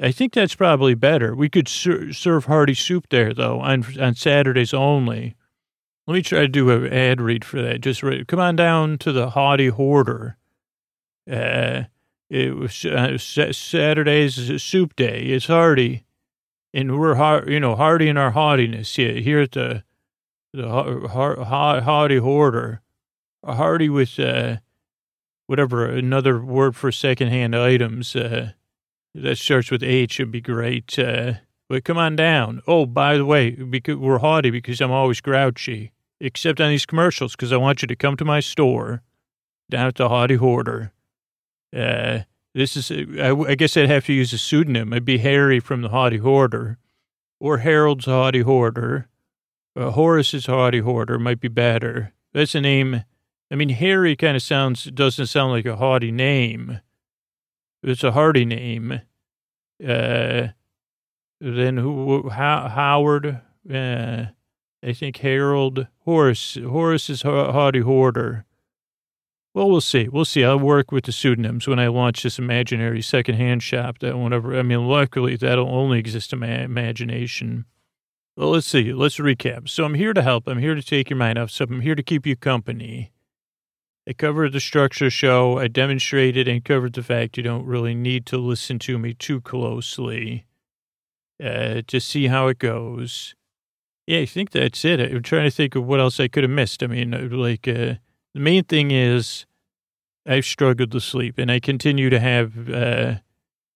I 0.00 0.10
think 0.10 0.34
that's 0.34 0.54
probably 0.54 0.94
better. 0.94 1.34
We 1.34 1.48
could 1.48 1.68
ser- 1.68 2.12
serve 2.12 2.44
hearty 2.44 2.74
soup 2.74 3.06
there 3.10 3.32
though 3.32 3.60
on 3.60 3.84
on 3.98 4.14
Saturdays 4.14 4.74
only. 4.74 5.36
Let 6.06 6.14
me 6.14 6.22
try 6.22 6.40
to 6.40 6.48
do 6.48 6.68
an 6.70 6.92
ad 6.92 7.20
read 7.20 7.44
for 7.44 7.62
that. 7.62 7.80
Just 7.80 8.02
come 8.26 8.40
on 8.40 8.56
down 8.56 8.98
to 8.98 9.12
the 9.12 9.30
haughty 9.30 9.68
hoarder. 9.68 10.36
Uh, 11.30 11.84
it 12.28 12.54
was 12.56 12.84
uh, 12.84 13.16
Saturday's 13.16 14.62
soup 14.62 14.96
day. 14.96 15.20
It's 15.20 15.46
hearty 15.46 16.04
and 16.74 16.98
we're 16.98 17.14
hard, 17.14 17.48
you 17.48 17.60
know, 17.60 17.76
hardy 17.76 18.08
in 18.08 18.16
our 18.16 18.32
haughtiness 18.32 18.96
here, 18.96 19.14
here 19.14 19.40
at 19.40 19.52
the 19.52 19.84
the 20.52 20.68
haughty 20.68 22.16
hoarder, 22.18 22.80
hardy 23.44 23.88
with 23.88 24.18
uh, 24.18 24.56
whatever 25.46 25.86
another 25.86 26.40
word 26.40 26.76
for 26.76 26.90
secondhand 26.90 27.54
items 27.54 28.16
uh, 28.16 28.52
that 29.14 29.38
starts 29.38 29.70
with 29.70 29.82
H 29.82 30.18
would 30.18 30.30
be 30.30 30.40
great. 30.40 30.98
Uh, 30.98 31.34
but 31.68 31.84
come 31.84 31.98
on 31.98 32.16
down. 32.16 32.62
Oh, 32.66 32.86
by 32.86 33.16
the 33.16 33.24
way, 33.24 33.50
because 33.50 33.96
we're 33.96 34.18
haughty 34.18 34.50
because 34.50 34.80
I'm 34.80 34.90
always 34.90 35.20
grouchy, 35.20 35.92
except 36.20 36.60
on 36.60 36.70
these 36.70 36.86
commercials 36.86 37.32
because 37.32 37.52
I 37.52 37.56
want 37.56 37.82
you 37.82 37.88
to 37.88 37.96
come 37.96 38.16
to 38.16 38.24
my 38.24 38.40
store 38.40 39.02
down 39.70 39.86
at 39.86 39.94
the 39.96 40.08
haughty 40.08 40.36
hoarder. 40.36 40.92
Uh, 41.74 42.20
this 42.54 42.76
is, 42.76 42.92
I, 43.18 43.30
I, 43.30 43.54
guess 43.56 43.76
I'd 43.76 43.88
have 43.88 44.06
to 44.06 44.12
use 44.12 44.32
a 44.32 44.38
pseudonym. 44.38 44.92
I'd 44.92 45.04
be 45.04 45.18
Harry 45.18 45.58
from 45.58 45.82
the 45.82 45.88
Haughty 45.88 46.18
Hoarder, 46.18 46.78
or 47.40 47.58
Harold's 47.58 48.04
Haughty 48.04 48.40
Hoarder. 48.40 49.08
Uh, 49.74 49.90
Horace's 49.90 50.46
Haughty 50.46 50.78
Hoarder 50.78 51.18
might 51.18 51.40
be 51.40 51.48
better. 51.48 52.12
That's 52.32 52.54
a 52.54 52.60
name. 52.60 53.02
I 53.50 53.56
mean, 53.56 53.68
Harry 53.68 54.16
kind 54.16 54.36
of 54.36 54.42
sounds, 54.42 54.84
doesn't 54.84 55.26
sound 55.26 55.52
like 55.52 55.66
a 55.66 55.76
haughty 55.76 56.10
name. 56.10 56.80
It's 57.82 58.04
a 58.04 58.12
hearty 58.12 58.44
name. 58.44 59.00
Uh, 59.86 60.48
then 61.40 61.76
who, 61.76 62.30
how, 62.30 62.68
Howard, 62.68 63.40
uh, 63.72 64.24
I 64.82 64.92
think 64.92 65.18
Harold, 65.18 65.86
Horace, 66.00 66.56
Horace's 66.56 67.22
Haughty 67.22 67.80
Hoarder. 67.80 68.44
Well, 69.54 69.70
we'll 69.70 69.80
see. 69.80 70.08
We'll 70.08 70.24
see. 70.24 70.44
I'll 70.44 70.58
work 70.58 70.90
with 70.90 71.04
the 71.04 71.12
pseudonyms 71.12 71.68
when 71.68 71.78
I 71.78 71.86
launch 71.86 72.24
this 72.24 72.40
imaginary 72.40 73.00
secondhand 73.02 73.62
shop 73.62 74.00
that 74.00 74.18
won't 74.18 74.34
I 74.34 74.62
mean, 74.62 74.88
luckily 74.88 75.36
that'll 75.36 75.68
only 75.68 76.00
exist 76.00 76.32
in 76.32 76.40
my 76.40 76.48
imagination. 76.48 77.64
Well, 78.36 78.50
let's 78.50 78.66
see. 78.66 78.92
Let's 78.92 79.18
recap. 79.18 79.68
So 79.68 79.84
I'm 79.84 79.94
here 79.94 80.12
to 80.12 80.22
help. 80.22 80.48
I'm 80.48 80.58
here 80.58 80.74
to 80.74 80.82
take 80.82 81.08
your 81.08 81.16
mind 81.16 81.38
off 81.38 81.52
something. 81.52 81.76
I'm 81.76 81.82
here 81.82 81.94
to 81.94 82.02
keep 82.02 82.26
you 82.26 82.34
company. 82.34 83.12
I 84.08 84.12
covered 84.12 84.52
the 84.52 84.60
structure 84.60 85.10
show. 85.10 85.58
I 85.58 85.68
demonstrated 85.68 86.46
and 86.46 86.64
covered 86.64 86.92
the 86.92 87.02
fact 87.02 87.36
you 87.36 87.42
don't 87.42 87.64
really 87.64 87.94
need 87.94 88.26
to 88.26 88.36
listen 88.36 88.78
to 88.80 88.98
me 88.98 89.14
too 89.14 89.40
closely 89.40 90.46
uh, 91.42 91.82
to 91.86 92.00
see 92.00 92.26
how 92.26 92.48
it 92.48 92.58
goes. 92.58 93.34
Yeah, 94.06 94.20
I 94.20 94.26
think 94.26 94.50
that's 94.50 94.84
it. 94.84 95.00
I'm 95.00 95.22
trying 95.22 95.44
to 95.44 95.50
think 95.50 95.74
of 95.74 95.86
what 95.86 96.00
else 96.00 96.20
I 96.20 96.28
could 96.28 96.44
have 96.44 96.50
missed. 96.50 96.82
I 96.82 96.86
mean, 96.86 97.12
like, 97.30 97.66
uh, 97.66 97.94
the 98.34 98.40
main 98.40 98.64
thing 98.64 98.90
is 98.90 99.46
I've 100.26 100.44
struggled 100.44 100.92
to 100.92 101.00
sleep 101.00 101.38
and 101.38 101.50
I 101.50 101.58
continue 101.58 102.10
to 102.10 102.20
have 102.20 102.68
uh, 102.68 103.14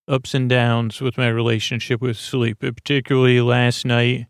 ups 0.07 0.35
and 0.35 0.49
downs 0.49 1.01
with 1.01 1.17
my 1.17 1.29
relationship 1.29 2.03
with 2.03 2.19
sleep, 2.19 2.59
particularly 2.61 3.41
last 3.41 3.87
night. 3.87 4.27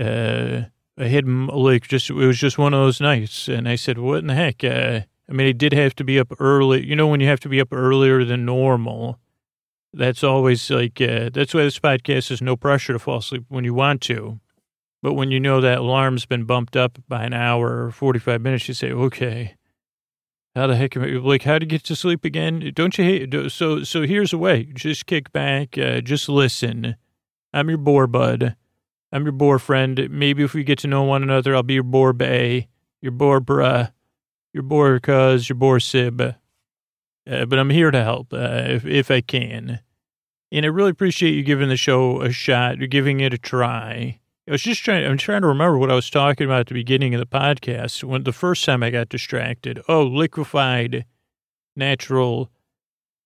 Uh, 0.00 0.62
I 0.98 1.06
had 1.06 1.28
like 1.28 1.86
just, 1.86 2.10
it 2.10 2.14
was 2.14 2.38
just 2.38 2.58
one 2.58 2.74
of 2.74 2.80
those 2.80 3.00
nights. 3.00 3.48
And 3.48 3.68
I 3.68 3.76
said, 3.76 3.98
what 3.98 4.18
in 4.18 4.26
the 4.26 4.34
heck? 4.34 4.64
Uh, 4.64 5.02
I 5.28 5.32
mean, 5.32 5.46
I 5.46 5.52
did 5.52 5.72
have 5.72 5.94
to 5.96 6.04
be 6.04 6.18
up 6.18 6.32
early. 6.40 6.84
You 6.84 6.96
know, 6.96 7.06
when 7.06 7.20
you 7.20 7.28
have 7.28 7.40
to 7.40 7.48
be 7.48 7.60
up 7.60 7.72
earlier 7.72 8.24
than 8.24 8.44
normal, 8.44 9.18
that's 9.92 10.24
always 10.24 10.68
like, 10.70 11.00
uh, 11.00 11.30
that's 11.32 11.54
why 11.54 11.62
this 11.62 11.78
podcast 11.78 12.30
is 12.30 12.42
no 12.42 12.56
pressure 12.56 12.94
to 12.94 12.98
fall 12.98 13.18
asleep 13.18 13.44
when 13.48 13.64
you 13.64 13.74
want 13.74 14.00
to. 14.02 14.40
But 15.02 15.14
when 15.14 15.30
you 15.30 15.38
know 15.38 15.60
that 15.60 15.78
alarm's 15.78 16.26
been 16.26 16.44
bumped 16.44 16.76
up 16.76 16.98
by 17.06 17.24
an 17.24 17.32
hour 17.32 17.84
or 17.84 17.90
45 17.92 18.40
minutes, 18.40 18.66
you 18.66 18.74
say, 18.74 18.90
okay, 18.90 19.54
how 20.56 20.66
the 20.66 20.74
heck 20.74 20.96
am 20.96 21.04
I, 21.04 21.06
like, 21.18 21.44
how 21.44 21.60
to 21.60 21.66
get 21.66 21.84
to 21.84 21.94
sleep 21.94 22.24
again? 22.24 22.72
Don't 22.74 22.98
you 22.98 23.04
hate, 23.04 23.52
so, 23.52 23.84
so 23.84 24.02
here's 24.02 24.32
a 24.32 24.38
way. 24.38 24.64
Just 24.64 25.06
kick 25.06 25.32
back, 25.32 25.78
uh, 25.78 26.00
just 26.00 26.28
listen. 26.28 26.96
I'm 27.52 27.68
your 27.68 27.78
bore 27.78 28.08
bud. 28.08 28.56
I'm 29.12 29.22
your 29.22 29.32
bore 29.32 29.58
friend. 29.58 30.08
Maybe 30.10 30.42
if 30.42 30.54
we 30.54 30.64
get 30.64 30.78
to 30.80 30.86
know 30.86 31.02
one 31.02 31.22
another, 31.22 31.54
I'll 31.54 31.62
be 31.62 31.74
your 31.74 31.82
bore 31.82 32.12
bay, 32.12 32.68
your 33.00 33.12
bore 33.12 33.40
bruh, 33.40 33.92
your 34.52 34.62
bore 34.62 34.98
cuz, 35.00 35.48
your 35.48 35.56
bore 35.56 35.80
sib. 35.80 36.20
Uh, 36.20 37.44
but 37.44 37.58
I'm 37.58 37.70
here 37.70 37.90
to 37.90 38.02
help, 38.02 38.32
uh, 38.32 38.64
if, 38.66 38.84
if 38.84 39.10
I 39.10 39.20
can. 39.20 39.80
And 40.50 40.64
I 40.64 40.68
really 40.68 40.90
appreciate 40.90 41.34
you 41.34 41.42
giving 41.42 41.68
the 41.68 41.76
show 41.76 42.22
a 42.22 42.32
shot, 42.32 42.78
You're 42.78 42.86
giving 42.88 43.20
it 43.20 43.34
a 43.34 43.38
try. 43.38 44.18
I 44.46 44.50
was 44.50 44.62
just 44.62 44.82
trying, 44.82 45.04
I'm 45.04 45.18
trying 45.18 45.42
to 45.42 45.48
remember 45.48 45.76
what 45.76 45.90
I 45.90 45.94
was 45.94 46.08
talking 46.08 46.46
about 46.46 46.60
at 46.60 46.66
the 46.68 46.74
beginning 46.74 47.14
of 47.14 47.20
the 47.20 47.26
podcast 47.26 48.02
when 48.02 48.24
the 48.24 48.32
first 48.32 48.64
time 48.64 48.82
I 48.82 48.88
got 48.88 49.10
distracted. 49.10 49.82
Oh, 49.88 50.02
liquefied 50.04 51.04
natural. 51.76 52.50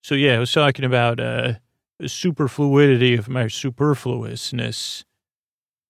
So, 0.02 0.16
yeah, 0.16 0.34
I 0.34 0.38
was 0.40 0.52
talking 0.52 0.84
about 0.84 1.20
uh, 1.20 1.54
superfluidity 2.02 3.16
of 3.16 3.28
my 3.28 3.46
superfluousness. 3.46 5.04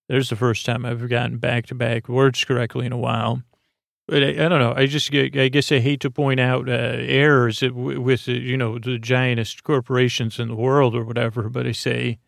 There's 0.09 0.29
the 0.29 0.35
first 0.35 0.65
time 0.65 0.85
I've 0.85 1.07
gotten 1.09 1.37
back 1.37 1.65
to 1.67 1.75
back 1.75 2.09
words 2.09 2.43
correctly 2.43 2.85
in 2.85 2.91
a 2.91 2.97
while. 2.97 3.41
But 4.07 4.21
I, 4.21 4.29
I, 4.29 4.49
don't 4.49 4.59
know. 4.59 4.73
I 4.75 4.85
just, 4.85 5.13
I 5.13 5.47
guess 5.47 5.71
I 5.71 5.79
hate 5.79 6.01
to 6.01 6.11
point 6.11 6.39
out 6.39 6.67
uh, 6.67 6.71
errors 6.71 7.61
with, 7.61 8.27
you 8.27 8.57
know, 8.57 8.77
the 8.77 8.99
giantest 8.99 9.63
corporations 9.63 10.39
in 10.39 10.49
the 10.49 10.55
world 10.55 10.93
or 10.93 11.05
whatever, 11.05 11.49
but 11.49 11.65
I 11.65 11.71
say, 11.71 12.19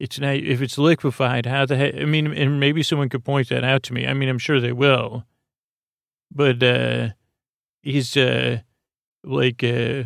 it's 0.00 0.18
not, 0.18 0.34
if 0.34 0.60
it's 0.60 0.78
liquefied, 0.78 1.46
how 1.46 1.66
the 1.66 1.76
heck, 1.76 1.94
I 1.94 2.04
mean, 2.04 2.32
and 2.32 2.58
maybe 2.58 2.82
someone 2.82 3.08
could 3.08 3.24
point 3.24 3.48
that 3.50 3.62
out 3.62 3.84
to 3.84 3.92
me. 3.92 4.08
I 4.08 4.14
mean, 4.14 4.28
I'm 4.28 4.40
sure 4.40 4.60
they 4.60 4.72
will. 4.72 5.24
But, 6.32 6.60
uh, 6.60 7.10
he's, 7.82 8.16
uh, 8.16 8.62
like, 9.22 9.62
uh, 9.62 10.04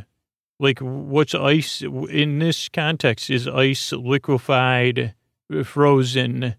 like 0.59 0.81
what's 0.81 1.35
ice 1.35 1.82
in 1.82 2.39
this 2.39 2.69
context? 2.69 3.31
Is 3.31 3.48
ice 3.48 3.93
liquefied, 3.93 5.15
frozen, 5.65 6.57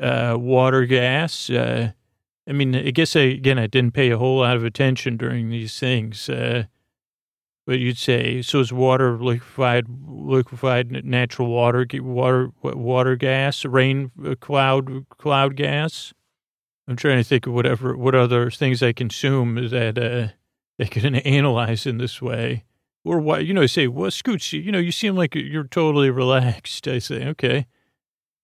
uh, 0.00 0.36
water 0.38 0.86
gas? 0.86 1.50
Uh, 1.50 1.92
I 2.48 2.52
mean, 2.52 2.74
I 2.74 2.90
guess 2.90 3.14
I, 3.16 3.20
again, 3.20 3.58
I 3.58 3.66
didn't 3.66 3.94
pay 3.94 4.10
a 4.10 4.18
whole 4.18 4.40
lot 4.40 4.56
of 4.56 4.64
attention 4.64 5.16
during 5.16 5.50
these 5.50 5.78
things. 5.78 6.28
Uh, 6.28 6.64
but 7.70 7.78
you'd 7.78 7.98
say 7.98 8.42
so 8.42 8.58
is 8.58 8.72
water 8.72 9.16
liquefied 9.16 9.86
liquefied 10.08 11.04
natural 11.04 11.48
water 11.48 11.86
water 11.94 12.50
water 12.62 13.14
gas 13.14 13.64
rain 13.64 14.10
uh, 14.26 14.34
cloud 14.40 15.06
cloud 15.08 15.54
gas 15.54 16.12
i'm 16.88 16.96
trying 16.96 17.18
to 17.18 17.22
think 17.22 17.46
of 17.46 17.52
whatever 17.52 17.96
what 17.96 18.16
other 18.16 18.50
things 18.50 18.82
i 18.82 18.92
consume 18.92 19.54
that 19.68 19.96
uh 19.96 20.34
they 20.78 20.86
can 20.86 21.14
analyze 21.36 21.86
in 21.86 21.98
this 21.98 22.20
way 22.20 22.64
or 23.04 23.20
why 23.20 23.38
you 23.38 23.54
know 23.54 23.62
I 23.62 23.66
say 23.66 23.86
well 23.86 24.10
scooch 24.10 24.52
you 24.52 24.72
know 24.72 24.80
you 24.80 24.90
seem 24.90 25.14
like 25.14 25.36
you're 25.36 25.62
totally 25.62 26.10
relaxed 26.10 26.88
i 26.88 26.98
say 26.98 27.24
okay 27.28 27.66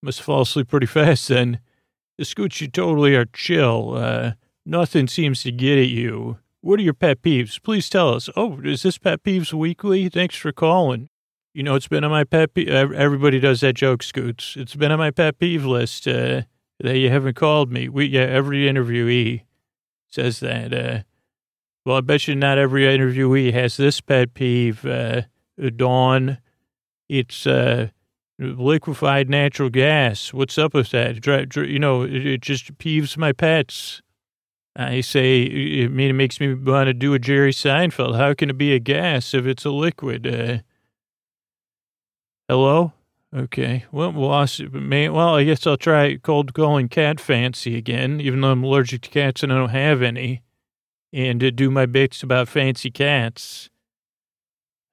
must 0.06 0.22
fall 0.22 0.42
asleep 0.42 0.68
pretty 0.68 0.86
fast 0.86 1.28
then 1.28 1.58
the 2.16 2.24
scooch 2.24 2.60
you 2.60 2.68
totally 2.68 3.14
are 3.14 3.26
chill 3.26 3.94
uh 3.96 4.32
nothing 4.64 5.06
seems 5.06 5.42
to 5.42 5.52
get 5.52 5.78
at 5.78 5.88
you 5.88 6.38
What 6.66 6.80
are 6.80 6.82
your 6.82 6.94
pet 6.94 7.22
peeves? 7.22 7.62
Please 7.62 7.88
tell 7.88 8.12
us. 8.12 8.28
Oh, 8.34 8.58
is 8.64 8.82
this 8.82 8.98
Pet 8.98 9.22
Peeves 9.22 9.52
Weekly? 9.52 10.08
Thanks 10.08 10.34
for 10.34 10.50
calling. 10.50 11.08
You 11.54 11.62
know, 11.62 11.76
it's 11.76 11.86
been 11.86 12.02
on 12.02 12.10
my 12.10 12.24
pet 12.24 12.54
peeve. 12.54 12.68
Everybody 12.68 13.38
does 13.38 13.60
that 13.60 13.74
joke, 13.74 14.02
Scoots. 14.02 14.56
It's 14.56 14.74
been 14.74 14.90
on 14.90 14.98
my 14.98 15.12
pet 15.12 15.38
peeve 15.38 15.64
list 15.64 16.08
uh, 16.08 16.42
that 16.80 16.98
you 16.98 17.08
haven't 17.08 17.36
called 17.36 17.70
me. 17.70 17.88
We, 17.88 18.06
yeah, 18.06 18.22
every 18.22 18.64
interviewee 18.64 19.42
says 20.08 20.40
that. 20.40 20.74
Uh, 20.74 21.02
well, 21.84 21.98
I 21.98 22.00
bet 22.00 22.26
you 22.26 22.34
not 22.34 22.58
every 22.58 22.82
interviewee 22.82 23.52
has 23.52 23.76
this 23.76 24.00
pet 24.00 24.34
peeve, 24.34 24.84
uh, 24.84 25.22
Dawn. 25.76 26.38
It's 27.08 27.46
uh, 27.46 27.90
liquefied 28.38 29.30
natural 29.30 29.70
gas. 29.70 30.32
What's 30.32 30.58
up 30.58 30.74
with 30.74 30.90
that? 30.90 31.26
You 31.56 31.78
know, 31.78 32.02
it, 32.02 32.40
just 32.40 32.76
peeves 32.78 33.16
my 33.16 33.32
pets. 33.32 34.02
I 34.74 35.00
say, 35.00 35.84
I 35.84 35.88
mean, 35.88 36.10
it 36.10 36.14
makes 36.14 36.38
me 36.38 36.52
want 36.52 36.88
to 36.88 36.92
do 36.92 37.14
a 37.14 37.18
Jerry 37.18 37.52
Seinfeld. 37.52 38.16
How 38.16 38.34
can 38.34 38.50
it 38.50 38.58
be 38.58 38.74
a 38.74 38.78
gas 38.78 39.32
if 39.32 39.46
it's 39.46 39.64
a 39.64 39.70
liquid? 39.70 40.26
Uh, 40.26 40.58
hello? 42.48 42.92
Okay. 43.34 43.84
Well, 43.90 44.12
well, 44.12 45.34
I 45.34 45.44
guess 45.44 45.66
I'll 45.66 45.76
try 45.78 46.16
cold 46.16 46.52
calling 46.52 46.88
cat 46.88 47.20
fancy 47.20 47.76
again, 47.76 48.20
even 48.20 48.42
though 48.42 48.50
I'm 48.50 48.62
allergic 48.62 49.02
to 49.02 49.10
cats 49.10 49.42
and 49.42 49.52
I 49.52 49.56
don't 49.56 49.70
have 49.70 50.02
any, 50.02 50.42
and 51.12 51.40
to 51.40 51.50
do 51.50 51.70
my 51.70 51.86
bits 51.86 52.22
about 52.22 52.48
fancy 52.48 52.90
cats. 52.90 53.70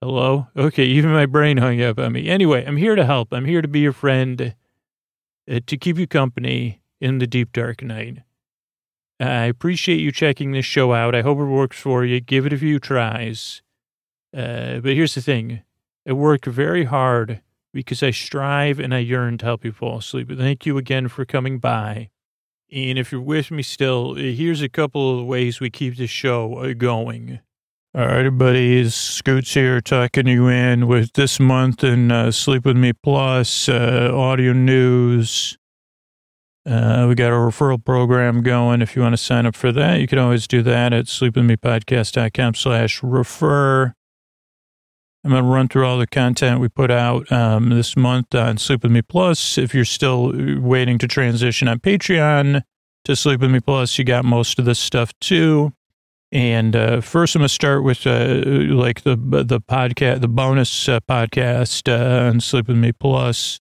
Hello? 0.04 0.48
Okay, 0.58 0.84
even 0.84 1.12
my 1.12 1.26
brain 1.26 1.56
hung 1.56 1.82
up 1.82 1.98
on 1.98 2.12
me. 2.12 2.28
Anyway, 2.28 2.66
I'm 2.68 2.76
here 2.76 2.94
to 2.94 3.06
help. 3.06 3.32
I'm 3.32 3.46
here 3.46 3.62
to 3.62 3.70
be 3.70 3.80
your 3.80 3.94
friend, 3.94 4.54
uh, 5.50 5.62
to 5.66 5.78
keep 5.78 5.98
you 5.98 6.08
company 6.08 6.82
in 7.00 7.20
the 7.20 7.26
deep 7.26 7.54
dark 7.54 7.82
night. 7.82 8.18
I 9.18 9.46
appreciate 9.46 10.02
you 10.02 10.12
checking 10.12 10.52
this 10.52 10.66
show 10.66 10.92
out. 10.92 11.16
I 11.16 11.22
hope 11.22 11.40
it 11.40 11.46
works 11.46 11.80
for 11.80 12.04
you. 12.04 12.20
Give 12.20 12.46
it 12.46 12.52
a 12.52 12.58
few 12.58 12.80
tries. 12.80 13.62
Uh, 14.36 14.80
but 14.80 14.92
here's 14.92 15.16
the 15.16 15.22
thing 15.22 15.62
I 16.06 16.12
work 16.12 16.44
very 16.44 16.84
hard 16.84 17.40
because 17.74 18.04
I 18.04 18.12
strive 18.12 18.82
and 18.82 18.94
I 18.94 18.98
yearn 18.98 19.38
to 19.38 19.46
help 19.46 19.64
you 19.64 19.72
fall 19.72 20.00
asleep. 20.00 20.28
But 20.28 20.38
thank 20.38 20.66
you 20.66 20.78
again 20.78 21.08
for 21.08 21.24
coming 21.24 21.60
by. 21.60 22.10
And 22.70 23.00
if 23.00 23.14
you're 23.14 23.22
with 23.22 23.52
me 23.52 23.64
still, 23.64 24.16
here's 24.16 24.62
a 24.62 24.68
couple 24.68 25.22
of 25.22 25.26
ways 25.26 25.62
we 25.62 25.70
keep 25.70 25.96
the 25.96 26.08
show 26.08 26.56
uh, 26.56 26.74
going. 26.74 27.40
All 27.96 28.08
right, 28.08 28.26
everybody, 28.26 28.90
Scoots 28.90 29.54
here 29.54 29.80
talking 29.80 30.26
you 30.26 30.48
in 30.48 30.88
with 30.88 31.14
this 31.14 31.40
month 31.40 31.84
and 31.84 32.12
uh, 32.12 32.32
Sleep 32.32 32.66
With 32.66 32.76
Me 32.76 32.92
Plus, 32.92 33.70
uh, 33.70 34.10
audio 34.12 34.52
news. 34.52 35.60
Uh, 36.66 37.06
we 37.08 37.14
got 37.14 37.28
a 37.28 37.36
referral 37.36 37.86
program 37.86 38.42
going. 38.42 38.82
If 38.82 38.96
you 38.96 39.04
want 39.04 39.14
to 39.14 39.18
sign 39.18 39.46
up 39.46 39.56
for 39.56 39.72
that, 39.74 40.00
you 40.00 40.08
can 40.08 40.18
always 40.18 40.48
do 40.48 40.64
that 40.64 40.92
at 40.92 41.06
sleepwithmepodcast.com 41.06 42.56
slash 42.56 43.04
refer. 43.04 43.94
I'm 45.24 45.30
going 45.30 45.44
to 45.44 45.48
run 45.48 45.68
through 45.68 45.86
all 45.86 46.00
the 46.00 46.08
content 46.08 46.60
we 46.62 46.70
put 46.70 46.90
out 46.90 47.32
um, 47.32 47.70
this 47.70 47.96
month 47.96 48.34
on 48.34 48.58
Sleep 48.58 48.82
With 48.82 48.92
Me 48.92 49.04
Plus. 49.04 49.60
If 49.60 49.76
you're 49.76 49.86
still 49.86 50.34
waiting 50.60 50.98
to 50.98 51.08
transition 51.08 51.68
on 51.68 51.80
Patreon 51.80 52.64
to 53.06 53.16
Sleep 53.16 53.40
With 53.40 53.52
Me 53.52 53.60
Plus, 53.60 54.00
you 54.00 54.04
got 54.04 54.26
most 54.26 54.58
of 54.58 54.66
this 54.66 54.80
stuff 54.80 55.14
too. 55.22 55.74
And 56.34 56.76
uh, 56.76 57.02
first, 57.02 57.36
I'm 57.36 57.42
going 57.42 57.48
to 57.48 57.54
start 57.54 57.84
with 57.84 58.08
uh, 58.08 58.42
like 58.74 59.04
the 59.04 59.16
the 59.16 59.62
podcast, 59.62 60.22
the 60.22 60.28
bonus 60.28 60.90
uh, 60.90 61.00
podcast 61.02 61.88
uh, 61.88 62.28
on 62.28 62.40
Sleep 62.42 62.68
with 62.68 62.78
Me 62.78 62.92
Plus, 62.92 63.60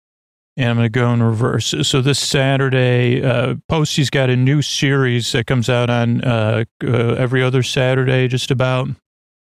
and 0.57 0.71
I'm 0.71 0.75
going 0.75 0.83
to 0.83 0.89
go 0.89 1.13
in 1.13 1.23
reverse. 1.23 1.73
So 1.83 2.01
this 2.01 2.19
Saturday, 2.19 3.23
uh, 3.23 3.55
Posty's 3.69 4.09
got 4.09 4.29
a 4.29 4.35
new 4.35 4.61
series 4.61 5.31
that 5.31 5.47
comes 5.47 5.69
out 5.69 5.89
on 5.89 6.21
uh, 6.25 6.65
uh, 6.83 7.13
every 7.13 7.41
other 7.41 7.63
Saturday, 7.63 8.27
just 8.27 8.51
about, 8.51 8.89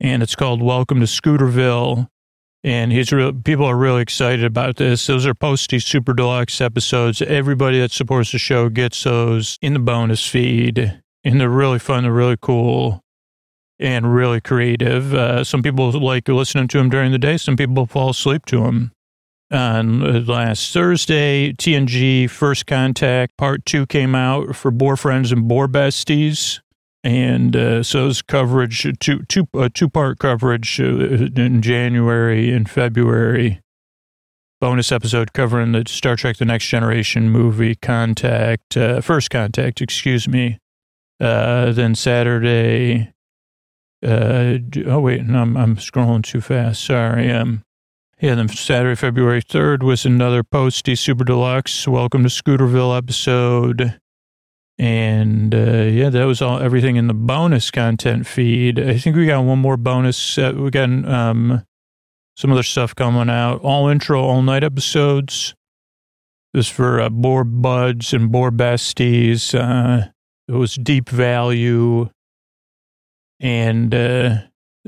and 0.01 0.21
it's 0.21 0.35
called 0.35 0.61
Welcome 0.61 0.99
to 0.99 1.05
Scooterville. 1.05 2.09
And 2.61 2.91
he's 2.91 3.13
real. 3.13 3.31
People 3.31 3.65
are 3.65 3.77
really 3.77 4.01
excited 4.01 4.43
about 4.43 4.75
this. 4.75 5.07
Those 5.07 5.25
are 5.25 5.33
Posty 5.33 5.79
Super 5.79 6.13
Deluxe 6.13 6.59
episodes. 6.59 7.21
Everybody 7.21 7.79
that 7.79 7.91
supports 7.91 8.33
the 8.33 8.37
show 8.37 8.67
gets 8.67 9.01
those 9.01 9.57
in 9.61 9.71
the 9.71 9.79
bonus 9.79 10.27
feed, 10.27 11.01
and 11.23 11.39
they're 11.39 11.47
really 11.49 11.79
fun. 11.79 12.03
They're 12.03 12.11
really 12.11 12.37
cool 12.41 13.02
and 13.83 14.15
really 14.15 14.41
creative. 14.41 15.13
Uh, 15.13 15.43
some 15.43 15.61
people 15.61 15.91
like 15.91 16.27
listening 16.27 16.67
to 16.69 16.79
him 16.79 16.89
during 16.89 17.11
the 17.11 17.19
day. 17.19 17.37
Some 17.37 17.57
people 17.57 17.85
fall 17.85 18.09
asleep 18.09 18.45
to 18.47 18.63
him. 18.63 18.91
On 19.51 20.25
last 20.25 20.73
Thursday, 20.73 21.53
TNG 21.53 22.27
First 22.27 22.65
Contact 22.65 23.37
Part 23.37 23.65
2 23.65 23.85
came 23.85 24.15
out 24.15 24.55
for 24.55 24.71
Bore 24.71 24.97
Friends 24.97 25.31
and 25.31 25.47
Bore 25.47 25.67
Besties. 25.67 26.59
And 27.03 27.55
uh, 27.55 27.83
so 27.83 28.09
coverage, 28.27 28.87
two, 28.99 29.23
two, 29.27 29.47
uh, 29.53 29.69
two 29.71 29.89
part 29.89 30.19
coverage 30.19 30.79
uh, 30.79 30.85
in 30.85 31.61
January 31.61 32.51
and 32.51 32.67
February. 32.69 33.59
Bonus 34.61 34.93
episode 34.93 35.33
covering 35.33 35.73
the 35.73 35.83
Star 35.85 36.15
Trek 36.15 36.37
The 36.37 36.45
Next 36.45 36.67
Generation 36.67 37.29
movie, 37.29 37.75
Contact, 37.75 38.77
uh, 38.77 39.01
First 39.01 39.29
Contact, 39.29 39.81
excuse 39.81 40.25
me. 40.25 40.57
Uh, 41.19 41.73
then 41.73 41.93
Saturday, 41.95 43.13
uh, 44.03 44.57
oh 44.85 44.99
wait, 44.99 45.25
no, 45.25 45.41
I'm, 45.41 45.55
I'm 45.55 45.75
scrolling 45.77 46.23
too 46.23 46.41
fast. 46.41 46.83
Sorry. 46.83 47.31
Um, 47.31 47.63
yeah, 48.19 48.35
then 48.35 48.47
Saturday, 48.47 48.95
February 48.95 49.41
3rd 49.41 49.83
was 49.83 50.05
another 50.05 50.43
Posty 50.43 50.95
Super 50.95 51.23
Deluxe 51.23 51.87
Welcome 51.87 52.23
to 52.23 52.29
Scooterville 52.29 52.97
episode. 52.97 53.99
And 54.77 55.53
uh, 55.53 55.83
yeah, 55.83 56.09
that 56.09 56.25
was 56.25 56.41
all 56.41 56.59
everything 56.59 56.95
in 56.95 57.07
the 57.07 57.13
bonus 57.13 57.69
content 57.69 58.25
feed. 58.25 58.79
I 58.79 58.97
think 58.97 59.15
we 59.15 59.25
got 59.25 59.43
one 59.43 59.59
more 59.59 59.77
bonus. 59.77 60.37
Uh, 60.37 60.53
we 60.55 60.69
got 60.71 60.89
um, 60.89 61.63
some 62.35 62.51
other 62.51 62.63
stuff 62.63 62.95
coming 62.95 63.29
out. 63.29 63.61
All 63.61 63.87
intro, 63.87 64.21
all 64.21 64.41
night 64.41 64.63
episodes. 64.63 65.53
This 66.53 66.67
for 66.67 67.01
uh, 67.01 67.09
Bore 67.09 67.43
Buds 67.43 68.13
and 68.13 68.31
Bore 68.31 68.51
Besties. 68.51 69.53
Uh, 69.53 70.09
it 70.47 70.53
was 70.53 70.75
Deep 70.75 71.09
Value 71.09 72.09
and 73.43 73.93
uh, 73.93 74.37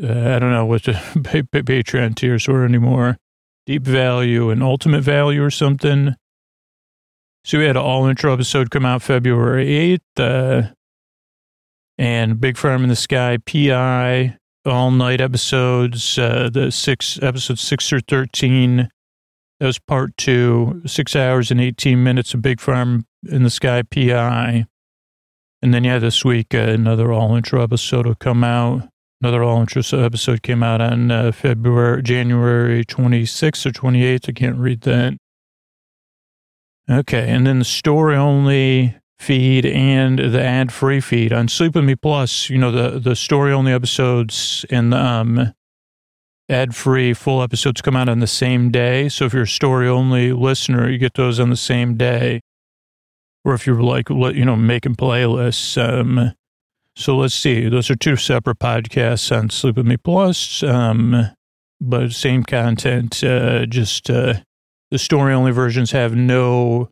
uh, 0.02 0.08
I 0.08 0.40
don't 0.40 0.52
know 0.52 0.66
what 0.66 0.84
the 0.84 0.94
Patreon 1.54 2.16
tiers 2.16 2.48
were 2.48 2.66
anymore. 2.66 3.18
Deep 3.66 3.84
value 3.84 4.50
and 4.50 4.64
ultimate 4.64 5.02
value 5.02 5.44
or 5.44 5.52
something. 5.52 6.16
So 7.44 7.60
we 7.60 7.66
had 7.66 7.76
an 7.76 7.84
all 7.84 8.08
intro 8.08 8.34
episode 8.34 8.72
come 8.72 8.86
out 8.86 9.02
February 9.02 10.00
8th. 10.18 10.64
Uh, 10.66 10.72
and 11.98 12.40
Big 12.40 12.58
Farm 12.58 12.84
in 12.84 12.90
the 12.90 12.96
Sky, 12.96 13.38
PI, 13.38 14.38
all 14.66 14.92
night 14.92 15.22
episodes, 15.22 16.18
uh, 16.18 16.50
the 16.52 16.72
six 16.72 17.20
episodes 17.22 17.62
six 17.62 17.92
or 17.94 18.00
13. 18.00 18.90
That 19.60 19.66
was 19.66 19.80
part 19.80 20.16
two, 20.18 20.82
six 20.86 21.16
hours 21.16 21.52
and 21.52 21.62
18 21.62 22.04
minutes 22.04 22.34
of 22.34 22.42
Big 22.42 22.60
Farm 22.60 23.06
in 23.28 23.44
the 23.44 23.50
Sky, 23.50 23.84
PI. 23.84 24.66
And 25.66 25.74
then, 25.74 25.84
yeah, 25.84 25.98
this 25.98 26.24
week, 26.24 26.54
uh, 26.54 26.60
another 26.60 27.12
all 27.12 27.36
intro 27.36 27.64
episode 27.64 28.06
will 28.06 28.14
come 28.14 28.44
out. 28.44 28.88
Another 29.20 29.42
all 29.42 29.62
intro 29.62 29.82
episode 30.00 30.44
came 30.44 30.62
out 30.62 30.80
on 30.80 31.10
uh, 31.10 31.32
February, 31.32 32.04
January 32.04 32.86
26th 32.86 33.66
or 33.66 33.72
28th. 33.72 34.30
I 34.30 34.32
can't 34.34 34.60
read 34.60 34.82
that. 34.82 35.18
Okay. 36.88 37.28
And 37.28 37.48
then 37.48 37.58
the 37.58 37.66
story 37.66 38.16
only 38.16 38.96
feed 39.18 39.66
and 39.66 40.20
the 40.20 40.40
ad 40.40 40.72
free 40.72 41.00
feed 41.00 41.34
on 41.34 41.48
Sleep 41.48 41.74
With 41.74 41.86
Me 41.86 41.96
Plus, 41.96 42.48
you 42.48 42.60
know, 42.60 42.70
the, 42.70 43.00
the 43.00 43.16
story 43.16 43.52
only 43.52 43.74
episodes 43.74 44.68
and 44.70 44.94
the, 44.94 45.04
um, 45.04 45.52
ad 46.48 46.76
free 46.76 47.16
full 47.16 47.42
episodes 47.42 47.82
come 47.82 47.96
out 47.96 48.08
on 48.08 48.20
the 48.20 48.28
same 48.28 48.70
day. 48.70 49.10
So 49.10 49.26
if 49.26 49.34
you're 49.34 49.42
a 49.42 49.48
story 49.48 49.88
only 49.88 50.32
listener, 50.32 50.88
you 50.88 51.00
get 51.00 51.16
those 51.16 51.40
on 51.40 51.50
the 51.50 51.56
same 51.56 51.98
day 51.98 52.42
or 53.46 53.54
if 53.54 53.66
you're 53.68 53.82
like, 53.82 54.10
you 54.10 54.44
know, 54.44 54.56
making 54.56 54.96
playlists. 54.96 55.78
Um, 55.82 56.34
so 56.96 57.16
let's 57.16 57.36
see. 57.36 57.70
Those 57.70 57.90
are 57.92 57.96
two 57.96 58.16
separate 58.16 58.60
podcasts 58.60 59.36
on 59.36 59.50
Sleep 59.52 59.78
With 59.78 59.86
Me 59.86 59.98
Plus, 59.98 60.64
um, 60.64 61.30
but 61.80 62.12
same 62.12 62.44
content. 62.44 63.24
Uh, 63.24 63.66
just 63.68 64.10
uh, 64.10 64.36
the 64.90 64.98
story 64.98 65.34
only 65.34 65.52
versions 65.52 65.92
have 65.92 66.16
no, 66.16 66.90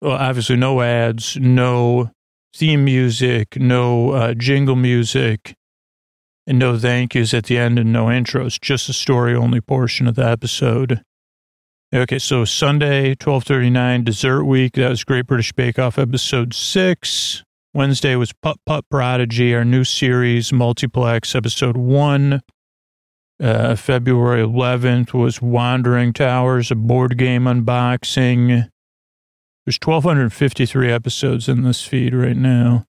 well, 0.00 0.16
obviously, 0.16 0.56
no 0.56 0.80
ads, 0.80 1.36
no 1.36 2.10
theme 2.54 2.84
music, 2.84 3.56
no 3.56 4.12
uh, 4.12 4.34
jingle 4.34 4.76
music, 4.76 5.54
and 6.46 6.58
no 6.58 6.78
thank 6.78 7.14
yous 7.14 7.34
at 7.34 7.44
the 7.44 7.58
end 7.58 7.78
and 7.78 7.92
no 7.92 8.06
intros. 8.06 8.58
Just 8.60 8.86
the 8.86 8.92
story 8.94 9.34
only 9.34 9.60
portion 9.60 10.06
of 10.06 10.14
the 10.14 10.26
episode. 10.26 11.02
Okay, 11.94 12.18
so 12.18 12.44
Sunday, 12.44 13.10
1239, 13.10 14.02
Dessert 14.02 14.44
Week. 14.44 14.72
That 14.72 14.90
was 14.90 15.04
Great 15.04 15.28
British 15.28 15.52
Bake 15.52 15.78
Off, 15.78 15.98
episode 16.00 16.52
six. 16.52 17.44
Wednesday 17.74 18.16
was 18.16 18.32
Putt 18.32 18.56
Putt 18.66 18.84
Prodigy, 18.90 19.54
our 19.54 19.64
new 19.64 19.84
series, 19.84 20.52
Multiplex, 20.52 21.36
episode 21.36 21.76
one. 21.76 22.42
Uh, 23.40 23.76
February 23.76 24.42
11th 24.42 25.12
was 25.12 25.40
Wandering 25.40 26.12
Towers, 26.12 26.72
a 26.72 26.74
board 26.74 27.16
game 27.16 27.44
unboxing. 27.44 28.68
There's 29.64 29.78
1,253 29.82 30.90
episodes 30.90 31.48
in 31.48 31.62
this 31.62 31.84
feed 31.84 32.14
right 32.14 32.36
now. 32.36 32.84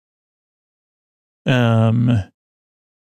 Um, 1.46 2.24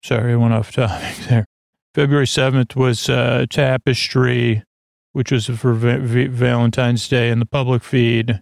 sorry, 0.06 0.32
I 0.32 0.36
went 0.38 0.54
off 0.54 0.72
topic 0.72 1.18
there. 1.30 1.46
February 1.94 2.28
7th 2.28 2.78
was 2.78 3.10
uh, 3.10 3.46
Tapestry, 3.50 4.64
which 5.14 5.32
was 5.32 5.48
for 5.48 5.74
Va- 5.74 6.00
Va- 6.00 6.30
Valentine's 6.30 7.08
Day 7.08 7.30
in 7.30 7.40
the 7.40 7.46
public 7.46 7.84
feed. 7.84 8.42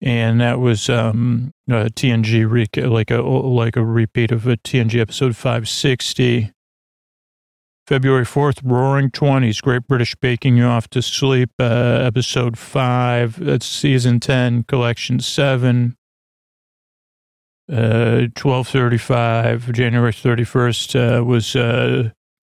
And 0.00 0.40
that 0.40 0.60
was 0.60 0.88
um, 0.88 1.52
a 1.68 1.86
TNG, 1.90 2.48
re- 2.48 2.86
like 2.86 3.10
a 3.10 3.20
like 3.20 3.76
a 3.76 3.84
repeat 3.84 4.30
of 4.30 4.46
a 4.46 4.56
TNG 4.56 5.00
episode 5.00 5.34
560. 5.36 6.52
February 7.88 8.26
4th, 8.26 8.60
Roaring 8.62 9.10
Twenties, 9.10 9.62
Great 9.62 9.88
British 9.88 10.14
Baking 10.16 10.58
You 10.58 10.64
Off 10.64 10.88
to 10.88 11.00
Sleep, 11.00 11.50
uh, 11.58 11.64
episode 12.04 12.58
5. 12.58 13.42
That's 13.42 13.64
season 13.64 14.20
10, 14.20 14.64
collection 14.64 15.20
7. 15.20 15.96
Uh, 17.70 18.28
1235, 18.36 19.72
January 19.72 20.12
31st, 20.12 21.20
uh, 21.20 21.24
was 21.24 21.56
uh, 21.56 22.10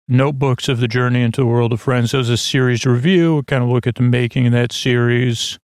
Notebooks 0.08 0.70
of 0.70 0.80
the 0.80 0.88
Journey 0.88 1.24
into 1.24 1.42
the 1.42 1.48
World 1.48 1.74
of 1.74 1.82
Friends. 1.82 2.12
That 2.12 2.20
was 2.20 2.30
a 2.30 2.38
series 2.38 2.86
review. 2.86 3.38
We 3.38 3.44
kind 3.44 3.64
of 3.64 3.70
look 3.70 3.88
at 3.88 3.96
the 3.96 4.04
making 4.04 4.46
of 4.46 4.52
that 4.54 4.72
series. 4.72 5.58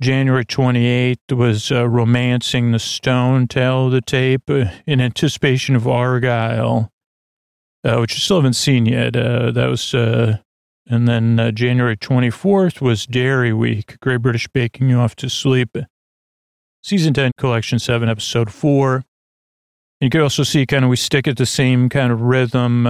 January 0.00 0.44
28th 0.44 1.32
was 1.32 1.72
uh, 1.72 1.88
Romancing 1.88 2.70
the 2.70 2.78
Stone, 2.78 3.48
of 3.56 3.92
the 3.92 4.02
Tape, 4.04 4.48
uh, 4.48 4.66
in 4.86 5.00
anticipation 5.00 5.74
of 5.74 5.84
Argylle, 5.84 6.88
uh, 7.82 7.96
which 7.98 8.14
I 8.14 8.18
still 8.18 8.36
haven't 8.36 8.52
seen 8.52 8.86
yet. 8.86 9.16
Uh, 9.16 9.50
that 9.50 9.66
was, 9.66 9.94
uh, 9.94 10.36
and 10.86 11.08
then 11.08 11.40
uh, 11.40 11.50
January 11.50 11.96
24th 11.96 12.80
was 12.80 13.06
Dairy 13.06 13.54
Week, 13.54 13.98
Great 14.00 14.22
British 14.22 14.46
Baking 14.48 14.90
You 14.90 14.98
Off 14.98 15.16
to 15.16 15.30
Sleep, 15.30 15.76
Season 16.82 17.12
10, 17.12 17.32
Collection 17.38 17.80
7, 17.80 18.08
Episode 18.08 18.52
4. 18.52 19.02
You 20.00 20.10
can 20.10 20.20
also 20.20 20.42
see 20.42 20.66
kind 20.66 20.84
of 20.84 20.90
we 20.90 20.96
stick 20.96 21.26
at 21.26 21.38
the 21.38 21.46
same 21.46 21.88
kind 21.88 22.12
of 22.12 22.20
rhythm 22.20 22.86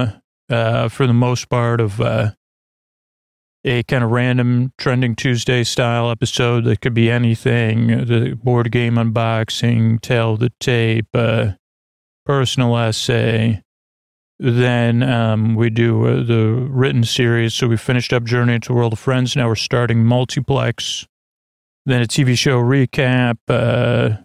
uh, 0.49 0.89
for 0.89 1.07
the 1.07 1.13
most 1.13 1.49
part 1.49 1.79
of 1.79 2.01
uh, 2.01 2.31
a 3.63 3.83
kind 3.83 4.03
of 4.03 4.11
random 4.11 4.73
trending 4.77 5.15
Tuesday 5.15 5.63
style 5.63 6.11
episode 6.11 6.65
that 6.65 6.81
could 6.81 6.93
be 6.93 7.09
anything 7.09 8.05
the 8.05 8.37
board 8.41 8.71
game 8.71 8.95
unboxing, 8.95 9.99
tell 10.01 10.37
the 10.37 10.51
tape, 10.59 11.07
uh, 11.13 11.51
personal 12.25 12.77
essay. 12.77 13.61
Then 14.39 15.01
um, 15.01 15.55
we 15.55 15.69
do 15.69 16.05
uh, 16.05 16.23
the 16.23 16.67
written 16.69 17.03
series. 17.03 17.53
So 17.55 17.67
we 17.67 17.77
finished 17.77 18.13
up 18.13 18.23
Journey 18.23 18.59
the 18.59 18.73
World 18.73 18.93
of 18.93 18.99
Friends. 18.99 19.35
Now 19.35 19.47
we're 19.47 19.55
starting 19.55 20.03
multiplex. 20.03 21.07
Then 21.85 22.01
a 22.01 22.05
TV 22.05 22.37
show 22.37 22.61
recap, 22.61 23.37
uh, 23.47 24.17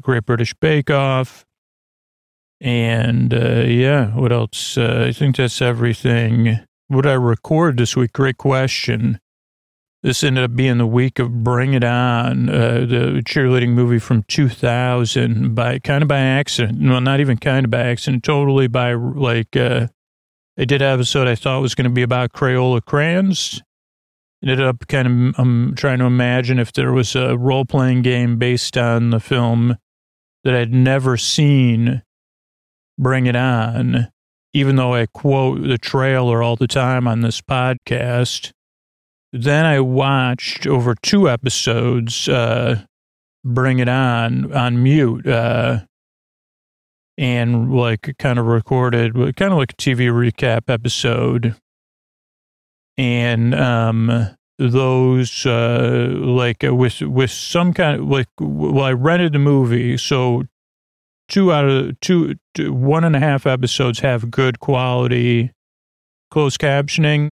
Great 0.00 0.26
British 0.26 0.52
Bake 0.54 0.90
Off. 0.90 1.46
And 2.60 3.32
uh, 3.32 3.62
yeah, 3.62 4.08
what 4.16 4.32
else? 4.32 4.76
Uh, 4.76 5.06
I 5.08 5.12
think 5.12 5.36
that's 5.36 5.62
everything. 5.62 6.60
What 6.88 7.06
I 7.06 7.14
record 7.14 7.78
this 7.78 7.96
week? 7.96 8.12
Great 8.12 8.36
question. 8.36 9.18
This 10.02 10.24
ended 10.24 10.44
up 10.44 10.56
being 10.56 10.78
the 10.78 10.86
week 10.86 11.18
of 11.18 11.44
Bring 11.44 11.74
It 11.74 11.84
On, 11.84 12.48
uh, 12.48 12.86
the 12.86 13.22
cheerleading 13.26 13.70
movie 13.70 13.98
from 13.98 14.22
2000, 14.24 15.54
by 15.54 15.78
kind 15.78 16.02
of 16.02 16.08
by 16.08 16.18
accident. 16.18 16.80
Well, 16.82 17.02
not 17.02 17.20
even 17.20 17.36
kind 17.36 17.66
of 17.66 17.70
by 17.70 17.80
accident, 17.80 18.24
totally 18.24 18.66
by 18.66 18.94
like. 18.94 19.56
Uh, 19.56 19.88
I 20.58 20.64
did 20.64 20.82
an 20.82 20.92
episode 20.92 21.28
I 21.28 21.34
thought 21.34 21.60
was 21.60 21.74
going 21.74 21.84
to 21.84 21.90
be 21.90 22.02
about 22.02 22.32
Crayola 22.32 22.84
crayons. 22.84 23.62
Ended 24.42 24.60
up 24.62 24.86
kind 24.88 25.06
of 25.06 25.38
um, 25.38 25.74
trying 25.76 25.98
to 25.98 26.06
imagine 26.06 26.58
if 26.58 26.72
there 26.72 26.92
was 26.92 27.14
a 27.14 27.36
role 27.36 27.66
playing 27.66 28.02
game 28.02 28.38
based 28.38 28.76
on 28.76 29.10
the 29.10 29.20
film 29.20 29.76
that 30.44 30.54
I'd 30.54 30.72
never 30.72 31.18
seen. 31.18 32.02
Bring 33.00 33.24
It 33.24 33.34
On, 33.34 34.08
even 34.52 34.76
though 34.76 34.92
I 34.92 35.06
quote 35.06 35.62
the 35.62 35.78
trailer 35.78 36.42
all 36.42 36.54
the 36.54 36.68
time 36.68 37.08
on 37.08 37.22
this 37.22 37.40
podcast. 37.40 38.52
Then 39.32 39.64
I 39.64 39.80
watched 39.80 40.66
over 40.66 40.94
two 40.94 41.28
episodes, 41.28 42.28
uh, 42.28 42.82
Bring 43.42 43.78
It 43.78 43.88
On, 43.88 44.52
on 44.52 44.82
mute, 44.82 45.26
uh, 45.26 45.80
and 47.16 47.72
like 47.72 48.16
kind 48.18 48.38
of 48.38 48.44
recorded, 48.44 49.14
kind 49.14 49.52
of 49.52 49.58
like 49.58 49.72
a 49.72 49.76
TV 49.76 50.08
recap 50.10 50.68
episode. 50.68 51.56
And, 52.98 53.54
um, 53.54 54.36
those, 54.58 55.46
uh, 55.46 56.06
like 56.12 56.58
with, 56.64 57.00
with 57.00 57.30
some 57.30 57.72
kind 57.72 58.00
of 58.00 58.08
like, 58.08 58.28
well, 58.38 58.84
I 58.84 58.92
rented 58.92 59.32
the 59.32 59.38
movie. 59.38 59.96
So 59.96 60.42
two 61.30 61.52
out 61.52 61.64
of 61.64 61.98
two, 62.00 62.34
two, 62.54 62.74
one 62.74 63.04
and 63.04 63.16
a 63.16 63.20
half 63.20 63.46
episodes 63.46 64.00
have 64.00 64.30
good 64.30 64.60
quality 64.60 65.52
closed 66.30 66.60
captioning, 66.60 67.28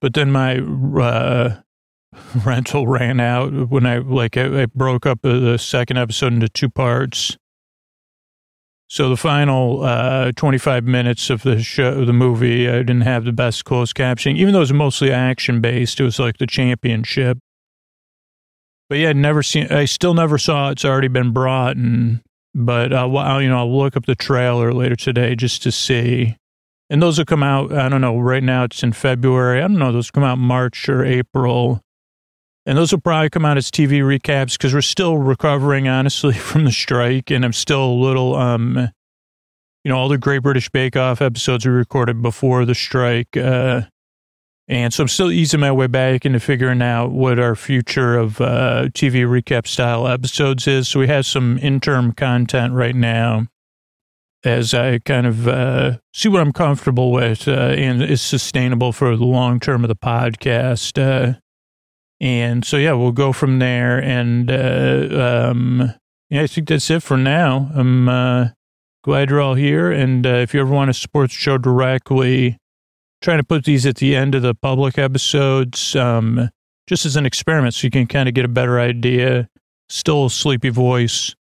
but 0.00 0.14
then 0.14 0.30
my 0.30 0.58
uh, 0.58 1.60
rental 2.44 2.86
ran 2.86 3.20
out 3.20 3.70
when 3.70 3.86
I 3.86 3.98
like 3.98 4.36
I, 4.36 4.62
I 4.62 4.66
broke 4.66 5.06
up 5.06 5.22
the 5.22 5.56
second 5.56 5.96
episode 5.96 6.32
into 6.32 6.48
two 6.48 6.68
parts. 6.68 7.36
So 8.88 9.08
the 9.08 9.16
final 9.16 9.82
uh, 9.82 10.32
25 10.32 10.84
minutes 10.84 11.30
of 11.30 11.44
the 11.44 11.62
show, 11.62 12.04
the 12.04 12.12
movie, 12.12 12.68
I 12.68 12.78
didn't 12.78 13.00
have 13.00 13.24
the 13.24 13.32
best 13.32 13.64
closed 13.64 13.94
captioning, 13.96 14.36
even 14.36 14.52
though 14.52 14.58
it 14.58 14.68
was 14.68 14.72
mostly 14.74 15.10
action 15.10 15.62
based. 15.62 15.98
It 15.98 16.04
was 16.04 16.18
like 16.18 16.36
the 16.36 16.46
championship. 16.46 17.38
But 18.90 18.98
yeah, 18.98 19.08
I'd 19.08 19.16
never 19.16 19.42
seen. 19.42 19.72
I 19.72 19.86
still 19.86 20.12
never 20.12 20.36
saw 20.36 20.68
it. 20.68 20.72
It's 20.72 20.84
already 20.84 21.08
been 21.08 21.32
brought, 21.32 21.76
and 21.76 22.20
but 22.54 22.92
uh, 22.92 23.08
well, 23.10 23.40
you 23.40 23.48
know, 23.48 23.58
I'll 23.58 23.76
look 23.78 23.96
up 23.96 24.06
the 24.06 24.14
trailer 24.14 24.72
later 24.72 24.96
today 24.96 25.34
just 25.34 25.62
to 25.62 25.72
see. 25.72 26.36
And 26.90 27.02
those 27.02 27.16
will 27.16 27.24
come 27.24 27.42
out. 27.42 27.72
I 27.72 27.88
don't 27.88 28.02
know. 28.02 28.18
Right 28.18 28.42
now 28.42 28.64
it's 28.64 28.82
in 28.82 28.92
February. 28.92 29.58
I 29.58 29.62
don't 29.62 29.78
know. 29.78 29.92
Those 29.92 30.10
come 30.10 30.24
out 30.24 30.36
March 30.36 30.88
or 30.88 31.04
April. 31.04 31.80
And 32.66 32.78
those 32.78 32.92
will 32.92 33.00
probably 33.00 33.30
come 33.30 33.44
out 33.44 33.56
as 33.56 33.70
TV 33.70 34.00
recaps 34.02 34.52
because 34.52 34.74
we're 34.74 34.82
still 34.82 35.16
recovering, 35.16 35.88
honestly, 35.88 36.34
from 36.38 36.64
the 36.64 36.70
strike. 36.70 37.30
And 37.30 37.44
I'm 37.44 37.54
still 37.54 37.82
a 37.82 37.94
little, 37.94 38.34
um, 38.34 38.76
you 39.84 39.90
know, 39.90 39.96
all 39.96 40.08
the 40.08 40.18
Great 40.18 40.42
British 40.42 40.68
Bake 40.68 40.96
Off 40.96 41.22
episodes 41.22 41.64
we 41.64 41.72
recorded 41.72 42.20
before 42.20 42.64
the 42.64 42.74
strike. 42.74 43.36
Uh, 43.36 43.82
and 44.72 44.94
so 44.94 45.02
I'm 45.02 45.08
still 45.08 45.30
easing 45.30 45.60
my 45.60 45.70
way 45.70 45.86
back 45.86 46.24
into 46.24 46.40
figuring 46.40 46.80
out 46.80 47.12
what 47.12 47.38
our 47.38 47.54
future 47.54 48.16
of 48.16 48.40
uh, 48.40 48.88
TV 48.94 49.26
recap 49.26 49.66
style 49.66 50.08
episodes 50.08 50.66
is. 50.66 50.88
So 50.88 50.98
we 50.98 51.08
have 51.08 51.26
some 51.26 51.58
interim 51.58 52.12
content 52.12 52.72
right 52.72 52.94
now 52.96 53.48
as 54.44 54.72
I 54.72 55.00
kind 55.00 55.26
of 55.26 55.46
uh, 55.46 55.98
see 56.14 56.30
what 56.30 56.40
I'm 56.40 56.54
comfortable 56.54 57.12
with 57.12 57.46
uh, 57.48 57.74
and 57.76 58.02
is 58.02 58.22
sustainable 58.22 58.92
for 58.92 59.14
the 59.14 59.26
long 59.26 59.60
term 59.60 59.84
of 59.84 59.88
the 59.88 59.94
podcast. 59.94 60.96
Uh, 60.96 61.38
and 62.18 62.64
so, 62.64 62.78
yeah, 62.78 62.94
we'll 62.94 63.12
go 63.12 63.34
from 63.34 63.58
there. 63.58 64.02
And 64.02 64.50
uh, 64.50 65.50
um, 65.50 65.92
yeah, 66.30 66.44
I 66.44 66.46
think 66.46 66.68
that's 66.68 66.88
it 66.88 67.02
for 67.02 67.18
now. 67.18 67.70
I'm 67.74 68.08
uh, 68.08 68.48
glad 69.04 69.28
you're 69.28 69.42
all 69.42 69.54
here. 69.54 69.92
And 69.92 70.24
if 70.24 70.54
you 70.54 70.62
ever 70.62 70.72
want 70.72 70.88
to 70.88 70.94
support 70.94 71.28
the 71.28 71.36
show 71.36 71.58
directly, 71.58 72.56
trying 73.22 73.38
to 73.38 73.44
put 73.44 73.64
these 73.64 73.86
at 73.86 73.96
the 73.96 74.14
end 74.14 74.34
of 74.34 74.42
the 74.42 74.54
public 74.54 74.98
episodes 74.98 75.96
um, 75.96 76.50
just 76.88 77.06
as 77.06 77.16
an 77.16 77.24
experiment 77.24 77.74
so 77.74 77.86
you 77.86 77.90
can 77.90 78.06
kind 78.06 78.28
of 78.28 78.34
get 78.34 78.44
a 78.44 78.48
better 78.48 78.78
idea. 78.78 79.48
Still 79.88 80.26
a 80.26 80.30
sleepy 80.30 80.68
voice. 80.68 81.34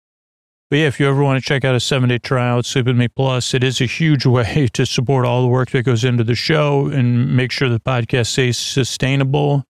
But 0.68 0.76
yeah, 0.78 0.86
if 0.86 1.00
you 1.00 1.08
ever 1.08 1.22
want 1.22 1.42
to 1.42 1.46
check 1.46 1.64
out 1.64 1.74
a 1.74 1.80
seven 1.80 2.08
day 2.08 2.18
trial 2.18 2.58
at 2.58 2.64
Sleep 2.64 2.86
With 2.86 2.96
Me 2.96 3.08
Plus, 3.08 3.54
it 3.54 3.64
is 3.64 3.80
a 3.80 3.86
huge 3.86 4.24
way 4.36 4.68
to 4.74 4.86
support 4.86 5.24
all 5.26 5.42
the 5.42 5.48
work 5.48 5.70
that 5.70 5.82
goes 5.82 6.04
into 6.04 6.22
the 6.22 6.34
show 6.34 6.86
and 6.86 7.34
make 7.34 7.50
sure 7.50 7.68
the 7.68 7.80
podcast 7.80 8.28
stays 8.28 8.56
sustainable 8.56 9.64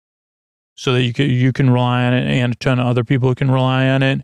so 0.74 0.92
that 0.92 1.02
you 1.02 1.12
can, 1.12 1.30
you 1.30 1.52
can 1.52 1.70
rely 1.70 2.04
on 2.04 2.14
it 2.14 2.26
and 2.26 2.54
a 2.54 2.56
ton 2.56 2.80
of 2.80 2.86
other 2.86 3.04
people 3.04 3.34
can 3.34 3.50
rely 3.50 3.88
on 3.88 4.02
it. 4.02 4.22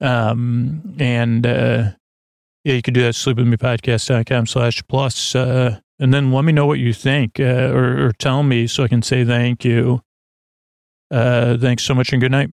Um, 0.00 0.96
and, 0.98 1.46
uh, 1.46 1.90
yeah, 2.64 2.74
you 2.74 2.82
can 2.82 2.94
do 2.94 3.02
that 3.02 3.08
at 3.08 3.14
sleepwithmepodcast.com 3.14 4.46
slash 4.46 4.82
plus. 4.88 5.34
Uh, 5.34 5.78
and 5.98 6.12
then 6.12 6.32
let 6.32 6.44
me 6.44 6.52
know 6.52 6.66
what 6.66 6.78
you 6.78 6.92
think, 6.92 7.40
uh, 7.40 7.70
or, 7.72 8.06
or 8.06 8.12
tell 8.12 8.42
me 8.42 8.66
so 8.66 8.84
I 8.84 8.88
can 8.88 9.02
say 9.02 9.24
thank 9.24 9.64
you. 9.64 10.02
Uh, 11.10 11.56
thanks 11.56 11.84
so 11.84 11.94
much 11.94 12.12
and 12.12 12.20
good 12.20 12.32
night. 12.32 12.50